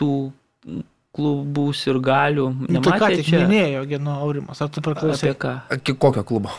tų 0.00 0.12
klubų 1.16 1.68
ir 1.88 2.00
galių. 2.04 2.46
Nu, 2.68 2.80
tai 2.84 2.94
ką 2.94 2.96
Nematė 2.98 3.20
tik 3.20 3.28
čia 3.30 3.42
minėjo, 3.44 3.84
Gino 3.90 4.16
Aurimas, 4.22 4.60
ar 4.62 4.72
tu 4.72 4.82
priklausai? 4.84 5.32
apie 5.32 5.40
ką? 5.44 5.54
Ki- 5.82 5.96
Kokio 5.98 6.24
klubo? 6.28 6.52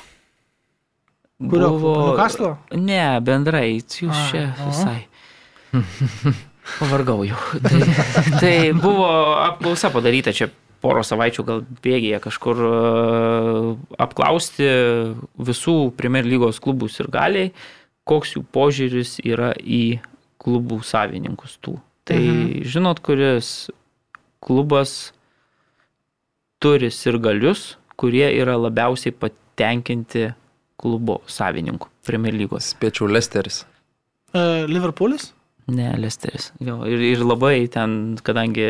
Kurio 1.40 1.70
klubo? 1.70 1.94
Newcastle? 2.10 2.56
Ne, 2.76 3.04
bendrai, 3.24 3.80
jūs 3.80 4.12
A, 4.12 4.26
čia 4.32 4.46
o. 4.52 4.70
visai. 4.72 5.00
Pavargau 6.80 7.24
jau. 7.26 7.38
Tai, 7.66 7.80
tai 8.38 8.56
buvo 8.78 9.08
apklausa 9.42 9.90
padaryta 9.90 10.34
čia 10.36 10.52
poro 10.84 11.02
savaičių 11.04 11.46
gal 11.48 11.64
bėgėje 11.84 12.20
kažkur 12.24 12.62
e, 12.62 12.74
apklausti 14.00 14.68
visų 15.50 15.76
Premier 15.98 16.28
lygos 16.30 16.62
klubus 16.64 17.00
ir 17.02 17.10
galiai, 17.12 17.50
koks 18.08 18.36
jų 18.38 18.46
požiūris 18.54 19.18
yra 19.26 19.52
į 19.60 20.00
klubų 20.40 20.80
savininkus 20.86 21.58
tų. 21.64 21.76
Tai 22.10 22.22
mhm. 22.22 22.64
žinot, 22.70 23.02
kuris 23.06 23.70
klubas 24.44 25.12
turi 26.64 26.92
sirgalius, 26.92 27.78
kurie 28.00 28.28
yra 28.40 28.58
labiausiai 28.60 29.16
patenkinti 29.16 30.30
klubo 30.80 31.20
savininkų 31.28 31.90
Premier 32.08 32.36
lygos. 32.36 32.72
Spėčiau 32.76 33.10
Lesteris. 33.12 33.64
Uh, 34.32 34.64
Liverpoolis? 34.70 35.34
Ne, 35.70 35.92
Lesteris. 36.02 36.50
Jo, 36.64 36.80
ir, 36.90 37.02
ir 37.12 37.22
labai 37.22 37.68
ten, 37.72 38.16
kadangi 38.26 38.66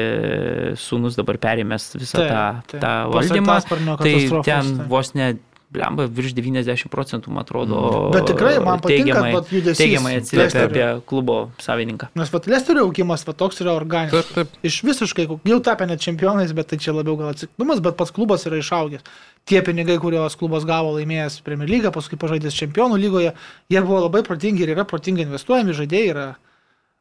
sūnus 0.80 1.16
dabar 1.20 1.40
perėmės 1.42 1.94
visą 1.96 2.20
Taip, 2.20 2.32
tą, 2.32 2.42
taip. 2.74 2.82
tą 2.84 2.94
valdymą, 3.14 3.60
tai 4.02 4.16
ten 4.48 4.74
vos 4.92 5.14
ne, 5.16 5.30
blemba, 5.74 6.08
virš 6.10 6.34
90 6.38 6.90
procentų, 6.90 7.32
man 7.34 7.46
atrodo, 7.46 7.80
Bet 8.14 8.26
tikrai 8.32 8.56
man 8.64 8.82
patinka, 8.82 9.06
teigiamai, 9.06 9.34
vat 9.36 9.52
judesys 9.54 9.82
teigiamai 9.82 10.14
atsiliepia 10.18 10.64
apie 10.66 10.88
klubo 11.10 11.38
savininką. 11.62 12.10
Nes 12.18 12.34
pat 12.34 12.50
Lesterio 12.50 12.88
augimas 12.88 13.26
va, 13.28 13.36
toks 13.38 13.62
yra 13.62 13.76
organiškas. 13.78 14.32
Taip, 14.34 14.50
taip. 14.50 14.66
Iš 14.66 14.80
visiškai, 14.88 15.28
jau 15.52 15.60
tapę 15.66 15.86
net 15.90 16.02
čempionais, 16.02 16.54
bet 16.58 16.72
tai 16.74 16.82
čia 16.82 16.96
labiau 16.98 17.20
gal 17.20 17.36
atsiklumas, 17.36 17.84
bet 17.86 18.00
pats 18.02 18.14
klubas 18.16 18.48
yra 18.50 18.62
išaugęs. 18.64 19.06
Tie 19.50 19.62
pinigai, 19.66 20.00
kuriuos 20.02 20.38
klubas 20.40 20.66
gavo 20.70 20.96
laimėjęs 20.98 21.40
Premier 21.46 21.70
lygą, 21.70 21.94
paskui 21.96 22.18
pažaidęs 22.22 22.58
čempionų 22.58 22.98
lygoje, 23.02 23.34
jie 23.70 23.82
buvo 23.86 24.04
labai 24.08 24.26
protingi 24.26 24.66
ir 24.66 24.74
yra 24.74 24.90
protingai 24.90 25.28
investuojami, 25.30 25.78
žaidėjai 25.78 26.14
yra. 26.16 26.30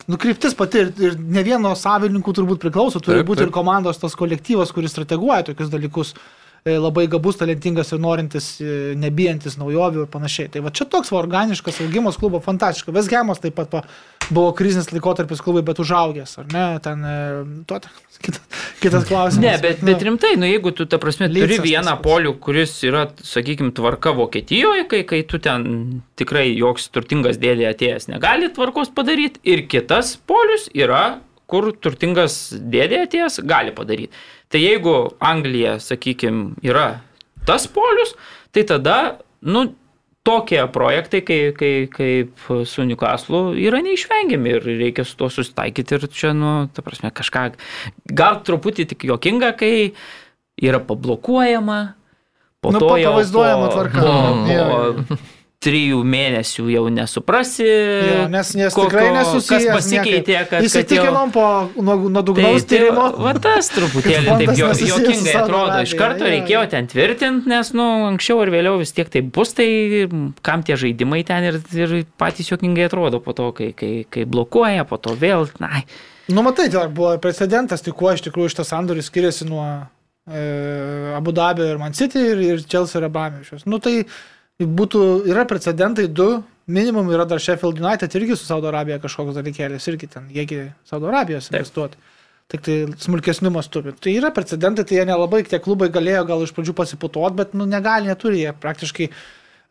Nukryptis 0.09 0.55
pati 0.57 0.85
ir, 0.85 0.93
ir 1.03 1.16
ne 1.19 1.43
vieno 1.45 1.73
savininkų 1.77 2.32
turbūt 2.36 2.61
priklauso, 2.62 3.01
turi 3.03 3.19
Taip, 3.19 3.27
būti 3.28 3.43
ir 3.43 3.49
taip. 3.49 3.57
komandos 3.57 3.99
tas 4.01 4.15
kolektyvas, 4.16 4.70
kuris 4.73 4.95
strateguoja 4.95 5.43
tokius 5.49 5.73
dalykus, 5.73 6.15
e, 6.15 6.38
labai 6.66 7.06
gabus, 7.10 7.39
talentingas 7.39 7.93
ir 7.93 8.01
norintis, 8.02 8.51
e, 8.60 8.94
nebijantis 8.98 9.59
naujovių 9.60 10.05
ir 10.05 10.10
panašiai. 10.12 10.51
Tai 10.52 10.62
va 10.66 10.72
čia 10.74 10.89
toks 10.90 11.12
va, 11.12 11.20
organiškas 11.22 11.80
augimas 11.85 12.18
klubo 12.20 12.40
fantastiškas. 12.44 12.94
Vesgemas 12.94 13.40
taip 13.43 13.56
pat 13.59 13.70
pa, 13.72 13.82
buvo 14.28 14.52
krizinis 14.56 14.90
laikotarpis 14.93 15.40
klubai, 15.44 15.62
bet 15.66 15.80
užaugęs, 15.82 16.35
ar 16.43 16.51
ne? 16.52 16.64
Ten, 16.85 17.05
e, 17.05 17.14
tuo, 17.68 17.80
kitas, 18.24 18.43
kitas 18.82 19.06
klausimas. 19.09 19.44
Ne, 19.44 19.55
bet, 19.62 19.85
bet 19.86 20.02
rimtai, 20.05 20.35
nu 20.40 20.51
jeigu 20.51 20.74
tu, 20.76 20.89
ta 20.90 21.01
prasme, 21.02 21.30
turi 21.30 21.47
Lycas 21.47 21.62
tas 21.62 21.68
vieną 21.68 21.94
pats. 21.94 22.05
polių, 22.09 22.35
kuris 22.43 22.74
yra, 22.89 23.06
sakykime, 23.24 23.72
tvarka 23.76 24.12
Vokietijoje, 24.18 24.89
kai, 24.90 25.05
kai 25.09 25.22
tu 25.28 25.40
ten 25.43 26.02
tikrai 26.18 26.48
joks 26.51 26.90
turtingas 26.93 27.40
dėdė 27.40 27.70
atėjęs 27.72 28.10
negali 28.10 28.51
tvarkos 28.55 28.93
padaryti, 28.97 29.40
ir 29.48 29.64
kitas 29.70 30.16
polius 30.28 30.68
yra, 30.76 31.20
kur 31.49 31.70
turtingas 31.81 32.39
dėdė 32.53 33.05
atėjęs 33.07 33.41
gali 33.49 33.73
padaryti. 33.77 34.12
Tai 34.53 34.61
jeigu 34.62 34.95
Anglija, 35.25 35.77
sakykime, 35.81 36.55
yra 36.65 37.01
tas 37.49 37.66
polius, 37.73 38.15
tai 38.53 38.65
tada, 38.69 38.97
nu, 39.41 39.66
tokie 40.29 40.61
projektai, 40.73 41.23
kai, 41.25 41.39
kai, 41.57 41.73
kaip 41.89 42.49
su 42.69 42.85
Newcastle, 42.85 43.55
yra 43.57 43.81
neišvengiami 43.85 44.51
ir 44.59 44.66
reikia 44.83 45.05
su 45.09 45.16
tuo 45.16 45.31
susitaikyti 45.33 45.97
ir 45.97 46.05
čia, 46.12 46.35
nu, 46.37 46.53
ta 46.73 46.85
prasme, 46.85 47.09
kažką, 47.16 47.47
gal 48.12 48.43
truputį 48.45 48.89
tik 48.93 49.07
jokinga, 49.09 49.55
kai 49.57 49.95
yra 50.61 50.83
pablokuojama, 50.85 51.79
po 52.61 52.73
Nu, 52.75 52.83
to 52.83 52.97
jau 53.01 53.15
pavaizduojama 53.15 53.66
po- 53.69 53.73
tvarka. 53.73 54.01
Po, 54.05 55.16
po 55.16 55.38
trijų 55.59 56.05
mėnesių 56.06 56.64
jau 56.70 56.85
nesuprasi, 56.94 57.64
Jo, 57.66 58.18
nes, 58.30 58.52
nes 58.55 58.74
kokio- 58.76 58.93
tikrai 58.93 59.09
nesusijęs. 59.16 59.48
kas 59.48 59.64
pasikeitė, 59.74 60.36
kad. 60.48 60.62
Įsitikinom 60.62 61.32
po 61.35 61.47
nuo- 61.74 61.97
Tai, 61.98 62.10
nuodugnaus 62.14 62.62
tai 62.64 62.78
tyrimo. 62.78 63.06
va 63.18 63.32
tas 63.35 63.70
truputėlį 63.74 64.36
taip 64.39 64.52
jo, 64.56 64.68
jokingai 64.93 65.35
atrodo. 65.40 65.80
Iš 65.82 65.94
karto 65.98 66.22
jo, 66.22 66.30
reikėjo 66.30 66.62
jo. 66.62 66.70
ten 66.70 66.86
tvirtinti, 66.86 67.51
nes, 67.51 67.72
nu, 67.74 67.89
anksčiau 68.12 68.39
ar 68.44 68.52
vėliau 68.55 68.78
vis 68.78 68.94
tiek 68.94 69.10
tai 69.10 69.20
bus, 69.26 69.51
tai 69.59 69.66
kam 70.47 70.62
tie 70.62 70.78
žaidimai 70.78 71.24
ten 71.26 71.43
ir, 71.51 71.59
ir 71.74 71.97
patys 72.22 72.52
jokingai 72.55 72.86
atrodo 72.86 73.18
po 73.20 73.35
to, 73.35 73.51
kai, 73.52 73.72
kai, 73.74 74.06
kai 74.09 74.24
blokuoja, 74.30 74.86
po 74.86 74.97
to 74.97 75.16
vėl, 75.18 75.48
na, 75.59 75.82
Nu, 76.28 76.43
matai, 76.44 76.68
tai 76.68 76.86
buvo 76.93 77.14
precedentas, 77.18 77.80
tai 77.80 77.90
kuo 77.97 78.10
iš 78.12 78.20
tikrųjų 78.26 78.51
šitas 78.52 78.68
sandoris 78.68 79.06
skiriasi 79.09 79.47
nuo 79.48 79.64
e, 80.28 81.14
Abu 81.16 81.32
Dabio 81.32 81.64
ir 81.64 81.78
Man 81.80 81.94
City 81.97 82.20
ir, 82.20 82.43
ir 82.44 82.59
Chelsea 82.68 83.01
ir 83.01 83.06
Abramovičius. 83.09 83.64
Nu, 83.64 83.78
tai 83.80 84.05
būtų, 84.66 85.02
yra 85.30 85.44
precedentai 85.47 86.09
du, 86.10 86.43
minimum 86.66 87.10
yra 87.14 87.24
dar 87.28 87.40
Sheffield 87.40 87.78
United 87.78 88.14
irgi 88.18 88.36
su 88.36 88.47
Saudo 88.47 88.68
Arabija 88.72 88.98
kažkoks 89.02 89.36
dalykėlis, 89.39 89.86
irgi 89.93 90.09
ten, 90.10 90.28
jiegi 90.35 90.68
Saudo 90.89 91.10
Arabijos 91.12 91.51
investuoti. 91.52 92.01
Tik 92.48 92.62
tai 92.64 92.74
smulkesnių 92.97 93.51
mastų. 93.52 93.93
Tai 94.01 94.12
yra 94.16 94.30
precedentai, 94.32 94.86
tai 94.89 94.97
jie 94.97 95.02
nelabai, 95.05 95.43
tie 95.44 95.59
klubai 95.60 95.90
galėjo 95.93 96.22
gal 96.30 96.44
iš 96.47 96.55
pradžių 96.56 96.72
pasiputuoti, 96.78 97.36
bet 97.36 97.52
nu, 97.52 97.66
negali, 97.68 98.09
neturi 98.09 98.40
jie 98.40 98.55
praktiškai 98.56 99.10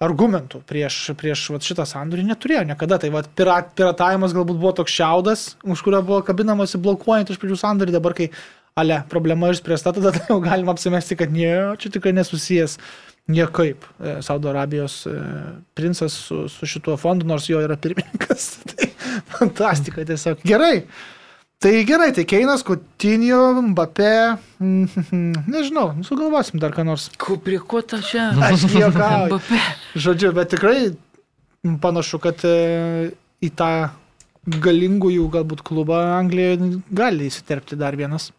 argumentų 0.06 0.62
prieš, 0.70 1.00
prieš 1.18 1.48
vat, 1.56 1.66
šitą 1.66 1.88
sandorį 1.90 2.28
neturėjo 2.28 2.62
niekada. 2.70 3.00
Tai 3.02 3.10
vat, 3.16 3.32
pirat, 3.34 3.74
piratavimas 3.78 4.36
galbūt 4.38 4.62
buvo 4.62 4.76
toks 4.78 4.94
šiaudas, 4.94 5.48
už 5.66 5.82
kurio 5.86 6.04
buvo 6.06 6.22
kabinamasi 6.28 6.78
blokuojant 6.78 7.34
iš 7.34 7.42
pradžių 7.42 7.58
sandorį, 7.64 7.98
dabar 7.98 8.14
kai 8.18 8.30
ale 8.78 9.02
problema 9.10 9.50
išspręsta, 9.50 9.96
tada 9.98 10.14
tai 10.14 10.28
jau 10.30 10.38
galima 10.44 10.78
apsimesti, 10.78 11.18
kad 11.18 11.34
ne, 11.34 11.50
čia 11.82 11.90
tikrai 11.98 12.14
nesusijęs 12.14 12.78
niekaip 13.28 13.84
e, 14.00 14.18
Saudo 14.22 14.50
Arabijos 14.50 15.06
e, 15.08 15.14
princas 15.76 16.14
su, 16.14 16.48
su 16.50 16.66
šituo 16.66 16.98
fondu, 16.98 17.28
nors 17.28 17.50
jo 17.50 17.60
yra 17.64 17.78
pirmininkas. 17.80 18.50
tai 18.72 18.90
fantastika 19.38 20.06
tiesiog. 20.08 20.44
Gerai. 20.48 20.82
Tai 21.58 21.72
gerai, 21.90 22.12
tai 22.14 22.24
Keinas, 22.30 22.62
Kutinio, 22.62 23.40
Mbappé, 23.72 24.38
mm, 24.62 25.48
nežinau, 25.50 25.88
sugalvosim 26.06 26.62
dar 26.62 26.76
ką 26.76 26.86
nors. 26.86 27.08
Prie 27.44 27.58
ko 27.58 27.82
ta 27.82 27.98
čia? 28.06 28.30
Aš 28.52 28.68
juokauju. 28.76 29.40
Žodžiu, 29.98 30.36
bet 30.38 30.54
tikrai 30.54 30.92
panašu, 31.82 32.22
kad 32.22 32.46
e, 32.46 33.10
į 33.42 33.50
tą 33.58 33.72
galingųjų 34.48 35.26
galbūt 35.34 35.66
klubą 35.66 35.98
Anglijoje 36.16 36.78
gali 36.94 37.28
įsiterpti 37.28 37.76
dar 37.80 37.98
vienas 38.00 38.30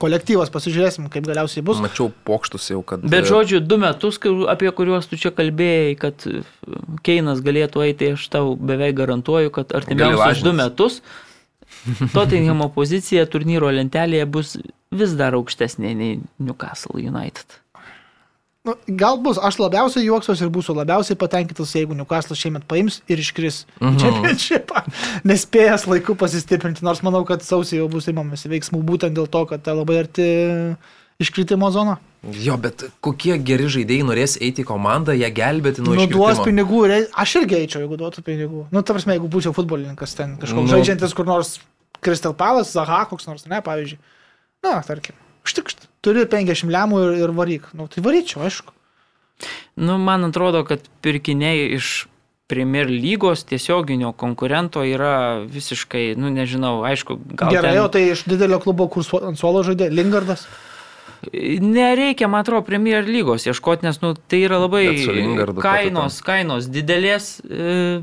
kolektyvas. 0.00 0.52
Pasižiūrėsim, 0.54 1.08
kaip 1.12 1.28
galiausiai 1.28 1.64
bus. 1.66 1.80
Mačiau 1.84 2.10
pokštus 2.26 2.70
jau, 2.72 2.82
kad... 2.86 3.04
Bet 3.04 3.28
žodžiu, 3.30 3.62
du 3.64 3.78
metus, 3.80 4.18
apie 4.50 4.72
kuriuos 4.76 5.10
tu 5.10 5.20
čia 5.20 5.32
kalbėjai, 5.36 5.96
kad 6.00 6.28
e, 6.28 6.44
Keinas 7.06 7.42
galėtų 7.44 7.84
eiti, 7.86 8.14
aš 8.16 8.28
tau 8.32 8.54
beveik 8.56 8.98
garantuoju, 9.00 9.52
kad 9.60 9.76
artimiausius 9.76 10.46
du 10.46 10.54
metus 10.56 11.02
Tottenhamo 12.12 12.68
pozicija 12.78 13.26
turnyro 13.30 13.70
lentelėje 13.72 14.26
bus 14.28 14.56
vis 14.90 15.16
dar 15.18 15.36
aukštesnė 15.38 15.92
nei 15.96 16.18
Newcastle 16.42 17.00
United. 17.00 17.60
Nu, 18.70 18.76
gal 19.00 19.18
bus, 19.18 19.38
aš 19.42 19.58
labiausiai 19.58 20.04
juoksiuosi 20.06 20.44
ir 20.46 20.50
būsiu 20.54 20.76
labiausiai 20.78 21.16
patenkintas, 21.18 21.72
jeigu 21.74 21.96
Newcastle 21.98 22.36
šiemet 22.38 22.66
paims 22.70 23.00
ir 23.10 23.18
iškris 23.18 23.64
Mhm. 23.80 23.98
čempionšipą, 23.98 24.82
nespėjęs 25.30 25.86
laiku 25.90 26.14
pasistiprinti, 26.20 26.84
nors 26.86 27.02
manau, 27.02 27.24
kad 27.26 27.42
sausį 27.42 27.80
jau 27.82 27.88
bus 27.90 28.06
įmamasi 28.12 28.52
veiksmų 28.52 28.82
būtent 28.86 29.16
dėl 29.18 29.26
to, 29.26 29.42
kad 29.50 29.64
tai 29.66 29.74
labai 29.74 29.98
arti 30.04 30.28
iškritimo 31.20 31.70
zona. 31.74 31.98
Jo, 32.36 32.58
bet 32.60 32.84
kokie 33.04 33.38
geri 33.40 33.64
žaidėjai 33.72 34.04
norės 34.04 34.34
eiti 34.44 34.60
į 34.62 34.68
komandą, 34.68 35.14
ją 35.16 35.28
gelbėti 35.32 35.80
nuo 35.84 35.94
Nu, 35.96 36.04
duos 36.06 36.36
iškritimo. 36.36 36.46
pinigų, 36.48 36.80
rei- 36.92 37.08
aš 37.16 37.34
irgi 37.40 37.56
eičiau, 37.62 37.80
jeigu 37.84 37.96
duotų 37.96 38.22
pinigų. 38.26 38.66
Nu, 38.72 38.82
ta 38.84 38.92
prasme, 38.92 39.16
jeigu 39.16 39.28
būčiau 39.32 39.54
futbolininkas 39.56 40.14
ten 40.14 40.36
kažkoks 40.36 40.54
Nu. 40.54 40.62
nu. 40.68 40.72
žaidžiantis 40.74 41.14
kur 41.16 41.24
nors 41.24 41.58
Crystal 42.04 42.34
Palace, 42.36 42.72
Zaha, 42.72 43.06
koks 43.08 43.26
nors, 43.26 43.46
ne, 43.48 43.60
pavyzdžiui. 43.64 43.98
Na, 44.64 44.82
tarkim, 44.84 45.16
turi 46.04 46.26
50 46.28 46.70
lemų 46.72 47.02
ir, 47.06 47.18
ir 47.24 47.34
varyk. 47.36 47.70
Nu, 47.76 47.88
tai 47.90 48.04
varyčiau, 48.04 48.44
aišku. 48.46 48.74
Nu, 49.80 49.96
man 49.98 50.26
atrodo, 50.28 50.64
kad 50.68 50.84
pirkiniai 51.04 51.70
iš 51.76 52.06
Premier 52.50 52.88
lygos 52.90 53.44
tiesioginio 53.46 54.10
konkurento 54.18 54.82
yra 54.82 55.44
visiškai, 55.46 56.16
nu 56.18 56.32
nežinau, 56.34 56.80
aišku, 56.88 57.14
gal 57.38 57.54
Gerai, 57.54 57.76
ten... 57.76 57.84
o 57.84 57.92
tai 57.94 58.02
iš 58.10 58.24
didelio 58.26 58.58
klubo, 58.62 58.88
kur 58.90 59.06
su- 59.06 59.20
ant 59.22 59.38
suolo 59.38 59.62
žaidė, 59.66 59.86
Lingardas. 59.94 60.48
Nereikia, 61.30 62.26
man 62.32 62.42
atrodo, 62.42 62.64
Premier 62.66 63.04
lygos 63.06 63.44
ieškoti, 63.46 63.86
nes 63.86 64.00
nu, 64.02 64.14
tai 64.16 64.40
yra 64.48 64.58
labai 64.62 64.86
kainos, 65.60 66.18
kainos 66.26 66.66
didelės 66.72 67.34
e, 67.44 68.00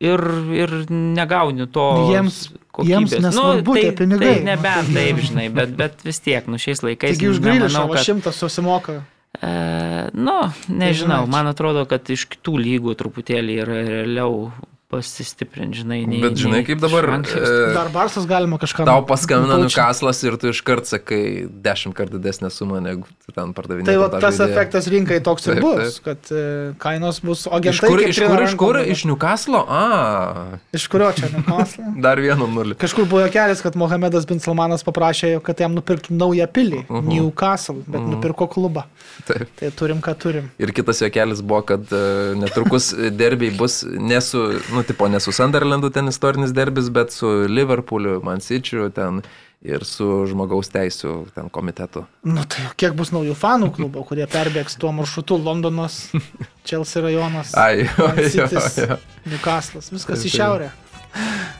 ir, 0.00 0.24
ir 0.56 0.74
negauni 0.90 1.68
to. 1.70 1.86
Jiems- 2.10 2.48
kokybės. 2.70 2.90
jiems 2.90 3.16
nesvarbu 3.26 3.76
tai, 3.76 3.84
tie 3.84 3.94
pinigai. 3.98 4.34
Tai 4.34 4.44
nebent 4.48 4.92
taip, 4.96 5.22
žinai, 5.26 5.46
bet, 5.54 5.72
bet 5.78 6.04
vis 6.06 6.20
tiek, 6.24 6.46
nu 6.50 6.60
šiais 6.60 6.82
laikais. 6.86 7.16
Taigi 7.16 7.30
už 7.30 7.40
grįžą 7.44 7.68
nemanau, 7.68 8.04
šimtas 8.04 8.40
susimoka. 8.40 9.00
E, 9.40 9.50
nu, 10.16 10.38
nežinau, 10.68 11.22
man 11.30 11.50
atrodo, 11.50 11.84
kad 11.90 12.08
iš 12.10 12.26
kitų 12.32 12.56
lygų 12.64 12.96
truputėlį 12.98 13.58
yra 13.64 13.80
realiau 13.86 14.50
pasistiprinti, 14.90 15.80
žinai, 15.84 16.00
nei. 16.08 16.18
Bet 16.22 16.38
žinai, 16.40 16.60
kaip 16.66 16.80
dabar 16.82 17.06
e, 17.06 17.48
Dar 17.76 17.88
Barsas 17.94 18.26
galima 18.26 18.58
kažką. 18.58 18.84
tau 18.88 19.04
paskambina. 19.06 19.60
Newcastle'as 19.62 20.18
ir 20.26 20.36
tu 20.40 20.50
iškart 20.50 20.88
sakai 20.90 21.46
dešimt 21.46 21.94
kartų 21.94 22.18
didesnę 22.18 22.50
sumą, 22.50 22.80
negu 22.82 23.06
tu 23.22 23.34
ten 23.36 23.52
pardavinėjai. 23.54 23.86
Tai 23.86 23.96
va, 24.02 24.08
tas 24.16 24.40
žaidėją. 24.40 24.50
efektas 24.50 24.88
rinkai 24.90 25.20
toks 25.22 25.46
ir 25.46 25.60
Taip, 25.60 25.62
bus, 25.62 26.00
kad 26.02 26.32
e, 26.34 26.42
kainos 26.82 27.20
bus. 27.22 27.46
O 27.46 27.60
Iš 27.60 27.80
kur, 27.84 28.02
iš 28.02 28.18
kur, 28.18 28.42
iš 28.42 28.56
kur, 28.58 28.80
iš 28.82 29.04
Newcastle'o? 29.06 29.62
A, 29.68 30.58
Iš 30.74 30.88
kurio 30.90 31.12
čia 31.14 31.30
Newcastle? 31.36 31.86
dar 32.06 32.18
vienu 32.22 32.48
nuliu. 32.50 32.74
Kažkur 32.80 33.06
buvo 33.10 33.28
kelias, 33.30 33.62
kad 33.62 33.78
Mohamedas 33.78 34.26
bin 34.26 34.42
Salmanas 34.42 34.82
paprašė, 34.86 35.36
kad 35.46 35.60
jam 35.62 35.76
nupirktų 35.78 36.16
naują 36.18 36.48
pilį, 36.50 36.82
uh. 36.88 36.98
-huh. 36.98 37.06
Newcastle, 37.14 37.78
bet 37.86 38.00
uh 38.00 38.06
-huh. 38.06 38.10
nupirko 38.16 38.50
klubą. 38.50 38.84
Taip. 39.28 39.46
Tai 39.60 39.70
turim, 39.70 40.02
ką 40.02 40.14
turim. 40.18 40.50
Ir 40.58 40.72
kitas 40.74 41.02
juokelis 41.02 41.42
buvo, 41.42 41.62
kad 41.62 41.92
e, 41.92 42.34
netrukus 42.34 42.90
derbiai 43.10 43.54
bus 43.54 43.84
ne 43.86 44.20
su, 44.20 44.42
nu, 44.80 44.86
tipo, 44.86 45.08
ne 45.08 45.20
su 45.20 45.32
Sunderlandu 45.32 45.90
ten 45.90 46.08
istorinis 46.08 46.52
derbis, 46.56 46.88
bet 46.88 47.12
su 47.12 47.28
Liverpooliu, 47.48 48.20
Man 48.24 48.40
City'u 48.40 48.88
ten 48.96 49.20
ir 49.60 49.84
su 49.84 50.06
žmogaus 50.30 50.72
teisų 50.72 51.10
ten 51.34 51.50
komitetu. 51.52 52.06
Nu 52.24 52.46
tai 52.48 52.64
kiek 52.80 52.96
bus 52.96 53.12
naujų 53.12 53.34
fanų 53.36 53.68
klubo, 53.76 54.04
kurie 54.08 54.24
perbėgs 54.24 54.78
tuo 54.80 54.94
maršrutu 54.96 55.36
Londonas, 55.36 56.06
Chelsea 56.68 57.04
rajonas. 57.04 57.52
Newcastle'as, 59.28 59.92
viskas 59.92 60.24
Taip, 60.24 60.30
į 60.30 60.34
šiaurę. 60.38 60.70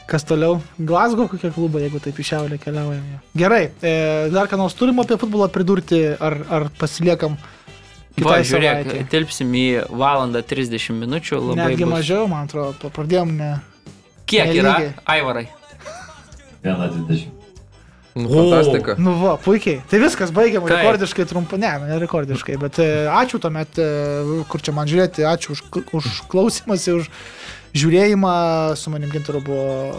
Kas 0.08 0.24
toliau? 0.24 0.62
Glasgow 0.78 1.28
kokie 1.28 1.52
klubai, 1.52 1.84
jeigu 1.84 2.00
taip 2.00 2.16
į 2.16 2.28
šiaurę 2.30 2.56
keliaujam. 2.62 3.04
jau. 3.04 3.22
Gerai, 3.44 3.64
e, 3.84 3.94
dar 4.32 4.48
ką 4.48 4.56
nors 4.64 4.78
turim 4.78 5.04
apie 5.04 5.20
futbolą 5.20 5.50
pridurti, 5.52 6.00
ar, 6.16 6.40
ar 6.48 6.70
pasiliekam 6.80 7.36
Va, 8.18 8.40
žiūrėk, 8.44 8.84
savaitei? 8.84 9.04
tilpsim 9.12 9.52
į 9.56 9.66
valandą 9.96 10.42
30 10.44 10.96
minučių. 10.98 11.38
Labai 11.52 11.70
Netgi 11.70 11.86
bus. 11.86 11.92
mažiau, 11.94 12.26
man 12.28 12.48
atrodo, 12.48 12.90
pradėjom 12.92 13.36
ne. 13.38 13.52
Kiek 14.26 14.50
nelygiai. 14.50 14.90
yra? 14.90 15.04
Aivarai. 15.14 15.46
1.20. 16.64 17.28
Nu, 18.14 18.26
Fantastika. 18.28 18.94
Nu, 18.98 19.14
va, 19.20 19.36
puikiai. 19.38 19.80
Tai 19.88 20.00
viskas, 20.02 20.32
baigiam 20.34 20.66
Taip. 20.66 20.80
rekordiškai 20.82 21.24
trumpai. 21.30 21.60
Ne, 21.62 21.70
ne 21.86 21.98
rekordiškai, 22.02 22.56
bet 22.60 22.80
e, 22.82 22.88
ačiū 23.06 23.38
tuomet, 23.40 23.78
e, 23.78 24.40
kur 24.50 24.60
čia 24.66 24.74
man 24.76 24.90
žiūrėti, 24.90 25.22
ačiū 25.30 25.54
už, 25.54 25.62
už 25.94 26.08
klausimąsi, 26.28 26.96
už 26.98 27.06
žiūrėjimą. 27.78 28.34
Su 28.76 28.90
manim 28.90 29.14
gintaru 29.14 29.40
buvo 29.46 29.94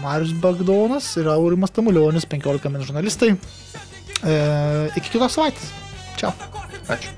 Marius 0.00 0.32
Bagdonas 0.40 1.12
ir 1.20 1.28
Aurimas 1.28 1.70
Tamulionis, 1.76 2.24
15 2.26 2.72
min 2.72 2.88
žurnalistai. 2.88 3.34
E, 4.24 4.40
iki 4.96 5.12
kitos 5.12 5.36
savaitės. 5.36 5.68
Čiau. 6.16 6.32
Ačiū. 6.88 7.12